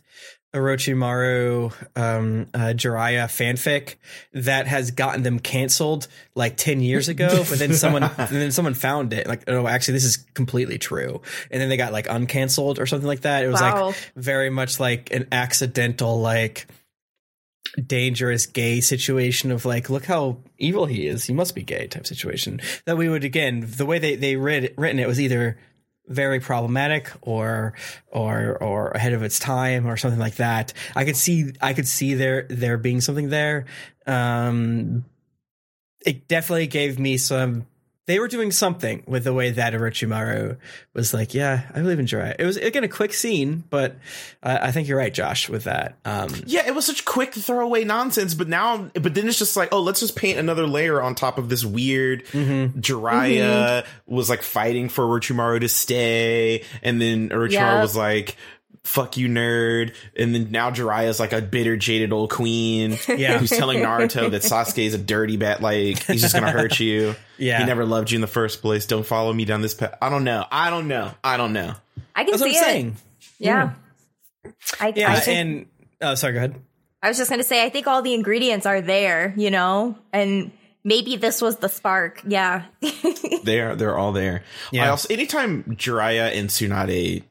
Orochimaru 0.54 1.72
um, 1.96 2.46
uh, 2.54 2.58
Jiraiya 2.74 3.24
fanfic 3.26 3.96
that 4.32 4.66
has 4.66 4.92
gotten 4.92 5.22
them 5.22 5.38
canceled 5.40 6.06
like 6.34 6.56
ten 6.56 6.80
years 6.80 7.08
ago, 7.08 7.28
but 7.50 7.58
then 7.58 7.74
someone 7.74 8.04
and 8.04 8.28
then 8.28 8.52
someone 8.52 8.74
found 8.74 9.12
it 9.12 9.26
like 9.26 9.44
oh 9.48 9.66
actually 9.66 9.94
this 9.94 10.04
is 10.04 10.16
completely 10.34 10.78
true, 10.78 11.20
and 11.50 11.60
then 11.60 11.68
they 11.68 11.76
got 11.76 11.92
like 11.92 12.06
uncanceled 12.06 12.78
or 12.78 12.86
something 12.86 13.08
like 13.08 13.22
that. 13.22 13.44
It 13.44 13.48
was 13.48 13.60
Wow. 13.60 13.88
like 13.88 14.12
very 14.16 14.50
much 14.50 14.78
like 14.80 15.12
an 15.12 15.26
accidental 15.32 16.20
like 16.20 16.66
dangerous 17.86 18.46
gay 18.46 18.80
situation 18.80 19.50
of 19.50 19.64
like 19.64 19.90
look 19.90 20.04
how 20.04 20.36
evil 20.58 20.86
he 20.86 21.08
is 21.08 21.24
he 21.24 21.32
must 21.32 21.54
be 21.56 21.62
gay 21.62 21.88
type 21.88 22.06
situation 22.06 22.60
that 22.84 22.96
we 22.96 23.08
would 23.08 23.24
again 23.24 23.64
the 23.76 23.84
way 23.86 23.98
they 23.98 24.14
they 24.14 24.36
read 24.36 24.72
written 24.76 25.00
it 25.00 25.08
was 25.08 25.20
either 25.20 25.58
very 26.06 26.40
problematic 26.40 27.10
or 27.22 27.74
or 28.08 28.62
or 28.62 28.90
ahead 28.90 29.12
of 29.12 29.22
its 29.22 29.38
time 29.38 29.86
or 29.86 29.96
something 29.96 30.20
like 30.20 30.36
that. 30.36 30.72
I 30.94 31.04
could 31.04 31.16
see 31.16 31.52
i 31.60 31.72
could 31.72 31.88
see 31.88 32.14
there 32.14 32.46
there 32.50 32.76
being 32.78 33.00
something 33.00 33.30
there. 33.30 33.66
Um 34.06 35.04
it 36.04 36.28
definitely 36.28 36.66
gave 36.66 36.98
me 36.98 37.16
some 37.16 37.66
they 38.06 38.18
were 38.18 38.28
doing 38.28 38.50
something 38.50 39.02
with 39.06 39.24
the 39.24 39.32
way 39.32 39.50
that 39.50 39.72
Orochimaru 39.72 40.58
was 40.92 41.14
like, 41.14 41.32
yeah, 41.32 41.62
I 41.74 41.80
believe 41.80 41.98
in 41.98 42.04
Jiraiya. 42.06 42.36
It 42.38 42.44
was 42.44 42.56
again 42.58 42.84
a 42.84 42.88
quick 42.88 43.14
scene, 43.14 43.64
but 43.70 43.96
uh, 44.42 44.58
I 44.60 44.72
think 44.72 44.88
you're 44.88 44.98
right, 44.98 45.12
Josh, 45.12 45.48
with 45.48 45.64
that. 45.64 45.96
Um, 46.04 46.28
Yeah, 46.46 46.66
it 46.66 46.74
was 46.74 46.84
such 46.84 47.04
quick 47.06 47.32
throwaway 47.32 47.84
nonsense, 47.84 48.34
but 48.34 48.48
now, 48.48 48.90
but 48.94 49.14
then 49.14 49.26
it's 49.26 49.38
just 49.38 49.56
like, 49.56 49.70
oh, 49.72 49.80
let's 49.80 50.00
just 50.00 50.16
paint 50.16 50.38
another 50.38 50.66
layer 50.66 51.00
on 51.00 51.14
top 51.14 51.38
of 51.38 51.48
this 51.48 51.64
weird. 51.64 52.24
Jiraiya 52.26 53.86
was 54.06 54.28
like 54.30 54.42
fighting 54.42 54.88
for 54.88 55.04
Orochimaru 55.04 55.60
to 55.60 55.68
stay, 55.68 56.62
and 56.82 57.00
then 57.00 57.30
Orochimaru 57.30 57.52
Yep. 57.52 57.80
was 57.82 57.96
like, 57.96 58.36
"Fuck 58.84 59.16
you, 59.16 59.28
nerd," 59.28 59.94
and 60.16 60.34
then 60.34 60.50
now 60.52 60.70
Jiraiya's 60.70 61.18
like 61.18 61.32
a 61.32 61.40
bitter, 61.42 61.76
jaded 61.76 62.12
old 62.12 62.30
queen, 62.30 62.96
Yeah. 63.08 63.38
who's 63.38 63.50
telling 63.50 63.80
Naruto 63.80 64.30
that 64.30 64.42
Sasuke 64.42 64.86
is 64.86 64.94
a 64.94 64.98
dirty 64.98 65.36
bat, 65.36 65.60
like 65.60 66.02
he's 66.04 66.20
just 66.22 66.34
gonna 66.34 66.50
hurt 66.52 66.78
you. 66.78 67.14
Yeah. 67.36 67.58
he 67.58 67.64
never 67.64 67.84
loved 67.84 68.12
you 68.12 68.16
in 68.16 68.20
the 68.20 68.28
first 68.28 68.62
place. 68.62 68.86
Don't 68.86 69.04
follow 69.04 69.32
me 69.32 69.44
down 69.44 69.60
this 69.60 69.74
path. 69.74 69.96
I 70.00 70.08
don't 70.08 70.22
know. 70.22 70.46
I 70.52 70.70
don't 70.70 70.86
know. 70.86 71.10
I 71.24 71.36
don't 71.36 71.52
know. 71.52 71.74
I 72.14 72.22
can 72.22 72.30
that's 72.30 72.42
what 72.42 72.52
see 72.52 72.56
I'm 72.58 72.62
it. 72.62 72.66
saying. 72.68 72.96
Yeah. 73.40 73.70
I, 74.78 74.92
Yeah, 74.94 75.10
I, 75.12 75.16
think, 75.18 75.38
and 75.40 75.66
oh, 76.00 76.14
sorry, 76.14 76.34
go 76.34 76.38
ahead. 76.38 76.54
I 77.02 77.08
was 77.08 77.18
just 77.18 77.28
going 77.30 77.40
to 77.40 77.44
say, 77.44 77.64
I 77.64 77.70
think 77.70 77.88
all 77.88 78.02
the 78.02 78.14
ingredients 78.14 78.66
are 78.66 78.80
there, 78.80 79.34
you 79.36 79.50
know, 79.50 79.98
and 80.12 80.52
maybe 80.84 81.16
this 81.16 81.42
was 81.42 81.56
the 81.56 81.68
spark. 81.68 82.22
Yeah. 82.24 82.66
They're 83.42 83.74
they're 83.74 83.98
all 83.98 84.12
there. 84.12 84.44
Yeah. 84.70 84.84
I 84.86 84.88
also 84.90 85.12
anytime 85.12 85.64
Jiraiya 85.64 86.38
and 86.38 86.48
Tsunade 86.48 87.24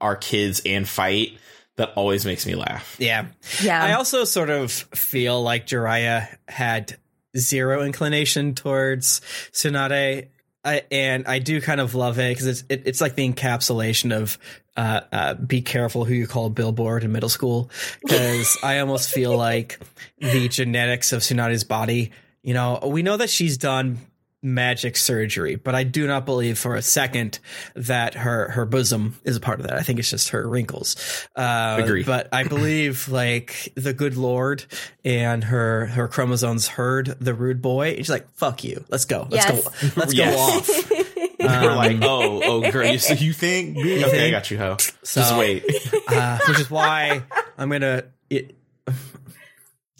are 0.00 0.16
kids 0.16 0.62
and 0.64 0.88
fight, 0.88 1.38
that 1.76 1.92
always 1.94 2.24
makes 2.24 2.46
me 2.46 2.54
laugh. 2.54 2.96
Yeah. 2.98 3.26
Yeah. 3.62 3.82
I 3.82 3.92
also 3.92 4.24
sort 4.24 4.50
of 4.50 4.72
feel 4.72 5.42
like 5.42 5.66
Jiraiya 5.66 6.28
had 6.48 6.96
zero 7.36 7.82
inclination 7.82 8.54
towards 8.54 9.20
Tsunade. 9.52 10.28
I, 10.64 10.82
and 10.90 11.28
I 11.28 11.38
do 11.38 11.60
kind 11.60 11.80
of 11.80 11.94
love 11.94 12.18
it 12.18 12.30
because 12.30 12.46
it's 12.46 12.64
it, 12.68 12.82
it's 12.86 13.00
like 13.00 13.14
the 13.14 13.30
encapsulation 13.30 14.12
of 14.12 14.36
uh, 14.76 15.00
uh, 15.12 15.34
be 15.34 15.62
careful 15.62 16.04
who 16.04 16.14
you 16.14 16.26
call 16.26 16.50
billboard 16.50 17.04
in 17.04 17.12
middle 17.12 17.28
school 17.28 17.70
because 18.02 18.58
I 18.64 18.80
almost 18.80 19.10
feel 19.10 19.36
like 19.38 19.78
the 20.18 20.48
genetics 20.48 21.12
of 21.12 21.22
Tsunade's 21.22 21.62
body. 21.62 22.10
You 22.42 22.54
know, 22.54 22.80
we 22.84 23.02
know 23.02 23.16
that 23.16 23.30
she's 23.30 23.58
done 23.58 23.98
magic 24.46 24.96
surgery, 24.96 25.56
but 25.56 25.74
I 25.74 25.82
do 25.82 26.06
not 26.06 26.24
believe 26.24 26.58
for 26.58 26.76
a 26.76 26.82
second 26.82 27.38
that 27.74 28.14
her 28.14 28.50
her 28.52 28.64
bosom 28.64 29.18
is 29.24 29.36
a 29.36 29.40
part 29.40 29.60
of 29.60 29.66
that. 29.66 29.74
I 29.76 29.82
think 29.82 29.98
it's 29.98 30.08
just 30.10 30.28
her 30.30 30.48
wrinkles. 30.48 30.96
Uh, 31.34 31.80
Agree. 31.82 32.04
But 32.04 32.28
I 32.32 32.44
believe 32.48 33.08
like 33.08 33.72
the 33.74 33.92
good 33.92 34.16
Lord 34.16 34.64
and 35.04 35.42
her 35.44 35.86
her 35.86 36.08
chromosomes 36.08 36.68
heard 36.68 37.16
the 37.20 37.34
rude 37.34 37.60
boy. 37.60 37.88
And 37.90 37.98
she's 37.98 38.10
like, 38.10 38.30
"Fuck 38.36 38.62
you, 38.64 38.84
let's 38.88 39.04
go, 39.04 39.26
let's 39.30 39.44
Yes. 39.46 39.64
go, 39.64 39.90
let's 40.00 40.14
Yes. 40.14 40.34
go 40.34 40.40
off." 40.40 40.92
We're 41.38 41.76
like, 41.76 41.98
oh, 42.02 42.40
oh, 42.42 42.70
girl, 42.72 42.86
you, 42.90 42.98
so 42.98 43.12
you 43.12 43.32
think? 43.32 43.76
Okay, 43.78 44.26
I 44.26 44.30
got 44.30 44.50
you, 44.50 44.58
ho. 44.58 44.76
Just 45.04 45.36
wait. 45.36 45.64
uh, 46.08 46.38
which 46.48 46.58
is 46.58 46.70
why 46.70 47.22
I'm 47.58 47.70
gonna. 47.70 48.04
It, 48.30 48.55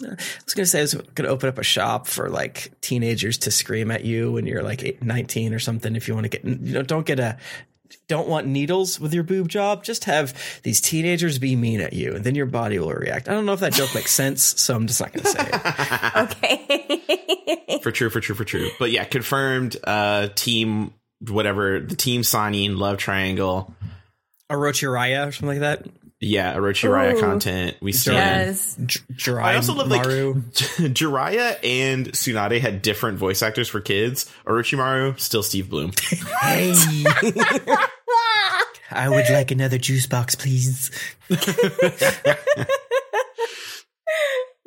I 0.03 0.11
was 0.45 0.55
gonna 0.55 0.67
say 0.67 0.81
I 0.81 0.83
was 0.83 0.95
gonna 0.95 1.31
open 1.31 1.49
up 1.49 1.59
a 1.59 1.63
shop 1.63 2.07
for 2.07 2.29
like 2.29 2.73
teenagers 2.81 3.39
to 3.39 3.51
scream 3.51 3.91
at 3.91 4.05
you 4.05 4.33
when 4.33 4.47
you're 4.47 4.63
like 4.63 4.83
eight, 4.83 5.03
19 5.03 5.55
or 5.55 5.59
something. 5.59 5.97
If 5.97 6.07
you 6.07 6.15
want 6.15 6.25
to 6.25 6.29
get, 6.29 6.45
you 6.45 6.75
know, 6.75 6.83
don't 6.83 7.07
get 7.07 7.19
a, 7.19 7.39
don't 8.09 8.29
want 8.29 8.47
needles 8.47 9.01
with 9.01 9.15
your 9.15 9.23
boob 9.23 9.49
job. 9.49 9.85
Just 9.85 10.05
have 10.05 10.61
these 10.63 10.81
teenagers 10.81 11.39
be 11.39 11.57
mean 11.57 11.81
at 11.81 11.93
you, 11.93 12.15
and 12.15 12.25
then 12.25 12.35
your 12.35 12.47
body 12.47 12.79
will 12.79 12.93
react. 12.93 13.29
I 13.29 13.33
don't 13.33 13.47
know 13.47 13.55
if 13.55 13.61
that 13.61 13.73
joke 13.73 13.95
makes 13.95 14.13
sense, 14.13 14.43
so 14.43 14.75
I'm 14.75 14.87
just 14.87 15.01
not 15.01 15.13
gonna 15.13 15.29
say 15.29 15.51
it. 15.53 16.17
okay. 16.17 17.79
For 17.83 17.93
true, 17.93 18.11
for 18.11 18.21
true, 18.21 18.35
for 18.35 18.45
true. 18.45 18.71
But 18.81 18.91
yeah, 18.91 19.05
confirmed. 19.05 19.77
Uh, 19.85 20.29
team, 20.35 20.93
whatever 21.21 21.79
the 21.79 21.95
team 21.95 22.25
signing, 22.25 22.75
love 22.77 22.97
triangle. 22.97 23.73
Orochiraya 24.51 25.29
or 25.29 25.33
something 25.33 25.61
like 25.61 25.61
that. 25.61 25.87
Yeah, 26.19 26.55
Orochimaru 26.55 27.15
Ooh. 27.17 27.21
content. 27.21 27.77
We 27.83 27.93
see. 27.93 28.13
yes. 28.13 28.77
J- 28.87 29.01
Jiraiya 29.13 29.43
I 29.43 29.57
also 29.57 29.75
love 29.75 29.89
like 29.89 30.03
Maru. 30.03 30.35
Jiraiya 30.43 31.59
and 31.63 32.11
Tsunade 32.13 32.59
had 32.61 32.81
different 32.81 33.19
voice 33.19 33.43
actors 33.43 33.69
for 33.69 33.81
kids. 33.81 34.25
Orochimaru 34.47 35.21
still 35.21 35.43
Steve 35.43 35.69
Blum. 35.69 35.93
Hey, 36.41 36.73
I 38.91 39.09
would 39.09 39.29
like 39.29 39.51
another 39.51 39.77
juice 39.79 40.07
box, 40.07 40.35
please. 40.35 40.91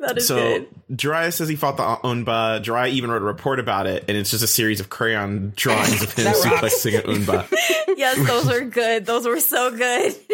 That 0.00 0.16
is 0.16 0.28
so 0.28 0.36
good. 0.36 0.68
Jiraiya 0.90 1.32
says 1.32 1.48
he 1.48 1.56
fought 1.56 1.76
the 1.76 2.06
Unba. 2.06 2.60
Jiraiya 2.62 2.90
even 2.90 3.10
wrote 3.10 3.20
a 3.20 3.26
report 3.26 3.60
about 3.60 3.86
it, 3.86 4.06
and 4.08 4.16
it's 4.16 4.30
just 4.30 4.42
a 4.42 4.46
series 4.46 4.80
of 4.80 4.88
crayon 4.88 5.52
drawings 5.54 6.02
of 6.02 6.12
him 6.14 6.32
suplexing 6.32 6.98
an 6.98 7.14
Unba. 7.14 7.46
Yes, 8.00 8.26
those 8.26 8.46
were 8.46 8.64
good. 8.64 9.04
Those 9.04 9.26
were 9.26 9.40
so 9.40 9.76
good. 9.76 10.14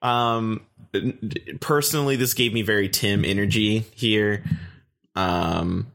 Um, 0.00 0.60
personally, 1.58 2.14
this 2.14 2.34
gave 2.34 2.52
me 2.52 2.62
very 2.62 2.88
Tim 2.88 3.24
energy 3.24 3.80
here. 3.96 4.44
Um, 5.16 5.88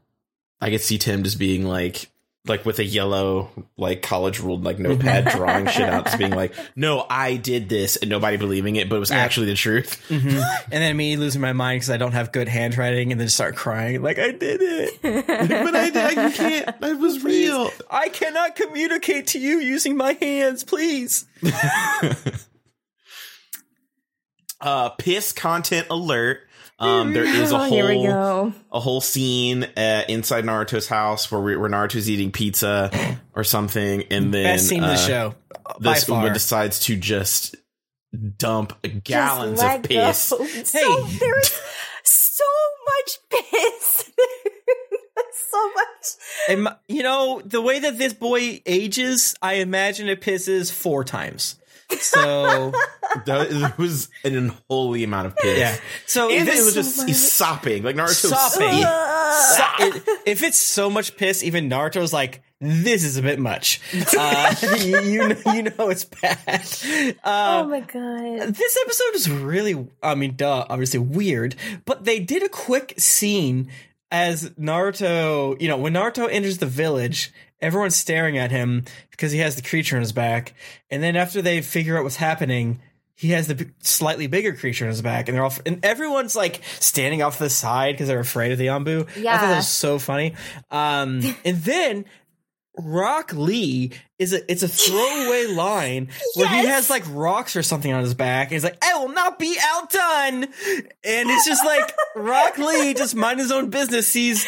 I 0.60 0.68
could 0.68 0.82
see 0.82 0.98
Tim 0.98 1.24
just 1.24 1.38
being 1.38 1.64
like, 1.64 2.10
like 2.46 2.66
with 2.66 2.78
a 2.78 2.84
yellow, 2.84 3.50
like 3.76 4.02
college 4.02 4.40
ruled, 4.40 4.64
like 4.64 4.78
notepad 4.80 5.26
drawing 5.26 5.66
shit 5.66 5.88
out, 5.88 6.04
just 6.04 6.18
being 6.18 6.34
like, 6.34 6.54
"No, 6.76 7.06
I 7.08 7.36
did 7.36 7.68
this," 7.68 7.96
and 7.96 8.10
nobody 8.10 8.36
believing 8.36 8.76
it, 8.76 8.88
but 8.88 8.96
it 8.96 9.00
was 9.00 9.10
actually 9.10 9.46
the 9.46 9.54
truth. 9.54 9.94
hmm 10.08 10.28
And 10.72 10.82
then 10.82 10.96
me 10.96 11.16
losing 11.16 11.40
my 11.40 11.52
mind 11.52 11.76
because 11.76 11.90
I 11.90 11.96
don't 11.96 12.12
have 12.12 12.32
good 12.32 12.48
handwriting, 12.48 13.12
and 13.12 13.20
then 13.20 13.28
start 13.28 13.56
crying 13.56 14.02
like 14.02 14.18
I 14.18 14.32
did 14.32 14.60
it. 14.62 15.02
but 15.26 15.74
I, 15.74 15.86
I 15.86 16.30
can't. 16.32 16.68
It 16.82 16.98
was 16.98 17.22
real. 17.24 17.70
I 17.90 18.08
cannot 18.08 18.56
communicate 18.56 19.28
to 19.28 19.38
you 19.38 19.58
using 19.60 19.96
my 19.96 20.12
hands, 20.12 20.64
please. 20.64 21.26
Uh, 24.60 24.88
piss 24.90 25.32
content 25.32 25.86
alert. 25.90 26.40
Um, 26.78 27.12
there 27.12 27.24
is 27.24 27.52
a 27.52 27.56
Oh, 27.56 27.64
here 27.70 27.86
we 27.88 27.94
whole 27.94 28.04
go. 28.50 28.52
a 28.72 28.80
whole 28.80 29.00
scene 29.00 29.64
uh, 29.76 30.02
inside 30.08 30.44
Naruto's 30.44 30.88
house 30.88 31.30
where 31.30 31.40
we, 31.40 31.56
where 31.56 31.70
Naruto's 31.70 32.10
eating 32.10 32.32
pizza 32.32 32.90
or 33.34 33.44
something, 33.44 34.02
and 34.10 34.34
then 34.34 34.44
Best 34.56 34.68
scene 34.68 34.82
of 34.82 34.88
the 34.90 34.94
uh, 34.94 35.06
show 35.06 35.34
this 35.80 36.04
far. 36.04 36.22
Uma 36.24 36.34
decides 36.34 36.80
to 36.80 36.96
just 36.96 37.54
dump 38.36 38.72
gallons 39.04 39.60
Just 39.60 39.76
of 39.76 39.82
piss. 39.84 40.30
go. 40.30 40.44
So 40.64 41.02
there's 41.20 41.60
so 42.02 42.44
much 42.86 43.40
piss. 43.50 44.10
so 45.50 45.68
much. 45.74 46.06
And 46.48 46.62
my- 46.64 46.76
you 46.88 47.02
know, 47.02 47.40
the 47.44 47.60
way 47.60 47.78
that 47.80 47.98
this 47.98 48.12
boy 48.12 48.60
ages, 48.66 49.34
I 49.40 49.54
imagine 49.54 50.08
it 50.08 50.20
pisses 50.20 50.72
four 50.72 51.04
times. 51.04 51.56
So 52.00 52.72
That- 53.26 53.48
It 53.50 53.78
was 53.78 54.08
an 54.24 54.36
unholy 54.36 55.04
amount 55.04 55.26
of 55.28 55.36
piss. 55.36 55.58
yeah. 55.58 55.76
So 56.06 56.30
And 56.30 56.48
it 56.48 56.64
was 56.64 56.74
just 56.74 57.06
he's 57.06 57.30
sopping 57.32 57.82
like 57.82 57.96
Naruto. 57.96 58.28
Sopping. 58.28 58.82
sopping. 58.82 59.92
So- 59.92 59.98
it- 59.98 60.20
if 60.26 60.42
it's 60.42 60.58
so 60.58 60.88
much 60.90 61.16
piss, 61.16 61.42
even 61.42 61.68
Naruto's 61.68 62.12
like, 62.12 62.42
this 62.60 63.04
is 63.04 63.16
a 63.18 63.22
bit 63.22 63.38
much. 63.38 63.80
Uh, 64.16 64.54
you, 64.78 65.00
you 65.02 65.28
know, 65.28 65.36
you 65.52 65.62
know 65.64 65.90
it's 65.90 66.04
bad. 66.04 66.38
Uh, 67.22 67.62
oh 67.62 67.68
my 67.68 67.80
god. 67.80 68.54
this 68.54 68.78
episode 68.82 69.14
is 69.14 69.30
really, 69.30 69.86
I 70.02 70.14
mean, 70.14 70.34
duh, 70.36 70.64
obviously 70.70 71.00
weird, 71.00 71.56
but 71.84 72.04
they 72.04 72.20
did 72.20 72.42
a 72.42 72.48
quick 72.48 72.94
scene 72.96 73.70
as 74.10 74.48
Naruto, 74.50 75.60
you 75.60 75.68
know, 75.68 75.76
when 75.76 75.92
Naruto 75.94 76.28
enters 76.30 76.58
the 76.58 76.66
village, 76.66 77.32
everyone's 77.64 77.96
staring 77.96 78.38
at 78.38 78.50
him 78.50 78.84
because 79.10 79.32
he 79.32 79.38
has 79.38 79.56
the 79.56 79.62
creature 79.62 79.96
on 79.96 80.02
his 80.02 80.12
back. 80.12 80.54
And 80.90 81.02
then 81.02 81.16
after 81.16 81.42
they 81.42 81.62
figure 81.62 81.96
out 81.96 82.04
what's 82.04 82.16
happening, 82.16 82.80
he 83.16 83.30
has 83.30 83.46
the 83.46 83.54
b- 83.54 83.66
slightly 83.80 84.26
bigger 84.26 84.54
creature 84.54 84.84
on 84.84 84.90
his 84.90 85.00
back, 85.02 85.28
and 85.28 85.36
they're 85.36 85.44
all, 85.44 85.54
and 85.64 85.84
everyone's 85.84 86.34
like 86.34 86.62
standing 86.80 87.22
off 87.22 87.38
to 87.38 87.44
the 87.44 87.50
side 87.50 87.94
because 87.94 88.08
they're 88.08 88.20
afraid 88.20 88.52
of 88.52 88.58
the 88.58 88.66
Anbu. 88.66 89.08
Yeah, 89.16 89.34
I 89.34 89.38
thought 89.38 89.46
that 89.46 89.56
was 89.56 89.68
so 89.68 89.98
funny. 89.98 90.34
Um, 90.70 91.20
and 91.44 91.58
then 91.58 92.04
Rock 92.76 93.32
Lee 93.32 93.92
is 94.18 94.32
a 94.32 94.50
it's 94.50 94.64
a 94.64 94.68
throwaway 94.68 95.46
line 95.54 96.08
where 96.34 96.48
he 96.48 96.66
has 96.66 96.90
like 96.90 97.04
rocks 97.08 97.54
or 97.54 97.62
something 97.62 97.92
on 97.92 98.02
his 98.02 98.14
back, 98.14 98.48
and 98.48 98.52
he's 98.54 98.64
like, 98.64 98.84
"I 98.84 98.98
will 98.98 99.10
not 99.10 99.38
be 99.38 99.56
outdone," 99.62 100.44
and 101.04 101.30
it's 101.30 101.46
just 101.46 101.64
like 101.64 101.94
Rock 102.16 102.58
Lee 102.58 102.94
just 102.94 103.14
mind 103.14 103.38
his 103.38 103.52
own 103.52 103.70
business, 103.70 104.08
sees 104.08 104.44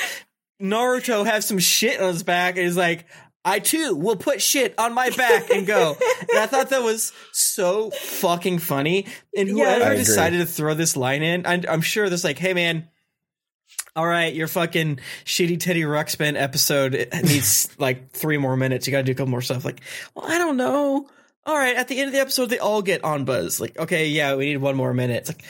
Naruto 0.61 1.27
have 1.27 1.45
some 1.45 1.59
shit 1.59 2.01
on 2.01 2.09
his 2.09 2.23
back, 2.23 2.57
and 2.57 2.65
he's 2.65 2.77
like. 2.77 3.07
I 3.49 3.61
too 3.61 3.95
will 3.95 4.17
put 4.17 4.43
shit 4.43 4.75
on 4.77 4.93
my 4.93 5.11
back 5.11 5.51
and 5.51 5.69
go. 5.69 5.97
And 6.29 6.37
I 6.37 6.47
thought 6.47 6.71
that 6.71 6.83
was 6.83 7.13
so 7.31 7.93
fucking 7.93 8.59
funny. 8.59 9.07
And 9.37 9.49
whoever 9.49 9.85
agree. 9.85 9.99
decided 9.99 10.39
to 10.39 10.47
throw 10.47 10.75
this 10.75 10.97
line 10.97 11.23
in, 11.23 11.47
I'm, 11.47 11.63
I'm 11.69 11.81
sure 11.81 12.09
there's 12.09 12.25
like, 12.25 12.41
hey 12.41 12.55
man, 12.55 12.89
all 13.97 14.07
right, 14.07 14.35
your 14.35 14.47
fucking 14.47 15.01
shitty 15.25 15.59
Teddy 15.59 15.83
Ruxpin 15.83 16.39
episode 16.39 17.09
needs 17.25 17.69
like 17.79 18.11
three 18.11 18.37
more 18.37 18.57
minutes. 18.57 18.87
You 18.87 18.91
got 18.91 18.99
to 18.99 19.05
do 19.05 19.13
a 19.13 19.15
couple 19.15 19.31
more 19.31 19.41
stuff. 19.41 19.65
Like, 19.65 19.81
well, 20.15 20.27
I 20.27 20.37
don't 20.37 20.59
know. 20.59 21.09
All 21.47 21.57
right, 21.57 21.77
at 21.77 21.89
the 21.89 21.99
end 21.99 22.09
of 22.09 22.13
the 22.13 22.21
episode, 22.21 22.51
they 22.51 22.59
all 22.59 22.83
get 22.83 23.05
on 23.05 23.25
buzz. 23.25 23.61
Like, 23.61 23.79
okay, 23.79 24.09
yeah, 24.09 24.35
we 24.35 24.47
need 24.47 24.57
one 24.59 24.77
more 24.77 24.93
minute. 24.93 25.19
It's 25.19 25.31
like, 25.31 25.45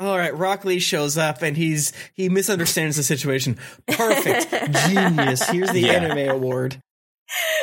all 0.00 0.16
right, 0.16 0.36
Rock 0.36 0.64
Lee 0.64 0.78
shows 0.78 1.16
up 1.18 1.42
and 1.42 1.56
he's 1.56 1.92
he 2.14 2.28
misunderstands 2.28 2.96
the 2.96 3.02
situation. 3.02 3.56
Perfect, 3.86 4.50
genius. 4.88 5.48
Here's 5.48 5.70
the 5.72 5.80
Yeah. 5.80 5.92
anime 5.92 6.28
award. 6.30 6.80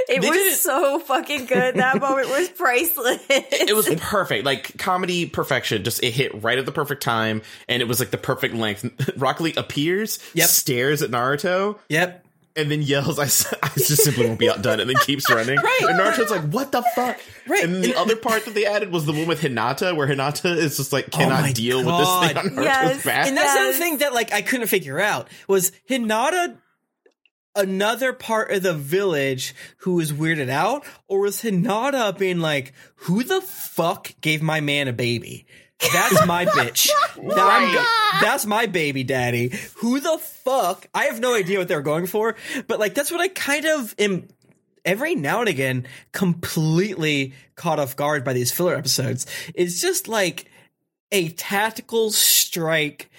It 0.07 0.21
They 0.21 0.29
was 0.29 0.37
it- 0.37 0.57
so 0.57 0.99
fucking 0.99 1.45
good. 1.47 1.75
That 1.75 1.99
moment 1.99 2.29
was 2.29 2.49
priceless. 2.49 3.19
It 3.29 3.75
was 3.75 3.89
perfect, 3.95 4.45
like 4.45 4.77
comedy 4.77 5.25
perfection. 5.25 5.83
Just 5.83 6.03
it 6.03 6.11
hit 6.11 6.43
right 6.43 6.57
at 6.59 6.65
the 6.67 6.71
perfect 6.71 7.01
time, 7.01 7.41
and 7.67 7.81
it 7.81 7.85
was 7.87 7.99
like 7.99 8.11
the 8.11 8.17
perfect 8.17 8.53
length. 8.53 8.87
Rock 9.17 9.39
Lee 9.39 9.53
appears, 9.57 10.19
Yep. 10.35 10.49
stares 10.49 11.01
at 11.01 11.09
Naruto, 11.09 11.79
Yep. 11.89 12.24
And 12.55 12.71
then 12.71 12.81
yells, 12.81 13.19
"I, 13.19 13.25
s- 13.25 13.53
I 13.61 13.69
just 13.77 14.03
simply 14.03 14.25
won't 14.27 14.39
be 14.39 14.49
outdone," 14.49 14.79
and 14.79 14.89
then 14.89 14.95
keeps 14.97 15.29
running. 15.31 15.57
Right. 15.57 15.79
And 15.81 15.99
Naruto's 15.99 16.31
like, 16.31 16.43
"What 16.49 16.71
the 16.71 16.81
fuck?" 16.95 17.19
Right. 17.47 17.63
And 17.63 17.83
the 17.83 17.95
other 17.95 18.15
part 18.15 18.45
that 18.45 18.53
they 18.53 18.65
added 18.65 18.91
was 18.91 19.05
the 19.05 19.11
one 19.13 19.27
with 19.27 19.41
Hinata, 19.41 19.95
where 19.95 20.07
Hinata 20.07 20.55
is 20.55 20.77
just 20.77 20.93
like 20.93 21.11
cannot 21.11 21.39
Oh 21.39 21.41
my 21.43 21.51
deal 21.51 21.77
with 21.77 21.97
this 21.97 22.27
thing 22.27 22.37
on 22.37 22.45
Naruto's 22.55 22.65
Yes. 22.65 23.03
back. 23.05 23.27
And 23.27 23.37
that's 23.37 23.53
the 23.53 23.59
other 23.59 23.69
Yes. 23.71 23.77
thing 23.79 23.97
that 23.99 24.13
like 24.13 24.31
I 24.33 24.41
couldn't 24.41 24.67
figure 24.67 24.99
out 24.99 25.27
was 25.47 25.71
Hinata 25.89 26.57
another 27.57 28.11
part 28.13 28.51
of 28.51 28.63
the 28.63 28.73
village 28.73 29.55
who 29.79 29.93
was 29.95 30.11
weirded 30.11 30.49
out, 30.49 30.83
or 31.07 31.21
was 31.21 31.41
Hinata 31.41 32.17
being 32.17 32.39
like, 32.39 32.73
"Who 32.95 33.23
the 33.23 33.41
fuck 33.41 34.13
gave 34.21 34.41
my 34.41 34.59
man 34.61 34.87
a 34.87 34.93
baby?" 34.93 35.45
That's 35.93 36.25
my 36.25 36.45
bitch. 36.57 36.89
Oh 37.17 37.29
that 37.35 37.39
I'm 37.39 38.21
that's 38.21 38.45
my 38.45 38.65
baby 38.65 39.03
daddy. 39.03 39.51
Who 39.77 39.99
the 39.99 40.17
fuck? 40.17 40.87
I 40.93 41.05
have 41.05 41.19
no 41.19 41.35
idea 41.35 41.59
what 41.59 41.67
they're 41.67 41.81
going 41.81 42.07
for, 42.07 42.35
but 42.67 42.79
like 42.79 42.93
that's 42.93 43.11
what 43.11 43.21
I 43.21 43.27
kind 43.27 43.65
of 43.65 43.95
am 43.99 44.27
every 44.83 45.15
now 45.15 45.39
and 45.39 45.49
again 45.49 45.87
completely 46.11 47.33
caught 47.55 47.79
off 47.79 47.95
guard 47.95 48.23
by 48.23 48.33
these 48.33 48.51
filler 48.51 48.75
episodes. 48.75 49.25
It's 49.53 49.81
just 49.81 50.07
like 50.07 50.49
a 51.11 51.29
tactical 51.29 52.11
strike 52.11 53.09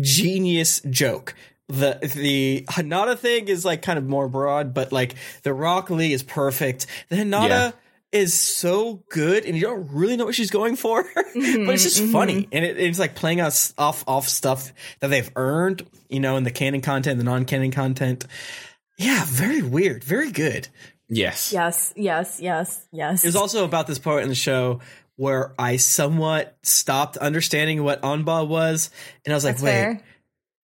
genius 0.00 0.80
joke. 0.90 1.34
The 1.68 1.98
the 2.14 2.64
Hinata 2.68 3.18
thing 3.18 3.48
is 3.48 3.64
like 3.64 3.82
kind 3.82 3.98
of 3.98 4.06
more 4.06 4.28
broad, 4.28 4.74
but 4.74 4.92
like 4.92 5.14
the 5.42 5.54
Rock 5.54 5.90
Lee 5.90 6.12
is 6.12 6.22
perfect. 6.22 6.86
The 7.08 7.16
Hinata 7.16 7.48
Yeah. 7.48 7.72
Is 8.14 8.32
so 8.32 9.02
good, 9.10 9.44
and 9.44 9.56
you 9.56 9.62
don't 9.62 9.90
really 9.92 10.16
know 10.16 10.24
what 10.24 10.36
she's 10.36 10.50
going 10.50 10.76
for, 10.76 11.02
but 11.14 11.26
it's 11.34 11.36
mm-hmm, 11.36 11.70
just 11.72 12.04
funny, 12.04 12.42
mm-hmm. 12.42 12.50
and 12.52 12.64
it, 12.64 12.78
it's 12.78 12.98
like 12.98 13.16
playing 13.16 13.40
us 13.40 13.74
off 13.76 14.04
off 14.06 14.28
stuff 14.28 14.72
that 15.00 15.08
they've 15.08 15.30
earned, 15.34 15.84
you 16.08 16.20
know, 16.20 16.36
in 16.36 16.44
the 16.44 16.50
canon 16.52 16.80
content, 16.80 17.18
the 17.18 17.24
non 17.24 17.44
canon 17.44 17.72
content. 17.72 18.24
Yeah, 18.96 19.24
very 19.26 19.60
weird, 19.60 20.04
very 20.04 20.30
good. 20.30 20.68
yes. 21.08 21.52
yes, 21.52 21.92
yes, 21.96 22.38
yes, 22.40 22.86
yes. 22.92 23.24
It 23.24 23.28
was 23.28 23.36
also 23.36 23.64
about 23.64 23.88
this 23.88 23.98
part 23.98 24.22
in 24.22 24.28
the 24.28 24.36
show 24.36 24.80
where 25.16 25.52
I 25.58 25.76
somewhat 25.76 26.56
stopped 26.62 27.16
understanding 27.16 27.82
what 27.82 28.02
Onba 28.02 28.46
was, 28.46 28.90
and 29.24 29.32
I 29.32 29.36
was 29.36 29.44
like, 29.44 29.56
That's 29.56 29.64
wait. 29.64 29.70
fair. 29.70 30.00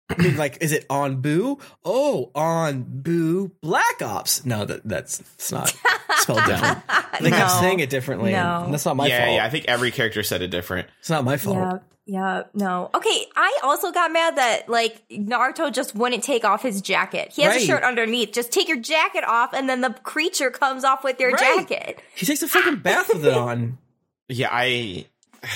I 0.10 0.22
mean, 0.22 0.38
like, 0.38 0.58
is 0.62 0.72
it 0.74 0.86
on 0.90 1.22
Boo? 1.22 1.60
Oh, 1.84 2.30
on 2.36 2.84
Boo 2.88 3.52
Black 3.62 4.02
Ops. 4.02 4.46
No, 4.46 4.66
that 4.66 4.82
that's 4.88 5.20
it's 5.36 5.52
not 5.52 5.74
spelled 6.18 6.46
down. 6.46 6.82
I 6.90 7.18
think 7.22 7.34
I'm 7.36 7.50
saying 7.62 7.80
it 7.80 7.90
differently. 7.90 8.34
and 8.34 8.66
No. 8.66 8.72
that's 8.72 8.86
not 8.86 8.96
my 8.96 9.08
yeah, 9.08 9.26
fault. 9.26 9.36
yeah. 9.38 9.46
I 9.46 9.50
think 9.50 9.66
every 9.68 9.92
character 9.92 10.22
said 10.24 10.42
it 10.42 10.50
different. 10.50 10.88
It's 11.00 11.10
not 11.10 11.24
my 11.24 11.38
fault. 11.38 11.58
Yeah, 11.58 11.80
yeah, 12.06 12.44
no. 12.54 12.90
Okay, 12.94 13.26
I 13.36 13.60
also 13.64 13.92
got 13.94 14.12
mad 14.12 14.36
that 14.36 14.68
like 14.68 15.08
Naruto 15.10 15.74
just 15.74 15.96
wouldn't 15.96 16.24
take 16.24 16.44
off 16.44 16.62
his 16.62 16.82
jacket. 16.82 17.32
He 17.34 17.42
has 17.44 17.54
Right. 17.54 17.64
a 17.64 17.66
shirt 17.66 17.84
underneath. 17.84 18.34
Just 18.34 18.52
take 18.52 18.68
your 18.68 18.80
jacket 18.82 19.24
off, 19.26 19.54
and 19.54 19.70
then 19.70 19.80
the 19.82 19.92
creature 20.04 20.52
comes 20.52 20.84
off 20.84 21.04
with 21.06 21.18
your 21.20 21.32
Right. 21.32 21.66
jacket. 21.68 22.02
He 22.14 22.26
takes 22.26 22.44
a 22.44 22.48
fucking 22.50 22.78
bath 22.80 23.08
with 23.14 23.26
it 23.26 23.34
on. 23.34 23.78
Yeah, 24.30 24.48
I. 24.52 25.06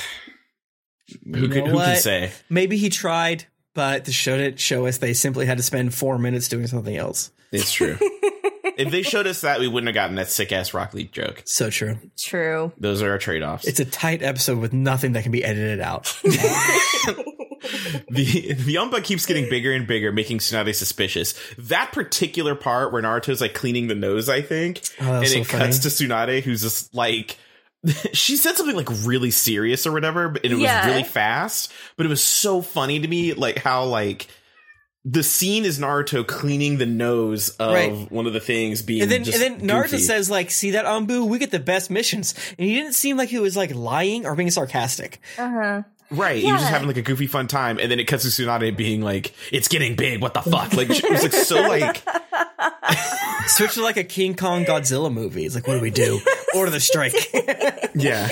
Who, 1.33 1.39
You 1.41 1.47
can, 1.49 1.63
know 1.65 1.71
who 1.71 1.77
can 1.79 1.95
say? 1.97 2.31
Maybe 2.49 2.77
he 2.77 2.89
tried, 2.89 3.45
but 3.77 4.05
the 4.05 4.11
show 4.11 4.35
didn't 4.35 4.59
show 4.59 4.87
us 4.87 4.97
they 4.97 5.13
simply 5.13 5.45
had 5.45 5.57
to 5.57 5.63
spend 5.63 5.93
four 5.93 6.17
minutes 6.17 6.47
doing 6.47 6.65
something 6.65 6.97
else. 6.97 7.31
It's 7.51 7.71
true. 7.71 7.95
if 8.01 8.89
they 8.89 9.03
showed 9.03 9.27
us 9.27 9.41
that, 9.41 9.59
we 9.59 9.67
wouldn't 9.67 9.87
have 9.87 9.93
gotten 9.93 10.15
that 10.15 10.29
sick 10.29 10.51
ass 10.51 10.73
Rock 10.73 10.95
Lee 10.95 11.03
joke. 11.03 11.43
So 11.45 11.69
true. 11.69 11.99
True. 12.17 12.71
Those 12.79 13.03
are 13.03 13.11
our 13.11 13.19
trade 13.19 13.43
offs. 13.43 13.67
It's 13.67 13.79
a 13.79 13.85
tight 13.85 14.23
episode 14.23 14.57
with 14.57 14.73
nothing 14.73 15.11
that 15.11 15.21
can 15.21 15.31
be 15.31 15.43
edited 15.43 15.79
out. 15.79 16.05
the 16.23 17.35
the 18.09 18.75
Yumba 18.75 19.03
keeps 19.03 19.27
getting 19.27 19.47
bigger 19.47 19.71
and 19.71 19.85
bigger, 19.85 20.11
making 20.11 20.39
Tsunade 20.39 20.73
suspicious. 20.73 21.35
That 21.59 21.91
particular 21.91 22.55
part 22.55 22.91
where 22.91 23.03
Naruto's 23.03 23.41
like 23.41 23.53
cleaning 23.53 23.89
the 23.89 23.95
nose, 23.95 24.27
I 24.27 24.41
think, 24.41 24.81
Oh, 24.99 25.19
and 25.19 25.27
so 25.27 25.41
it 25.41 25.47
cuts 25.47 25.77
to 25.79 25.91
funny. 25.91 26.09
Tsunade, 26.09 26.41
who's 26.41 26.63
just 26.63 26.95
like. 26.95 27.37
She 28.13 28.35
said 28.35 28.55
something 28.55 28.75
like 28.75 28.89
really 29.05 29.31
serious 29.31 29.85
or 29.87 29.91
whatever, 29.91 30.29
but- 30.29 30.43
and 30.43 30.53
it 30.53 30.59
Yeah. 30.59 30.85
was 30.85 30.91
really 30.93 31.03
fast. 31.07 31.71
But 31.95 32.05
it 32.05 32.09
was 32.09 32.23
so 32.23 32.61
funny 32.61 32.99
to 32.99 33.07
me, 33.07 33.33
like 33.33 33.57
how 33.59 33.85
like 33.85 34.27
the 35.05 35.23
scene 35.23 35.63
is 35.63 35.79
Naruto 35.79 36.27
cleaning 36.27 36.77
the 36.79 36.85
nose 36.85 37.49
of 37.51 37.73
Right. 37.73 38.11
one 38.11 38.25
of 38.27 38.33
the 38.33 38.41
things 38.41 38.81
being. 38.81 39.03
And 39.03 39.09
then, 39.11 39.23
just 39.23 39.41
and 39.41 39.61
then 39.61 39.69
Naruto 39.69 39.91
goofy. 39.91 39.99
says, 40.03 40.29
like, 40.29 40.51
see 40.51 40.71
that 40.71 40.83
Ambu, 40.85 41.25
we 41.25 41.39
get 41.39 41.49
the 41.51 41.59
best 41.59 41.89
missions. 41.89 42.33
And 42.59 42.67
he 42.67 42.75
didn't 42.75 42.91
seem 42.93 43.15
like 43.15 43.29
he 43.29 43.39
was 43.39 43.55
like 43.55 43.73
lying 43.73 44.25
or 44.25 44.35
being 44.35 44.51
sarcastic. 44.51 45.21
Uh 45.37 45.49
huh. 45.49 45.83
Right, 46.09 46.41
he 46.41 46.49
was 46.51 46.61
just 46.61 46.71
having 46.71 46.87
like 46.87 46.95
a 46.95 47.01
goofy 47.01 47.27
fun 47.27 47.47
time, 47.47 47.79
and 47.79 47.91
then 47.91 47.99
it 47.99 48.05
cuts 48.05 48.23
to 48.23 48.29
Tsunade 48.29 48.77
being 48.77 49.01
like, 49.01 49.33
"It's 49.51 49.67
getting 49.67 49.97
big. 49.97 50.21
What 50.21 50.33
the 50.33 50.41
fuck?" 50.41 50.71
Like 50.73 50.89
it 50.89 51.09
was 51.09 51.21
like 51.21 51.33
so 51.33 51.61
like 51.63 52.01
Switch 53.47 53.73
to 53.75 53.81
like 53.83 53.97
a 53.97 54.03
King 54.03 54.35
Kong 54.35 54.65
Godzilla 54.65 55.11
movie. 55.13 55.45
It's 55.45 55.55
like, 55.55 55.67
what 55.67 55.75
do 55.75 55.81
we 55.81 55.91
do? 55.91 56.19
Order 56.55 56.71
the 56.71 56.79
strike. 56.79 57.13
Yeah. 57.95 58.29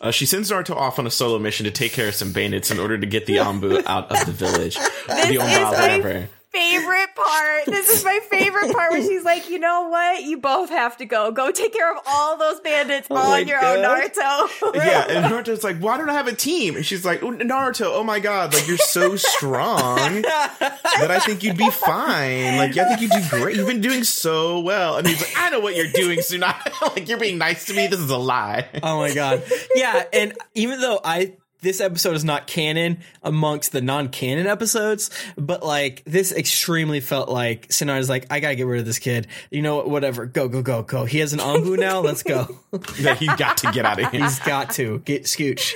Uh, 0.00 0.10
she 0.12 0.26
sends 0.26 0.50
Naruto 0.50 0.74
off 0.76 0.98
on 0.98 1.06
a 1.06 1.10
solo 1.10 1.38
mission 1.38 1.64
to 1.64 1.70
take 1.72 1.92
care 1.92 2.08
of 2.08 2.14
some 2.14 2.32
bandits 2.32 2.70
in 2.70 2.78
order 2.78 2.96
to 2.96 3.06
get 3.06 3.26
the 3.26 3.36
Ambu 3.36 3.82
out 3.86 4.10
of 4.12 4.26
the 4.26 4.32
village. 4.32 4.76
the 4.76 4.82
is 5.12 5.38
Omba, 5.42 5.62
my- 5.62 5.70
whatever. 5.70 6.28
Favorite 6.50 7.14
part. 7.14 7.66
This 7.66 7.88
is 7.90 8.04
my 8.04 8.20
favorite 8.30 8.72
part 8.72 8.92
where 8.92 9.02
she's 9.02 9.22
like, 9.22 9.50
you 9.50 9.58
know 9.58 9.88
what? 9.88 10.22
You 10.22 10.38
both 10.38 10.70
have 10.70 10.96
to 10.96 11.04
go. 11.04 11.30
Go 11.30 11.50
take 11.52 11.74
care 11.74 11.92
of 11.94 12.02
all 12.06 12.38
those 12.38 12.60
bandits 12.60 13.06
Oh 13.10 13.16
on 13.16 13.46
your 13.46 13.62
own, 13.62 13.78
Naruto. 13.78 14.74
Yeah, 14.74 15.06
and 15.08 15.26
Naruto's 15.26 15.62
like, 15.62 15.78
"Why 15.78 15.98
don't 15.98 16.08
I 16.08 16.14
have 16.14 16.26
a 16.26 16.34
team?" 16.34 16.76
And 16.76 16.84
she's 16.86 17.04
like, 17.04 17.22
"Oh, 17.22 17.32
"Naruto, 17.32 17.90
oh 17.92 18.02
my 18.02 18.18
god, 18.18 18.54
like 18.54 18.66
you're 18.66 18.78
so 18.78 19.16
strong 19.16 20.22
that 20.22 21.08
I 21.10 21.18
think 21.18 21.42
you'd 21.42 21.56
be 21.56 21.70
fine. 21.70 22.56
Like 22.56 22.76
I 22.76 22.88
think 22.88 23.00
you 23.00 23.08
do 23.08 23.28
great. 23.30 23.56
You've 23.56 23.66
been 23.66 23.80
doing 23.80 24.04
so 24.04 24.60
well." 24.60 24.96
And 24.96 25.06
he's 25.06 25.20
like, 25.20 25.34
"I 25.36 25.50
know 25.50 25.60
what 25.60 25.76
you're 25.76 25.92
doing, 25.92 26.18
Tsunade. 26.18 26.80
like 26.96 27.08
you're 27.08 27.18
being 27.18 27.38
nice 27.38 27.66
to 27.66 27.74
me. 27.74 27.86
This 27.88 28.00
is 28.00 28.10
a 28.10 28.16
lie." 28.18 28.68
oh 28.82 28.98
my 28.98 29.12
god. 29.12 29.42
Yeah, 29.74 30.04
and 30.12 30.32
even 30.54 30.80
though 30.80 31.00
I 31.04 31.36
this 31.60 31.80
episode 31.80 32.14
is 32.14 32.24
not 32.24 32.46
canon 32.46 32.98
amongst 33.22 33.72
the 33.72 33.80
non-canon 33.80 34.46
episodes, 34.46 35.10
but 35.36 35.62
like 35.62 36.02
this 36.04 36.32
extremely 36.32 37.00
felt 37.00 37.28
like 37.28 37.68
Tsunade's 37.68 38.08
like, 38.08 38.26
I 38.30 38.40
gotta 38.40 38.54
get 38.54 38.66
rid 38.66 38.80
of 38.80 38.86
this 38.86 38.98
kid. 38.98 39.26
You 39.50 39.62
know 39.62 39.76
what? 39.76 39.90
Whatever. 39.90 40.26
Go, 40.26 40.48
go, 40.48 40.62
go, 40.62 40.82
go. 40.82 41.04
He 41.04 41.18
has 41.18 41.32
an 41.32 41.40
Anbu 41.40 41.78
now. 41.80 42.00
Let's 42.00 42.22
go. 42.22 42.60
that 42.72 43.18
he's 43.18 43.34
got 43.34 43.58
to 43.58 43.72
get 43.72 43.84
out 43.84 44.00
of 44.00 44.10
here. 44.10 44.22
He's 44.22 44.38
got 44.40 44.70
to 44.72 44.98
get 45.00 45.24
scooch. 45.24 45.72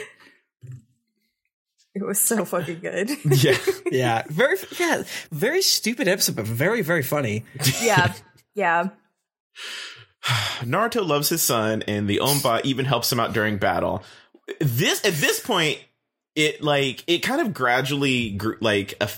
It 1.94 2.02
was 2.04 2.18
so 2.18 2.44
fucking 2.44 2.80
good. 2.80 3.10
Yeah. 3.24 3.58
Yeah. 3.90 4.22
Very, 4.28 4.56
yeah, 4.78 5.02
very 5.30 5.60
stupid 5.62 6.08
episode, 6.08 6.36
but 6.36 6.46
very, 6.46 6.80
very 6.82 7.02
funny. 7.02 7.44
yeah. 7.82 8.14
Yeah. 8.54 8.88
Naruto 10.60 11.06
loves 11.06 11.28
his 11.28 11.42
son, 11.42 11.82
and 11.88 12.08
the 12.08 12.20
Omba 12.22 12.64
even 12.64 12.84
helps 12.86 13.12
him 13.12 13.20
out 13.20 13.32
during 13.32 13.58
battle. 13.58 14.02
This 14.60 15.04
at 15.04 15.14
this 15.14 15.40
point, 15.40 15.78
it 16.34 16.62
like 16.62 17.04
it 17.06 17.18
kind 17.18 17.40
of 17.40 17.52
gradually 17.52 18.30
gr- 18.30 18.54
like 18.60 18.94
a, 19.00 19.08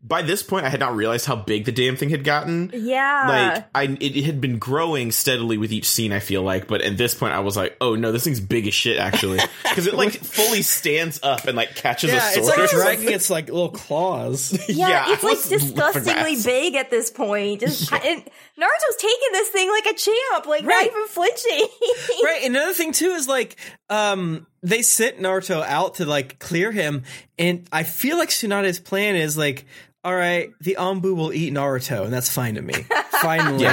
by 0.00 0.22
this 0.22 0.44
point, 0.44 0.64
I 0.64 0.68
had 0.68 0.78
not 0.78 0.94
realized 0.94 1.26
how 1.26 1.34
big 1.34 1.64
the 1.64 1.72
damn 1.72 1.96
thing 1.96 2.10
had 2.10 2.22
gotten. 2.22 2.70
Yeah. 2.72 3.52
Like 3.54 3.64
I, 3.74 3.82
it, 4.00 4.16
it 4.16 4.24
had 4.24 4.40
been 4.40 4.58
growing 4.58 5.10
steadily 5.10 5.58
with 5.58 5.72
each 5.72 5.86
scene. 5.88 6.12
I 6.12 6.20
feel 6.20 6.42
like, 6.42 6.68
but 6.68 6.82
at 6.82 6.96
this 6.96 7.14
point, 7.16 7.32
I 7.34 7.40
was 7.40 7.56
like, 7.56 7.76
"Oh 7.80 7.96
no, 7.96 8.12
this 8.12 8.22
thing's 8.22 8.38
big 8.40 8.68
as 8.68 8.74
shit!" 8.74 8.98
Actually, 8.98 9.40
because 9.64 9.88
it 9.88 9.94
like 9.94 10.12
fully 10.12 10.62
stands 10.62 11.18
up 11.24 11.46
and 11.46 11.56
like 11.56 11.74
catches 11.74 12.10
a 12.10 12.14
Yeah, 12.14 12.30
sword. 12.30 12.38
it's 12.38 12.48
like 12.48 12.58
or 12.58 12.76
dragging 12.84 13.12
its 13.12 13.28
like 13.28 13.46
little 13.46 13.70
claws. 13.70 14.52
yeah, 14.68 14.88
yeah, 14.88 15.04
I 15.08 15.12
it's 15.14 15.24
like 15.24 15.42
disgustingly 15.60 16.36
big 16.44 16.76
at 16.76 16.90
this 16.90 17.10
point. 17.10 17.60
Just 17.60 17.92
and 17.92 18.22
Naruto's 18.24 18.96
taking 18.98 19.28
this 19.32 19.48
thing 19.48 19.68
like 19.68 19.86
a 19.86 19.94
champ, 19.94 20.46
like 20.46 20.62
not 20.64 20.70
Right. 20.74 20.86
even 20.86 21.06
flinching. 21.08 21.68
right. 22.22 22.40
and 22.44 22.54
Another 22.56 22.72
thing 22.72 22.92
too 22.92 23.10
is 23.10 23.26
like, 23.26 23.56
um, 23.90 24.46
they 24.62 24.82
sent 24.82 25.18
Naruto 25.18 25.62
out 25.64 25.96
to 25.96 26.06
like 26.06 26.38
clear 26.38 26.70
him, 26.70 27.02
and 27.36 27.68
I 27.72 27.82
feel 27.82 28.16
like 28.16 28.28
Tsunade's 28.28 28.78
plan 28.78 29.16
is 29.16 29.36
like, 29.36 29.66
all 30.04 30.14
right, 30.14 30.50
the 30.60 30.76
Anbu 30.78 31.14
will 31.14 31.32
eat 31.32 31.52
Naruto, 31.52 32.04
and 32.04 32.12
that's 32.12 32.32
fine 32.32 32.54
to 32.54 32.62
me. 32.62 32.74
Finally, 33.20 33.68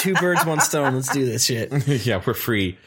two 0.00 0.14
birds, 0.14 0.44
one 0.46 0.60
stone. 0.60 0.94
Let's 0.94 1.12
do 1.12 1.26
this 1.26 1.44
shit. 1.44 1.86
yeah, 2.06 2.22
we're 2.26 2.34
free. 2.34 2.78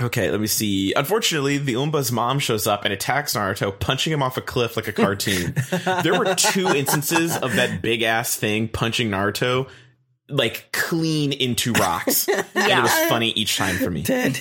Okay, 0.00 0.30
let 0.30 0.40
me 0.40 0.46
see. 0.46 0.92
Unfortunately, 0.94 1.58
the 1.58 1.74
Umba's 1.74 2.10
mom 2.10 2.38
shows 2.38 2.66
up 2.66 2.84
and 2.84 2.92
attacks 2.92 3.34
Naruto, 3.34 3.78
punching 3.78 4.12
him 4.12 4.22
off 4.22 4.36
a 4.36 4.40
cliff 4.40 4.76
like 4.76 4.88
a 4.88 4.92
cartoon. 4.92 5.54
there 6.02 6.18
were 6.18 6.34
two 6.34 6.68
instances 6.68 7.36
of 7.36 7.56
that 7.56 7.82
big 7.82 8.02
ass 8.02 8.36
thing 8.36 8.68
punching 8.68 9.10
Naruto 9.10 9.68
like 10.28 10.72
clean 10.72 11.32
into 11.32 11.72
rocks. 11.72 12.26
And 12.28 12.46
it 12.54 12.82
was 12.82 13.08
funny 13.08 13.30
each 13.30 13.56
time 13.56 13.76
for 13.76 13.90
me. 13.90 14.02
Dead. 14.02 14.38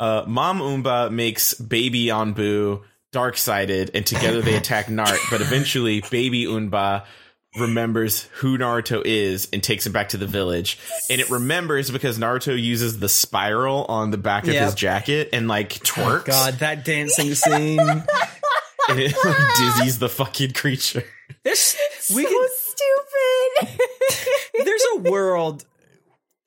Uh, 0.00 0.24
Mom 0.26 0.60
Umba 0.60 1.10
makes 1.10 1.54
baby 1.54 2.06
Anbu 2.06 2.82
dark 3.14 3.36
sided, 3.38 3.92
and 3.94 4.04
together 4.04 4.42
they 4.42 4.56
attack 4.56 4.86
Nart. 4.86 5.18
But 5.30 5.40
eventually, 5.40 6.02
baby 6.10 6.46
Unba 6.46 7.04
remembers 7.56 8.24
who 8.34 8.58
Naruto 8.58 9.00
is 9.04 9.48
and 9.52 9.62
takes 9.62 9.86
him 9.86 9.92
back 9.92 10.08
to 10.08 10.16
the 10.16 10.26
village. 10.26 10.76
And 11.08 11.20
it 11.20 11.30
remembers 11.30 11.88
because 11.88 12.18
Naruto 12.18 12.60
uses 12.60 12.98
the 12.98 13.08
spiral 13.08 13.84
on 13.84 14.10
the 14.10 14.18
back 14.18 14.42
of 14.48 14.54
Yep. 14.54 14.64
his 14.64 14.74
jacket 14.74 15.28
and 15.32 15.46
like 15.46 15.72
oh, 15.72 15.84
twerks. 15.84 16.24
God, 16.26 16.54
that 16.54 16.84
dancing 16.84 17.34
scene. 17.34 17.80
And 18.86 19.00
it 19.00 19.14
like, 19.24 19.34
dizzies 19.34 19.98
the 19.98 20.10
fucking 20.10 20.52
creature. 20.52 21.04
There's 21.42 21.74
we 22.14 22.22
so 22.22 22.28
could, 22.28 22.50
stupid. 22.50 23.80
there's 24.64 24.82
a 24.96 24.98
world 25.10 25.64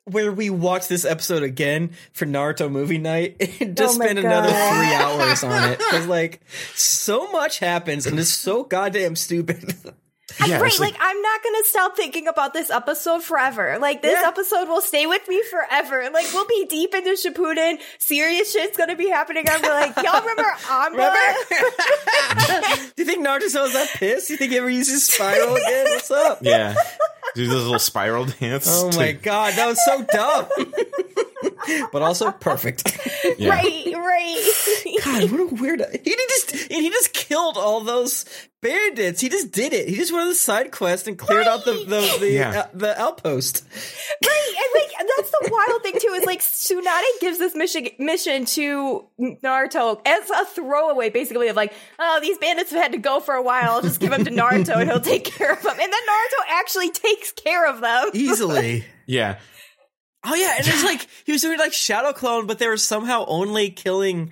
where 0.07 0.31
we 0.31 0.49
watch 0.49 0.87
this 0.87 1.03
episode 1.05 1.43
again 1.43 1.91
for 2.13 2.25
Naruto 2.25 2.71
movie 2.71 2.97
night 2.97 3.35
and 3.59 3.75
just 3.75 3.99
Oh 3.99 4.03
spend 4.03 4.19
another 4.19 4.49
three 4.49 4.93
hours 4.93 5.43
on 5.43 5.71
it 5.71 5.77
because 5.91 6.07
like 6.07 6.41
so 6.75 7.29
much 7.31 7.59
happens 7.59 8.05
and 8.05 8.19
it's 8.19 8.29
so 8.29 8.63
goddamn 8.63 9.15
stupid. 9.15 9.73
Yeah, 10.45 10.59
right, 10.59 10.67
it's 10.67 10.79
like, 10.79 10.95
I'm 10.99 11.21
not 11.21 11.41
gonna 11.41 11.63
stop 11.63 11.95
thinking 11.95 12.27
about 12.27 12.53
this 12.53 12.69
episode 12.69 13.23
forever. 13.23 13.77
Like 13.79 14.01
this 14.01 14.19
Yeah. 14.21 14.27
episode 14.27 14.67
will 14.67 14.81
stay 14.81 15.07
with 15.07 15.25
me 15.29 15.41
forever. 15.49 16.09
Like 16.13 16.25
we'll 16.33 16.45
be 16.45 16.65
deep 16.69 16.93
into 16.93 17.11
Shippuden. 17.11 17.79
Serious 17.97 18.51
shit's 18.51 18.75
gonna 18.75 18.97
be 18.97 19.07
happening. 19.07 19.45
I'm 19.49 19.61
like, 19.61 19.95
y'all 20.03 20.19
remember 20.19 20.43
Amba? 20.69 21.13
Do 22.95 23.03
you 23.03 23.05
think 23.05 23.25
Naruto's 23.25 23.53
that 23.73 23.89
pissed? 23.95 24.27
Do 24.27 24.33
you 24.33 24.37
think 24.37 24.51
he 24.51 24.57
ever 24.57 24.69
uses 24.69 25.03
spiral 25.07 25.55
again? 25.55 25.85
What's 25.91 26.11
up? 26.11 26.39
yeah. 26.41 26.75
Do 27.35 27.45
this 27.47 27.55
little 27.55 27.79
spiral 27.79 28.25
dance. 28.25 28.67
Oh 28.69 28.91
to- 28.91 28.97
my 28.97 29.11
god, 29.13 29.53
that 29.53 29.65
was 29.67 29.83
so 29.85 30.03
dumb. 30.03 30.47
but 31.91 32.01
also 32.01 32.31
perfect. 32.31 32.97
Yeah. 33.37 33.49
Right, 33.49 33.93
right. 33.93 34.97
God, 35.03 35.31
what 35.31 35.39
a 35.41 35.55
weird. 35.55 35.81
He 36.03 36.15
just 36.15 36.53
and 36.71 36.81
he 36.81 36.89
just 36.89 37.13
killed 37.13 37.57
all 37.57 37.81
those 37.81 38.25
bandits. 38.61 39.19
He 39.21 39.29
just 39.29 39.51
did 39.51 39.73
it. 39.73 39.87
He 39.89 39.95
just 39.95 40.11
went 40.11 40.23
on 40.23 40.29
the 40.29 40.35
side 40.35 40.71
quest 40.71 41.07
and 41.07 41.17
cleared 41.17 41.45
out 41.45 41.65
the 41.65 41.73
the 41.73 42.17
the, 42.19 42.31
Yeah. 42.31 42.59
uh, 42.61 42.67
the 42.73 42.99
outpost. 42.99 43.63
Right, 44.23 44.53
and 44.57 44.81
like 44.81 45.07
that's 45.17 45.29
the 45.31 45.49
wild 45.51 45.83
thing 45.83 45.93
too 45.99 46.13
is 46.13 46.25
like 46.25 46.39
Tsunade 46.39 47.03
gives 47.21 47.37
this 47.37 47.53
mission 47.53 47.87
mission 47.99 48.45
to 48.45 49.07
Naruto 49.19 50.01
as 50.05 50.29
a 50.29 50.45
throwaway, 50.45 51.09
basically 51.09 51.49
of 51.49 51.55
like, 51.55 51.73
oh, 51.99 52.19
these 52.21 52.37
bandits 52.37 52.71
have 52.71 52.81
had 52.81 52.91
to 52.93 52.97
go 52.97 53.19
for 53.19 53.35
a 53.35 53.41
while. 53.41 53.71
I'll 53.71 53.81
just 53.81 53.99
give 53.99 54.11
them 54.11 54.23
to 54.25 54.31
Naruto 54.31 54.77
and 54.77 54.89
he'll 54.89 55.01
take 55.01 55.25
care 55.25 55.51
of 55.51 55.61
them. 55.61 55.71
And 55.79 55.79
then 55.79 55.89
Naruto 55.91 56.43
actually 56.51 56.91
takes 56.91 57.31
care 57.33 57.67
of 57.69 57.81
them. 57.81 58.09
Easily. 58.13 58.85
Yeah. 59.05 59.37
Oh 60.23 60.35
yeah, 60.35 60.55
and 60.57 60.67
it's 60.67 60.83
like 60.83 61.07
he 61.25 61.31
was 61.31 61.41
doing 61.41 61.57
like 61.59 61.73
shadow 61.73 62.11
clone, 62.13 62.47
but 62.47 62.59
they 62.59 62.67
were 62.67 62.77
somehow 62.77 63.25
only 63.27 63.69
killing 63.69 64.31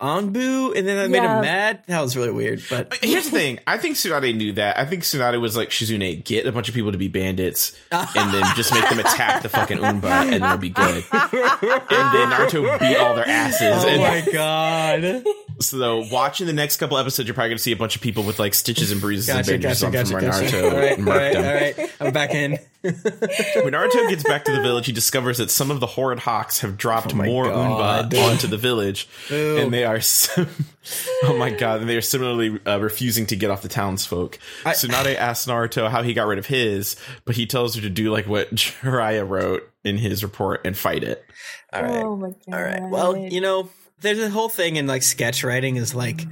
Anbu, 0.00 0.76
and 0.76 0.86
then 0.86 0.96
that 0.96 1.10
made 1.10 1.22
Yeah. 1.22 1.36
him 1.38 1.42
mad. 1.42 1.82
That 1.88 2.00
was 2.00 2.16
really 2.16 2.30
weird. 2.30 2.62
But 2.70 2.92
uh, 2.92 2.96
Here's 3.02 3.24
the 3.24 3.30
thing. 3.32 3.58
I 3.66 3.78
think 3.78 3.96
Tsunade 3.96 4.36
knew 4.36 4.52
that. 4.52 4.78
I 4.78 4.84
think 4.84 5.02
Tsunade 5.02 5.40
was 5.40 5.56
like, 5.56 5.70
Shizune, 5.70 6.24
get 6.24 6.46
a 6.46 6.52
bunch 6.52 6.68
of 6.68 6.74
people 6.76 6.92
to 6.92 6.98
be 6.98 7.08
bandits 7.08 7.76
and 7.90 8.32
then 8.32 8.44
just 8.54 8.72
make 8.72 8.88
them 8.88 9.00
attack 9.00 9.42
the 9.42 9.48
fucking 9.48 9.78
Umba 9.78 10.04
and 10.04 10.32
then 10.34 10.42
it'll 10.44 10.56
be 10.56 10.70
good. 10.70 11.04
And 11.12 12.14
then 12.14 12.30
Naruto 12.30 12.78
beat 12.78 12.96
all 12.96 13.14
their 13.16 13.28
asses. 13.28 13.84
oh 13.84 13.88
and 13.88 14.00
my 14.00 14.32
god. 14.32 15.24
so 15.60 16.06
watching 16.10 16.46
the 16.46 16.52
next 16.52 16.76
couple 16.76 16.98
episodes, 16.98 17.26
you're 17.28 17.34
probably 17.34 17.50
going 17.50 17.56
to 17.58 17.62
see 17.62 17.72
a 17.72 17.76
bunch 17.76 17.96
of 17.96 18.02
people 18.02 18.22
with 18.22 18.38
like 18.38 18.54
stitches 18.54 18.90
and 18.92 19.00
bruises 19.00 19.26
Gotcha, 19.26 19.54
and 19.54 19.62
bandages 19.62 19.82
gotcha, 19.82 19.86
on 19.86 19.92
gotcha, 19.92 20.06
from 20.06 20.14
where 20.22 20.30
gotcha. 20.30 20.56
Naruto 20.56 20.72
All 20.72 20.78
right, 20.78 20.98
all 20.98 21.04
murked 21.04 21.16
right, 21.16 21.32
them. 21.32 21.44
all 21.78 21.82
right. 21.84 21.92
I'm 22.00 22.12
back 22.12 22.30
in. 22.34 22.58
When 22.80 23.72
Naruto 23.74 24.08
gets 24.08 24.22
back 24.22 24.44
to 24.44 24.52
the 24.52 24.62
village, 24.62 24.86
he 24.86 24.92
discovers 24.92 25.38
that 25.38 25.50
some 25.50 25.72
of 25.72 25.80
the 25.80 25.86
horrid 25.86 26.20
hawks 26.20 26.60
have 26.60 26.76
dropped 26.76 27.12
my 27.12 27.26
more 27.26 27.44
God. 27.46 28.12
Umba 28.12 28.30
onto 28.30 28.46
the 28.46 28.56
village, 28.56 29.08
Boo. 29.28 29.56
and 29.58 29.74
they 29.74 29.84
are. 29.84 30.00
sim- 30.00 30.46
oh 31.24 31.36
my 31.36 31.50
god! 31.50 31.80
And 31.80 31.88
they 31.90 31.96
are 31.96 32.00
similarly 32.00 32.58
uh, 32.64 32.78
refusing 32.78 33.26
to 33.26 33.36
get 33.36 33.50
off 33.50 33.62
the 33.62 33.68
townsfolk. 33.68 34.38
I- 34.64 34.74
Tsunade 34.74 35.16
asks 35.16 35.46
Naruto 35.48 35.90
how 35.90 36.02
he 36.02 36.14
got 36.14 36.28
rid 36.28 36.38
of 36.38 36.46
his, 36.46 36.94
but 37.24 37.34
he 37.34 37.46
tells 37.46 37.74
her 37.74 37.80
to 37.82 37.90
do 37.90 38.12
like 38.12 38.28
what 38.28 38.50
Jiraiya 38.54 39.28
wrote 39.28 39.68
in 39.82 39.98
his 39.98 40.22
report 40.22 40.60
and 40.64 40.76
fight 40.78 41.02
it. 41.02 41.24
All 41.72 41.82
right. 41.82 42.04
Oh 42.04 42.16
my 42.16 42.28
god. 42.28 42.36
All 42.52 42.62
right. 42.62 42.82
Well, 42.88 43.16
you 43.16 43.40
know, 43.40 43.68
there's 44.00 44.18
a 44.18 44.30
whole 44.30 44.48
thing 44.48 44.76
in 44.76 44.86
like 44.86 45.02
sketch 45.02 45.44
writing 45.44 45.76
is 45.76 45.94
like 45.94 46.26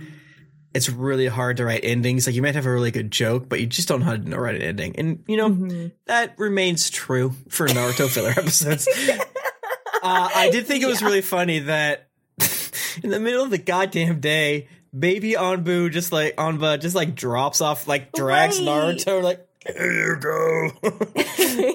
it's 0.77 0.91
really 0.91 1.27
hard 1.27 1.57
to 1.57 1.65
write 1.65 1.81
endings. 1.85 2.27
Like 2.27 2.37
you 2.37 2.43
might 2.43 2.55
have 2.55 2.67
a 2.67 2.73
really 2.73 2.91
good 2.91 3.11
joke, 3.11 3.49
but 3.49 3.61
you 3.61 3.67
just 3.67 3.89
don't 3.89 4.01
know 4.01 4.07
how 4.07 4.17
to 4.17 4.41
write 4.41 4.57
an 4.57 4.63
ending. 4.63 4.95
And 4.99 5.25
you 5.27 5.37
know, 5.37 5.91
that 6.05 6.39
remains 6.39 6.91
true 6.91 7.33
for 7.49 7.67
Naruto 7.67 8.09
filler 8.09 8.31
episodes. 8.37 8.87
uh, 9.09 10.29
I 10.35 10.51
did 10.51 10.67
think 10.67 10.83
it 10.83 10.87
was 10.87 11.03
really 11.03 11.23
funny 11.23 11.61
that 11.61 12.09
in 13.03 13.11
the 13.11 13.19
middle 13.19 13.43
of 13.43 13.51
the 13.51 13.59
goddamn 13.59 14.21
day, 14.21 14.69
baby 14.97 15.33
Anbu 15.33 15.91
just 15.91 16.13
like 16.13 16.37
Anba 16.37 16.79
just 16.79 16.95
like 16.95 17.15
drops 17.15 17.63
off, 17.63 17.89
like 17.89 18.13
drags 18.13 18.59
Right. 18.59 18.69
Naruto, 18.69 19.23
like 19.23 19.47
here 19.67 19.93
you 19.93 20.17
go. 20.21 20.71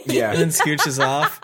Yeah, 0.06 0.32
and 0.32 0.40
then 0.40 0.50
scooches 0.50 1.04
off. 1.04 1.42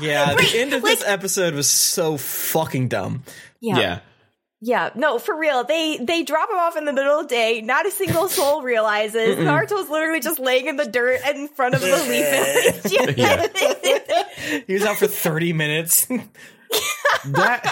Yeah, 0.00 0.34
the 0.34 0.52
end 0.56 0.72
of 0.72 0.82
this 0.82 1.04
episode 1.04 1.54
was 1.54 1.70
so 1.70 2.16
fucking 2.16 2.88
dumb. 2.88 3.22
Yeah. 3.64 3.78
yeah. 3.78 3.98
Yeah, 4.66 4.90
no, 4.94 5.18
for 5.18 5.36
real. 5.38 5.64
They 5.64 5.98
they 5.98 6.22
drop 6.22 6.48
him 6.48 6.56
off 6.56 6.74
in 6.78 6.86
the 6.86 6.92
middle 6.94 7.20
of 7.20 7.28
the 7.28 7.34
day. 7.34 7.60
Not 7.60 7.84
a 7.86 7.90
single 7.90 8.28
soul 8.28 8.62
realizes. 8.72 9.36
Naruto's 9.36 9.90
literally 9.90 10.20
just 10.20 10.38
laying 10.38 10.68
in 10.68 10.76
the 10.76 10.86
dirt 10.86 11.20
in 11.34 11.48
front 11.48 11.74
of 11.74 11.82
the 11.82 11.88
leaf 12.88 13.12
village. 13.12 14.64
He 14.66 14.72
was 14.74 14.84
out 14.84 14.96
for 14.96 15.06
30 15.06 15.52
minutes. 15.52 16.06
That. 17.26 17.62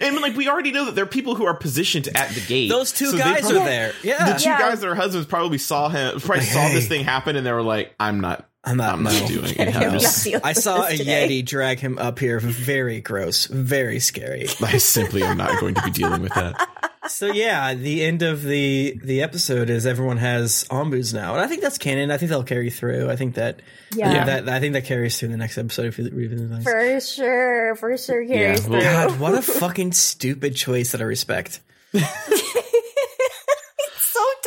And 0.00 0.16
like 0.20 0.34
we 0.36 0.48
already 0.48 0.72
know 0.72 0.86
that 0.86 0.94
there 0.96 1.04
are 1.04 1.08
people 1.08 1.34
who 1.36 1.46
are 1.46 1.54
positioned 1.54 2.08
at 2.16 2.30
the 2.30 2.40
gate. 2.40 2.68
Those 2.68 2.90
two 2.92 3.12
So 3.12 3.18
guys 3.18 3.40
probably- 3.42 3.60
are 3.60 3.64
there. 3.64 3.92
Yeah. 4.02 4.32
The 4.32 4.38
two 4.40 4.50
Yeah. 4.50 4.58
guys 4.58 4.80
that 4.80 4.88
are 4.88 4.94
husbands 4.96 5.26
probably 5.28 5.58
saw 5.58 5.88
him, 5.88 6.18
probably 6.20 6.38
Like, 6.38 6.48
saw 6.48 6.68
this 6.70 6.88
thing 6.88 7.04
happen, 7.04 7.36
and 7.36 7.46
they 7.46 7.52
were 7.52 7.62
like, 7.62 7.94
"I'm 8.00 8.20
not, 8.20 8.48
I'm 8.64 8.76
not, 8.76 8.94
I'm 8.94 9.02
not 9.02 9.12
no. 9.22 9.28
doing 9.28 9.54
it." 9.56 9.76
I'm 9.76 9.92
I'm 9.94 9.98
just- 9.98 10.26
I 10.44 10.52
saw 10.52 10.86
a 10.86 10.96
today. 10.96 11.28
Yeti 11.28 11.44
drag 11.46 11.78
him 11.78 11.98
up 11.98 12.18
here. 12.18 12.40
Very 12.40 13.00
gross. 13.00 13.46
Very 13.46 14.00
scary. 14.00 14.46
I 14.62 14.78
simply 14.78 15.22
am 15.22 15.36
not 15.36 15.58
going 15.60 15.74
to 15.74 15.82
be 15.82 15.90
dealing 15.90 16.22
with 16.22 16.34
that. 16.34 16.68
so 17.06 17.26
yeah, 17.26 17.72
the 17.74 18.04
end 18.04 18.22
of 18.22 18.42
the 18.42 18.98
the 19.02 19.22
episode 19.22 19.70
is 19.70 19.86
everyone 19.86 20.16
has 20.18 20.64
ombus 20.70 21.14
now, 21.14 21.32
and 21.34 21.40
I 21.40 21.46
think 21.46 21.62
that's 21.62 21.78
canon. 21.78 22.10
I 22.10 22.18
think 22.18 22.28
that'll 22.30 22.42
carry 22.44 22.68
through. 22.70 23.08
I 23.08 23.16
think 23.16 23.36
that 23.36 23.60
Yeah. 23.94 24.12
yeah, 24.12 24.24
that 24.24 24.48
I 24.48 24.60
think 24.60 24.74
that 24.74 24.84
carries 24.84 25.18
through 25.18 25.28
the 25.28 25.36
next 25.38 25.56
episode 25.56 25.86
if 25.86 25.98
you 25.98 26.10
read 26.12 26.30
the 26.36 26.60
For 26.62 27.00
sure, 27.00 27.76
for 27.76 27.96
sure 27.96 28.26
carries 28.26 28.66
well- 28.68 28.80
through. 28.80 28.90
God, 28.90 29.20
what 29.20 29.34
a 29.34 29.42
fucking 29.60 29.92
stupid 29.92 30.54
choice 30.56 30.92
that 30.92 31.00
I 31.00 31.04
respect. 31.04 31.60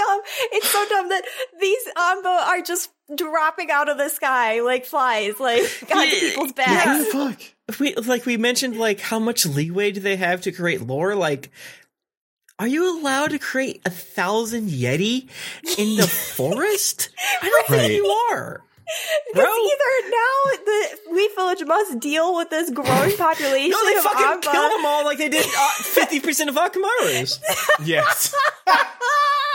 so 0.01 0.07
dumb. 0.07 0.21
It's 0.53 0.69
so 0.69 0.85
dumb 0.89 1.09
that 1.09 1.23
these 1.59 1.81
Amba 1.97 2.29
are 2.47 2.61
just 2.61 2.89
dropping 3.15 3.71
out 3.71 3.89
of 3.89 3.97
the 3.97 4.09
sky 4.09 4.61
like 4.61 4.85
flies, 4.85 5.39
like 5.39 5.63
onto 5.95 6.15
people's 6.19 6.53
backs. 6.53 7.07
fuck. 7.11 7.39
we 7.79 7.93
like 7.95 8.25
we 8.25 8.37
mentioned 8.37 8.77
like 8.77 8.99
how 8.99 9.19
much 9.19 9.45
leeway 9.45 9.91
do 9.91 9.99
they 9.99 10.15
have 10.15 10.41
to 10.41 10.51
create 10.51 10.81
lore 10.81 11.15
like 11.15 11.49
are 12.59 12.67
you 12.67 12.99
allowed 13.01 13.31
to 13.31 13.39
create 13.39 13.81
a 13.85 13.89
thousand 13.89 14.69
yeti 14.69 15.27
in 15.77 15.95
the 15.97 16.07
forest 16.35 17.09
i 17.41 17.49
don't 17.49 17.69
Right. 17.69 17.79
think 17.87 17.93
you 17.93 18.05
are 18.31 18.61
Because 19.33 19.45
either 19.47 20.09
now 20.09 20.65
the 20.65 21.13
Leaf 21.15 21.35
Village 21.35 21.63
must 21.65 21.99
deal 21.99 22.35
with 22.35 22.49
this 22.49 22.69
growing 22.69 23.15
population 23.15 23.69
no 23.71 23.85
they 23.85 23.95
of 23.97 24.03
fucking 24.03 24.25
Amba. 24.25 24.47
killed 24.51 24.71
them 24.71 24.85
all 24.85 25.05
like 25.05 25.17
they 25.17 25.29
did 25.29 25.45
uh, 25.45 25.69
50% 25.79 26.49
of 26.49 26.55
akamaru's 26.55 27.39
Yes. 27.85 28.35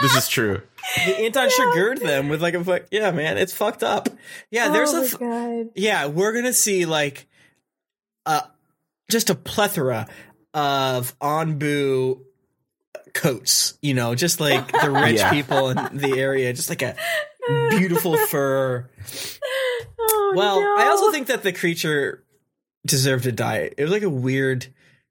this 0.02 0.16
is 0.16 0.28
true. 0.28 0.62
the 1.06 1.18
anton 1.20 1.50
sugared 1.50 1.98
them 2.00 2.28
with 2.28 2.40
like 2.40 2.54
a 2.54 2.64
fuck 2.64 2.82
yeah 2.90 3.10
man 3.10 3.36
it's 3.38 3.52
fucked 3.52 3.82
up 3.82 4.08
yeah 4.50 4.68
there's 4.70 4.94
oh 4.94 4.98
a 4.98 5.00
my 5.00 5.06
th- 5.06 5.18
god. 5.66 5.72
yeah 5.74 6.06
we're 6.06 6.32
gonna 6.32 6.52
see 6.52 6.86
like 6.86 7.26
uh 8.24 8.42
just 9.10 9.28
a 9.30 9.34
plethora 9.34 10.06
of 10.54 11.18
onbu 11.18 12.20
coats 13.14 13.78
you 13.82 13.94
know 13.94 14.14
just 14.14 14.40
like 14.40 14.70
the 14.72 14.90
rich 14.90 15.16
Yeah. 15.18 15.30
people 15.30 15.70
in 15.70 15.96
the 15.96 16.18
area 16.18 16.52
just 16.52 16.68
like 16.68 16.82
a 16.82 16.94
beautiful 17.70 18.16
fur 18.28 18.88
Oh, 19.98 20.32
well 20.36 20.60
no. 20.60 20.76
i 20.78 20.86
also 20.88 21.10
think 21.10 21.28
that 21.28 21.42
the 21.42 21.52
creature 21.52 22.22
deserved 22.86 23.24
to 23.24 23.32
die 23.32 23.70
it 23.76 23.82
was 23.82 23.90
like 23.92 24.02
a 24.02 24.10
weird 24.10 24.66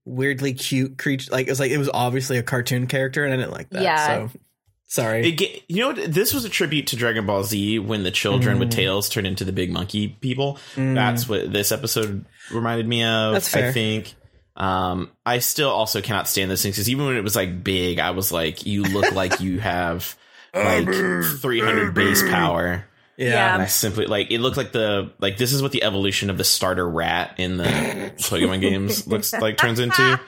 weirdly 0.06 0.54
cute 0.54 0.98
creature 0.98 1.32
like 1.32 1.48
it 1.48 1.52
was 1.52 1.60
like 1.60 1.72
it 1.72 1.78
was 1.78 1.90
obviously 1.94 2.38
a 2.38 2.44
cartoon 2.44 2.88
character 2.88 3.24
and 3.26 3.34
i 3.34 3.38
didn't 3.38 3.52
like 3.52 3.70
that 3.72 3.82
Yeah. 3.82 4.28
so 4.30 4.40
sorry 4.88 5.28
It 5.28 5.32
ga- 5.38 5.64
you 5.68 5.80
know 5.82 5.88
what? 5.90 6.14
This 6.14 6.34
was 6.34 6.46
a 6.46 6.50
tribute 6.50 6.88
to 6.88 6.96
Dragon 6.96 7.26
Ball 7.26 7.44
Z 7.44 7.80
when 7.80 8.04
the 8.04 8.12
children 8.12 8.58
Mm. 8.58 8.60
with 8.60 8.72
tails 8.72 9.10
turned 9.10 9.26
into 9.28 9.44
the 9.44 9.52
big 9.52 9.72
monkey 9.72 10.10
people. 10.10 10.60
That's 10.78 11.28
what 11.28 11.52
this 11.52 11.72
episode 11.72 12.24
reminded 12.52 12.88
me 12.88 13.04
of. 13.04 13.34
That's 13.34 13.50
fair. 13.50 13.70
I 13.70 13.72
think. 13.74 14.14
Um, 14.56 15.10
I 15.26 15.40
still 15.40 15.70
also 15.72 16.02
cannot 16.02 16.30
stand 16.30 16.50
those 16.52 16.62
things 16.62 16.76
because 16.76 16.88
even 16.90 17.08
when 17.08 17.18
it 17.18 17.24
was 17.24 17.36
like 17.36 17.64
big, 17.64 17.98
I 18.00 18.12
was 18.12 18.32
like, 18.32 18.66
"You 18.68 18.84
look 18.84 19.12
like 19.12 19.42
you 19.42 19.60
have 19.60 20.16
like 20.56 20.88
300 20.88 21.94
base 21.94 22.24
power." 22.24 22.86
yeah, 23.18 23.28
Yeah. 23.30 23.54
And 23.54 23.62
I 23.64 23.68
simply 23.68 24.06
like 24.08 24.32
it 24.32 24.40
looked 24.40 24.58
like 24.58 24.72
the 24.72 25.12
like 25.20 25.38
this 25.38 25.54
is 25.54 25.62
what 25.62 25.72
the 25.72 25.84
evolution 25.84 26.30
of 26.30 26.38
the 26.38 26.44
starter 26.44 26.88
rat 26.88 27.36
in 27.38 27.58
the 27.58 27.64
Pokemon 28.18 28.62
games 28.62 29.08
looks 29.08 29.34
like 29.34 29.58
turns 29.58 29.80
into. 29.80 30.20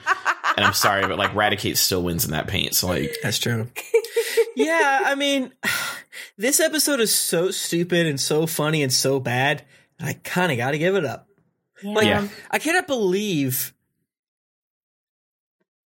And 0.56 0.64
I'm 0.66 0.72
sorry, 0.74 1.06
but 1.06 1.18
like 1.18 1.32
Raticate 1.32 1.76
still 1.76 2.02
wins 2.02 2.24
in 2.24 2.32
that 2.32 2.46
paint. 2.48 2.74
So 2.74 2.88
like 2.88 3.14
That's 3.22 3.38
true. 3.38 3.68
yeah, 4.56 5.02
I 5.06 5.14
mean, 5.14 5.52
this 6.36 6.60
episode 6.60 7.00
is 7.00 7.14
so 7.14 7.50
stupid 7.50 8.06
and 8.06 8.20
so 8.20 8.46
funny 8.46 8.82
and 8.82 8.92
so 8.92 9.20
bad. 9.20 9.64
I 10.00 10.14
kind 10.14 10.50
of 10.52 10.58
got 10.58 10.72
to 10.72 10.78
give 10.78 10.94
it 10.96 11.04
up. 11.04 11.28
Like, 11.84 12.06
Yeah. 12.06 12.26
I 12.50 12.58
cannot 12.58 12.86
believe 12.86 13.72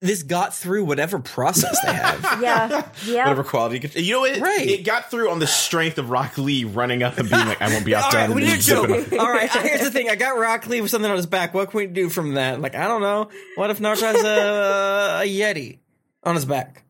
this 0.00 0.22
got 0.22 0.54
through 0.54 0.84
whatever 0.84 1.18
process 1.18 1.78
they 1.84 1.92
have. 1.92 2.22
Yeah. 2.42 2.88
Yeah. 3.04 3.22
whatever 3.24 3.42
quality. 3.44 3.80
could- 3.80 3.94
You 3.96 4.12
know 4.14 4.20
what? 4.20 4.38
Right. 4.38 4.68
It 4.68 4.84
got 4.84 5.10
through 5.10 5.30
on 5.30 5.38
the 5.40 5.46
strength 5.46 5.98
of 5.98 6.10
Rock 6.10 6.38
Lee 6.38 6.64
running 6.64 7.02
up 7.02 7.18
and 7.18 7.28
being 7.28 7.46
like, 7.46 7.60
"I 7.60 7.68
won't 7.68 7.84
be 7.84 7.94
outdone." 7.94 8.20
right, 8.28 8.30
we 8.30 8.42
and 8.42 8.52
need 8.52 8.60
joke. 8.60 8.88
zipping 8.88 9.18
up. 9.18 9.24
All 9.26 9.30
right, 9.32 9.50
here's 9.50 9.80
the 9.80 9.90
thing. 9.90 10.08
I 10.08 10.14
got 10.14 10.38
Rock 10.38 10.66
Lee 10.68 10.80
with 10.80 10.90
something 10.90 11.10
on 11.10 11.16
his 11.16 11.26
back. 11.26 11.52
What 11.54 11.70
can 11.70 11.78
we 11.78 11.86
do 11.86 12.08
from 12.08 12.34
that? 12.34 12.60
Like, 12.60 12.74
I 12.76 12.86
don't 12.86 13.00
know. 13.02 13.28
What 13.56 13.70
if 13.70 13.80
Naruto 13.80 14.02
has 14.02 14.22
a, 14.24 15.22
a 15.22 15.26
Yeti 15.26 15.78
on 16.22 16.34
his 16.36 16.44
back? 16.44 16.84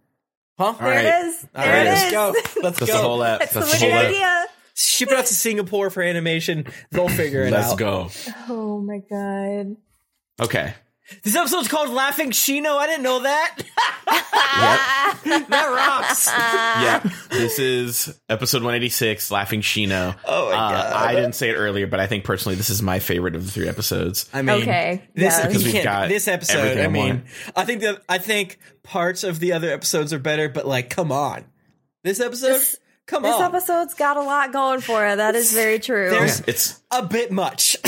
Huh? 0.58 0.72
there 0.78 0.88
right. 0.88 1.04
it 1.04 1.24
is. 1.26 1.46
All 1.54 1.64
There 1.64 1.72
right, 1.72 1.86
it 1.86 1.90
let's 1.90 2.04
is. 2.04 2.12
go. 2.12 2.32
Let's 2.62 2.78
That's 2.80 2.90
go. 2.90 2.96
the 2.96 3.02
whole 3.02 3.22
app. 3.24 3.38
That's, 3.40 3.52
That's 3.54 3.72
the 3.72 3.78
the 3.78 3.84
whole 3.92 4.02
winning 4.02 4.22
app. 4.22 4.38
idea. 4.42 4.46
Ship 4.74 5.08
it 5.10 5.16
out 5.18 5.26
to 5.26 5.34
Singapore 5.34 5.90
for 5.90 6.02
animation. 6.02 6.66
They'll 6.90 7.08
figure 7.08 7.42
it 7.42 7.54
out. 7.54 7.60
Let's 7.60 7.74
go. 7.76 8.10
Oh 8.48 8.80
my 8.80 8.98
god. 9.10 9.76
Okay. 10.40 10.74
This 11.22 11.34
episode's 11.34 11.68
called 11.68 11.88
Laughing 11.90 12.30
Shino. 12.30 12.76
I 12.76 12.86
didn't 12.86 13.02
know 13.02 13.20
that. 13.22 13.56
Yep. 14.08 15.48
that 15.48 15.66
rocks. 15.68 16.26
yeah. 16.26 17.10
This 17.30 17.58
is 17.58 18.18
episode 18.28 18.58
186, 18.58 19.30
Laughing 19.30 19.60
Shino. 19.60 20.16
Oh 20.24 20.50
my 20.50 20.56
Uh, 20.56 20.92
I 20.96 21.14
didn't 21.14 21.34
say 21.34 21.50
it 21.50 21.54
earlier, 21.54 21.86
but 21.86 22.00
I 22.00 22.06
think 22.06 22.24
personally 22.24 22.56
this 22.56 22.70
is 22.70 22.82
my 22.82 22.98
favorite 22.98 23.36
of 23.36 23.44
the 23.46 23.50
three 23.50 23.68
episodes. 23.68 24.28
I 24.32 24.42
mean, 24.42 24.62
Okay, 24.62 25.02
This, 25.14 25.22
yes. 25.34 25.46
Because 25.46 25.64
we've 25.64 25.82
got 25.84 26.08
this 26.08 26.28
episode. 26.28 26.78
I 26.78 26.84
I 26.84 26.88
mean. 26.88 27.24
I 27.56 27.64
think 27.64 27.82
that 27.82 28.02
I 28.08 28.18
think 28.18 28.58
parts 28.82 29.24
of 29.24 29.38
the 29.40 29.52
other 29.52 29.70
episodes 29.70 30.12
are 30.12 30.18
better, 30.18 30.48
but 30.48 30.66
like, 30.66 30.90
come 30.90 31.12
on, 31.12 31.44
this 32.04 32.20
episode, 32.20 32.48
This- 32.54 32.76
come 33.06 33.22
This 33.22 33.34
on, 33.34 33.44
episode's 33.54 33.94
got 33.94 34.16
a 34.16 34.22
lot 34.22 34.52
going 34.52 34.80
for 34.80 35.06
it. 35.06 35.16
That 35.16 35.34
is 35.34 35.52
very 35.52 35.78
true. 35.78 36.10
There's- 36.10 36.42
It's 36.46 36.82
a 36.90 37.02
bit 37.06 37.30
much. 37.32 37.76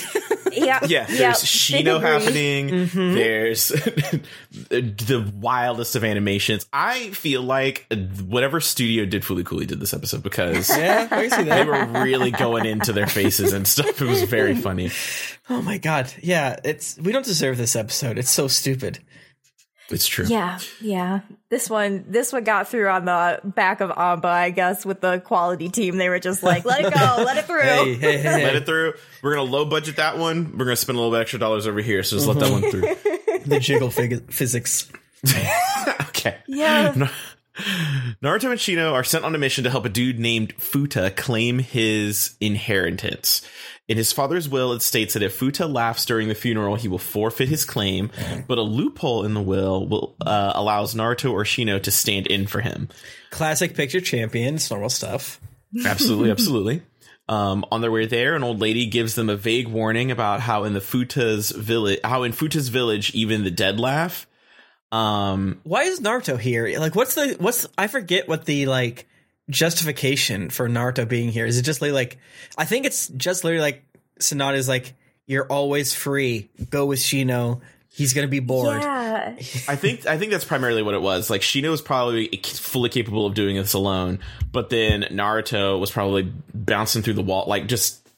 yeah. 0.56 0.80
yeah, 0.86 1.04
there's 1.04 1.20
yeah, 1.20 1.32
Shino 1.32 2.00
happening. 2.00 2.68
Mm-hmm. 2.68 3.14
There's 3.14 3.68
the 4.68 5.32
wildest 5.40 5.96
of 5.96 6.04
animations. 6.04 6.66
I 6.72 7.10
feel 7.10 7.42
like 7.42 7.86
whatever 8.26 8.60
studio 8.60 9.04
did 9.04 9.22
Fooly 9.22 9.44
Cooly 9.44 9.66
did 9.66 9.80
this 9.80 9.94
episode 9.94 10.22
because 10.22 10.68
yeah, 10.78 11.08
I 11.10 11.28
can 11.28 11.30
see 11.30 11.42
they 11.44 11.64
were 11.64 11.84
really 12.02 12.30
going 12.30 12.66
into 12.66 12.92
their 12.92 13.06
faces 13.06 13.52
and 13.52 13.66
stuff. 13.66 14.00
It 14.00 14.06
was 14.06 14.22
very 14.22 14.54
funny. 14.54 14.90
Oh 15.48 15.62
my 15.62 15.78
god, 15.78 16.12
yeah, 16.22 16.56
it's 16.64 16.96
we 16.98 17.12
don't 17.12 17.24
deserve 17.24 17.56
this 17.56 17.76
episode. 17.76 18.18
It's 18.18 18.30
so 18.30 18.48
stupid. 18.48 19.00
It's 19.90 20.06
true. 20.06 20.24
Yeah, 20.26 20.58
yeah. 20.80 21.20
This 21.48 21.68
one, 21.68 22.04
this 22.08 22.32
one 22.32 22.44
got 22.44 22.68
through 22.68 22.88
on 22.88 23.04
the 23.04 23.40
back 23.44 23.80
of 23.80 23.90
Amba, 23.90 24.28
I 24.28 24.50
guess, 24.50 24.86
with 24.86 25.00
the 25.00 25.18
quality 25.20 25.68
team. 25.68 25.96
They 25.96 26.08
were 26.08 26.20
just 26.20 26.42
like, 26.42 26.64
"Let 26.64 26.84
it 26.84 26.94
go, 26.94 27.00
let 27.24 27.36
it 27.36 27.46
through." 27.46 27.60
Hey, 27.60 27.94
hey, 27.94 28.18
hey, 28.18 28.44
Let 28.44 28.56
it 28.56 28.66
through. 28.66 28.94
We're 29.22 29.34
gonna 29.34 29.50
low 29.50 29.64
budget 29.64 29.96
that 29.96 30.18
one. 30.18 30.56
We're 30.56 30.66
gonna 30.66 30.76
spend 30.76 30.96
a 30.96 31.00
little 31.00 31.12
bit 31.14 31.22
extra 31.22 31.38
dollars 31.38 31.66
over 31.66 31.80
here. 31.80 32.02
So 32.02 32.16
just 32.16 32.28
let 32.28 32.38
that 32.38 32.50
one 32.50 32.70
through. 32.70 32.82
the 33.46 33.58
jiggle 33.60 33.90
fig- 33.90 34.32
physics. 34.32 34.90
okay. 36.08 36.38
Yeah. 36.46 37.08
Naruto 38.22 38.50
and 38.50 38.60
Shino 38.60 38.92
are 38.92 39.04
sent 39.04 39.24
on 39.24 39.34
a 39.34 39.38
mission 39.38 39.64
to 39.64 39.70
help 39.70 39.84
a 39.84 39.88
dude 39.88 40.18
named 40.18 40.56
Futa 40.56 41.14
claim 41.14 41.58
his 41.58 42.36
inheritance. 42.40 43.46
In 43.90 43.96
his 43.96 44.12
father's 44.12 44.48
will, 44.48 44.72
it 44.72 44.82
states 44.82 45.14
that 45.14 45.22
if 45.24 45.36
Futa 45.36 45.68
laughs 45.68 46.04
during 46.04 46.28
the 46.28 46.36
funeral, 46.36 46.76
he 46.76 46.86
will 46.86 46.96
forfeit 46.96 47.48
his 47.48 47.64
claim, 47.64 48.12
but 48.46 48.56
a 48.56 48.62
loophole 48.62 49.24
in 49.24 49.34
the 49.34 49.42
will 49.42 49.84
will 49.84 50.14
uh, 50.24 50.52
allows 50.54 50.94
Naruto 50.94 51.32
or 51.32 51.42
Shino 51.42 51.82
to 51.82 51.90
stand 51.90 52.28
in 52.28 52.46
for 52.46 52.60
him. 52.60 52.88
Classic 53.30 53.74
picture 53.74 54.00
champion. 54.00 54.54
It's 54.54 54.70
normal 54.70 54.90
stuff. 54.90 55.40
Absolutely, 55.84 56.30
absolutely. 56.30 56.82
Um, 57.28 57.64
on 57.72 57.80
their 57.80 57.90
way 57.90 58.06
there, 58.06 58.36
an 58.36 58.44
old 58.44 58.60
lady 58.60 58.86
gives 58.86 59.16
them 59.16 59.28
a 59.28 59.36
vague 59.36 59.66
warning 59.66 60.12
about 60.12 60.38
how 60.38 60.62
in 60.64 60.72
the 60.72 60.80
Futa's 60.80 61.50
village, 61.50 61.98
how 62.04 62.22
in 62.22 62.32
Futa's 62.32 62.68
village, 62.68 63.12
even 63.14 63.42
the 63.42 63.50
dead 63.50 63.80
laugh. 63.80 64.28
Um, 64.92 65.60
Why 65.64 65.82
is 65.82 65.98
Naruto 65.98 66.38
here? 66.38 66.78
Like, 66.78 66.94
what's 66.94 67.16
the 67.16 67.36
what's? 67.40 67.66
I 67.76 67.88
forget 67.88 68.28
what 68.28 68.44
the 68.44 68.66
like 68.66 69.08
justification 69.50 70.50
for 70.50 70.68
Naruto 70.68 71.06
being 71.08 71.28
here. 71.30 71.46
Is 71.46 71.58
it 71.58 71.62
just 71.62 71.80
like, 71.82 71.92
like 71.92 72.18
I 72.56 72.64
think 72.64 72.86
it's 72.86 73.08
just 73.08 73.44
literally 73.44 73.62
like 73.62 73.84
Tsunade's 74.18 74.68
like, 74.68 74.94
you're 75.26 75.46
always 75.46 75.94
free. 75.94 76.48
Go 76.70 76.86
with 76.86 76.98
Shino. 76.98 77.60
He's 77.92 78.14
gonna 78.14 78.28
be 78.28 78.40
bored. 78.40 78.80
Yeah. 78.80 79.34
I 79.68 79.76
think 79.76 80.06
I 80.06 80.16
think 80.16 80.30
that's 80.30 80.44
primarily 80.44 80.82
what 80.82 80.94
it 80.94 81.02
was. 81.02 81.28
Like 81.28 81.40
Shino 81.40 81.70
was 81.70 81.82
probably 81.82 82.28
fully 82.44 82.88
capable 82.88 83.26
of 83.26 83.34
doing 83.34 83.56
this 83.56 83.72
alone, 83.74 84.20
but 84.52 84.70
then 84.70 85.02
Naruto 85.10 85.78
was 85.78 85.90
probably 85.90 86.32
bouncing 86.54 87.02
through 87.02 87.14
the 87.14 87.22
wall, 87.22 87.46
like 87.48 87.66
just 87.66 88.08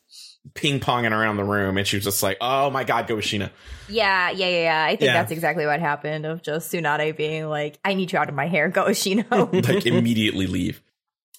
ping 0.54 0.78
ponging 0.78 1.12
around 1.12 1.36
the 1.38 1.44
room, 1.44 1.78
and 1.78 1.86
she 1.86 1.96
was 1.96 2.04
just 2.04 2.22
like, 2.22 2.36
"Oh 2.40 2.68
my 2.70 2.84
god, 2.84 3.06
go 3.06 3.16
with 3.16 3.24
Shino!" 3.24 3.48
Yeah, 3.88 4.30
yeah, 4.30 4.46
yeah, 4.48 4.62
yeah. 4.62 4.84
I 4.84 4.90
think 4.90 5.02
Yeah. 5.08 5.14
that's 5.14 5.32
exactly 5.32 5.64
what 5.64 5.80
happened 5.80 6.26
of 6.26 6.42
just 6.42 6.70
Tsunade 6.70 7.16
being 7.16 7.48
like, 7.48 7.78
I 7.84 7.94
need 7.94 8.12
you 8.12 8.18
out 8.18 8.28
of 8.28 8.34
my 8.34 8.46
hair, 8.48 8.68
go 8.68 8.86
with 8.86 8.98
Shino. 8.98 9.30
like 9.68 9.86
immediately 9.86 10.46
leave. 10.46 10.82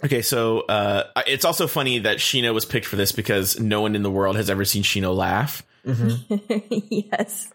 Okay, 0.03 0.21
so 0.21 0.61
uh, 0.61 1.03
it's 1.27 1.45
also 1.45 1.67
funny 1.67 1.99
that 1.99 2.17
Shino 2.17 2.53
was 2.53 2.65
picked 2.65 2.85
for 2.85 2.95
this 2.95 3.11
because 3.11 3.59
no 3.59 3.81
one 3.81 3.95
in 3.95 4.03
the 4.03 4.11
world 4.11 4.35
has 4.35 4.49
ever 4.49 4.65
seen 4.65 4.83
Shino 4.83 5.15
laugh. 5.15 5.63
yes. 6.89 7.51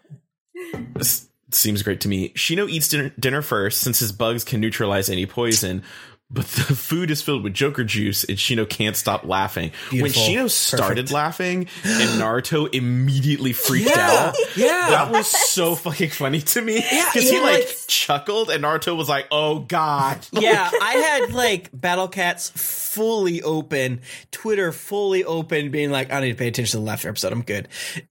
This 0.95 1.27
seems 1.51 1.83
great 1.83 2.01
to 2.01 2.07
me. 2.07 2.29
Shino 2.29 2.69
eats 2.69 2.87
dinner, 2.87 3.09
dinner 3.19 3.41
first 3.41 3.81
since 3.81 3.99
his 3.99 4.11
bugs 4.11 4.43
can 4.43 4.61
neutralize 4.61 5.09
any 5.09 5.25
poison. 5.25 5.83
But 6.31 6.45
the 6.45 6.61
food 6.75 7.09
is 7.11 7.21
filled 7.21 7.43
with 7.43 7.53
Joker 7.53 7.83
juice, 7.83 8.23
and 8.23 8.37
Shino 8.37 8.67
can't 8.69 8.95
stop 8.95 9.25
laughing. 9.25 9.71
Beautiful. 9.89 10.21
When 10.21 10.29
Shino 10.35 10.49
started 10.49 10.95
Perfect. 11.07 11.11
laughing, 11.11 11.67
and 11.83 12.21
Naruto 12.21 12.73
immediately 12.73 13.51
freaked 13.53 13.89
Yeah, 13.89 14.27
out. 14.29 14.35
yeah. 14.55 14.89
That 14.89 15.11
was 15.11 15.27
so 15.27 15.75
fucking 15.75 16.11
funny 16.11 16.41
to 16.41 16.61
me 16.61 16.75
because 16.75 17.29
he 17.29 17.35
he, 17.35 17.41
like, 17.41 17.67
chuckled, 17.87 18.49
and 18.49 18.63
Naruto 18.63 18.95
was 18.95 19.09
like, 19.09 19.27
"Oh 19.31 19.59
God!" 19.59 20.25
yeah, 20.31 20.69
I 20.81 20.93
had 20.93 21.33
like 21.33 21.69
Battle 21.73 22.07
Cats 22.07 22.51
fully 22.55 23.41
open, 23.41 24.01
Twitter 24.31 24.71
fully 24.71 25.23
open, 25.23 25.71
being 25.71 25.89
like, 25.91 26.09
I 26.11 26.15
don't 26.15 26.23
need 26.23 26.31
to 26.33 26.37
pay 26.37 26.47
attention 26.47 26.71
to 26.71 26.77
the 26.77 26.83
laughter 26.83 27.09
episode. 27.09 27.31
I'm 27.33 27.41
good. 27.43 27.67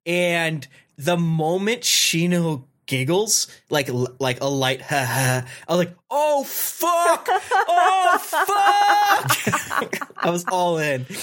And 0.06 0.66
the 0.96 1.16
moment 1.16 1.82
Shino 1.82 2.64
giggles, 2.88 3.46
like 3.70 3.88
like 4.18 4.40
a 4.40 4.46
light 4.46 4.80
ha 4.82 5.04
ha, 5.06 5.46
I 5.68 5.72
was 5.72 5.78
like, 5.78 5.94
oh 6.10 6.42
fuck, 6.42 7.28
oh 7.30 8.18
fuck. 8.20 10.08
I 10.16 10.30
was 10.30 10.44
all 10.50 10.78
in. 10.78 11.06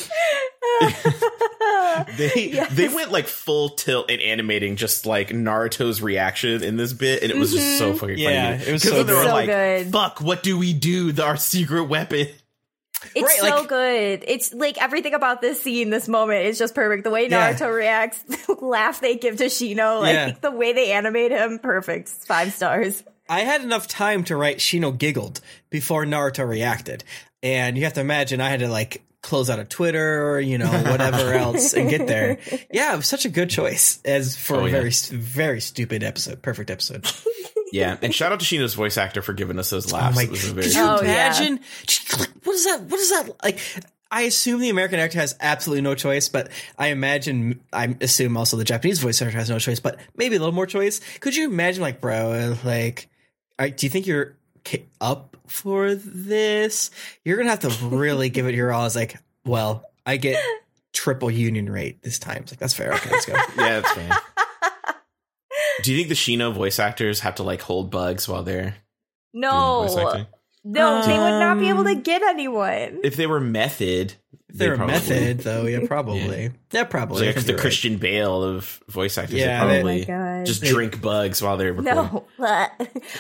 They 2.18 2.64
they 2.72 2.88
went 2.90 3.12
like 3.12 3.28
full 3.28 3.70
tilt 3.70 4.10
in 4.10 4.20
animating 4.20 4.76
just 4.76 5.06
like 5.06 5.30
Naruto's 5.30 6.02
reaction 6.02 6.64
in 6.64 6.78
this 6.78 6.94
bit, 6.94 7.24
and 7.24 7.32
it 7.32 7.38
was 7.38 7.52
just 7.54 7.78
so 7.78 7.90
mm-hmm. 7.90 7.98
fucking 7.98 8.18
Yeah, 8.18 8.58
funny. 8.58 8.70
it 8.70 8.74
was 8.74 8.84
'Cause 8.84 8.92
so 8.92 8.98
then 9.04 9.08
they 9.08 9.14
were 9.14 9.20
good. 9.20 9.28
So 9.28 9.34
like, 9.34 9.46
good. 9.48 9.92
"Fuck, 9.92 10.22
what 10.22 10.44
do 10.44 10.58
we 10.58 10.74
do? 10.74 11.12
The, 11.12 11.24
our 11.24 11.38
secret 11.38 11.86
weapon." 11.86 12.28
It's 13.14 13.24
Right, 13.24 13.40
so 13.40 13.60
like- 13.62 13.68
good. 13.70 14.24
It's 14.28 14.54
like 14.54 14.82
everything 14.82 15.14
about 15.14 15.42
this 15.42 15.62
scene, 15.62 15.90
this 15.90 16.08
moment 16.08 16.46
is 16.46 16.58
just 16.58 16.74
perfect. 16.76 17.04
The 17.04 17.10
way 17.12 17.28
Yeah. 17.28 17.54
Naruto 17.54 17.74
reacts, 17.76 18.20
the 18.24 18.54
laugh 18.62 19.02
they 19.02 19.16
give 19.18 19.38
to 19.38 19.46
Shino, 19.46 20.02
like 20.02 20.14
Yeah. 20.14 20.32
the 20.42 20.52
way 20.52 20.74
they 20.74 20.92
animate 20.92 21.32
him, 21.32 21.60
perfect. 21.60 22.10
Five 22.10 22.54
stars. 22.54 23.04
I 23.28 23.42
had 23.42 23.62
enough 23.64 23.88
time 23.88 24.24
to 24.26 24.36
write 24.38 24.58
Shino 24.58 24.96
giggled 24.98 25.42
before 25.70 26.06
Naruto 26.06 26.48
reacted. 26.48 27.04
And 27.44 27.78
you 27.78 27.84
have 27.84 27.94
to 27.94 28.02
imagine 28.02 28.40
I 28.42 28.50
had 28.50 28.60
to 28.62 28.68
like 28.70 29.02
close 29.22 29.50
out 29.50 29.58
of 29.60 29.68
Twitter 29.70 30.30
or, 30.30 30.40
you 30.40 30.60
know, 30.60 30.70
whatever 30.70 31.34
else 31.34 31.74
and 31.74 31.90
get 31.90 32.06
there. 32.06 32.38
Yeah, 32.72 32.94
it 32.94 32.98
was 32.98 33.08
such 33.08 33.26
a 33.26 33.30
good 33.30 33.50
choice 33.50 34.00
as 34.06 34.36
for 34.38 34.58
Oh, 34.58 34.60
a 34.62 34.70
yeah. 34.70 34.72
very, 34.72 34.90
very 34.92 35.62
stupid 35.62 36.04
episode. 36.04 36.42
Perfect 36.44 36.70
episode. 36.70 37.06
Yeah, 37.72 37.98
and 38.02 38.14
shout 38.14 38.32
out 38.32 38.40
to 38.40 38.46
Shino's 38.46 38.74
voice 38.76 38.98
actor 38.98 39.22
for 39.22 39.34
giving 39.34 39.58
us 39.60 39.70
those 39.70 39.92
oh 39.92 39.96
laughs. 39.98 40.16
Oh 40.18 40.20
my, 40.22 40.24
It 40.26 40.32
was 40.32 40.50
a 40.50 40.54
very 40.54 40.66
could 40.68 40.76
you 40.76 40.82
Oh, 40.84 41.02
yeah. 41.02 41.12
imagine? 41.12 41.60
What 42.44 42.54
is 42.56 42.64
that? 42.66 42.82
What 42.84 43.00
is 43.00 43.10
that? 43.12 43.30
Like, 43.44 43.60
I 44.12 44.22
assume 44.22 44.62
the 44.62 44.70
American 44.70 45.00
actor 45.00 45.18
has 45.20 45.36
absolutely 45.42 45.82
no 45.82 45.96
choice, 45.96 46.30
but 46.30 46.50
I 46.78 46.88
imagine, 46.88 47.60
I 47.74 47.96
assume 48.02 48.38
also 48.38 48.56
the 48.56 48.64
Japanese 48.64 49.00
voice 49.00 49.22
actor 49.22 49.36
has 49.38 49.50
no 49.50 49.60
choice, 49.60 49.80
but 49.80 50.00
maybe 50.16 50.36
a 50.36 50.40
little 50.40 50.54
more 50.54 50.68
choice. 50.68 51.02
Could 51.20 51.36
you 51.36 51.46
imagine, 51.50 51.82
like, 51.82 52.00
bro, 52.02 52.56
like, 52.64 53.10
all 53.60 53.66
right, 53.66 53.76
do 53.76 53.86
you 53.86 53.90
think 53.90 54.06
you're 54.08 54.36
up 55.02 55.36
for 55.48 55.96
this? 55.96 56.92
You're 57.26 57.38
gonna 57.38 57.50
have 57.50 57.60
to 57.62 57.70
really 57.88 58.30
give 58.30 58.46
it 58.48 58.56
your 58.56 58.72
all. 58.72 58.86
It's 58.86 58.96
like, 58.96 59.18
well, 59.44 59.84
I 60.06 60.18
get 60.18 60.42
triple 60.94 61.30
union 61.32 61.70
rate 61.70 62.02
this 62.04 62.20
time. 62.20 62.44
It's 62.44 62.52
like 62.52 62.60
that's 62.60 62.74
fair. 62.74 62.94
Okay, 62.94 63.10
let's 63.12 63.26
go. 63.26 63.34
yeah, 63.58 63.82
that's 63.82 63.92
fine. 63.92 64.12
Do 65.84 65.92
you 65.92 65.98
think 65.98 66.10
the 66.10 66.16
Shino 66.16 66.54
voice 66.54 66.80
actors 66.80 67.20
have 67.22 67.36
to 67.36 67.44
like 67.44 67.62
hold 67.62 67.92
bugs 67.92 68.28
while 68.28 68.44
they're 68.44 68.76
doing 69.34 69.44
voice 69.52 69.96
No, 69.96 70.08
acting? 70.10 70.28
no, 70.64 71.02
they 71.06 71.18
would 71.18 71.40
not 71.40 71.60
be 71.60 71.70
able 71.70 71.84
to 71.84 71.92
Um, 71.92 72.02
get 72.02 72.22
anyone. 72.24 73.00
If 73.04 73.16
they 73.16 73.28
were 73.28 73.40
method, 73.40 74.14
If 74.50 74.58
they're 74.58 74.74
a 74.74 74.78
probably- 74.78 74.94
method, 74.94 75.40
though, 75.40 75.66
yeah, 75.66 75.80
probably. 75.88 76.44
Yeah, 76.44 76.50
probably. 76.84 77.24
I 77.24 77.32
like 77.32 77.36
the 77.36 77.48
you're 77.48 77.56
right. 77.58 77.62
Christian 77.62 77.98
Bale 77.98 78.44
of 78.44 78.82
voice 78.90 79.18
actors, 79.18 79.36
Yeah, 79.40 79.66
they 79.66 79.82
oh 79.82 79.84
they- 79.84 80.06
probably 80.06 80.14
Oh 80.42 80.44
just 80.46 80.62
They- 80.62 80.70
drink 80.72 81.02
bugs 81.02 81.42
while 81.42 81.58
they're 81.58 81.74
recording. 81.74 81.96
No. 81.96 82.26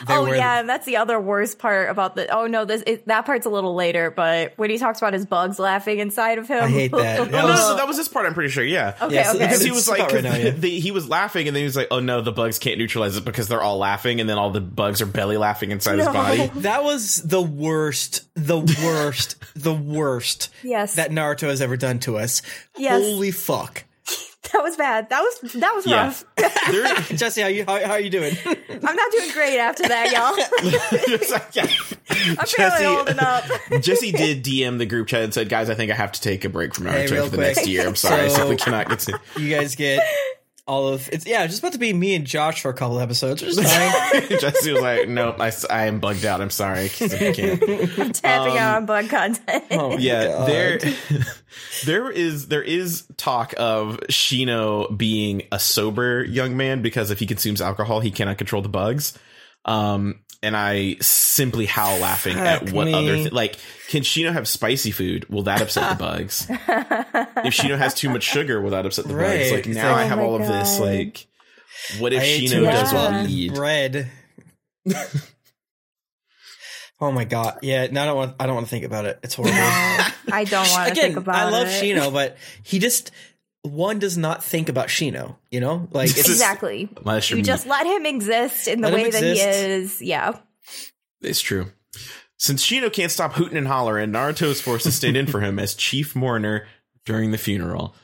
oh 0.09 0.23
were- 0.23 0.35
yeah, 0.35 0.59
and 0.59 0.69
that's 0.69 0.85
the 0.85 0.97
other 0.97 1.19
worst 1.19 1.57
part 1.59 1.89
about 1.89 2.15
the. 2.15 2.27
Oh 2.27 2.47
no, 2.47 2.65
this 2.65 2.83
it, 2.85 3.07
that 3.07 3.25
part's 3.25 3.45
a 3.45 3.49
little 3.49 3.73
later. 3.75 4.11
But 4.11 4.53
when 4.57 4.69
he 4.69 4.77
talks 4.77 4.99
about 4.99 5.13
his 5.13 5.25
bugs 5.25 5.57
laughing 5.59 5.99
inside 5.99 6.37
of 6.37 6.47
him, 6.47 6.63
I 6.63 6.67
hate 6.67 6.91
that. 6.91 7.19
Oh, 7.19 7.25
That 7.25 7.31
no, 7.31 7.45
was- 7.47 7.59
no, 7.59 7.75
that 7.77 7.87
was 7.87 7.97
this 7.97 8.07
part. 8.07 8.25
I'm 8.25 8.33
pretty 8.33 8.49
sure. 8.49 8.63
Yeah. 8.63 8.95
Okay, 9.01 9.15
Yeah, 9.15 9.23
so 9.31 9.35
okay. 9.37 9.45
Because 9.47 9.61
he 9.63 9.71
was 9.71 9.87
like, 9.87 10.11
right 10.11 10.23
now, 10.23 10.35
yeah. 10.35 10.49
the, 10.51 10.79
he 10.79 10.91
was 10.91 11.07
laughing, 11.07 11.47
and 11.47 11.55
then 11.55 11.61
he 11.61 11.65
was 11.65 11.75
like, 11.75 11.87
"Oh 11.91 11.99
no, 11.99 12.21
the 12.21 12.31
bugs 12.31 12.59
can't 12.59 12.77
neutralize 12.77 13.15
it 13.17 13.23
because 13.25 13.47
they're 13.47 13.61
all 13.61 13.77
laughing, 13.77 14.19
and 14.19 14.29
then 14.29 14.37
all 14.37 14.49
the 14.51 14.61
bugs 14.61 15.01
are 15.01 15.05
belly 15.05 15.37
laughing 15.37 15.71
inside 15.71 15.97
his 15.99 16.07
body." 16.07 16.51
That 16.65 16.83
was 16.83 17.17
the 17.21 17.41
worst, 17.41 18.27
the 18.35 18.59
worst, 18.83 19.35
the 19.55 19.73
worst 19.73 20.49
Yes. 20.63 20.95
that 20.95 21.11
Naruto 21.11 21.47
has 21.47 21.61
ever 21.61 21.77
done 21.77 21.99
to 21.99 22.17
us. 22.17 22.41
Yes. 22.77 23.01
Holy 23.03 23.31
fuck. 23.31 23.83
that 24.53 24.61
was 24.63 24.75
bad. 24.75 25.09
That 25.09 25.21
was 25.21 25.51
that 25.53 25.73
was 25.75 25.85
Yeah. 25.87 26.05
rough. 26.05 26.25
There- 26.71 26.95
Jessy, 27.17 27.41
how 27.41 27.47
you 27.47 27.65
how, 27.65 27.83
how 27.85 27.91
are 27.93 27.99
you 27.99 28.09
doing? 28.09 28.35
I'm 28.45 28.95
not 28.95 29.11
doing 29.11 29.31
great 29.31 29.57
after 29.59 29.87
that, 29.87 30.11
y'all. 30.11 30.33
It's 30.91 31.31
like, 31.31 31.55
yeah. 31.55 31.67
I'm 32.37 32.45
barely 32.57 32.85
holding 32.85 33.19
up. 33.19 33.43
Jessy 33.81 34.11
did 34.11 34.43
DM 34.43 34.77
the 34.77 34.85
group 34.85 35.07
chat 35.07 35.23
and 35.23 35.33
said, 35.33 35.49
"Guys, 35.49 35.69
I 35.69 35.75
think 35.75 35.91
I 35.91 35.95
have 35.95 36.11
to 36.13 36.21
take 36.21 36.43
a 36.45 36.49
break 36.49 36.73
from 36.75 36.85
Hey, 36.87 37.05
Naruto 37.05 37.11
real 37.11 37.23
for 37.25 37.29
the 37.31 37.37
quick. 37.37 37.55
next 37.55 37.67
year. 37.67 37.87
I'm 37.87 37.95
sorry, 37.95 38.29
So- 38.29 38.37
so 38.37 38.49
we 38.49 38.55
cannot 38.55 38.89
get 38.89 38.99
to." 38.99 39.19
you 39.37 39.49
guys 39.55 39.75
get 39.75 40.01
all 40.67 40.87
of 40.87 41.09
it's 41.11 41.27
yeah, 41.27 41.43
it's 41.43 41.53
just 41.53 41.61
about 41.61 41.73
to 41.73 41.79
be 41.79 41.93
me 41.93 42.15
and 42.15 42.25
Josh 42.25 42.61
for 42.61 42.69
a 42.69 42.73
couple 42.73 42.99
episodes. 42.99 43.41
Which 43.41 43.51
is. 43.51 43.57
Jessy 44.41 44.71
was 44.71 44.81
like, 44.81 45.07
"Nope, 45.07 45.35
I 45.39 45.85
am 45.85 45.99
bugged 45.99 46.25
out. 46.25 46.41
I'm 46.41 46.49
sorry, 46.49 46.85
I 46.85 46.87
can't." 46.87 47.63
I'm 47.99 48.11
Tapping 48.13 48.57
out 48.57 48.77
on 48.77 48.85
bug 48.85 49.09
content. 49.09 49.63
Oh 49.71 49.97
yeah 49.97 50.25
God. 50.25 50.49
there 50.49 50.79
there 51.85 52.11
is 52.11 52.47
there 52.47 52.63
is 52.63 53.05
talk 53.17 53.53
of 53.57 53.99
shino 54.09 54.95
being 54.95 55.43
a 55.51 55.59
sober 55.59 56.23
young 56.23 56.57
man 56.57 56.81
because 56.81 57.11
if 57.11 57.19
he 57.19 57.27
consumes 57.27 57.61
alcohol 57.61 57.99
he 57.99 58.11
cannot 58.11 58.37
control 58.37 58.61
the 58.61 58.69
bugs 58.69 59.17
um 59.65 60.19
and 60.45 60.55
i 60.55 60.95
simply 61.01 61.65
howl 61.65 61.97
laughing 61.99 62.37
at 62.37 62.71
what 62.71 62.85
me. 62.85 62.93
other 62.93 63.15
th- 63.15 63.31
like 63.33 63.57
can 63.89 64.01
shino 64.03 64.31
have 64.31 64.47
spicy 64.47 64.91
food 64.91 65.27
will 65.29 65.43
that 65.43 65.61
upset 65.61 65.97
the 65.97 66.03
bugs 66.03 66.47
if 66.49 67.53
shino 67.53 67.77
has 67.77 67.93
too 67.93 68.09
much 68.09 68.23
sugar 68.23 68.61
will 68.61 68.69
that 68.71 68.85
upset 68.85 69.05
the 69.05 69.13
bugs 69.13 69.51
like 69.51 69.65
now 69.67 69.91
like- 69.91 70.01
i 70.01 70.03
Oh 70.05 70.07
have 70.07 70.17
my 70.19 70.23
all 70.23 70.35
of 70.35 70.47
this 70.47 70.79
like 70.79 71.27
what 71.99 72.13
if 72.13 72.21
I 72.21 72.23
ate 72.25 72.49
too 72.49 72.61
shino 72.61 72.65
much 72.65 72.73
doesn't 72.91 73.29
Yeah. 73.29 73.35
eat 73.35 73.53
bread. 73.53 74.09
oh 77.01 77.11
my 77.11 77.25
god. 77.25 77.59
Yeah, 77.61 77.87
no, 77.87 78.01
I 78.01 78.05
don't 78.05 78.15
want 78.15 78.35
I 78.39 78.45
don't 78.45 78.55
want 78.55 78.67
to 78.67 78.69
think 78.69 78.85
about 78.85 79.05
it. 79.05 79.19
It's 79.23 79.33
horrible. 79.35 79.55
I 79.57 80.45
don't 80.49 80.69
want 80.71 80.87
to 80.87 80.91
Again, 80.91 81.03
think 81.05 81.17
about 81.17 81.35
it. 81.35 81.39
I 81.39 81.49
love 81.51 81.67
it. 81.67 81.83
Shino, 81.83 82.11
but 82.13 82.37
he 82.63 82.79
just 82.79 83.11
one 83.65 83.99
does 83.99 84.17
not 84.17 84.43
think 84.43 84.69
about 84.69 84.87
Shino, 84.87 85.35
you 85.51 85.59
know? 85.59 85.87
Like 85.91 86.09
it's 86.09 86.29
Exactly. 86.29 86.89
Unless 86.97 87.29
you're 87.29 87.37
You 87.37 87.43
me. 87.43 87.47
just 87.47 87.65
let 87.67 87.85
him 87.85 88.05
exist 88.05 88.67
in 88.67 88.81
the 88.81 88.89
Let 88.89 88.93
way 89.03 89.09
that 89.11 89.23
he 89.23 89.39
is. 89.39 90.01
Yeah. 90.01 90.37
It's 91.21 91.41
true. 91.41 91.71
Since 92.37 92.65
Shino 92.65 92.91
can't 92.91 93.11
stop 93.11 93.33
hooting 93.33 93.57
and 93.57 93.67
hollering, 93.67 94.11
Naruto 94.11 94.43
is 94.47 94.61
forced 94.61 94.85
to 94.85 94.91
stand 94.91 95.15
in 95.17 95.27
for 95.27 95.39
him 95.39 95.57
as 95.57 95.73
chief 95.73 96.15
mourner 96.15 96.67
during 97.05 97.31
the 97.31 97.37
funeral. 97.37 97.95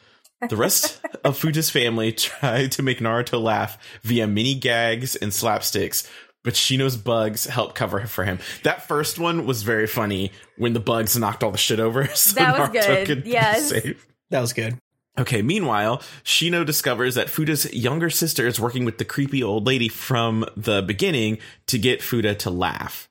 The 0.50 0.56
rest 0.56 1.00
of 1.24 1.38
Fuji's 1.38 1.70
family 1.70 2.12
try 2.14 2.68
to 2.68 2.82
make 2.82 3.00
Naruto 3.00 3.42
laugh 3.42 3.78
via 4.04 4.26
mini 4.28 4.56
gags 4.56 5.16
and 5.16 5.32
slapsticks, 5.32 6.10
but 6.44 6.54
Shino's 6.56 6.98
bugs 6.98 7.46
help 7.46 7.76
cover 7.76 8.08
for 8.08 8.24
him. 8.24 8.40
That 8.64 8.88
first 8.88 9.20
one 9.20 9.46
was 9.46 9.62
very 9.64 9.86
funny 9.86 10.32
when 10.58 10.74
the 10.74 10.80
bugs 10.80 11.16
knocked 11.18 11.44
all 11.44 11.52
the 11.52 11.58
shit 11.60 11.80
over. 11.80 12.08
So 12.16 12.36
That 12.36 12.58
was 12.58 12.70
Naruto 12.70 12.88
good. 12.88 13.08
could 13.08 13.24
be 13.26 13.32
Yes. 13.32 13.70
safe. 13.70 14.08
that 14.32 14.42
was 14.42 14.54
good. 14.54 14.78
Okay, 15.20 15.42
meanwhile, 15.42 15.98
Shino 16.24 16.66
discovers 16.66 17.16
that 17.16 17.28
Futa's 17.30 17.72
younger 17.74 18.10
sister 18.10 18.48
is 18.48 18.60
working 18.60 18.86
with 18.86 18.98
the 18.98 19.06
creepy 19.06 19.44
old 19.44 19.68
lady 19.68 19.90
from 19.90 20.46
the 20.56 20.82
beginning 20.82 21.38
to 21.68 21.78
get 21.78 22.02
Fuda 22.02 22.34
to 22.36 22.50
laugh. 22.50 23.10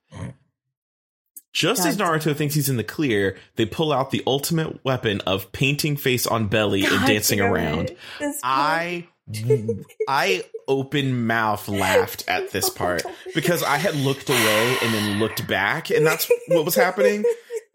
Just 1.52 1.84
as 1.84 1.96
Naruto 1.96 2.34
thinks 2.34 2.54
he's 2.54 2.68
in 2.68 2.76
the 2.76 2.84
clear, 2.84 3.36
they 3.56 3.66
pull 3.66 3.92
out 3.92 4.12
the 4.12 4.22
ultimate 4.26 4.84
weapon 4.84 5.20
of 5.22 5.50
painting 5.50 5.96
face 5.96 6.26
on 6.26 6.46
belly 6.46 6.84
and 6.84 7.06
dancing 7.06 7.40
around. 7.40 7.94
I 8.44 9.08
I 10.08 10.44
open 10.68 11.26
mouth 11.26 11.68
laughed 11.68 12.24
at 12.28 12.50
this 12.50 12.70
part 12.70 13.02
because 13.34 13.64
I 13.64 13.78
had 13.78 13.96
looked 13.96 14.28
away 14.28 14.76
and 14.82 14.94
then 14.94 15.18
looked 15.18 15.46
back 15.48 15.90
and 15.90 16.06
that's 16.06 16.30
what 16.48 16.64
was 16.64 16.76
happening. 16.76 17.24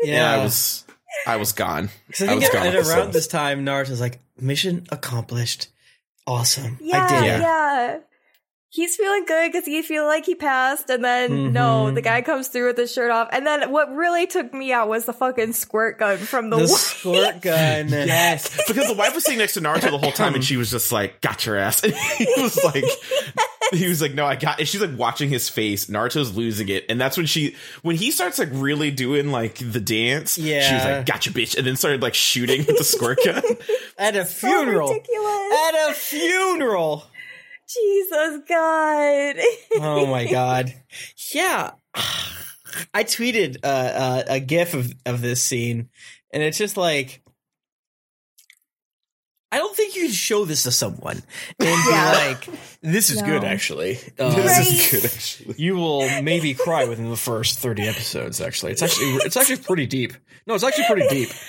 Yeah, 0.02 0.32
And 0.34 0.42
I 0.42 0.44
was 0.44 0.85
I 1.28 1.38
was 1.38 1.52
gone. 1.52 1.90
So 2.14 2.26
I 2.28 2.32
I 2.32 2.36
was 2.36 2.50
gone. 2.50 2.68
at 2.68 2.86
So- 2.86 2.92
around 2.98 3.14
this 3.14 3.28
time, 3.28 3.66
Naruto's 3.66 4.02
like, 4.02 4.20
mission 4.40 4.86
accomplished. 4.92 5.68
Awesome. 6.28 6.78
Yeah, 6.82 7.06
I 7.06 7.10
did 7.22 7.26
yeah. 7.42 7.92
it. 7.96 8.02
He's 8.70 8.98
feeling 8.98 9.24
good 9.26 9.52
because 9.54 9.66
he 9.66 9.82
feel 9.84 10.06
like 10.06 10.26
he 10.26 10.36
passed, 10.36 10.90
and 10.90 11.02
then 11.06 11.54
no, 11.54 11.86
Mhm. 11.90 11.96
the 11.96 12.02
guy 12.02 12.22
comes 12.22 12.50
through 12.50 12.68
with 12.68 12.78
his 12.78 12.92
shirt 12.92 13.10
off, 13.10 13.30
and 13.32 13.48
then 13.48 13.72
what 13.72 13.90
really 13.96 14.28
took 14.28 14.54
me 14.54 14.74
out 14.74 14.90
was 14.90 15.06
the 15.06 15.14
fucking 15.14 15.54
squirt 15.54 15.98
gun 15.98 16.18
from 16.18 16.50
the, 16.50 16.58
The 16.58 16.64
wife. 16.64 16.72
squirt 16.72 17.42
gun. 17.42 17.88
Yes, 17.90 18.50
because 18.68 18.88
the 18.88 18.94
wife 18.94 19.16
was 19.16 19.24
sitting 19.24 19.38
next 19.40 19.54
to 19.54 19.62
Naruto 19.62 19.92
the 19.92 19.98
whole 19.98 20.12
time, 20.12 20.36
and 20.36 20.44
she 20.44 20.58
was 20.58 20.72
just 20.72 20.92
like, 20.92 21.22
"Got 21.22 21.46
your 21.46 21.56
ass." 21.56 21.84
And 21.86 21.94
he 22.18 22.28
was 22.38 22.62
like, 22.66 22.84
he 23.74 23.88
was 23.88 24.02
like, 24.02 24.14
"No, 24.14 24.26
I 24.26 24.36
got." 24.36 24.60
And 24.60 24.68
she's 24.68 24.82
like 24.82 24.98
watching 24.98 25.30
his 25.30 25.50
face. 25.50 25.86
Naruto's 25.86 26.36
losing 26.36 26.70
it, 26.70 26.86
and 26.90 27.00
that's 27.00 27.18
when 27.18 27.26
she, 27.26 27.56
when 27.82 27.96
he 27.96 28.12
starts 28.12 28.40
like 28.40 28.50
really 28.52 28.92
doing 28.92 29.32
like 29.32 29.56
the 29.56 29.80
dance. 29.80 30.38
Yeah, 30.38 30.62
she 30.68 30.74
was 30.76 30.84
like, 30.86 31.06
"Gotcha, 31.06 31.32
bitch," 31.32 31.58
and 31.58 31.66
then 31.66 31.76
started 31.76 32.02
like 32.02 32.14
shooting 32.14 32.66
with 32.66 32.78
the 32.78 32.84
squirt 32.84 33.20
gun. 33.24 33.42
At 33.98 34.16
a 34.16 34.26
So 34.26 34.48
funeral. 34.48 34.90
ridiculous. 34.90 35.54
At 35.68 35.90
a 35.90 35.94
funeral. 35.94 37.04
Jesus 37.68 38.42
God. 38.48 39.36
Oh 39.82 40.06
my 40.06 40.26
god. 40.32 40.74
Yeah. 41.34 41.72
I 42.94 43.04
tweeted 43.06 43.58
uh, 43.64 43.68
uh, 43.68 44.24
a 44.28 44.40
GIF 44.40 44.74
of 44.74 44.92
of 45.06 45.22
this 45.22 45.42
scene, 45.42 45.90
and 46.32 46.44
it's 46.44 46.58
just 46.58 46.78
like. 46.78 47.22
I 49.52 49.58
don't 49.58 49.76
think 49.76 49.96
you 49.96 50.08
should 50.08 50.16
show 50.16 50.44
this 50.44 50.64
to 50.64 50.72
someone 50.72 51.16
and 51.18 51.24
be 51.60 51.90
Yeah. 51.90 52.12
like, 52.28 52.50
"This 52.86 53.10
is 53.10 53.22
No. 53.22 53.28
good, 53.28 53.44
actually." 53.44 54.00
Uh, 54.20 54.34
This 54.36 54.72
is 54.72 54.92
good, 54.92 55.06
actually. 55.12 55.56
You 55.58 55.76
will 55.76 56.22
maybe 56.22 56.54
cry 56.54 56.86
within 56.86 57.10
the 57.10 57.18
first 57.18 57.60
thirty 57.60 57.88
episodes. 57.88 58.40
Actually, 58.42 58.72
it's 58.74 58.82
actually 58.82 59.08
it's 59.26 59.36
actually 59.38 59.58
pretty 59.58 59.86
deep. 59.88 60.14
No, 60.48 60.54
it's 60.54 60.64
actually 60.64 60.86
pretty 60.86 61.08
deep. 61.10 61.30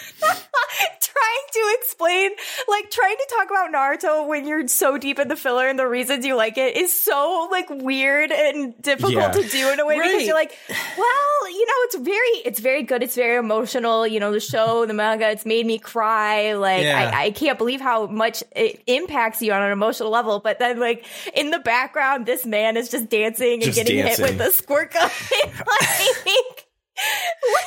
trying 1.00 1.46
to 1.52 1.76
explain, 1.80 2.30
like 2.68 2.90
trying 2.90 3.16
to 3.16 3.26
talk 3.30 3.48
about 3.50 3.72
Naruto 3.72 4.26
when 4.28 4.46
you're 4.46 4.66
so 4.68 4.98
deep 4.98 5.18
in 5.18 5.28
the 5.28 5.36
filler 5.36 5.66
and 5.68 5.78
the 5.78 5.86
reasons 5.86 6.24
you 6.26 6.34
like 6.34 6.58
it 6.58 6.76
is 6.76 6.92
so 6.92 7.48
like 7.50 7.66
weird 7.70 8.30
and 8.32 8.80
difficult 8.82 9.12
Yeah. 9.14 9.30
to 9.30 9.42
do 9.48 9.70
in 9.72 9.80
a 9.80 9.86
way 9.86 9.98
Right. 9.98 10.10
because 10.10 10.26
you're 10.26 10.34
like, 10.34 10.52
well, 10.68 11.50
you 11.50 11.66
know, 11.66 11.74
it's 11.84 11.96
very, 11.96 12.28
it's 12.44 12.60
very 12.60 12.82
good. 12.82 13.02
It's 13.02 13.14
very 13.14 13.36
emotional. 13.36 14.06
You 14.06 14.20
know, 14.20 14.32
the 14.32 14.40
show, 14.40 14.84
the 14.86 14.92
manga, 14.94 15.30
it's 15.30 15.46
made 15.46 15.64
me 15.66 15.78
cry. 15.78 16.54
Like, 16.54 16.82
Yeah. 16.84 17.10
I, 17.14 17.24
I 17.26 17.30
can't 17.30 17.56
believe 17.58 17.80
how 17.80 18.06
much 18.06 18.42
it 18.54 18.82
impacts 18.86 19.40
you 19.42 19.52
on 19.52 19.62
an 19.62 19.72
emotional 19.72 20.10
level. 20.10 20.40
But 20.40 20.58
then, 20.58 20.78
like 20.80 21.04
in 21.34 21.50
the 21.50 21.58
background, 21.58 22.26
this 22.26 22.46
man 22.46 22.76
is 22.76 22.88
just 22.88 23.08
dancing 23.08 23.54
and 23.54 23.62
Just 23.62 23.76
getting 23.76 24.04
dancing. 24.04 24.24
hit 24.26 24.38
with 24.38 24.48
a 24.48 24.52
squirt 24.52 24.92
gun. 24.92 25.02
like, 25.30 25.54
what 25.58 25.80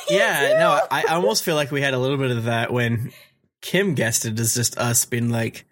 do 0.08 0.14
you 0.14 0.20
Yeah, 0.20 0.52
do? 0.52 0.58
no, 0.58 0.80
I, 0.90 1.04
I 1.08 1.14
almost 1.14 1.44
feel 1.44 1.54
like 1.54 1.70
we 1.70 1.80
had 1.80 1.94
a 1.94 1.98
little 1.98 2.16
bit 2.16 2.30
of 2.30 2.44
that 2.44 2.72
when 2.72 3.12
Kym 3.62 3.94
guessed 3.94 4.24
it 4.24 4.38
as 4.40 4.54
just 4.54 4.78
us 4.78 5.04
being 5.04 5.30
like, 5.30 5.66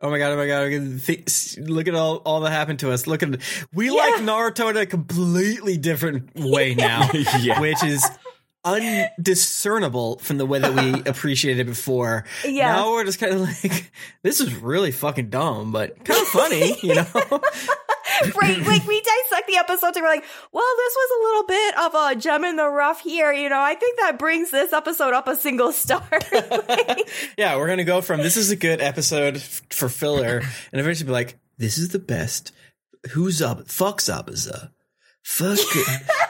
"Oh 0.00 0.10
my 0.10 0.18
god, 0.18 0.32
oh 0.32 0.36
my 0.36 0.46
god, 0.46 1.68
look 1.68 1.88
at 1.88 1.94
all 1.94 2.16
all 2.24 2.40
that 2.40 2.52
happened 2.52 2.78
to 2.80 2.90
us. 2.92 3.06
Look 3.06 3.22
at 3.22 3.36
we 3.74 3.86
Yeah. 3.86 3.92
like 3.92 4.14
Naruto 4.22 4.70
in 4.70 4.76
a 4.76 4.86
completely 4.86 5.76
different 5.76 6.30
way 6.34 6.74
now, 6.74 7.10
Yeah. 7.40 7.60
which 7.60 7.82
is." 7.84 8.04
Undiscernible 8.64 10.18
from 10.18 10.38
the 10.38 10.46
way 10.46 10.58
that 10.58 10.74
we 10.74 11.02
appreciated 11.10 11.60
it 11.62 11.64
before. 11.70 12.24
Yeah. 12.44 12.74
Now 12.74 12.92
we're 12.92 13.04
just 13.04 13.18
kind 13.18 13.34
of 13.34 13.40
like, 13.40 13.90
this 14.22 14.40
is 14.40 14.54
really 14.54 14.92
fucking 14.92 15.30
dumb, 15.30 15.72
but 15.72 16.04
kind 16.04 16.20
of 16.20 16.28
funny, 16.28 16.76
you 16.82 16.94
know? 16.94 17.06
right 18.36 18.58
like 18.66 18.86
we 18.86 19.00
dissect 19.00 19.48
the 19.48 19.56
episode 19.56 19.96
and 19.96 20.02
we're 20.02 20.08
like 20.08 20.24
well 20.52 20.64
this 20.76 20.94
was 20.94 21.10
a 21.10 21.24
little 21.24 21.46
bit 21.46 21.78
of 21.78 21.94
a 21.94 22.20
gem 22.20 22.44
in 22.44 22.56
the 22.56 22.68
rough 22.68 23.00
here 23.00 23.32
you 23.32 23.48
know 23.48 23.60
i 23.60 23.74
think 23.74 23.98
that 23.98 24.18
brings 24.18 24.50
this 24.50 24.72
episode 24.72 25.12
up 25.14 25.26
a 25.26 25.34
single 25.34 25.72
star 25.72 26.06
Like, 26.68 27.08
Yeah, 27.38 27.56
we're 27.56 27.66
gonna 27.68 27.84
go 27.84 28.00
from 28.00 28.20
this 28.20 28.36
is 28.36 28.50
a 28.50 28.56
good 28.56 28.80
episode 28.80 29.36
f- 29.36 29.62
for 29.70 29.88
filler, 29.88 30.42
and 30.72 30.80
eventually 30.80 31.06
be 31.06 31.12
like, 31.12 31.38
this 31.58 31.78
is 31.78 31.88
the 31.88 31.98
best. 31.98 32.52
Who's 33.12 33.40
up? 33.42 33.66
Fucks 33.66 34.12
up 34.12 34.28
Fuck 34.28 34.36
Zabuza. 34.36 34.70
Fuck. 35.24 36.28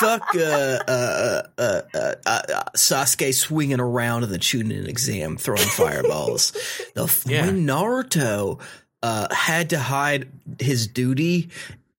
Fuck 0.00 0.22
uh, 0.36 0.38
uh, 0.86 1.42
uh, 1.58 1.80
uh, 1.94 2.14
uh, 2.26 2.62
Sasuke 2.76 3.34
swinging 3.34 3.80
around 3.80 4.22
in 4.24 4.30
the 4.30 4.38
Chunin 4.38 4.86
exam, 4.88 5.36
throwing 5.36 5.60
fireballs. 5.68 6.52
the 6.94 7.04
f- 7.04 7.24
Yeah. 7.26 7.46
when 7.46 7.66
Naruto 7.66 8.60
uh, 9.02 9.32
had 9.34 9.70
to 9.70 9.78
hide 9.78 10.28
his 10.60 10.86
duty 10.86 11.50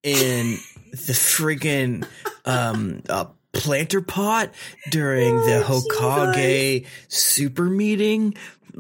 in 0.04 0.58
the 0.92 1.14
friggin' 1.14 2.06
um, 2.46 3.02
uh, 3.10 3.26
planter 3.54 4.02
pot 4.02 4.54
during 4.92 5.36
the 5.36 5.64
Oh, 5.68 5.82
Hokage 5.90 6.86
super 7.10 7.66
meeting 7.66 8.36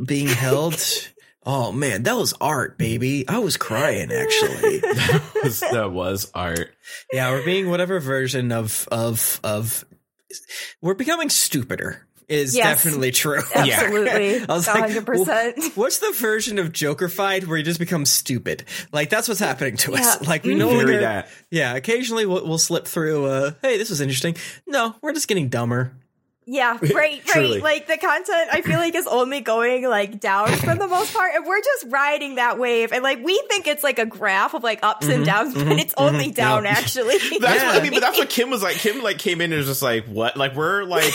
being 0.06 0.28
held. 0.28 0.76
Oh 1.46 1.72
man, 1.72 2.04
that 2.04 2.16
was 2.18 2.34
art, 2.42 2.78
baby. 2.78 3.28
I 3.28 3.40
was 3.40 3.58
crying 3.58 4.12
actually. 4.12 4.80
that, 4.80 5.32
was, 5.44 5.60
that 5.62 5.92
was 5.92 6.30
art. 6.36 6.76
yeah, 7.14 7.32
we're 7.32 7.46
being 7.46 7.70
whatever 7.70 8.00
version 8.00 8.52
of 8.52 8.88
of 8.92 9.40
of 9.44 9.86
we're 10.82 10.94
becoming 10.96 11.30
stupider. 11.30 12.06
Is 12.28 12.56
Yes. 12.56 12.84
definitely 12.84 13.10
true. 13.10 13.40
absolutely 13.56 14.40
I 14.48 14.54
was 14.54 14.68
like, 14.68 14.92
100% 14.92 15.76
What's 15.76 15.98
the 15.98 16.12
version 16.12 16.60
of 16.60 16.72
Joker 16.72 17.10
fight 17.10 17.48
where 17.48 17.58
you 17.58 17.64
just 17.64 17.80
become 17.80 18.06
stupid? 18.06 18.66
Like 18.92 19.10
that's 19.10 19.28
what's 19.28 19.40
happening 19.40 19.78
to 19.78 19.96
us. 19.96 20.28
Like 20.28 20.44
we 20.44 20.54
no 20.54 20.68
Very 20.70 20.78
longer. 20.84 21.00
that. 21.00 21.30
Yeah, 21.50 21.74
occasionally 21.74 22.28
we'll, 22.28 22.48
we'll 22.48 22.60
slip 22.60 22.86
through. 22.86 23.26
Uh, 23.26 23.52
hey, 23.64 23.80
this 23.80 23.90
was 23.90 24.00
interesting. 24.00 24.36
No, 24.68 24.94
we're 25.02 25.14
just 25.14 25.28
getting 25.28 25.50
dumber. 25.50 25.92
Yeah 26.50 26.78
right 26.94 27.22
right 27.36 27.62
like 27.62 27.88
the 27.88 27.98
content 27.98 28.50
i 28.52 28.62
feel 28.62 28.80
like 28.80 28.96
is 28.96 29.08
only 29.08 29.42
going 29.42 29.88
like 29.88 30.20
down 30.20 30.50
for 30.50 30.76
the 30.76 30.88
most 30.88 31.14
part 31.14 31.34
and 31.36 31.46
we're 31.46 31.62
just 31.62 31.86
riding 31.90 32.36
that 32.36 32.58
wave 32.58 32.92
and 32.92 33.04
like 33.04 33.24
we 33.24 33.42
think 33.50 33.68
it's 33.68 33.84
like 33.84 34.00
a 34.00 34.06
graph 34.06 34.54
of 34.54 34.64
like 34.64 34.80
ups 34.84 35.06
and 35.08 35.18
mm-hmm, 35.18 35.24
downs 35.26 35.54
but 35.54 35.64
mm-hmm, 35.64 35.80
it's 35.80 35.94
only 35.98 36.26
mm-hmm. 36.26 36.34
down 36.34 36.66
actually 36.66 37.18
That's 37.40 37.64
what 37.64 37.76
I 37.76 37.84
mean, 37.84 37.92
but 37.94 38.02
that's 38.02 38.18
what 38.18 38.30
Kym 38.40 38.50
was 38.50 38.64
like. 38.64 38.78
Kym 38.78 39.02
like 39.02 39.18
came 39.18 39.42
in 39.42 39.52
and 39.52 39.58
was 39.58 39.68
just 39.68 39.82
like, 39.82 40.06
"What?" 40.06 40.38
Like 40.38 40.56
we're 40.56 40.84
like, 40.84 41.04
and 41.06 41.14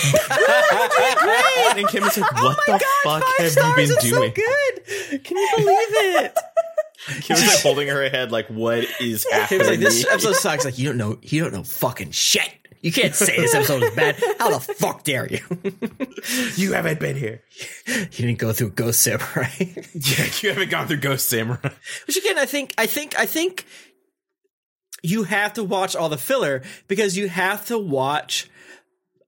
Kym 1.89 2.02
was 2.02 2.19
like, 2.19 2.32
"What 2.32 2.59
oh 2.59 2.62
the 2.66 2.85
fuck 3.02 3.23
Five 3.23 3.39
have 3.39 3.51
stars 3.51 3.69
you 3.69 3.74
been 3.74 3.98
is 3.98 4.11
doing?" 4.11 4.35
so 4.35 4.43
good. 4.43 5.24
Can 5.24 5.36
you 5.36 5.48
believe 5.56 6.24
it? 6.24 6.39
Kym 7.06 7.31
was 7.31 7.47
like 7.47 7.62
holding 7.62 7.89
her 7.89 8.09
head, 8.09 8.32
like, 8.32 8.48
"What 8.48 8.85
is 9.01 9.24
Kym 9.24 9.32
happening?" 9.32 9.59
was 9.61 9.69
like, 9.69 9.81
this 9.81 10.06
episode 10.06 10.36
sucks. 10.36 10.65
Like 10.65 10.78
you 10.78 10.89
don't 10.89 10.98
know. 10.98 11.19
You 11.23 11.43
don't 11.43 11.52
know 11.52 11.65
fucking 11.65 12.12
shit. 12.12 12.51
You 12.85 12.93
can't 12.93 13.15
say 13.15 13.35
this 13.36 13.55
episode 13.55 13.82
is 13.82 13.94
bad. 13.94 14.23
How 14.39 14.51
the 14.51 14.61
fuck 14.61 15.05
dare 15.05 15.27
you? 15.27 15.40
you 16.62 16.74
haven't 16.74 17.01
been 17.01 17.16
here. 17.16 17.43
you 17.86 18.05
didn't 18.11 18.36
go 18.36 18.52
through 18.52 18.73
Ghost 18.73 19.01
Samurai. 19.01 19.48
Yeah, 19.94 20.27
you 20.43 20.51
haven't 20.51 20.69
gone 20.69 20.86
through 20.86 20.98
Ghost 20.98 21.31
Samurai. 21.31 21.70
Which 22.06 22.19
again, 22.19 22.39
I 22.39 22.44
think, 22.44 22.74
I 22.77 22.85
think, 22.85 23.19
I 23.19 23.24
think 23.24 23.65
you 25.02 25.23
have 25.23 25.55
to 25.55 25.65
watch 25.65 25.97
all 25.97 26.11
the 26.11 26.19
filler 26.19 26.62
because 26.86 27.16
you 27.16 27.27
have 27.31 27.65
to 27.66 27.78
watch 27.78 28.51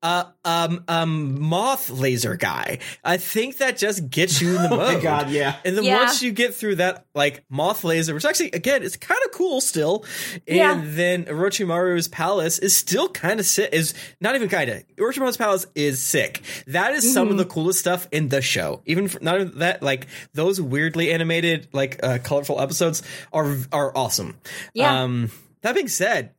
uh 0.02 0.24
um 0.44 0.84
um 0.88 1.40
moth 1.40 1.88
laser 1.90 2.36
guy. 2.36 2.78
I 3.02 3.16
think 3.16 3.56
that 3.56 3.78
just 3.78 4.10
gets 4.10 4.40
you 4.40 4.54
in 4.54 4.62
the 4.62 4.68
mode. 4.76 5.02
yeah. 5.30 5.56
And 5.64 5.76
then 5.76 5.84
Yeah. 5.84 5.98
once 6.04 6.22
you 6.22 6.32
get 6.32 6.54
through 6.54 6.76
that, 6.76 7.06
like 7.14 7.42
moth 7.48 7.82
laser, 7.82 8.12
which 8.14 8.24
actually 8.24 8.50
again 8.52 8.82
it's 8.82 8.96
kind 8.96 9.20
of 9.24 9.32
cool 9.32 9.60
still, 9.60 10.04
and 10.46 10.56
Yeah. 10.56 10.80
then 10.84 11.24
Orochimaru's 11.24 12.08
palace 12.08 12.58
is 12.58 12.76
still 12.76 13.08
kind 13.08 13.40
of 13.40 13.46
sick. 13.46 13.70
Is 13.72 13.94
not 14.20 14.34
even 14.34 14.48
kind 14.50 14.68
of 14.70 14.84
Orochimaru's 14.96 15.38
palace 15.38 15.66
is 15.74 16.00
sick. 16.02 16.42
That 16.66 16.92
is 16.92 17.12
some 17.12 17.28
of 17.28 17.38
the 17.38 17.46
coolest 17.46 17.80
stuff 17.80 18.06
in 18.12 18.28
the 18.28 18.42
show. 18.42 18.82
Even 18.84 19.08
for, 19.08 19.18
not 19.20 19.40
even 19.40 19.58
that, 19.60 19.82
like 19.82 20.06
those 20.34 20.60
weirdly 20.60 21.10
animated, 21.10 21.68
like 21.72 21.98
uh, 22.02 22.18
colorful 22.22 22.60
episodes 22.60 23.02
are 23.32 23.56
are 23.72 23.96
awesome. 23.96 24.36
Yeah. 24.74 25.02
Um, 25.04 25.30
that 25.62 25.74
being 25.74 25.88
said, 25.88 26.34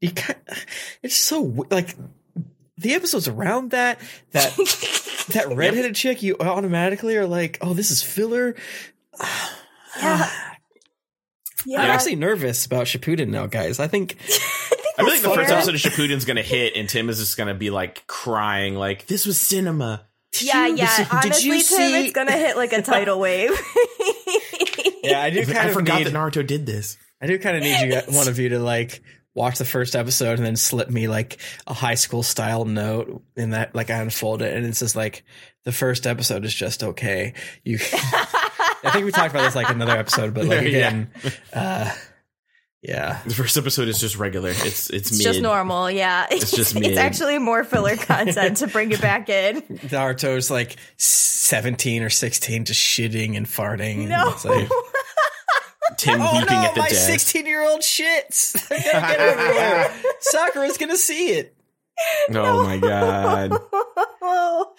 you 0.00 0.10
kind 0.10 0.38
it's 1.02 1.16
so 1.16 1.42
like 1.70 1.94
the 2.82 2.94
episodes 2.94 3.28
around 3.28 3.70
that 3.70 3.98
that 4.32 4.54
that 5.32 5.54
redheaded 5.54 5.94
chick, 5.94 6.22
you 6.22 6.36
automatically 6.40 7.16
are 7.16 7.26
like, 7.26 7.58
oh, 7.60 7.74
this 7.74 7.90
is 7.90 8.02
filler. 8.02 8.54
yeah 9.20 9.26
ah. 9.96 10.56
yeah 11.66 11.82
I'm 11.82 11.90
actually 11.90 12.16
nervous 12.16 12.66
about 12.66 12.86
Shippuden 12.86 13.28
now, 13.28 13.46
guys. 13.46 13.78
I 13.80 13.86
think 13.88 14.16
I 14.98 15.04
feel 15.04 15.06
like 15.06 15.22
the 15.22 15.30
first 15.34 15.50
episode 15.50 15.74
of 15.74 15.80
Shippuden's 15.80 16.24
gonna 16.24 16.42
hit, 16.42 16.76
and 16.76 16.88
Tim 16.88 17.08
is 17.08 17.18
just 17.18 17.36
gonna 17.36 17.54
be 17.54 17.70
like 17.70 18.06
crying, 18.06 18.74
like, 18.74 19.06
"This 19.06 19.26
was 19.26 19.38
cinema." 19.38 20.06
yeah 20.40 20.66
you- 20.66 20.76
yeah 20.76 20.96
did 20.96 21.08
honestly 21.12 21.44
you 21.50 21.52
tim 21.56 21.60
see- 21.62 22.04
it's 22.04 22.12
gonna 22.14 22.32
hit 22.32 22.56
like 22.56 22.72
a 22.72 22.80
tidal 22.80 23.20
wave 23.20 23.50
yeah, 25.02 25.20
I 25.20 25.30
do 25.30 25.40
He's 25.40 25.46
kind 25.48 25.58
I 25.58 25.64
of 25.66 25.72
forgot 25.74 25.98
need 25.98 26.06
that 26.06 26.14
Naruto 26.14 26.46
did 26.46 26.64
this. 26.64 26.96
I 27.20 27.26
do 27.26 27.38
kind 27.38 27.56
of 27.56 27.62
need 27.62 27.92
you 27.92 28.00
one 28.16 28.28
of 28.28 28.38
you 28.38 28.50
to 28.50 28.58
like 28.60 29.02
watch 29.34 29.58
the 29.58 29.64
first 29.64 29.96
episode 29.96 30.38
and 30.38 30.44
then 30.46 30.56
slip 30.56 30.90
me 30.90 31.08
like 31.08 31.38
a 31.66 31.72
high 31.72 31.94
school 31.94 32.22
style 32.22 32.64
note 32.64 33.22
in 33.36 33.50
that 33.50 33.74
like 33.74 33.90
I 33.90 33.98
unfold 33.98 34.42
it 34.42 34.54
and 34.54 34.66
it's 34.66 34.80
just 34.80 34.94
like 34.96 35.24
the 35.64 35.72
first 35.72 36.06
episode 36.06 36.44
is 36.44 36.54
just 36.54 36.82
okay. 36.82 37.34
You 37.64 37.78
I 38.84 38.90
think 38.92 39.04
we 39.04 39.12
talked 39.12 39.30
about 39.30 39.44
this 39.44 39.54
like 39.54 39.70
another 39.70 39.96
episode, 39.96 40.34
but 40.34 40.44
like 40.44 40.62
Yeah. 40.62 40.68
again, 40.68 41.10
uh 41.52 41.94
yeah. 42.82 43.20
The 43.24 43.34
first 43.34 43.56
episode 43.56 43.86
is 43.86 44.00
just 44.00 44.16
regular. 44.18 44.50
It's 44.50 44.90
it's, 44.90 45.12
it's 45.12 45.18
just 45.22 45.40
normal 45.40 45.88
yeah 45.90 46.26
it's, 46.30 46.50
just 46.50 46.74
mid. 46.74 46.84
it's 46.84 46.98
actually 46.98 47.38
more 47.38 47.62
filler 47.64 47.96
content 47.98 48.56
to 48.58 48.66
bring 48.66 48.90
it 48.90 49.00
back 49.00 49.28
in 49.28 49.62
Naruto's 49.62 50.50
like 50.50 50.76
17 50.98 52.02
or 52.02 52.10
16 52.10 52.64
just 52.64 52.80
shitting 52.80 53.36
and 53.36 53.46
farting. 53.46 54.00
and 54.00 54.08
no 54.08 54.30
it's 54.30 54.44
like, 54.44 54.68
Tim 56.02 56.20
Oh 56.20 56.32
no, 56.32 56.56
at 56.56 56.74
the 56.74 56.80
my 56.80 56.88
dead. 56.88 56.96
16 56.96 57.46
year 57.46 57.62
old 57.62 57.80
shits. 57.80 58.68
Get 58.68 59.20
over 59.20 59.52
here. 59.52 59.90
Sakura's 60.20 60.76
gonna 60.78 60.96
see 60.96 61.30
it. 61.30 61.56
Oh 62.34 62.64
my 62.64 62.78
god. 62.78 63.50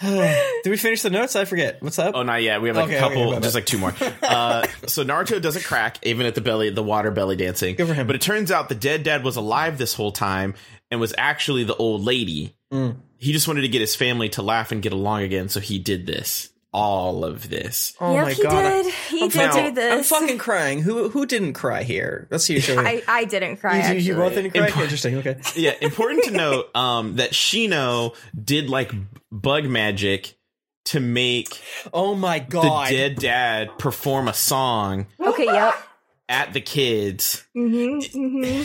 Did 0.64 0.70
we 0.70 0.78
finish 0.78 1.02
the 1.04 1.10
notes? 1.10 1.36
I 1.38 1.46
forget. 1.46 1.82
What's 1.82 1.98
up? 2.00 2.16
Oh, 2.16 2.24
not 2.24 2.42
yet. 2.42 2.62
We 2.62 2.68
have 2.68 2.76
like 2.76 2.86
Okay, 2.88 2.98
a 2.98 3.00
couple, 3.00 3.30
okay, 3.34 3.40
just 3.40 3.56
like 3.56 3.66
two 3.66 3.78
more. 3.78 3.94
Uh, 4.22 4.68
so 4.88 5.06
Naruto 5.06 5.42
doesn't 5.42 5.64
crack 5.64 6.00
even 6.04 6.26
at 6.26 6.36
the 6.36 6.42
belly, 6.42 6.70
the 6.70 6.84
water 6.84 7.12
belly 7.12 7.36
dancing. 7.38 7.76
Good 7.76 7.88
for 7.88 7.94
him. 7.94 8.08
But 8.08 8.16
it 8.18 8.22
turns 8.22 8.52
out 8.52 8.68
the 8.68 8.76
dead 8.76 9.04
dad 9.04 9.24
was 9.24 9.38
alive 9.38 9.78
this 9.78 9.94
whole 9.94 10.12
time 10.12 10.56
and 10.92 11.00
was 11.00 11.14
actually 11.18 11.64
the 11.64 11.76
old 11.76 12.02
lady. 12.02 12.58
Mm. 12.74 12.98
He 13.18 13.32
just 13.32 13.48
wanted 13.48 13.62
to 13.62 13.70
get 13.70 13.80
his 13.80 13.96
family 13.96 14.28
to 14.30 14.42
laugh 14.42 14.72
and 14.74 14.82
get 14.82 14.92
along 14.92 15.22
again, 15.22 15.48
so 15.48 15.60
he 15.62 15.80
did 15.80 16.06
this. 16.06 16.50
All 16.74 17.24
of 17.24 17.50
this. 17.50 17.94
Oh 18.02 18.14
yep, 18.14 18.24
my 18.26 18.34
he 18.34 18.44
god. 18.44 18.62
did. 18.84 18.94
He 19.10 19.24
I'm 19.24 19.30
did 19.30 19.42
fucking- 19.42 19.64
do 19.66 19.72
this. 19.72 20.12
I'm 20.12 20.20
fucking 20.22 20.38
crying. 20.40 20.82
Who 20.82 21.10
who 21.10 21.26
didn't 21.26 21.54
cry 21.54 21.84
here? 21.84 22.28
Let's 22.32 22.46
see. 22.46 22.58
I, 22.78 23.04
I 23.08 23.26
didn't 23.26 23.58
cry. 23.58 23.74
you, 23.74 23.78
you, 23.78 23.84
actually. 23.84 24.02
you 24.02 24.16
both 24.16 24.34
didn't 24.36 24.52
cry. 24.52 24.70
Impo- 24.70 24.82
Interesting. 24.84 25.18
Okay. 25.18 25.38
Yeah, 25.56 25.74
important 25.82 26.24
to 26.26 26.32
note 26.32 26.76
um, 26.76 27.16
that 27.18 27.32
Shino 27.32 28.16
did 28.42 28.70
like 28.70 28.92
bug 29.32 29.66
magic 29.66 30.36
to 30.86 31.00
make 31.00 31.62
Oh 31.94 32.16
my 32.16 32.40
god 32.40 32.64
the 32.64 32.68
god. 32.70 32.90
dead 32.90 33.16
dad 33.18 33.78
perform 33.78 34.28
a 34.28 34.34
song 34.34 35.06
Okay. 35.20 35.46
Yep. 35.46 35.76
at 36.28 36.54
the 36.54 36.60
kids. 36.62 37.46
hmm 37.54 38.00
hmm 38.12 38.64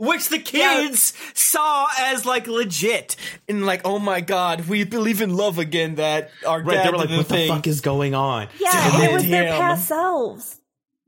Which 0.00 0.30
the 0.30 0.38
kids 0.38 1.12
saw 1.34 1.86
as 1.98 2.24
like 2.24 2.46
legit 2.46 3.16
and 3.48 3.66
like, 3.66 3.82
oh 3.84 3.98
my 3.98 4.22
god, 4.22 4.66
we 4.66 4.84
believe 4.84 5.20
in 5.20 5.36
love 5.36 5.58
again. 5.58 5.96
That 5.96 6.30
our 6.46 6.62
Right, 6.62 6.74
dad 6.76 6.86
they 6.86 6.90
were 6.90 6.96
like, 6.96 7.10
"What 7.10 7.28
the 7.28 7.34
thing. 7.34 7.48
fuck 7.48 7.66
is 7.66 7.82
going 7.82 8.14
on?" 8.14 8.48
Yeah, 8.58 8.94
and 8.94 9.04
it 9.04 9.12
was 9.12 9.28
their 9.28 9.52
past 9.52 9.88
selves. 9.88 10.56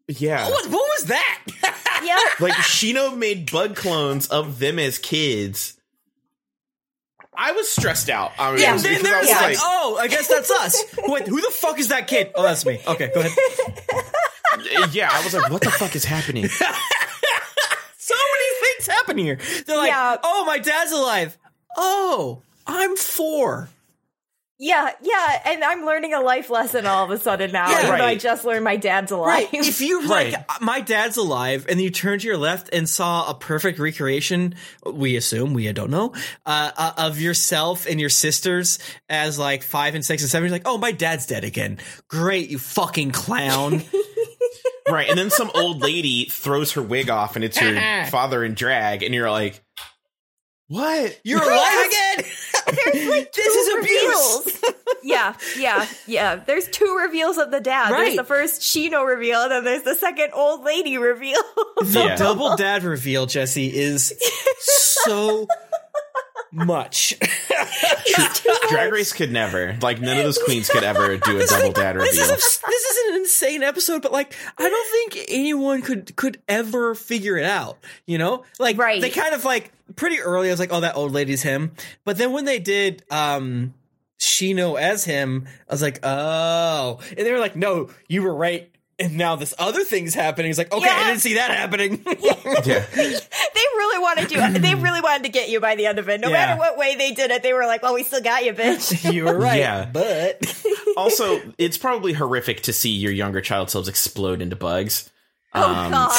Yeah, 0.08 0.46
What, 0.50 0.66
what 0.66 0.88
was 0.90 1.04
that? 1.06 1.38
Yep. 2.04 2.40
like 2.40 2.52
Shino 2.54 3.16
made 3.16 3.50
bug 3.50 3.76
clones 3.76 4.26
of 4.26 4.58
them 4.58 4.78
as 4.78 4.98
kids. 4.98 5.78
I 7.34 7.52
was 7.52 7.68
stressed 7.70 8.10
out. 8.10 8.32
I 8.38 8.50
mean, 8.50 8.60
Yeah. 8.60 8.72
And 8.74 8.80
then 8.80 8.92
because 8.98 9.06
I 9.06 9.10
they're 9.10 9.20
was 9.20 9.30
like, 9.30 9.42
like, 9.42 9.56
oh, 9.62 9.98
I 10.00 10.08
guess 10.08 10.28
that's 10.28 10.50
us. 10.60 10.84
Wait, 10.98 11.26
who 11.28 11.40
the 11.40 11.50
fuck 11.50 11.78
is 11.78 11.88
that 11.88 12.08
kid? 12.08 12.32
Oh, 12.34 12.42
that's 12.42 12.66
me. 12.66 12.80
Okay, 12.86 13.10
go 13.14 13.20
ahead. 13.20 13.32
yeah, 14.92 15.08
I 15.12 15.22
was 15.24 15.32
like, 15.32 15.50
what 15.50 15.62
the 15.62 15.70
fuck 15.70 15.94
is 15.96 16.04
happening? 16.04 16.46
So 16.48 18.14
many 18.14 18.48
things 18.60 18.71
happen 18.86 19.18
here. 19.18 19.38
They're 19.66 19.76
like, 19.76 19.90
Yeah. 19.90 20.16
oh, 20.22 20.44
my 20.46 20.58
dad's 20.58 20.92
alive. 20.92 21.36
Oh, 21.76 22.42
I'm 22.66 22.96
four. 22.96 23.68
Yeah, 24.64 24.90
yeah, 25.02 25.42
and 25.46 25.64
I'm 25.64 25.84
learning 25.84 26.14
a 26.14 26.20
life 26.20 26.48
lesson 26.48 26.86
all 26.86 27.04
of 27.04 27.10
a 27.10 27.18
sudden 27.18 27.50
now. 27.50 27.68
Yeah, 27.68 27.80
even 27.86 27.98
though 27.98 28.04
I 28.04 28.14
just 28.14 28.44
learned 28.44 28.62
my 28.62 28.76
dad's 28.76 29.10
alive. 29.10 29.26
Right. 29.26 29.48
If 29.52 29.80
you 29.80 30.06
Right. 30.06 30.34
like, 30.34 30.60
my 30.60 30.80
dad's 30.80 31.16
alive, 31.16 31.66
and 31.68 31.80
you 31.80 31.90
turn 31.90 32.20
to 32.20 32.26
your 32.28 32.36
left 32.36 32.68
and 32.72 32.88
saw 32.88 33.28
a 33.28 33.34
perfect 33.34 33.80
recreation, 33.80 34.54
we 34.86 35.16
assume 35.16 35.52
we 35.52 35.72
don't 35.72 35.90
know, 35.90 36.14
uh, 36.46 36.70
uh, 36.76 36.92
of 36.96 37.20
yourself 37.20 37.88
and 37.88 37.98
your 37.98 38.08
sisters 38.08 38.78
as 39.08 39.36
like 39.36 39.64
five 39.64 39.96
and 39.96 40.04
six 40.04 40.22
and 40.22 40.30
seven. 40.30 40.46
You're 40.46 40.54
like, 40.54 40.62
oh, 40.68 40.78
my 40.78 40.92
dad's 40.92 41.26
dead 41.26 41.42
again. 41.42 41.78
Great, 42.06 42.48
you 42.48 42.58
fucking 42.60 43.10
clown. 43.10 43.82
right, 44.88 45.08
and 45.08 45.18
then 45.18 45.30
some 45.30 45.50
old 45.56 45.80
lady 45.80 46.26
throws 46.26 46.70
her 46.74 46.82
wig 46.82 47.10
off, 47.10 47.34
and 47.34 47.44
it's 47.44 47.60
your 47.60 47.74
father 48.06 48.44
in 48.44 48.54
drag, 48.54 49.02
and 49.02 49.12
you're 49.12 49.28
like, 49.28 49.60
what? 50.68 51.20
You're 51.24 51.42
alive 51.52 51.86
again. 51.88 52.30
There's 52.92 53.08
like 53.08 53.32
This 53.32 53.44
two 53.46 53.50
is 53.50 53.68
abuse. 53.78 54.62
reveals. 54.62 54.74
yeah, 55.02 55.34
yeah, 55.58 55.86
yeah. 56.06 56.36
There's 56.36 56.68
two 56.68 56.98
reveals 57.02 57.38
of 57.38 57.50
the 57.50 57.60
dad. 57.60 57.90
Right. 57.90 58.04
There's 58.04 58.16
the 58.16 58.24
first 58.24 58.60
Shino 58.62 59.06
reveal, 59.06 59.42
and 59.42 59.50
then 59.52 59.64
there's 59.64 59.82
the 59.82 59.94
second 59.94 60.30
old 60.34 60.64
lady 60.64 60.98
reveal. 60.98 61.40
The 61.82 62.04
Yeah. 62.08 62.16
double 62.16 62.56
dad 62.56 62.84
reveal, 62.84 63.26
Jessy, 63.26 63.68
is 63.74 64.12
so 65.04 65.46
much. 66.52 67.14
Drag 68.68 68.92
Race 68.92 69.12
could 69.12 69.32
never, 69.32 69.76
like, 69.80 70.00
none 70.00 70.16
of 70.18 70.24
those 70.24 70.38
queens 70.38 70.68
could 70.68 70.84
ever 70.84 71.16
do 71.18 71.36
a 71.36 71.38
This 71.38 71.50
double 71.50 71.68
is- 71.68 71.74
dad 71.74 71.96
This 71.96 72.14
is, 72.14 72.20
reveal. 72.20 72.34
a, 72.34 72.36
this 72.36 72.62
is 72.84 73.08
an 73.10 73.16
insane 73.20 73.62
episode, 73.62 74.02
but 74.02 74.12
like 74.12 74.34
I 74.58 74.68
don't 74.68 75.12
think 75.12 75.26
anyone 75.30 75.82
could 75.82 76.14
could 76.16 76.40
ever 76.48 76.94
figure 76.94 77.36
it 77.38 77.44
out. 77.46 77.78
You 78.06 78.18
know, 78.18 78.44
like 78.58 78.76
Right. 78.78 79.00
they 79.00 79.10
kind 79.10 79.34
of 79.34 79.44
like 79.44 79.72
pretty 79.96 80.20
early. 80.20 80.48
I 80.48 80.52
was 80.52 80.60
like, 80.60 80.72
oh, 80.72 80.80
that 80.80 80.96
old 80.96 81.12
lady's 81.12 81.42
him. 81.42 81.72
But 82.04 82.18
then 82.18 82.32
when 82.32 82.44
they 82.44 82.58
did 82.58 83.02
um 83.10 83.74
Shino 84.20 84.80
as 84.80 85.04
him, 85.04 85.46
I 85.68 85.74
was 85.74 85.82
like, 85.82 85.98
oh, 86.04 86.98
and 87.16 87.26
they 87.26 87.32
were 87.32 87.38
like, 87.40 87.56
no, 87.56 87.90
you 88.08 88.22
were 88.22 88.34
right. 88.34 88.71
And 89.02 89.16
now 89.18 89.36
this 89.36 89.54
other 89.58 89.84
thing's 89.84 90.14
happening. 90.14 90.46
He's 90.48 90.58
like, 90.58 90.72
okay, 90.72 90.88
I 90.88 91.08
didn't 91.08 91.20
see 91.20 91.34
that 91.34 91.50
happening. 91.50 92.02
yeah. 92.06 92.84
they 92.94 93.64
really 93.76 93.98
wanted 93.98 94.28
to. 94.30 94.58
They 94.60 94.74
really 94.76 95.00
wanted 95.00 95.24
to 95.24 95.28
get 95.28 95.48
you 95.48 95.60
by 95.60 95.74
the 95.76 95.86
end 95.86 95.98
of 95.98 96.08
it. 96.08 96.20
No 96.20 96.28
Yeah. 96.28 96.34
matter 96.46 96.58
what 96.58 96.76
way 96.78 96.94
they 96.96 97.12
did 97.12 97.30
it, 97.30 97.42
they 97.42 97.52
were 97.52 97.66
like, 97.66 97.82
"Well, 97.82 97.94
we 97.94 98.02
still 98.04 98.20
got 98.22 98.44
you, 98.44 98.52
bitch." 98.52 99.12
you 99.12 99.24
were 99.24 99.38
right. 99.38 99.58
Yeah. 99.58 99.84
But 99.92 100.42
Also, 100.96 101.40
it's 101.58 101.78
probably 101.78 102.12
horrific 102.12 102.62
to 102.62 102.72
see 102.72 102.90
your 102.90 103.12
younger 103.12 103.40
child 103.40 103.70
selves 103.70 103.88
explode 103.88 104.42
into 104.42 104.56
bugs. 104.56 105.10
Oh 105.54 105.62
Um, 105.74 105.90
God. 105.90 106.10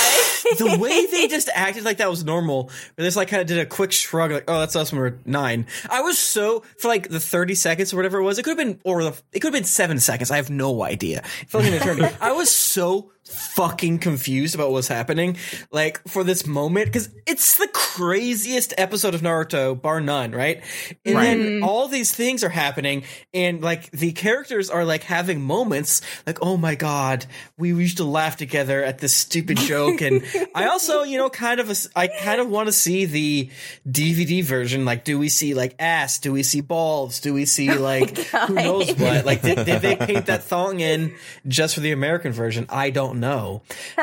the 0.60 0.78
way 0.80 1.06
they 1.08 1.28
just 1.36 1.50
acted 1.54 1.84
like 1.86 1.98
that 1.98 2.10
was 2.10 2.24
normal, 2.24 2.70
they 2.96 3.04
just 3.04 3.18
like 3.18 3.30
kind 3.30 3.42
of 3.42 3.48
did 3.48 3.58
a 3.58 3.66
quick 3.66 3.92
shrug, 3.92 4.32
like, 4.32 4.44
"Oh, 4.48 4.60
that's 4.60 4.76
us 4.76 4.92
when 4.92 5.02
we're 5.02 5.18
nine. 5.26 5.66
I 5.90 6.02
was 6.02 6.20
so 6.20 6.60
for 6.78 6.88
like 6.88 7.10
the 7.10 7.20
thirty 7.20 7.56
seconds 7.56 7.94
or 7.94 7.98
whatever 7.98 8.20
it 8.20 8.24
was. 8.24 8.38
It 8.38 8.44
could 8.44 8.58
have 8.58 8.68
been, 8.68 8.80
or 8.84 9.04
the, 9.04 9.10
it 9.32 9.40
could 9.40 9.46
have 9.46 9.54
been 9.54 9.64
seven 9.64 10.00
seconds. 10.00 10.30
I 10.30 10.36
have 10.36 10.50
no 10.52 10.84
idea. 10.84 11.24
It 11.42 11.50
felt 11.50 11.64
like 11.64 11.74
an 11.74 11.80
eternity. 11.82 12.16
I 12.22 12.34
was 12.34 12.52
so 12.52 13.12
fucking 13.26 14.00
confused 14.00 14.54
about 14.56 14.72
what's 14.72 14.88
happening, 14.88 15.38
like 15.72 16.06
for 16.08 16.24
this 16.24 16.46
moment, 16.46 16.88
because 16.88 17.10
it's 17.26 17.58
the 17.58 17.68
craziest 17.74 18.74
episode 18.78 19.16
of 19.16 19.22
Naruto, 19.22 19.80
bar 19.80 20.02
none, 20.02 20.32
right? 20.32 20.62
And 21.06 21.16
Right. 21.16 21.24
then 21.38 21.64
all 21.64 21.88
these 21.88 22.14
things 22.14 22.44
are 22.44 22.50
happening, 22.50 23.04
and 23.34 23.62
like 23.62 23.90
the 23.92 24.12
characters 24.12 24.70
are 24.70 24.84
like 24.86 25.04
having 25.04 25.42
moments, 25.42 26.02
like, 26.28 26.40
oh 26.42 26.58
my 26.58 26.76
god, 26.76 27.26
we 27.58 27.70
used 27.70 27.98
to 27.98 28.04
laugh 28.04 28.36
together 28.38 28.84
at 28.84 29.00
this 29.00 29.16
stupid 29.16 29.58
joke, 29.58 30.02
and 30.02 30.24
I 30.56 30.68
also, 30.68 31.04
you 31.04 31.18
know, 31.18 31.30
kind 31.30 31.60
of, 31.60 31.72
I 31.96 32.08
kind 32.08 32.42
of 32.42 32.50
want 32.50 32.68
to 32.68 32.74
see 32.74 33.06
the 33.06 33.50
DVD 33.90 34.44
version. 34.44 34.86
Like, 34.86 35.04
do 35.06 35.18
we 35.18 35.30
see 35.30 35.54
like 35.54 35.76
ass? 35.80 36.20
Do 36.20 36.32
we 36.34 36.44
see 36.44 36.62
balls? 36.62 37.20
Do 37.20 37.34
we 37.34 37.46
see 37.46 37.72
oh 37.72 37.80
like 37.82 38.18
who 38.18 38.56
knows 38.56 38.94
what? 38.98 39.26
Like, 39.26 39.42
did, 39.42 39.66
did 39.66 39.82
they 39.82 39.96
paint 40.06 40.26
that 40.28 40.44
thong 40.44 40.80
in 40.80 41.16
just 41.48 41.76
for 41.76 41.82
the 41.82 41.92
American 41.92 42.32
version? 42.32 42.66
I 42.70 42.90
don't 42.90 43.13
know. 43.14 43.62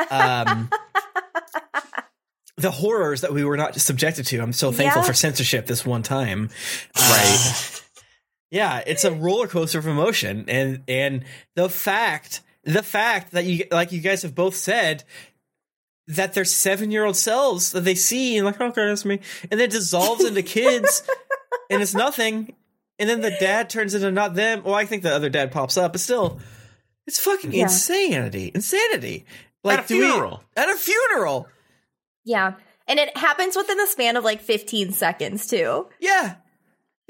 Um, 0.09 0.69
the 2.57 2.71
horrors 2.71 3.21
that 3.21 3.33
we 3.33 3.43
were 3.43 3.57
not 3.57 3.75
subjected 3.75 4.25
to. 4.27 4.39
I'm 4.39 4.53
so 4.53 4.71
thankful 4.71 5.01
Yeah. 5.01 5.07
for 5.07 5.13
censorship 5.13 5.65
this 5.65 5.85
one 5.85 6.03
time. 6.03 6.49
Right. 6.97 7.81
Yeah, 8.51 8.83
it's 8.85 9.05
a 9.05 9.11
roller 9.11 9.47
coaster 9.47 9.79
of 9.79 9.87
emotion, 9.87 10.45
and 10.49 10.83
and 10.87 11.23
the 11.55 11.69
fact, 11.69 12.41
the 12.65 12.83
fact 12.83 13.31
that 13.31 13.45
you 13.45 13.63
like 13.71 13.93
you 13.93 14.01
guys 14.01 14.23
have 14.23 14.35
both 14.35 14.55
said 14.55 15.05
that 16.07 16.33
their 16.33 16.43
seven 16.43 16.91
year 16.91 17.05
old 17.05 17.15
selves 17.15 17.71
that 17.71 17.85
they 17.85 17.95
see 17.95 18.35
and 18.35 18.45
like 18.45 18.59
okay 18.59 18.87
that's 18.87 19.05
me, 19.05 19.21
and 19.49 19.57
then 19.57 19.69
dissolves 19.69 20.25
into 20.25 20.43
kids, 20.43 21.01
and 21.69 21.81
it's 21.81 21.93
nothing, 21.95 22.53
and 22.99 23.09
then 23.09 23.21
the 23.21 23.31
dad 23.39 23.69
turns 23.69 23.93
into 23.95 24.11
not 24.11 24.33
them. 24.33 24.63
Well, 24.65 24.75
I 24.75 24.85
think 24.85 25.03
the 25.03 25.15
other 25.15 25.29
dad 25.29 25.53
pops 25.53 25.77
up, 25.77 25.93
but 25.93 26.01
still, 26.01 26.41
it's 27.07 27.19
fucking 27.19 27.51
Yeah. 27.53 27.63
insanity, 27.63 28.51
insanity. 28.53 29.25
Like 29.63 29.79
At 29.79 29.85
a 29.85 29.87
do 29.87 29.99
we- 29.99 30.05
funeral. 30.07 30.43
at 30.55 30.69
a 30.69 30.75
funeral. 30.75 31.47
yeah, 32.23 32.53
and 32.87 32.99
it 32.99 33.15
happens 33.17 33.55
within 33.55 33.77
the 33.77 33.87
span 33.87 34.17
of 34.17 34.23
like 34.23 34.41
15 34.41 34.91
seconds 34.93 35.47
too. 35.47 35.87
Yeah, 35.99 36.35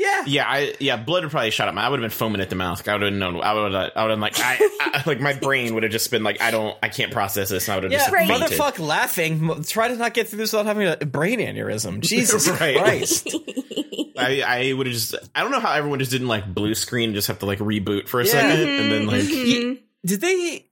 yeah. 0.02 0.23
Yeah, 0.26 0.45
I 0.48 0.73
yeah, 0.80 0.98
blood 0.98 1.23
would 1.23 1.32
probably 1.32 1.52
shut 1.52 1.68
up. 1.68 1.76
I 1.78 1.88
would 1.90 1.99
have 1.99 2.03
been 2.10 2.15
foaming 2.15 2.41
at 2.41 2.49
the 2.49 2.56
mouth. 2.56 2.88
I 2.88 2.94
would 2.94 3.02
have 3.03 3.14
known. 3.14 3.41
I 3.41 3.53
would. 3.53 3.72
have 3.73 3.91
I 3.95 4.02
would 4.03 4.11
have 4.11 4.19
like. 4.19 4.40
I, 4.40 4.57
I 4.82 5.03
like 5.07 5.19
my 5.19 5.34
brain 5.34 5.73
would 5.73 5.84
have 5.84 5.91
just 5.91 6.10
been 6.11 6.23
like, 6.23 6.41
I 6.41 6.52
don't. 6.52 6.78
I 6.82 6.90
can't 6.90 7.11
process 7.11 7.49
this. 7.49 7.68
And 7.68 7.73
I 7.73 7.76
would 7.78 7.84
have 7.84 7.91
Yeah, 7.91 7.98
just 7.99 8.11
Right. 8.11 8.30
motherfuck 8.30 8.80
laughing. 8.80 9.64
Try 9.64 9.88
to 9.90 9.95
not 9.95 10.14
get 10.14 10.28
through 10.28 10.38
this 10.38 10.53
without 10.53 10.65
having 10.65 10.88
a 10.88 10.98
brain 11.06 11.40
aneurysm. 11.40 11.99
Jesus 12.02 12.49
Right. 12.49 12.78
Christ. 12.78 13.30
I, 14.18 14.41
I 14.69 14.73
would 14.73 14.88
have 14.88 14.94
just. 14.94 15.15
I 15.34 15.41
don't 15.41 15.52
know 15.52 15.60
how 15.60 15.73
everyone 15.73 15.99
just 15.99 16.11
didn't 16.11 16.28
like 16.28 16.53
blue 16.53 16.76
screen 16.76 17.10
and 17.10 17.15
just 17.15 17.28
have 17.28 17.40
to 17.40 17.45
like 17.45 17.60
reboot 17.60 18.07
for 18.07 18.22
a 18.22 18.26
Yeah. 18.26 18.32
second 18.32 18.69
and 18.69 18.91
then 18.91 19.07
like. 19.07 19.22
Mhm. 19.23 19.80
Did 20.06 20.22
they? 20.22 20.65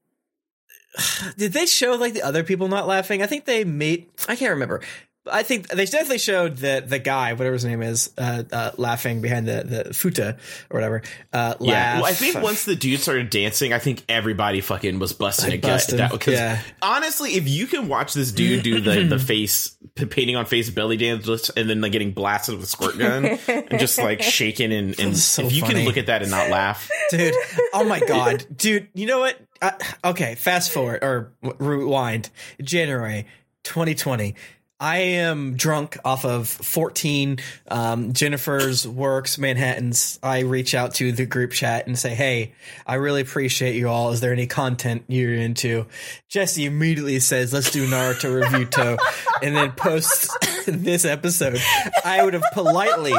Did 1.37 1.53
they 1.53 1.65
show 1.65 1.93
like 1.95 2.13
the 2.13 2.23
other 2.23 2.43
people 2.43 2.67
not 2.67 2.87
laughing? 2.87 3.21
I 3.21 3.27
think 3.27 3.45
they 3.45 3.63
made. 3.63 4.07
I 4.27 4.35
can't 4.35 4.51
remember. 4.51 4.81
I 5.31 5.43
think 5.43 5.67
they 5.67 5.85
definitely 5.85 6.17
showed 6.17 6.57
that 6.57 6.89
the 6.89 6.97
guy, 6.97 7.33
whatever 7.33 7.53
his 7.53 7.65
name 7.65 7.81
is, 7.83 8.09
uh, 8.17 8.43
uh, 8.51 8.71
laughing 8.77 9.21
behind 9.21 9.47
the 9.47 9.63
the 9.63 9.89
futa 9.91 10.37
or 10.71 10.77
whatever. 10.77 11.01
Uh, 11.31 11.55
Yeah, 11.59 11.97
well, 11.97 12.05
I 12.05 12.13
think 12.13 12.41
once 12.41 12.65
the 12.65 12.75
dude 12.75 12.99
started 13.01 13.29
dancing, 13.29 13.71
I 13.73 13.79
think 13.79 14.03
everybody 14.09 14.61
fucking 14.61 14.97
was 14.97 15.13
busting 15.13 15.51
I 15.51 15.55
a 15.55 15.57
gut. 15.57 15.71
busted, 15.71 15.99
That 15.99 16.11
because 16.11 16.33
yeah. 16.33 16.61
honestly, 16.81 17.35
if 17.35 17.47
you 17.47 17.67
can 17.67 17.87
watch 17.89 18.13
this 18.13 18.31
dude 18.31 18.63
do 18.63 18.79
the 18.81 19.03
the 19.03 19.19
face 19.33 19.77
p- 19.95 20.05
painting 20.05 20.35
on 20.35 20.45
face 20.45 20.69
belly 20.69 20.97
dance 20.97 21.49
and 21.49 21.69
then 21.69 21.81
like 21.81 21.91
getting 21.91 22.11
blasted 22.11 22.55
with 22.55 22.63
a 22.63 22.67
squirt 22.67 22.97
gun 22.97 23.25
and 23.47 23.79
just 23.79 23.97
like 23.99 24.21
shaking 24.23 24.71
and, 24.71 24.99
and 24.99 25.17
So 25.17 25.43
if 25.45 25.53
you 25.53 25.61
funny. 25.61 25.73
can 25.75 25.85
look 25.85 25.97
at 25.97 26.07
that 26.07 26.21
and 26.23 26.31
not 26.31 26.49
laugh, 26.49 26.89
dude. 27.11 27.35
Oh 27.73 27.83
my 27.83 27.99
god, 27.99 28.45
dude. 28.55 28.87
You 28.95 29.05
know 29.05 29.19
what? 29.19 29.37
Uh, 29.61 29.71
okay, 30.05 30.35
fast 30.35 30.71
forward 30.71 31.03
or 31.03 31.33
rewind. 31.59 32.29
January 32.63 33.27
2020. 33.63 34.35
I 34.81 34.97
am 34.97 35.57
drunk 35.57 35.97
off 36.05 36.23
of 36.23 36.47
14 36.47 37.39
um, 37.69 38.13
Jennifer's 38.13 38.87
Works 38.87 39.37
Manhattans. 39.37 40.19
I 40.23 40.39
reach 40.39 40.73
out 40.73 40.95
to 40.95 41.11
the 41.11 41.25
group 41.25 41.51
chat 41.51 41.85
and 41.85 41.99
say, 41.99 42.15
"Hey, 42.15 42.53
I 42.87 42.95
really 42.95 43.19
appreciate 43.19 43.75
you 43.75 43.89
all. 43.89 44.11
Is 44.11 44.21
there 44.21 44.31
any 44.31 44.47
content 44.47 45.03
you're 45.09 45.33
into?" 45.33 45.85
Jessy 46.29 46.65
immediately 46.65 47.19
says, 47.19 47.51
"Let's 47.51 47.71
do 47.71 47.87
Naruto 47.87 48.41
Reviewto," 48.41 48.97
and 49.43 49.53
then 49.53 49.73
posts 49.73 50.33
this 50.65 51.03
episode. 51.03 51.61
I 52.05 52.23
would 52.23 52.33
have 52.33 52.45
politely, 52.53 53.15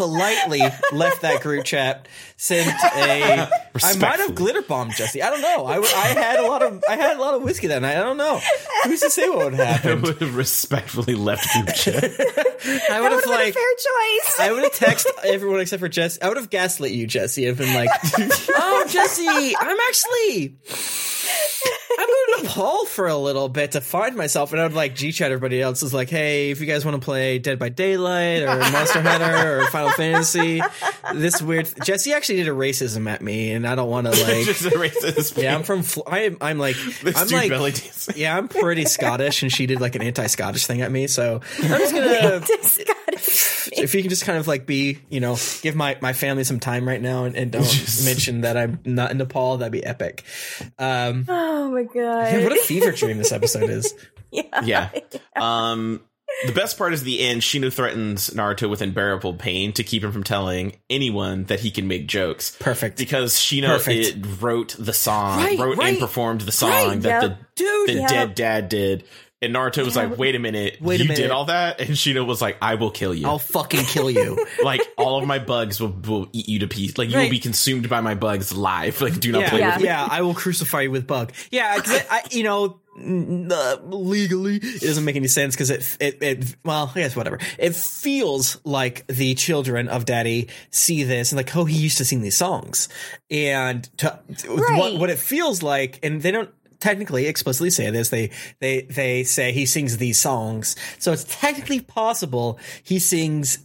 politely 0.00 0.62
left 0.92 1.22
that 1.22 1.42
group 1.42 1.64
chat, 1.64 2.08
sent 2.36 2.68
a 2.68 3.48
I 3.82 3.96
might 3.96 4.18
have 4.20 4.34
glitter 4.34 4.62
bombed 4.62 4.94
Jessy. 4.96 5.22
I 5.22 5.28
don't 5.30 5.42
know. 5.42 5.66
I, 5.66 5.74
w- 5.74 5.92
I 5.94 6.08
had 6.08 6.38
a 6.40 6.46
lot 6.48 6.62
of 6.62 6.82
I 6.88 6.96
had 6.96 7.16
a 7.16 7.20
lot 7.20 7.34
of 7.34 7.42
whiskey 7.42 7.66
that 7.68 7.82
night. 7.82 7.96
I 7.96 8.00
don't 8.00 8.16
know. 8.16 8.40
Who's 8.84 9.00
to 9.00 9.10
say 9.10 9.28
what 9.28 9.38
would 9.50 9.54
happen? 9.54 9.90
I 9.90 9.94
would 10.00 10.20
have 10.20 10.34
respectfully 10.36 11.14
left 11.14 11.46
group 11.52 11.66
chat. 11.76 12.04
I 12.04 12.08
would 12.08 12.14
That 12.18 12.88
have 12.88 13.12
would 13.12 13.24
been 13.24 13.30
like 13.30 13.48
a 13.48 13.52
fair 13.52 13.72
choice. 13.72 14.40
I 14.40 14.52
would 14.52 14.62
have 14.62 14.72
texted 14.72 15.24
everyone 15.24 15.60
except 15.60 15.80
for 15.80 15.88
Jessy. 15.88 16.22
I 16.22 16.28
would 16.28 16.36
have 16.38 16.50
gaslit 16.50 16.92
you, 16.92 17.06
Jessy, 17.06 17.46
and 17.46 17.56
been 17.58 17.74
like, 17.74 17.90
"Oh, 18.50 18.86
Jessy, 18.88 19.54
I'm 19.58 19.76
actually." 19.88 20.56
I'm 22.40 22.46
going 22.46 22.54
to 22.54 22.60
Nepal 22.60 22.86
for 22.86 23.06
a 23.08 23.16
little 23.16 23.48
bit 23.48 23.72
to 23.72 23.80
find 23.80 24.16
myself, 24.16 24.52
and 24.52 24.60
I 24.60 24.64
would 24.64 24.74
like 24.74 24.94
G 24.94 25.12
chat 25.12 25.30
everybody 25.30 25.60
else 25.60 25.82
is 25.82 25.92
like, 25.94 26.10
hey, 26.10 26.50
if 26.50 26.60
you 26.60 26.66
guys 26.66 26.84
want 26.84 27.00
to 27.00 27.04
play 27.04 27.38
Dead 27.38 27.58
by 27.58 27.68
Daylight 27.68 28.42
or 28.42 28.56
Monster 28.58 29.02
Hunter 29.02 29.60
or 29.60 29.66
Final 29.66 29.90
Fantasy, 29.90 30.62
this 31.14 31.40
weird 31.42 31.68
Jessy 31.84 32.12
actually 32.12 32.36
did 32.36 32.48
a 32.48 32.52
racism 32.52 33.08
at 33.08 33.22
me, 33.22 33.52
and 33.52 33.66
I 33.66 33.74
don't 33.74 33.90
want 33.90 34.06
to 34.06 34.12
like. 34.12 34.46
Just 34.46 34.64
erase 34.66 35.00
this. 35.02 35.36
Yeah, 35.36 35.54
I'm 35.54 35.62
from. 35.62 35.82
Fl- 35.82 36.00
I 36.06 36.20
am. 36.20 36.36
I'm 36.40 36.58
like. 36.58 36.76
This 37.02 37.16
I'm 37.16 37.28
dude 37.28 37.38
like. 37.38 37.50
belly 37.50 37.70
dancing. 37.70 38.14
Yeah, 38.18 38.36
I'm 38.36 38.48
pretty 38.48 38.84
Scottish, 38.84 39.42
and 39.42 39.50
she 39.50 39.66
did 39.66 39.80
like 39.80 39.94
an 39.94 40.02
anti-Scottish 40.02 40.66
thing 40.66 40.82
at 40.82 40.90
me. 40.92 41.06
So 41.06 41.40
I'm 41.58 41.68
just 41.68 41.94
gonna 41.94 42.42
Scottish. 42.44 42.96
If 43.72 43.94
you 43.94 44.02
can 44.02 44.10
just 44.10 44.24
kind 44.24 44.38
of 44.38 44.46
like 44.48 44.66
be, 44.66 44.98
you 45.08 45.20
know, 45.20 45.36
give 45.62 45.74
my, 45.74 45.96
my 46.00 46.12
family 46.12 46.44
some 46.44 46.60
time 46.60 46.86
right 46.86 47.00
now 47.00 47.24
and, 47.24 47.36
and 47.36 47.50
don't 47.50 47.62
Just- 47.64 48.04
mention 48.06 48.42
that 48.42 48.56
I'm 48.56 48.80
not 48.84 49.10
in 49.10 49.18
Nepal, 49.18 49.58
that'd 49.58 49.72
be 49.72 49.84
epic. 49.84 50.24
Um, 50.78 51.24
Oh 51.28 51.70
my 51.70 51.84
god. 51.84 52.32
yeah, 52.32 52.42
what 52.44 52.52
a 52.52 52.62
fever 52.62 52.92
dream 52.92 53.18
this 53.18 53.32
episode 53.32 53.70
is. 53.70 53.94
yeah. 54.30 54.42
Yeah. 54.64 54.90
Um, 55.36 56.00
the 56.46 56.52
best 56.52 56.78
part 56.78 56.92
is 56.92 57.02
the 57.02 57.20
end. 57.20 57.42
Shino 57.42 57.72
threatens 57.72 58.30
Naruto 58.30 58.70
with 58.70 58.80
unbearable 58.82 59.34
pain 59.34 59.72
to 59.72 59.82
keep 59.82 60.04
him 60.04 60.12
from 60.12 60.22
telling 60.22 60.76
anyone 60.88 61.44
that 61.44 61.60
he 61.60 61.70
can 61.72 61.88
make 61.88 62.06
jokes. 62.06 62.56
Perfect. 62.60 62.96
Because 62.98 63.34
Shino 63.34 63.66
Perfect. 63.66 64.06
it 64.16 64.26
wrote 64.40 64.76
the 64.78 64.92
song, 64.92 65.38
Right, 65.38 65.58
wrote 65.58 65.78
right, 65.78 65.88
and 65.94 65.98
performed 65.98 66.42
the 66.42 66.52
song 66.52 66.70
right, 66.70 67.00
that 67.02 67.22
yep. 67.22 67.38
Dude, 67.56 67.88
the, 67.88 67.94
the 67.94 68.00
dead 68.08 68.34
dad 68.36 68.68
did. 68.68 69.04
And 69.42 69.54
Naruto 69.54 69.82
was 69.86 69.96
like, 69.96 70.18
wait 70.18 70.34
a 70.34 70.38
minute, 70.38 70.76
Wait 70.82 71.00
a 71.00 71.04
you 71.04 71.08
minute. 71.08 71.22
did 71.22 71.30
all 71.30 71.46
that? 71.46 71.80
And 71.80 71.90
Shino 71.90 72.26
was 72.26 72.42
like, 72.42 72.58
I 72.60 72.74
will 72.74 72.90
kill 72.90 73.14
you. 73.14 73.26
I'll 73.26 73.38
fucking 73.38 73.84
kill 73.86 74.10
you. 74.10 74.44
like, 74.62 74.82
all 74.98 75.18
of 75.18 75.26
my 75.26 75.38
bugs 75.38 75.80
will, 75.80 75.88
will 76.06 76.28
eat 76.34 76.46
you 76.46 76.58
to 76.58 76.68
pieces. 76.68 76.98
Like, 76.98 77.08
you 77.08 77.16
Right. 77.16 77.22
will 77.24 77.30
be 77.30 77.38
consumed 77.38 77.88
by 77.88 78.02
my 78.02 78.14
bugs 78.14 78.54
live. 78.54 79.00
Like, 79.00 79.18
do 79.18 79.32
not 79.32 79.40
yeah, 79.40 79.48
play 79.50 79.58
yeah, 79.60 79.68
with 79.76 79.82
me. 79.82 79.84
Yeah, 79.88 80.08
I 80.10 80.20
will 80.20 80.34
crucify 80.34 80.82
you 80.82 80.90
with 80.90 81.06
bug. 81.06 81.32
Yeah, 81.50 81.74
'cause 81.78 81.90
I, 81.90 82.04
I, 82.16 82.22
you 82.30 82.42
know, 82.42 82.80
n- 82.98 83.48
uh, 83.50 83.76
legally, 83.84 84.56
it 84.56 84.82
doesn't 84.82 85.06
make 85.06 85.16
any 85.16 85.28
sense 85.28 85.54
because 85.54 85.70
it, 85.70 85.96
it, 86.00 86.22
it, 86.22 86.56
well, 86.62 86.92
I 86.94 86.98
guess 87.00 87.16
whatever. 87.16 87.38
It 87.58 87.74
feels 87.74 88.58
like 88.64 89.06
the 89.06 89.34
children 89.36 89.88
of 89.88 90.04
Daddy 90.04 90.48
see 90.68 91.02
this 91.04 91.32
and 91.32 91.38
like, 91.38 91.56
oh, 91.56 91.64
he 91.64 91.78
used 91.78 91.96
to 91.96 92.04
sing 92.04 92.20
these 92.20 92.36
songs, 92.36 92.90
and 93.30 93.84
to, 93.98 94.18
what, 94.48 94.98
what 94.98 95.08
it 95.08 95.18
feels 95.18 95.62
like, 95.62 95.98
and 96.02 96.20
they 96.20 96.30
don't 96.30 96.50
technically 96.80 97.26
explicitly 97.26 97.70
say 97.70 97.90
this. 97.90 98.08
They 98.08 98.30
they 98.58 98.82
they 98.82 99.24
say 99.24 99.52
he 99.52 99.66
sings 99.66 99.98
these 99.98 100.18
songs, 100.20 100.76
so 100.98 101.12
it's 101.12 101.24
technically 101.24 101.80
possible 101.80 102.58
he 102.82 102.98
sings 102.98 103.58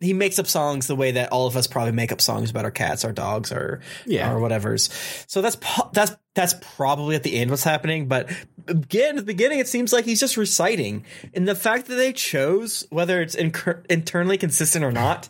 he 0.00 0.12
makes 0.12 0.40
up 0.40 0.48
songs 0.48 0.88
the 0.88 0.96
way 0.96 1.12
that 1.12 1.30
all 1.30 1.46
of 1.46 1.56
us 1.56 1.68
probably 1.68 1.92
make 1.92 2.10
up 2.10 2.20
songs 2.20 2.50
about 2.50 2.64
our 2.64 2.72
cats, 2.72 3.04
our 3.04 3.12
dogs, 3.12 3.52
or 3.52 3.80
Yeah. 4.04 4.32
or 4.32 4.40
whatever's. 4.40 4.90
So 5.28 5.40
that's 5.42 5.56
po- 5.60 5.90
that's 5.92 6.16
that's 6.34 6.54
probably 6.74 7.14
at 7.14 7.22
the 7.22 7.38
end 7.38 7.50
what's 7.50 7.62
happening. 7.62 8.08
But 8.08 8.28
again, 8.66 9.10
at 9.10 9.16
the 9.18 9.22
beginning, 9.32 9.60
it 9.60 9.68
seems 9.68 9.92
like 9.92 10.04
he's 10.04 10.18
just 10.18 10.36
reciting, 10.36 11.04
and 11.34 11.46
the 11.46 11.54
fact 11.54 11.86
that 11.86 11.94
they 11.94 12.12
chose 12.12 12.84
whether 12.90 13.20
it's 13.22 13.34
incur- 13.36 13.84
internally 13.88 14.38
consistent 14.38 14.84
or 14.84 14.90
not 14.92 15.28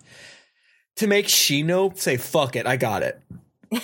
to 0.96 1.06
make 1.06 1.26
Shino 1.26 1.94
say 1.98 2.16
"fuck 2.16 2.56
it, 2.56 2.66
I 2.66 2.76
got 2.76 3.02
it." 3.02 3.20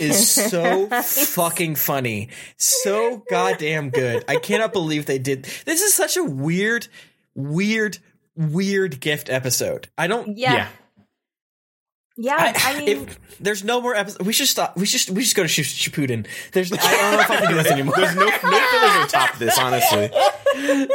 Is 0.01 0.31
so 0.35 0.87
fucking 1.03 1.75
funny, 1.77 2.29
so 2.57 3.23
goddamn 3.31 3.91
good. 3.91 4.25
I 4.29 4.37
cannot 4.37 4.73
believe 4.73 5.07
they 5.07 5.19
did. 5.19 5.45
This 5.65 5.81
is 5.83 5.95
such 5.95 6.17
a 6.17 6.25
weird, 6.25 6.89
weird, 7.35 7.99
weird 8.37 9.01
gift 9.01 9.31
episode. 9.31 9.89
I 9.97 10.07
don't 10.07 10.37
Yeah. 10.37 10.55
Yeah. 10.55 10.69
Yeah. 12.21 12.53
I, 12.57 12.79
mean, 12.79 12.89
if 12.89 13.39
there's 13.41 13.63
no 13.63 13.81
more 13.81 13.95
episodes, 13.95 14.27
we 14.27 14.33
should 14.33 14.49
stop. 14.49 14.77
We 14.77 14.87
should 14.87 15.17
we 15.17 15.23
should 15.23 15.37
go 15.37 15.45
to 15.45 15.49
Sh- 15.49 15.89
Shippuden. 15.89 16.27
There's 16.53 16.73
I 16.73 16.77
don't 16.77 17.13
know 17.13 17.21
if 17.21 17.31
I 17.31 17.37
can 17.37 17.49
do 17.51 17.55
this 17.57 17.71
anymore. 17.71 17.95
There's 17.97 18.17
no, 18.17 18.25
no 18.27 18.31
fillers 18.31 18.99
will 18.99 19.07
top 19.07 19.39
this, 19.39 19.57
honestly. 19.57 20.11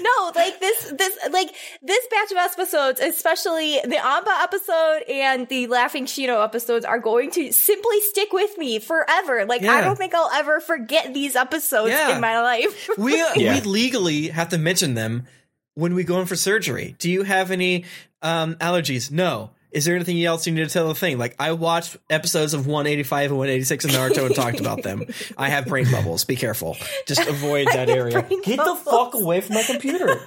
no, 0.00 0.32
like 0.34 0.60
this, 0.60 0.92
this, 0.96 1.18
like 1.32 1.48
this 1.82 2.06
batch 2.10 2.30
of 2.30 2.36
episodes, 2.38 3.00
especially 3.00 3.80
the 3.84 3.98
Amba 4.04 4.30
episode 4.42 5.02
and 5.08 5.48
the 5.48 5.66
Laughing 5.66 6.06
Shino 6.06 6.42
episodes, 6.44 6.84
are 6.84 6.98
going 7.00 7.30
to 7.32 7.52
simply 7.52 8.00
stick 8.02 8.32
with 8.32 8.56
me 8.56 8.78
forever. 8.78 9.44
Like 9.46 9.64
I 9.64 9.80
don't 9.80 9.96
think 9.96 10.14
I'll 10.14 10.30
ever 10.34 10.60
forget 10.60 11.12
these 11.14 11.34
episodes 11.36 11.90
Yeah. 11.90 12.14
in 12.14 12.20
my 12.20 12.40
life. 12.40 12.90
we 12.98 13.20
uh, 13.20 13.32
Yeah. 13.34 13.54
we 13.54 13.60
legally 13.62 14.28
have 14.28 14.50
to 14.50 14.58
mention 14.58 14.94
them 14.94 15.26
when 15.74 15.94
we 15.94 16.04
go 16.04 16.20
in 16.20 16.26
for 16.26 16.36
surgery. 16.36 16.94
Do 16.98 17.10
you 17.10 17.24
have 17.24 17.50
any 17.50 17.84
um, 18.22 18.54
allergies? 18.56 19.10
No. 19.10 19.50
Is 19.74 19.84
there 19.84 19.96
anything 19.96 20.22
else 20.24 20.46
you 20.46 20.54
need 20.54 20.62
to 20.62 20.72
tell 20.72 20.88
the 20.88 20.94
thing? 20.94 21.18
Like 21.18 21.34
I 21.38 21.52
watched 21.52 21.96
episodes 22.08 22.54
of 22.54 22.66
185 22.66 23.32
and 23.32 23.38
186 23.38 23.84
of 23.84 23.90
Naruto 23.90 24.26
and 24.26 24.34
talked 24.34 24.60
about 24.60 24.82
them. 24.82 25.04
I 25.36 25.48
have 25.48 25.66
brain 25.66 25.90
bubbles. 25.90 26.24
Be 26.24 26.36
careful. 26.36 26.76
Just 27.06 27.20
avoid 27.28 27.66
that 27.68 27.90
area. 27.90 28.22
brain 28.22 28.40
Get 28.42 28.56
the 28.56 28.76
fuck 28.76 29.14
away 29.14 29.40
from 29.40 29.54
my 29.54 29.62
computer. 29.62 30.24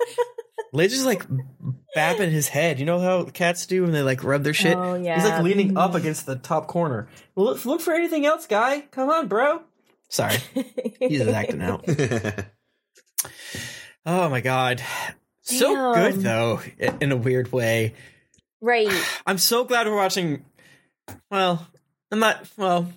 Ledge 0.72 0.92
is 0.92 1.04
like 1.04 1.26
bapping 1.96 2.30
his 2.30 2.48
head. 2.48 2.78
You 2.78 2.86
know 2.86 2.98
how 2.98 3.24
cats 3.24 3.66
do 3.66 3.82
when 3.82 3.92
they 3.92 4.02
like 4.02 4.24
rub 4.24 4.42
their 4.42 4.54
shit? 4.54 4.76
Oh, 4.76 4.94
yeah. 4.94 5.16
He's 5.16 5.28
like 5.28 5.42
leaning 5.42 5.76
up 5.76 5.90
mm-hmm. 5.90 5.98
against 5.98 6.26
the 6.26 6.36
top 6.36 6.66
corner. 6.66 7.08
Look, 7.36 7.64
look 7.64 7.80
for 7.80 7.92
anything 7.94 8.26
else, 8.26 8.46
guy. 8.46 8.82
Come 8.90 9.10
on, 9.10 9.28
bro. 9.28 9.62
Sorry. 10.08 10.38
He's 10.98 11.20
just 11.20 11.30
acting 11.30 11.62
out. 11.62 11.84
Oh 14.10 14.30
my 14.30 14.40
god. 14.40 14.82
So 15.42 15.74
Damn. 15.74 15.94
good 15.94 16.20
though, 16.22 16.60
in 17.00 17.12
a 17.12 17.16
weird 17.16 17.52
way. 17.52 17.94
Right. 18.60 18.90
I'm 19.26 19.38
so 19.38 19.64
glad 19.64 19.86
we're 19.86 19.96
watching 19.96 20.44
well, 21.30 21.66
I'm 22.10 22.18
not 22.18 22.46
well 22.56 22.90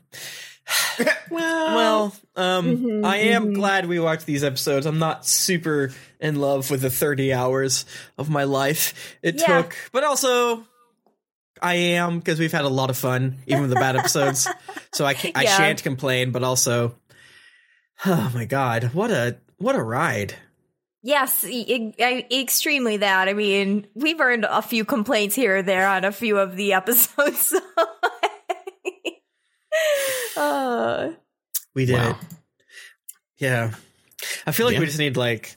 well, 1.29 2.13
um 2.35 2.65
Mhm, 2.77 3.05
I 3.05 3.17
am 3.17 3.51
mhm. 3.51 3.55
glad 3.55 3.85
we 3.87 3.99
watched 3.99 4.25
these 4.25 4.43
episodes. 4.43 4.85
I'm 4.85 4.99
not 4.99 5.25
super 5.25 5.91
in 6.19 6.35
love 6.35 6.69
with 6.71 6.81
the 6.81 6.89
30 6.89 7.33
hours 7.33 7.85
of 8.17 8.29
my 8.29 8.43
life 8.43 8.93
it 9.21 9.37
Yeah. 9.39 9.63
took, 9.63 9.75
but 9.91 10.03
also 10.03 10.65
I 11.61 11.75
am 11.75 12.19
because 12.19 12.39
we've 12.39 12.51
had 12.51 12.65
a 12.65 12.69
lot 12.69 12.89
of 12.89 12.97
fun, 12.97 13.37
even 13.47 13.61
with 13.61 13.69
the 13.69 13.75
bad 13.75 13.95
episodes. 13.95 14.47
So 14.93 15.05
I 15.05 15.15
I 15.35 15.43
Yeah. 15.43 15.57
shan't 15.57 15.83
complain, 15.83 16.31
but 16.31 16.43
also, 16.43 16.95
oh 18.05 18.31
my 18.33 18.43
god, 18.45 18.93
what 18.93 19.09
a 19.09 19.37
what 19.57 19.75
a 19.75 19.81
ride! 19.81 20.35
Yes, 21.03 21.43
e- 21.45 21.93
e- 21.97 22.41
extremely 22.41 22.97
that. 22.97 23.27
I 23.27 23.33
mean, 23.33 23.87
we've 23.95 24.19
earned 24.21 24.45
a 24.47 24.61
few 24.61 24.85
complaints 24.85 25.33
here 25.35 25.57
or 25.57 25.61
there 25.63 25.87
on 25.87 26.03
a 26.05 26.11
few 26.11 26.37
of 26.37 26.55
the 26.55 26.73
episodes. 26.73 27.55
uh, 30.37 31.11
We 31.73 31.85
did 31.85 31.95
Wow. 31.97 32.09
it. 32.11 32.15
Yeah. 33.37 33.71
I 34.45 34.51
feel 34.51 34.65
like 34.65 34.73
Yeah. 34.73 34.81
we 34.81 34.85
just 34.87 34.99
need 34.99 35.15
like 35.17 35.55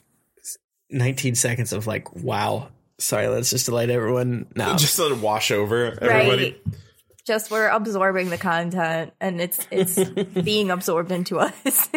19 0.89 1.35
seconds 1.35 1.73
of 1.73 1.87
like, 1.87 2.13
wow. 2.15 2.69
Sorry, 2.97 3.27
let's 3.27 3.49
just 3.49 3.67
let 3.67 3.89
everyone 3.89 4.47
know. 4.55 4.75
Just 4.77 4.97
let 4.97 5.11
it 5.11 5.17
wash 5.17 5.51
over 5.51 5.97
everybody. 6.01 6.51
right. 6.65 6.75
Just 7.27 7.51
we're 7.51 7.67
absorbing 7.67 8.29
the 8.29 8.37
content 8.37 9.11
and 9.19 9.41
it's 9.41 9.67
it's 9.69 10.01
being 10.41 10.71
absorbed 10.71 11.11
into 11.11 11.37
us. 11.39 11.89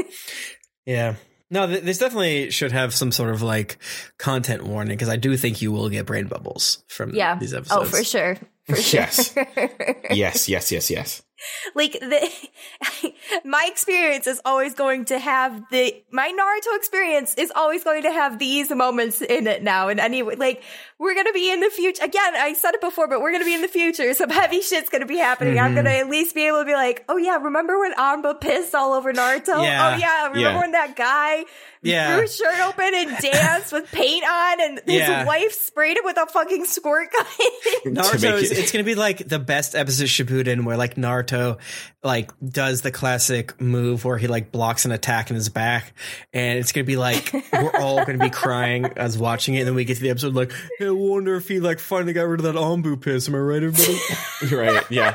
yeah. 0.86 1.14
No, 1.50 1.66
th- 1.66 1.82
this 1.82 1.98
definitely 1.98 2.50
should 2.50 2.72
have 2.72 2.94
some 2.94 3.10
sort 3.10 3.30
of 3.30 3.42
like 3.42 3.78
content 4.18 4.64
warning 4.64 4.96
because 4.96 5.08
I 5.08 5.16
do 5.16 5.36
think 5.36 5.62
you 5.62 5.72
will 5.72 5.88
get 5.88 6.06
brain 6.06 6.26
bubbles 6.26 6.84
from 6.88 7.14
yeah. 7.14 7.36
these 7.38 7.54
oh, 7.54 7.58
episodes. 7.58 7.88
Oh, 7.94 7.96
for 7.96 8.04
sure. 8.04 8.36
For 8.66 8.76
sure. 8.82 9.00
Yes. 9.00 9.34
Yes, 10.10 10.48
yes, 10.48 10.70
yes, 10.70 10.90
yes. 10.90 11.22
like 11.74 11.92
the 11.92 12.30
my 13.44 13.66
experience 13.70 14.26
is 14.26 14.40
always 14.44 14.74
going 14.74 15.04
to 15.06 15.18
have 15.18 15.62
the 15.70 16.02
my 16.10 16.28
Naruto 16.30 16.76
experience 16.76 17.34
is 17.34 17.52
always 17.54 17.84
going 17.84 18.02
to 18.02 18.12
have 18.12 18.38
these 18.38 18.70
moments 18.70 19.22
in 19.22 19.46
it 19.46 19.62
now 19.62 19.88
and 19.88 20.00
anyway 20.00 20.34
like 20.36 20.62
we're 20.98 21.14
gonna 21.14 21.32
be 21.32 21.50
in 21.50 21.60
the 21.60 21.70
future 21.70 22.02
again 22.04 22.34
I 22.34 22.52
said 22.54 22.74
it 22.74 22.80
before 22.80 23.06
but 23.08 23.20
we're 23.20 23.32
gonna 23.32 23.44
be 23.44 23.54
in 23.54 23.62
the 23.62 23.68
future 23.68 24.12
some 24.14 24.30
heavy 24.30 24.60
shit's 24.60 24.88
gonna 24.88 25.06
be 25.06 25.16
happening 25.18 25.58
I'm 25.58 25.72
Mhm. 25.72 25.76
gonna 25.76 25.90
at 25.90 26.08
least 26.08 26.34
be 26.34 26.46
able 26.46 26.60
to 26.60 26.64
be 26.64 26.72
like 26.74 27.04
oh 27.08 27.16
yeah 27.16 27.36
remember 27.36 27.78
when 27.78 27.92
Amba 27.98 28.34
pissed 28.34 28.74
all 28.74 28.92
over 28.92 29.12
Naruto 29.12 29.62
Yeah. 29.62 29.94
oh 29.94 29.98
yeah 29.98 30.18
remember 30.28 30.38
Yeah. 30.40 30.58
when 30.58 30.72
that 30.72 30.96
guy 30.96 31.44
Yeah. 31.82 32.12
threw 32.14 32.22
his 32.22 32.36
shirt 32.36 32.58
open 32.60 32.90
and 32.94 33.16
danced 33.20 33.72
with 33.72 33.90
paint 33.92 34.24
on 34.28 34.60
and 34.60 34.80
his 34.86 34.94
Yeah. 35.00 35.24
wife 35.24 35.52
sprayed 35.52 35.96
him 35.96 36.04
with 36.04 36.16
a 36.16 36.26
fucking 36.26 36.64
squirt 36.64 37.08
gun 37.12 37.24
To 37.84 37.90
Naruto 37.90 38.34
is 38.42 38.50
it- 38.50 38.58
it's 38.58 38.72
gonna 38.72 38.82
be 38.84 38.94
like 38.96 39.28
the 39.28 39.38
best 39.38 39.74
episode 39.76 40.04
of 40.04 40.08
Shippuden 40.10 40.64
where 40.64 40.76
like 40.76 40.96
Naruto 40.96 41.58
like 42.02 42.30
does 42.46 42.82
the 42.82 42.90
classic 42.90 43.60
move 43.60 44.04
where 44.04 44.18
he 44.18 44.26
like 44.28 44.50
blocks 44.52 44.84
an 44.84 44.92
attack 44.92 45.30
in 45.30 45.36
his 45.36 45.48
back 45.48 45.92
and 46.32 46.58
it's 46.58 46.72
gonna 46.72 46.84
be 46.84 46.96
like 46.96 47.32
we're 47.52 47.76
all 47.76 48.04
gonna 48.04 48.18
be 48.18 48.30
crying 48.30 48.86
as 48.96 49.16
watching 49.18 49.54
it 49.54 49.60
and 49.60 49.68
then 49.68 49.74
we 49.74 49.84
get 49.84 49.96
to 49.96 50.02
the 50.02 50.10
episode 50.10 50.34
like 50.34 50.52
hey, 50.78 50.87
I 50.88 50.92
wonder 50.92 51.36
if 51.36 51.48
he 51.48 51.60
like 51.60 51.78
finally 51.78 52.12
got 52.12 52.22
rid 52.22 52.40
of 52.40 52.44
that 52.44 52.54
Ombu 52.54 53.00
piss. 53.00 53.28
Am 53.28 53.34
I 53.34 53.38
right 53.38 53.62
everybody? 53.62 54.54
right, 54.56 54.84
yeah. 54.90 55.14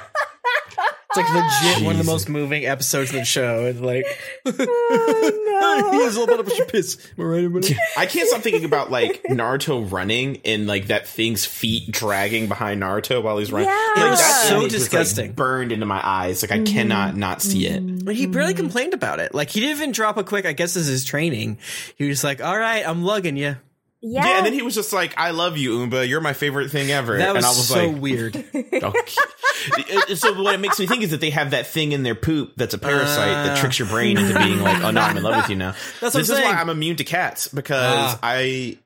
It's 1.16 1.18
like 1.18 1.34
legit 1.36 1.86
one 1.86 1.94
of 2.00 2.04
the 2.04 2.12
most 2.12 2.28
moving 2.28 2.66
episodes 2.66 3.12
of 3.12 3.18
the 3.18 3.26
show. 3.26 3.66
It's 3.66 3.80
like 3.80 4.04
Oh, 4.48 5.90
no. 5.92 6.00
he's 6.00 6.16
a 6.16 6.20
little 6.20 6.38
bit 6.38 6.40
of 6.40 6.60
a 6.60 6.66
piss. 6.66 6.98
Am 7.18 7.24
I 7.24 7.28
right, 7.28 7.44
everybody? 7.44 7.78
I 7.98 8.08
can't 8.08 8.28
stop 8.28 8.42
thinking 8.42 8.66
about 8.66 8.90
like 8.90 9.22
Naruto 9.30 9.92
running 9.92 10.42
and 10.44 10.66
like 10.66 10.88
that 10.88 11.08
thing's 11.08 11.46
feet 11.46 11.92
dragging 11.92 12.48
behind 12.48 12.82
Naruto 12.82 13.22
while 13.22 13.38
he's 13.38 13.52
running. 13.52 13.70
Yeah. 13.70 13.94
Like, 13.96 14.06
It 14.06 14.10
was 14.10 14.20
so 14.20 14.58
image 14.58 14.64
was, 14.64 14.74
like, 14.74 14.80
disgusting. 14.80 15.34
burned 15.34 15.72
into 15.72 15.86
my 15.86 16.02
eyes. 16.04 16.42
Like 16.42 16.52
I 16.52 16.58
mm-hmm. 16.58 16.74
cannot 16.74 17.16
not 17.16 17.44
see 17.44 17.68
it. 17.68 18.06
But 18.06 18.16
he 18.16 18.26
barely 18.26 18.56
complained 18.56 18.96
about 18.96 19.20
it. 19.20 19.36
Like 19.36 19.50
he 19.50 19.60
didn't 19.60 19.78
even 19.78 19.92
drop 19.92 20.18
a 20.18 20.24
quick. 20.24 20.46
I 20.46 20.54
guess 20.54 20.74
this 20.74 20.84
is 20.84 20.90
his 20.90 21.06
training. 21.06 21.60
He 21.96 22.08
was 22.08 22.24
like, 22.24 22.44
"All 22.44 22.58
right, 22.58 22.88
I'm 22.88 23.04
lugging 23.04 23.38
you." 23.38 23.58
Yeah. 24.06 24.26
Yeah, 24.26 24.38
and 24.38 24.46
then 24.46 24.52
he 24.54 24.62
was 24.62 24.76
just 24.76 24.92
like, 24.92 25.18
"I 25.18 25.32
love 25.32 25.56
you, 25.58 25.80
Umba. 25.80 26.06
You're 26.08 26.20
my 26.20 26.34
favorite 26.34 26.70
thing 26.72 26.92
ever." 26.92 27.18
That 27.18 27.34
was, 27.34 27.38
and 27.38 27.46
I 27.46 27.50
was 27.50 27.68
so 27.70 27.88
like, 27.88 28.02
weird. 28.02 28.36
okay. 28.56 30.16
so 30.16 30.42
what 30.42 30.54
it 30.54 30.60
makes 30.60 30.78
me 30.80 30.88
think 30.88 31.04
is 31.04 31.12
that 31.12 31.22
they 31.22 31.30
have 31.30 31.52
that 31.52 31.68
thing 31.68 31.94
in 31.94 32.04
their 32.04 32.16
poop 32.16 32.54
that's 32.58 32.74
a 32.74 32.78
parasite 32.78 33.28
that 33.46 33.58
Ah. 33.58 33.62
tricks 33.62 33.80
your 33.80 33.88
brain 33.88 34.18
into 34.18 34.38
being 34.38 34.60
like, 34.62 34.84
"Oh 34.84 34.92
no, 34.92 35.02
I'm 35.02 35.16
in 35.18 35.24
love 35.24 35.38
with 35.38 35.50
you 35.50 35.56
now." 35.56 35.72
That's 36.02 36.14
what 36.14 36.14
this 36.14 36.30
I'm 36.30 36.36
is 36.36 36.44
saying. 36.44 36.56
why 36.56 36.62
I'm 36.62 36.70
immune 36.70 36.98
to 36.98 37.04
cats 37.04 37.48
because 37.48 37.82
Ah. 37.82 38.20
I. 38.22 38.78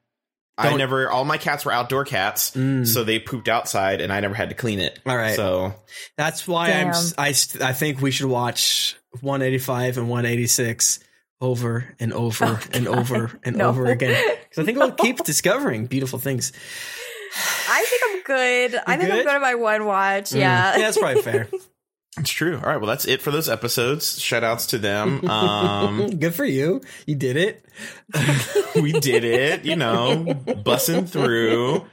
I 0.59 0.63
Don't- 0.69 0.73
Mm. 0.73 0.77
never. 0.79 1.09
All 1.11 1.23
my 1.23 1.37
cats 1.37 1.65
were 1.65 1.71
outdoor 1.71 2.03
cats, 2.03 2.51
so 2.53 3.03
they 3.03 3.19
pooped 3.19 3.47
outside, 3.47 4.01
and 4.01 4.11
I 4.11 4.19
never 4.21 4.33
had 4.33 4.49
to 4.49 4.55
clean 4.55 4.79
it. 4.79 4.97
All 5.05 5.15
right. 5.15 5.35
So 5.35 5.75
That's 6.17 6.47
why 6.47 6.67
I'm. 6.69 6.71
Damn. 6.71 6.89
s- 6.89 7.13
I 7.17 7.31
st- 7.33 7.63
I 7.63 7.73
think 7.73 8.01
we 8.01 8.09
should 8.09 8.25
watch 8.25 8.95
185 9.21 9.97
and 9.99 10.09
186 10.09 10.99
over 11.39 11.85
and 11.99 12.11
over 12.11 12.59
and 12.73 12.87
over 12.87 13.39
and 13.43 13.55
No. 13.57 13.69
over 13.69 13.85
again 13.85 14.19
because 14.57 14.63
I 14.63 14.65
think 14.65 14.79
we'll 14.79 15.05
keep 15.05 15.23
discovering 15.23 15.85
beautiful 15.85 16.19
things. 16.19 16.51
I 17.69 17.85
think 17.87 18.01
I'm 18.07 18.23
good. 18.23 18.81
I 18.87 18.97
think 18.97 19.11
I'm 19.11 19.17
good? 19.17 19.25
good 19.25 19.35
at 19.35 19.41
my 19.41 19.55
one 19.55 19.85
watch. 19.85 20.31
Mm. 20.31 20.39
Yeah. 20.39 20.73
yeah, 20.75 20.81
that's 20.81 20.97
probably 20.97 21.21
fair. 21.21 21.49
it's 22.17 22.29
true. 22.29 22.55
All 22.55 22.63
right. 22.63 22.77
Well, 22.77 22.87
that's 22.87 23.05
it 23.05 23.21
for 23.21 23.31
those 23.31 23.49
episodes. 23.49 24.19
Shout 24.19 24.43
outs 24.43 24.67
to 24.67 24.77
them. 24.77 25.27
Um, 25.29 26.07
Good 26.19 26.33
for 26.33 26.45
you. 26.45 26.81
You 27.05 27.15
did 27.15 27.37
it. 27.37 27.65
we 28.75 28.93
did 28.93 29.23
it, 29.23 29.65
you 29.65 29.75
know, 29.75 30.25
bussing 30.25 31.07
through. 31.07 31.85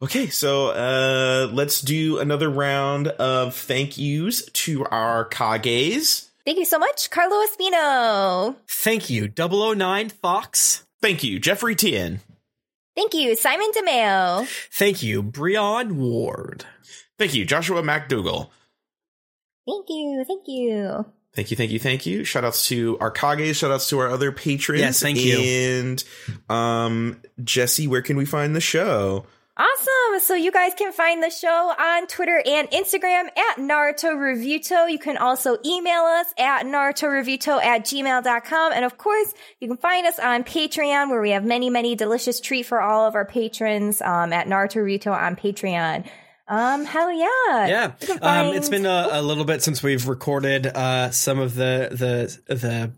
Okay, 0.00 0.28
so 0.28 0.68
uh 0.68 1.50
let's 1.52 1.80
do 1.80 2.20
another 2.20 2.48
round 2.48 3.08
of 3.08 3.56
thank 3.56 3.98
yous 3.98 4.44
to 4.52 4.84
our 4.84 5.28
Kages. 5.28 6.28
Thank 6.44 6.58
you 6.58 6.64
so 6.64 6.78
much, 6.78 7.10
Carlo 7.10 7.44
Espino. 7.44 8.54
Thank 8.68 9.10
you, 9.10 9.28
009 9.36 10.08
Fox. 10.10 10.86
Thank 11.00 11.22
you, 11.22 11.38
Jeffrey 11.38 11.74
Tien. 11.74 12.20
Thank 12.96 13.14
you, 13.14 13.36
Simon 13.36 13.70
DeMeo. 13.76 14.48
Thank 14.72 15.02
you, 15.02 15.22
Brian 15.22 15.96
Ward. 15.98 16.64
Thank 17.18 17.34
you, 17.34 17.44
Joshua 17.44 17.82
MacDougall. 17.82 18.50
Thank 19.66 19.86
you. 19.88 20.24
Thank 20.26 20.42
you. 20.46 21.06
Thank 21.34 21.50
you, 21.52 21.56
thank 21.56 21.70
you, 21.70 21.78
thank 21.78 22.06
you. 22.06 22.24
Shout 22.24 22.44
outs 22.44 22.66
to 22.68 22.98
our 23.00 23.12
Kages, 23.12 23.56
shout 23.56 23.70
outs 23.70 23.88
to 23.90 23.98
our 23.98 24.08
other 24.08 24.32
patrons. 24.32 24.80
Yes, 24.80 25.00
thank 25.00 25.18
you. 25.18 25.38
And 25.38 26.02
um 26.48 27.20
Jessy, 27.44 27.86
where 27.86 28.02
can 28.02 28.16
we 28.16 28.24
find 28.24 28.56
the 28.56 28.60
show? 28.60 29.26
Awesome. 29.58 30.20
So 30.20 30.34
you 30.34 30.52
guys 30.52 30.72
can 30.74 30.92
find 30.92 31.20
the 31.20 31.30
show 31.30 31.48
on 31.48 32.06
Twitter 32.06 32.40
and 32.46 32.70
Instagram 32.70 33.26
at 33.36 33.56
Naruto 33.56 34.14
Reviewto. 34.14 34.88
You 34.88 35.00
can 35.00 35.16
also 35.16 35.56
email 35.66 36.02
us 36.02 36.26
at 36.38 36.64
narutoreviewto 36.64 37.60
at 37.60 37.84
gmail.com. 37.84 38.72
And 38.72 38.84
of 38.84 38.98
course, 38.98 39.34
you 39.58 39.66
can 39.66 39.76
find 39.76 40.06
us 40.06 40.20
on 40.20 40.44
Patreon 40.44 41.10
where 41.10 41.20
we 41.20 41.30
have 41.30 41.44
many, 41.44 41.70
many 41.70 41.96
delicious 41.96 42.38
treat 42.38 42.66
for 42.66 42.80
all 42.80 43.04
of 43.06 43.16
our 43.16 43.24
patrons, 43.24 44.00
um, 44.00 44.32
at 44.32 44.46
Naruto 44.46 44.76
Reviewto 44.76 45.12
on 45.12 45.34
Patreon. 45.34 46.06
Um, 46.46 46.84
hell 46.84 47.12
yeah. 47.12 47.66
Yeah, 47.66 47.88
can 48.00 48.18
um, 48.22 48.46
it's 48.54 48.70
been 48.70 48.86
a, 48.86 49.08
a 49.12 49.22
little 49.22 49.44
bit 49.44 49.62
since 49.62 49.82
we've 49.82 50.08
recorded 50.08 50.66
uh, 50.66 51.10
some 51.10 51.38
of 51.40 51.54
the 51.54 51.88
the 51.90 52.54
the 52.54 52.92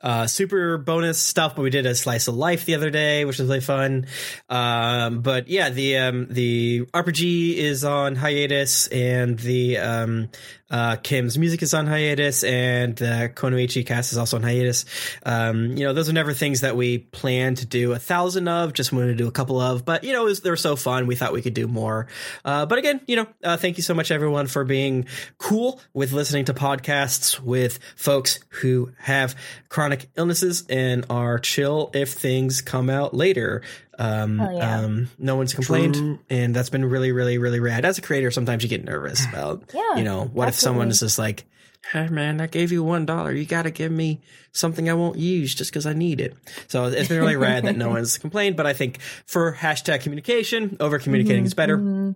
uh, 0.00 0.26
super 0.26 0.78
bonus 0.78 1.18
stuff, 1.18 1.56
but 1.56 1.62
we 1.62 1.70
did 1.70 1.86
a 1.86 1.94
slice 1.94 2.28
of 2.28 2.34
life 2.34 2.64
the 2.64 2.74
other 2.74 2.90
day, 2.90 3.24
which 3.24 3.38
was 3.38 3.48
really 3.48 3.60
fun. 3.60 4.06
Um, 4.48 5.20
but 5.20 5.48
yeah, 5.48 5.70
the 5.70 5.98
um, 5.98 6.26
the 6.30 6.86
RPG 6.92 7.54
is 7.56 7.84
on 7.84 8.16
hiatus, 8.16 8.86
and 8.88 9.38
the 9.38 9.78
um, 9.78 10.28
uh, 10.70 10.96
Kym's 10.96 11.36
music 11.36 11.62
is 11.62 11.74
on 11.74 11.86
hiatus, 11.86 12.44
and 12.44 12.96
the 12.96 13.30
Kunoichi 13.34 13.84
cast 13.84 14.12
is 14.12 14.18
also 14.18 14.36
on 14.36 14.42
hiatus. 14.42 14.84
Um, 15.24 15.76
you 15.76 15.84
know, 15.84 15.92
those 15.92 16.08
are 16.08 16.12
never 16.12 16.32
things 16.32 16.60
that 16.60 16.76
we 16.76 16.98
plan 16.98 17.54
to 17.56 17.66
do 17.66 17.92
a 17.92 17.98
thousand 17.98 18.48
of. 18.48 18.72
Just 18.72 18.92
wanted 18.92 19.08
to 19.08 19.14
do 19.14 19.28
a 19.28 19.32
couple 19.32 19.60
of, 19.60 19.84
but 19.84 20.04
you 20.04 20.12
know, 20.12 20.32
they 20.32 20.50
were 20.50 20.56
so 20.56 20.76
fun. 20.76 21.06
We 21.06 21.16
thought 21.16 21.32
we 21.32 21.42
could 21.42 21.54
do 21.54 21.66
more. 21.66 22.06
Uh, 22.44 22.66
but 22.66 22.78
again, 22.78 23.00
you 23.06 23.16
know, 23.16 23.26
uh, 23.42 23.56
thank 23.56 23.76
you 23.76 23.82
so 23.82 23.94
much, 23.94 24.10
everyone, 24.10 24.46
for 24.46 24.64
being 24.64 25.06
cool 25.38 25.80
with 25.92 26.12
listening 26.12 26.44
to 26.46 26.54
podcasts 26.54 27.40
with 27.40 27.78
folks 27.96 28.40
who 28.48 28.92
have 28.98 29.34
chronic 29.68 30.08
illnesses 30.16 30.64
and 30.68 31.04
are 31.10 31.38
chill 31.38 31.90
if 31.94 32.12
things 32.12 32.60
come 32.60 32.90
out 32.90 33.14
later. 33.14 33.62
Um, 34.00 34.38
Hell 34.38 34.52
yeah. 34.56 34.80
um, 34.80 35.08
no 35.18 35.36
one's 35.36 35.52
complained, 35.54 35.94
True. 35.94 36.18
and 36.30 36.56
that's 36.56 36.70
been 36.70 36.84
really, 36.84 37.12
really, 37.12 37.36
really 37.38 37.60
rad. 37.60 37.84
As 37.84 37.98
a 37.98 38.02
creator, 38.02 38.30
sometimes 38.30 38.62
you 38.62 38.68
get 38.68 38.82
nervous 38.84 39.24
about, 39.26 39.62
Yeah, 39.74 39.96
you 39.96 40.04
know, 40.04 40.24
what 40.24 40.48
if 40.48 40.54
someone 40.54 40.88
is 40.88 41.00
just 41.00 41.18
like, 41.18 41.44
"Hey, 41.92 42.08
man, 42.08 42.40
I 42.40 42.46
gave 42.46 42.72
you 42.72 42.82
one 42.82 43.04
dollar. 43.04 43.30
You 43.32 43.44
got 43.44 43.62
to 43.64 43.70
give 43.70 43.92
me 43.92 44.20
something 44.52 44.88
I 44.88 44.94
won't 44.94 45.18
use 45.18 45.54
just 45.54 45.70
because 45.70 45.84
I 45.86 45.92
need 45.92 46.20
it." 46.20 46.34
So 46.68 46.86
it's 46.86 47.08
been 47.08 47.20
really 47.20 47.36
rad 47.36 47.64
that 47.66 47.76
no 47.76 47.88
one's 47.96 48.16
complained. 48.16 48.56
But 48.56 48.66
I 48.66 48.72
think 48.72 49.00
for 49.26 49.52
hashtag 49.52 50.00
communication, 50.00 50.78
over 50.80 50.98
communicating 50.98 51.44
is 51.44 51.52
better 51.54 51.76
Mhm. 51.76 52.14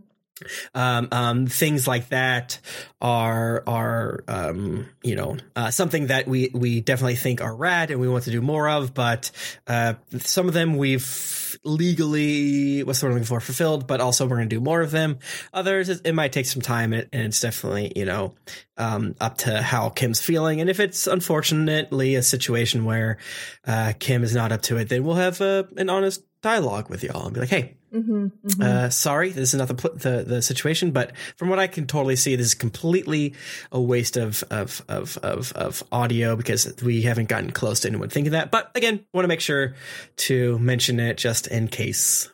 Um, 0.75 1.09
um, 1.12 1.47
things 1.47 1.87
like 1.87 2.09
that 2.09 2.61
are 3.01 3.62
are 3.66 4.25
um, 4.29 4.89
you 5.03 5.16
know 5.16 5.37
uh, 5.57 5.71
something 5.71 6.09
that 6.09 6.27
we 6.27 6.51
we 6.55 6.81
definitely 6.81 7.16
think 7.16 7.41
are 7.41 7.55
rad 7.55 7.91
and 7.91 8.01
we 8.01 8.09
want 8.09 8.25
to 8.25 8.31
do 8.31 8.41
more 8.41 8.69
of. 8.69 8.95
But 8.95 9.31
uh, 9.66 9.95
some 10.19 10.49
of 10.49 10.55
them 10.55 10.77
we've 10.77 11.59
legally 11.65 12.83
what's 12.83 13.01
the 13.01 13.07
word 13.07 13.11
I'm 13.11 13.15
looking 13.16 13.27
for 13.27 13.41
fulfilled, 13.41 13.87
but 13.87 14.01
also 14.01 14.27
we're 14.27 14.37
going 14.37 14.49
to 14.49 14.57
do 14.57 14.61
more 14.61 14.81
of 14.81 14.91
them. 14.91 15.19
Others 15.53 15.89
it, 15.89 16.15
might 16.15 16.33
take 16.33 16.47
some 16.47 16.62
time 16.62 16.93
and 16.93 17.09
it's 17.12 17.41
definitely 17.41 17.93
you 17.97 18.05
know 18.05 18.35
um, 18.77 19.15
up 19.21 19.39
to 19.39 19.62
how 19.62 19.89
Kym's 19.89 20.21
feeling. 20.21 20.61
And 20.61 20.69
if 20.69 20.81
it's 20.81 21.07
unfortunately 21.07 22.15
a 22.15 22.23
situation 22.23 22.85
where 22.85 23.19
uh, 23.66 23.93
Kim 23.99 24.25
is 24.25 24.35
not 24.35 24.53
up 24.53 24.62
to 24.62 24.77
it, 24.77 24.89
then 24.89 25.05
we'll 25.05 25.16
have 25.16 25.41
a, 25.41 25.69
an 25.77 25.91
honest 25.91 26.23
dialogue 26.43 26.91
with 26.91 27.03
y'all 27.03 27.27
and 27.27 27.35
be 27.35 27.41
like, 27.41 27.49
hey, 27.49 27.77
Mhm. 27.95 28.33
Mhm. 28.45 28.62
uh, 28.62 28.91
sorry, 28.91 29.31
this 29.31 29.55
is 29.55 29.59
not 29.59 29.69
the, 29.69 29.75
pl- 29.75 29.95
the 29.95 30.25
the 30.27 30.43
situation, 30.43 30.91
but 30.91 31.12
from 31.37 31.49
what 31.49 31.59
I 31.61 31.69
can 31.69 31.87
totally 31.87 32.16
see, 32.16 32.35
this 32.35 32.47
is 32.49 32.55
completely 32.55 33.35
a 33.71 33.81
waste 33.81 34.16
of 34.16 34.43
of 34.51 34.83
of 34.89 35.16
of, 35.19 35.53
of 35.53 35.83
audio 35.93 36.35
because 36.35 36.75
we 36.83 37.03
haven't 37.03 37.29
gotten 37.29 37.53
close 37.53 37.81
to 37.81 37.89
anyone 37.89 38.09
thinking 38.09 38.33
that. 38.33 38.51
But 38.51 38.71
again, 38.75 39.05
want 39.12 39.25
to 39.25 39.29
make 39.29 39.41
sure 39.41 39.75
to 40.16 40.59
mention 40.59 40.99
it 40.99 41.16
just 41.19 41.47
in 41.47 41.69
case. 41.69 42.29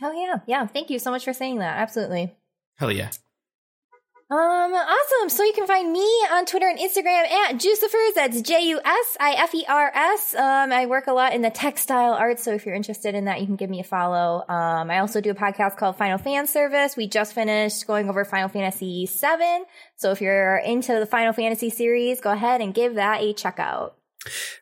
Hell 0.00 0.14
yeah. 0.14 0.38
Yeah. 0.46 0.66
Thank 0.66 0.90
you 0.90 0.98
so 0.98 1.10
much 1.10 1.24
for 1.24 1.32
saying 1.32 1.58
that. 1.58 1.78
Absolutely. 1.78 2.34
Hell 2.78 2.90
yeah. 2.90 3.10
Um, 4.32 4.72
awesome. 4.72 5.28
So 5.28 5.42
you 5.42 5.52
can 5.52 5.66
find 5.66 5.92
me 5.92 6.06
on 6.30 6.46
Twitter 6.46 6.68
and 6.68 6.78
Instagram 6.78 7.28
at 7.28 7.56
Jusifers. 7.56 8.14
That's 8.14 8.40
J-U-S-I-F-E-R-S. 8.42 10.34
Um, 10.36 10.72
I 10.72 10.86
work 10.86 11.08
a 11.08 11.12
lot 11.12 11.34
in 11.34 11.42
the 11.42 11.50
textile 11.50 12.12
arts. 12.12 12.44
So 12.44 12.52
if 12.52 12.64
you're 12.64 12.76
interested 12.76 13.16
in 13.16 13.24
that, 13.24 13.40
you 13.40 13.46
can 13.46 13.56
give 13.56 13.68
me 13.68 13.80
a 13.80 13.84
follow. 13.84 14.44
Um, 14.48 14.88
I 14.88 15.00
also 15.00 15.20
do 15.20 15.30
a 15.30 15.34
podcast 15.34 15.76
called 15.78 15.96
Final 15.96 16.18
Fan 16.18 16.46
Service. 16.46 16.96
We 16.96 17.08
just 17.08 17.34
finished 17.34 17.88
going 17.88 18.08
over 18.08 18.24
Final 18.24 18.48
Fantasy 18.48 19.06
VII. 19.06 19.64
So 19.96 20.12
if 20.12 20.20
you're 20.20 20.58
into 20.58 21.00
the 21.00 21.06
Final 21.06 21.32
Fantasy 21.32 21.68
series, 21.70 22.20
go 22.20 22.30
ahead 22.30 22.60
and 22.60 22.72
give 22.72 22.94
that 22.94 23.22
a 23.22 23.32
check 23.32 23.58
out. 23.58 23.96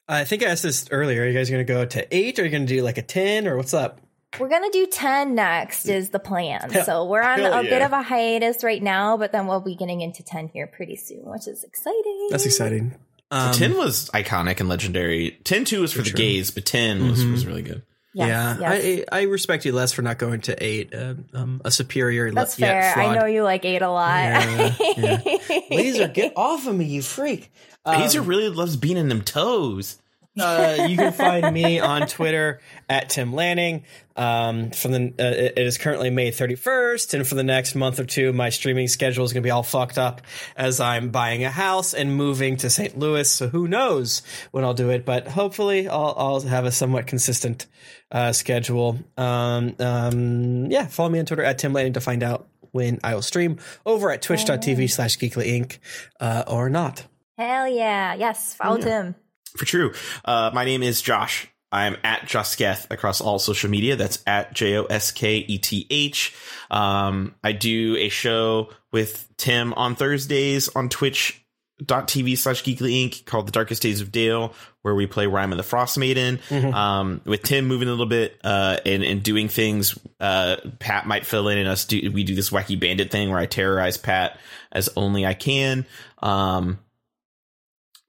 I 0.09 0.25
think 0.25 0.43
I 0.43 0.47
asked 0.47 0.63
this 0.63 0.87
earlier. 0.91 1.25
Are 1.25 1.27
you 1.27 1.35
guys 1.35 1.51
going 1.51 1.67
to 1.67 1.71
go 1.71 1.85
to 1.85 2.17
eight? 2.17 2.39
Or 2.39 2.43
are 2.43 2.45
you 2.47 2.51
going 2.51 2.67
to 2.67 2.75
do 2.75 2.83
like 2.83 2.97
a 2.97 3.03
ten? 3.03 3.47
Or 3.47 3.59
what's 3.59 3.75
up? 3.75 4.01
We're 4.39 4.49
gonna 4.49 4.71
do 4.71 4.87
10 4.87 5.35
next 5.35 5.87
is 5.87 6.11
the 6.11 6.19
plan. 6.19 6.71
Hell- 6.71 6.85
So 6.85 7.05
we're 7.07 7.23
on 7.23 7.39
hell 7.39 7.61
a 7.61 7.63
bit 7.63 7.83
of 7.83 7.93
a 7.93 8.03
hiatus 8.03 8.63
right 8.63 8.83
now, 8.83 9.17
but 9.17 9.33
then 9.33 9.47
we'll 9.47 9.61
be 9.61 9.75
getting 9.75 10.01
into 10.01 10.23
10 10.23 10.49
here 10.49 10.67
pretty 10.67 10.97
soon, 10.97 11.23
which 11.25 11.49
is 11.49 11.65
exciting. 11.65 12.29
That's 12.31 12.47
exciting. 12.47 12.95
Um, 13.31 13.53
Ten 13.53 13.77
was 13.77 14.09
iconic 14.15 14.61
and 14.61 14.69
legendary. 14.69 15.39
Ten 15.45 15.65
two 15.67 15.83
was 15.83 15.93
for 15.93 15.99
the 16.03 16.11
True. 16.11 16.17
gays, 16.17 16.51
but 16.51 16.65
10 16.65 17.11
was, 17.11 17.23
Mhm. 17.25 17.33
was 17.33 17.47
really 17.47 17.63
good. 17.63 17.83
Yes, 18.15 18.29
yeah, 18.29 18.57
yes. 18.73 19.05
I 19.13 19.19
I 19.19 19.23
respect 19.25 19.67
you 19.67 19.73
less 19.73 19.93
for 19.93 20.01
not 20.01 20.17
going 20.19 20.41
to 20.43 20.65
eight. 20.65 20.95
Uh, 20.95 21.15
um, 21.35 21.61
a 21.65 21.71
superior, 21.71 22.31
That's 22.33 22.59
le- 22.59 22.67
yet 22.67 22.95
fair. 22.95 23.05
I 23.05 23.15
know 23.15 23.27
you 23.27 23.43
like 23.43 23.67
eight 23.67 23.83
a 23.83 23.91
lot. 23.91 24.09
Yeah, 24.25 24.75
yeah. 24.97 25.21
Laser, 25.71 26.09
get 26.09 26.33
off 26.35 26.67
of 26.67 26.75
me, 26.75 26.87
you 26.87 27.03
freak! 27.03 27.53
Um, 27.85 27.97
Hazer 28.01 28.23
really 28.23 28.49
loves 28.49 28.77
being 28.77 28.97
in 28.97 29.09
them 29.11 29.21
toes. 29.23 29.99
Uh, 30.39 30.87
you 30.89 30.97
can 30.97 31.13
find 31.13 31.53
me 31.53 31.81
on 31.81 32.07
Twitter 32.07 32.61
at 32.89 33.11
Tim 33.11 33.33
Lanning. 33.33 33.85
Um, 34.17 34.71
from 34.73 34.93
the 34.93 35.15
uh, 35.19 35.25
it 35.25 35.55
it 35.57 35.67
is 35.67 35.79
currently 35.79 36.11
May 36.11 36.31
31st, 36.31 37.15
and 37.15 37.27
for 37.27 37.35
the 37.37 37.45
next 37.45 37.75
month 37.75 38.01
or 38.01 38.05
two, 38.05 38.33
my 38.33 38.51
streaming 38.51 38.89
schedule 38.89 39.25
is 39.25 39.33
going 39.33 39.43
to 39.43 39.47
be 39.47 39.51
all 39.51 39.63
fucked 39.63 39.97
up 39.97 40.23
as 40.57 40.81
I'm 40.81 41.11
buying 41.11 41.45
a 41.45 41.51
house 41.51 41.95
and 41.95 42.17
moving 42.17 42.57
to 42.59 42.71
St. 42.71 42.99
Louis. 42.99 43.31
So 43.31 43.49
who 43.49 43.69
knows 43.69 44.23
when 44.51 44.65
I'll 44.65 44.75
do 44.75 44.91
it? 44.91 45.05
But 45.05 45.29
hopefully, 45.29 45.89
I'll, 45.89 46.15
I'll 46.17 46.41
have 46.41 46.65
a 46.65 46.73
somewhat 46.73 47.07
consistent 47.07 47.67
uh, 48.11 48.33
schedule. 48.33 48.99
Um, 49.17 49.77
um, 49.79 50.67
yeah, 50.71 50.87
follow 50.87 51.11
me 51.11 51.21
on 51.21 51.27
Twitter 51.27 51.45
at 51.45 51.59
Tim 51.59 51.73
Lanning 51.73 51.93
to 51.93 52.01
find 52.01 52.23
out 52.23 52.49
when 52.73 52.99
I 53.05 53.15
will 53.15 53.23
stream 53.23 53.59
over 53.87 54.11
at 54.11 54.23
twitch.tv 54.23 54.91
slash 54.91 55.17
geekly 55.17 55.59
inc 55.59 55.79
uh, 56.21 56.45
or 56.47 56.69
not. 56.69 57.07
Hell 57.37 57.69
yeah. 57.69 58.15
Yes. 58.15 58.55
Follow 58.55 58.79
Tim. 58.79 59.15
For 59.57 59.65
true. 59.65 59.93
Uh, 60.25 60.51
my 60.53 60.65
name 60.65 60.83
is 60.83 61.03
Josh. 61.03 61.49
I'm 61.71 61.97
at 62.03 62.23
Josketh 62.23 62.91
across 62.91 63.21
all 63.21 63.39
social 63.39 63.69
media. 63.69 63.97
That's 63.97 64.23
at 64.27 64.55
J 64.55 64.79
O 64.79 64.85
S 64.85 65.11
K 65.11 65.37
E 65.37 65.59
T 65.59 65.87
H. 65.91 66.35
Um, 66.71 67.35
I 67.45 67.53
do 67.53 67.97
a 67.97 68.09
show 68.09 68.71
with 68.91 69.29
Tim 69.37 69.75
on 69.75 69.95
Thursdays 69.95 70.69
on 70.75 70.89
Twitch 70.89 71.45
twitch.tv 71.87 72.37
slash 72.37 72.63
geekly 72.63 73.09
inc 73.09 73.25
called 73.25 73.47
The 73.47 73.53
Darkest 73.53 73.83
Days 73.83 74.01
of 74.01 74.11
Dale, 74.11 74.53
where 74.83 74.95
we 74.95 75.07
play 75.07 75.27
Rime 75.27 75.53
of 75.53 75.59
the 75.59 75.65
Frost 75.65 75.99
Maiden. 75.99 76.41
Um, 76.51 77.21
with 77.25 77.43
Tim 77.43 77.67
moving 77.67 77.89
a 77.89 77.91
little 77.93 78.07
bit 78.07 78.39
uh, 78.43 78.79
and, 78.85 79.05
and 79.05 79.23
doing 79.23 79.49
things, 79.49 79.99
uh, 80.21 80.57
Pat 80.79 81.07
might 81.07 81.27
fill 81.27 81.49
in 81.49 81.59
and 81.59 81.69
us 81.69 81.85
do, 81.85 82.11
we 82.13 82.25
do 82.25 82.35
this 82.35 82.51
wacky 82.51 82.79
bandit 82.79 83.11
thing 83.11 83.31
where 83.31 83.39
I 83.39 83.47
terrorize 83.47 83.97
Pat 83.97 84.39
as 84.73 84.89
only 84.97 85.25
I 85.25 85.35
can. 85.35 85.87
Um, 86.21 86.79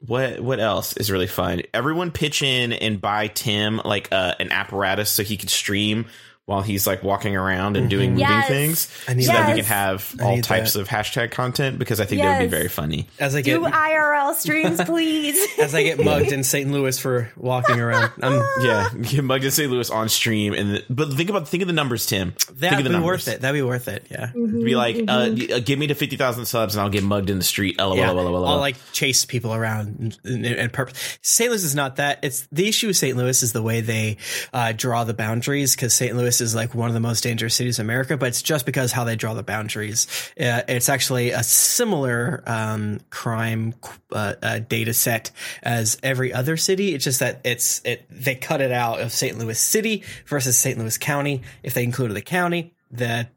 what 0.06 0.40
what 0.40 0.60
else 0.60 0.94
is 0.94 1.12
really 1.12 1.28
fun? 1.28 1.62
Everyone 1.74 2.12
pitch 2.12 2.42
in 2.42 2.74
and 2.74 3.02
buy 3.02 3.28
Tim 3.28 3.82
like 3.84 4.10
uh, 4.12 4.36
an 4.40 4.52
apparatus 4.52 5.10
so 5.10 5.24
he 5.24 5.38
could 5.38 5.50
stream 5.50 6.08
while 6.50 6.64
he's 6.64 6.88
like 6.88 7.04
walking 7.04 7.36
around 7.36 7.78
and 7.78 7.92
doing 7.92 8.10
moving 8.14 8.26
Yes. 8.28 8.48
things, 8.48 8.88
I 9.08 9.14
need 9.14 9.26
so 9.26 9.34
that 9.34 9.50
we 9.50 9.62
can 9.62 9.66
have 9.66 10.16
I 10.20 10.24
all 10.24 10.42
types 10.42 10.74
that. 10.74 10.82
of 10.82 10.88
hashtag 10.88 11.30
content 11.30 11.78
because 11.78 12.00
I 12.02 12.06
think 12.06 12.24
that 12.24 12.40
would 12.40 12.46
be 12.46 12.50
very 12.50 12.70
funny. 12.70 13.08
As 13.20 13.36
I 13.36 13.42
get 13.42 13.60
Do 13.60 13.68
IRL 13.68 14.34
streams, 14.34 14.84
please. 14.84 15.38
as 15.60 15.76
I 15.76 15.84
get 15.84 16.04
mugged 16.04 16.32
in 16.32 16.44
St. 16.44 16.72
Louis 16.72 16.98
for 16.98 17.32
walking 17.38 17.80
around. 17.80 18.12
I'm, 18.24 18.42
Yeah, 18.62 18.90
get 19.00 19.24
Mug 19.24 19.42
to 19.42 19.52
St. 19.52 19.72
Louis 19.72 19.92
on 19.92 20.10
stream, 20.10 20.54
and 20.54 20.74
the, 20.74 20.86
but 20.90 21.14
think 21.14 21.30
about 21.30 21.48
think 21.48 21.62
of 21.62 21.68
the 21.68 21.74
numbers, 21.74 22.08
Tim. 22.08 22.34
that'd 22.54 22.84
be 22.84 22.90
numbers. 22.90 23.06
worth 23.06 23.28
it. 23.28 23.42
That'd 23.42 23.54
be 23.58 23.62
worth 23.62 23.88
it. 23.88 24.08
Yeah. 24.10 24.32
Be 24.34 24.76
like, 24.76 24.96
uh, 25.08 25.12
uh, 25.12 25.60
give 25.60 25.78
me 25.78 25.86
to 25.88 25.94
fifty 25.94 26.18
thousand 26.18 26.46
subs, 26.46 26.74
and 26.74 26.82
I'll 26.82 26.90
get 26.90 27.04
mugged 27.04 27.30
in 27.30 27.38
the 27.38 27.44
street. 27.44 27.78
LOL. 27.78 27.96
Yeah, 27.96 28.10
LOL, 28.10 28.24
LOL. 28.32 28.48
I'll 28.48 28.58
like 28.58 28.76
chase 28.92 29.24
people 29.26 29.54
around 29.54 30.18
and, 30.24 30.46
and, 30.46 30.46
and 30.48 30.74
purpose. 30.74 31.20
St. 31.22 31.52
Louis 31.52 31.64
is 31.64 31.76
not 31.76 31.98
that. 31.98 32.20
It's 32.24 32.48
the 32.52 32.68
issue 32.68 32.88
with 32.88 32.98
St. 32.98 33.16
Louis 33.16 33.44
is 33.44 33.54
the 33.54 33.62
way 33.62 33.82
they 33.82 34.18
uh, 34.52 34.72
draw 34.76 35.04
the 35.04 35.14
boundaries 35.14 35.76
because 35.76 35.94
St. 35.94 36.16
Louis 36.16 36.39
is 36.42 36.56
like 36.56 36.74
one 36.76 36.90
of 36.90 36.94
the 36.94 37.00
most 37.00 37.22
dangerous 37.22 37.56
cities 37.56 37.80
in 37.80 37.86
America, 37.86 38.18
but 38.18 38.28
it's 38.30 38.42
just 38.42 38.66
because 38.66 38.92
how 38.92 39.04
they 39.04 39.16
draw 39.16 39.34
the 39.34 39.44
boundaries. 39.44 40.08
Uh, 40.40 40.62
it's 40.68 40.90
actually 40.90 41.32
a 41.32 41.44
similar 41.44 42.44
um, 42.46 43.00
crime 43.10 43.74
uh, 44.12 44.36
uh, 44.42 44.60
data 44.60 44.94
set 44.94 45.32
as 45.64 45.98
every 46.04 46.34
other 46.34 46.58
city. 46.58 46.94
It's 46.94 47.04
just 47.04 47.20
that 47.20 47.42
it's 47.44 47.82
it 47.86 48.06
they 48.10 48.36
cut 48.36 48.62
it 48.62 48.72
out 48.72 49.02
of 49.02 49.12
St. 49.12 49.38
Louis 49.38 49.60
City 49.60 50.04
versus 50.26 50.58
St. 50.58 50.78
Louis 50.78 50.98
County. 50.98 51.42
If 51.64 51.74
they 51.74 51.84
included 51.84 52.14
the 52.14 52.22
county, 52.22 52.74
the 52.92 53.28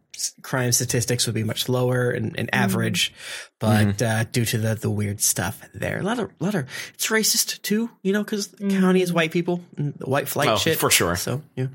crime 0.43 0.73
statistics 0.73 1.27
would 1.27 1.35
be 1.35 1.43
much 1.45 1.69
lower 1.69 2.11
and, 2.11 2.39
and 2.39 2.51
average, 2.55 3.15
but 3.59 4.01
uh, 4.03 4.25
due 4.25 4.45
to 4.45 4.59
the 4.59 4.75
the 4.75 4.91
weird 4.91 5.21
stuff 5.21 5.63
there, 5.75 6.01
a 6.01 6.03
lot 6.03 6.19
of 6.19 6.31
lot 6.39 6.55
of 6.55 6.69
it's 6.95 7.07
racist 7.09 7.63
too, 7.63 7.91
you 8.03 8.13
know, 8.13 8.23
because 8.23 8.49
the 8.49 8.69
county 8.69 9.03
is 9.03 9.13
white 9.13 9.33
people, 9.33 9.61
and 9.77 9.95
white 10.05 10.29
flight 10.29 10.49
Oh, 10.49 10.57
shit 10.57 10.79
for 10.79 10.91
sure. 10.91 11.17
So 11.17 11.43
yeah, 11.57 11.69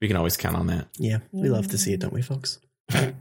we 0.00 0.08
can 0.08 0.16
always 0.16 0.36
count 0.36 0.56
on 0.56 0.66
that. 0.68 0.86
yeah, 0.98 1.18
we 1.32 1.48
love 1.48 1.68
to 1.68 1.78
see 1.78 1.92
it, 1.92 2.00
don't 2.00 2.12
we, 2.12 2.22
folks? 2.22 2.58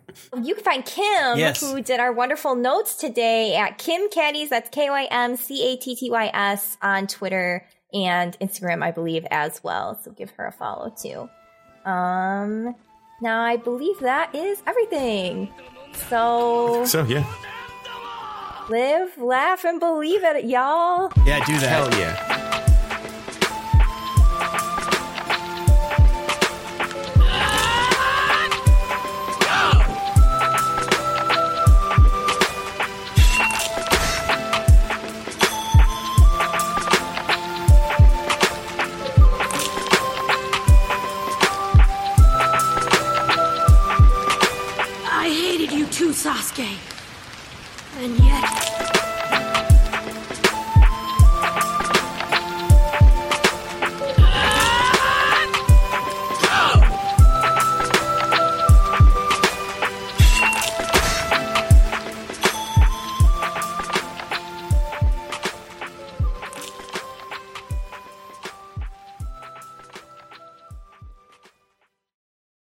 You 0.43 0.55
can 0.55 0.63
find 0.63 0.83
Kym, 0.83 1.37
Yes. 1.37 1.59
who 1.61 1.79
did 1.81 1.99
our 1.99 2.11
wonderful 2.11 2.55
notes 2.55 2.95
today, 2.95 3.55
at 3.55 3.77
Kym 3.77 4.11
Cattys. 4.11 4.49
That's 4.49 4.67
K 4.69 4.89
Y 4.89 5.07
M 5.11 5.35
C 5.35 5.61
A 5.73 5.77
T 5.77 5.95
T 5.95 6.09
Y 6.09 6.31
S 6.33 6.75
on 6.81 7.05
Twitter 7.05 7.63
and 7.93 8.35
Instagram, 8.39 8.81
I 8.83 8.89
believe, 8.91 9.27
as 9.29 9.63
well. 9.63 9.99
So 10.03 10.09
give 10.11 10.31
her 10.31 10.47
a 10.47 10.51
follow 10.51 10.89
too. 10.89 11.29
Um, 11.87 12.75
now 13.21 13.41
I 13.43 13.57
believe 13.57 13.99
that 13.99 14.33
is 14.33 14.59
everything. 14.65 15.53
So 16.09 16.83
So 16.85 17.03
yeah, 17.03 17.25
live, 18.69 19.17
laugh, 19.19 19.63
and 19.65 19.79
believe 19.79 20.23
it, 20.23 20.45
y'all. 20.45 21.11
Yeah, 21.25 21.45
do 21.45 21.53
that. 21.59 21.69
hell 21.69 21.91
yeah. 21.99 22.36
Okay. 46.59 46.75
And 47.99 48.26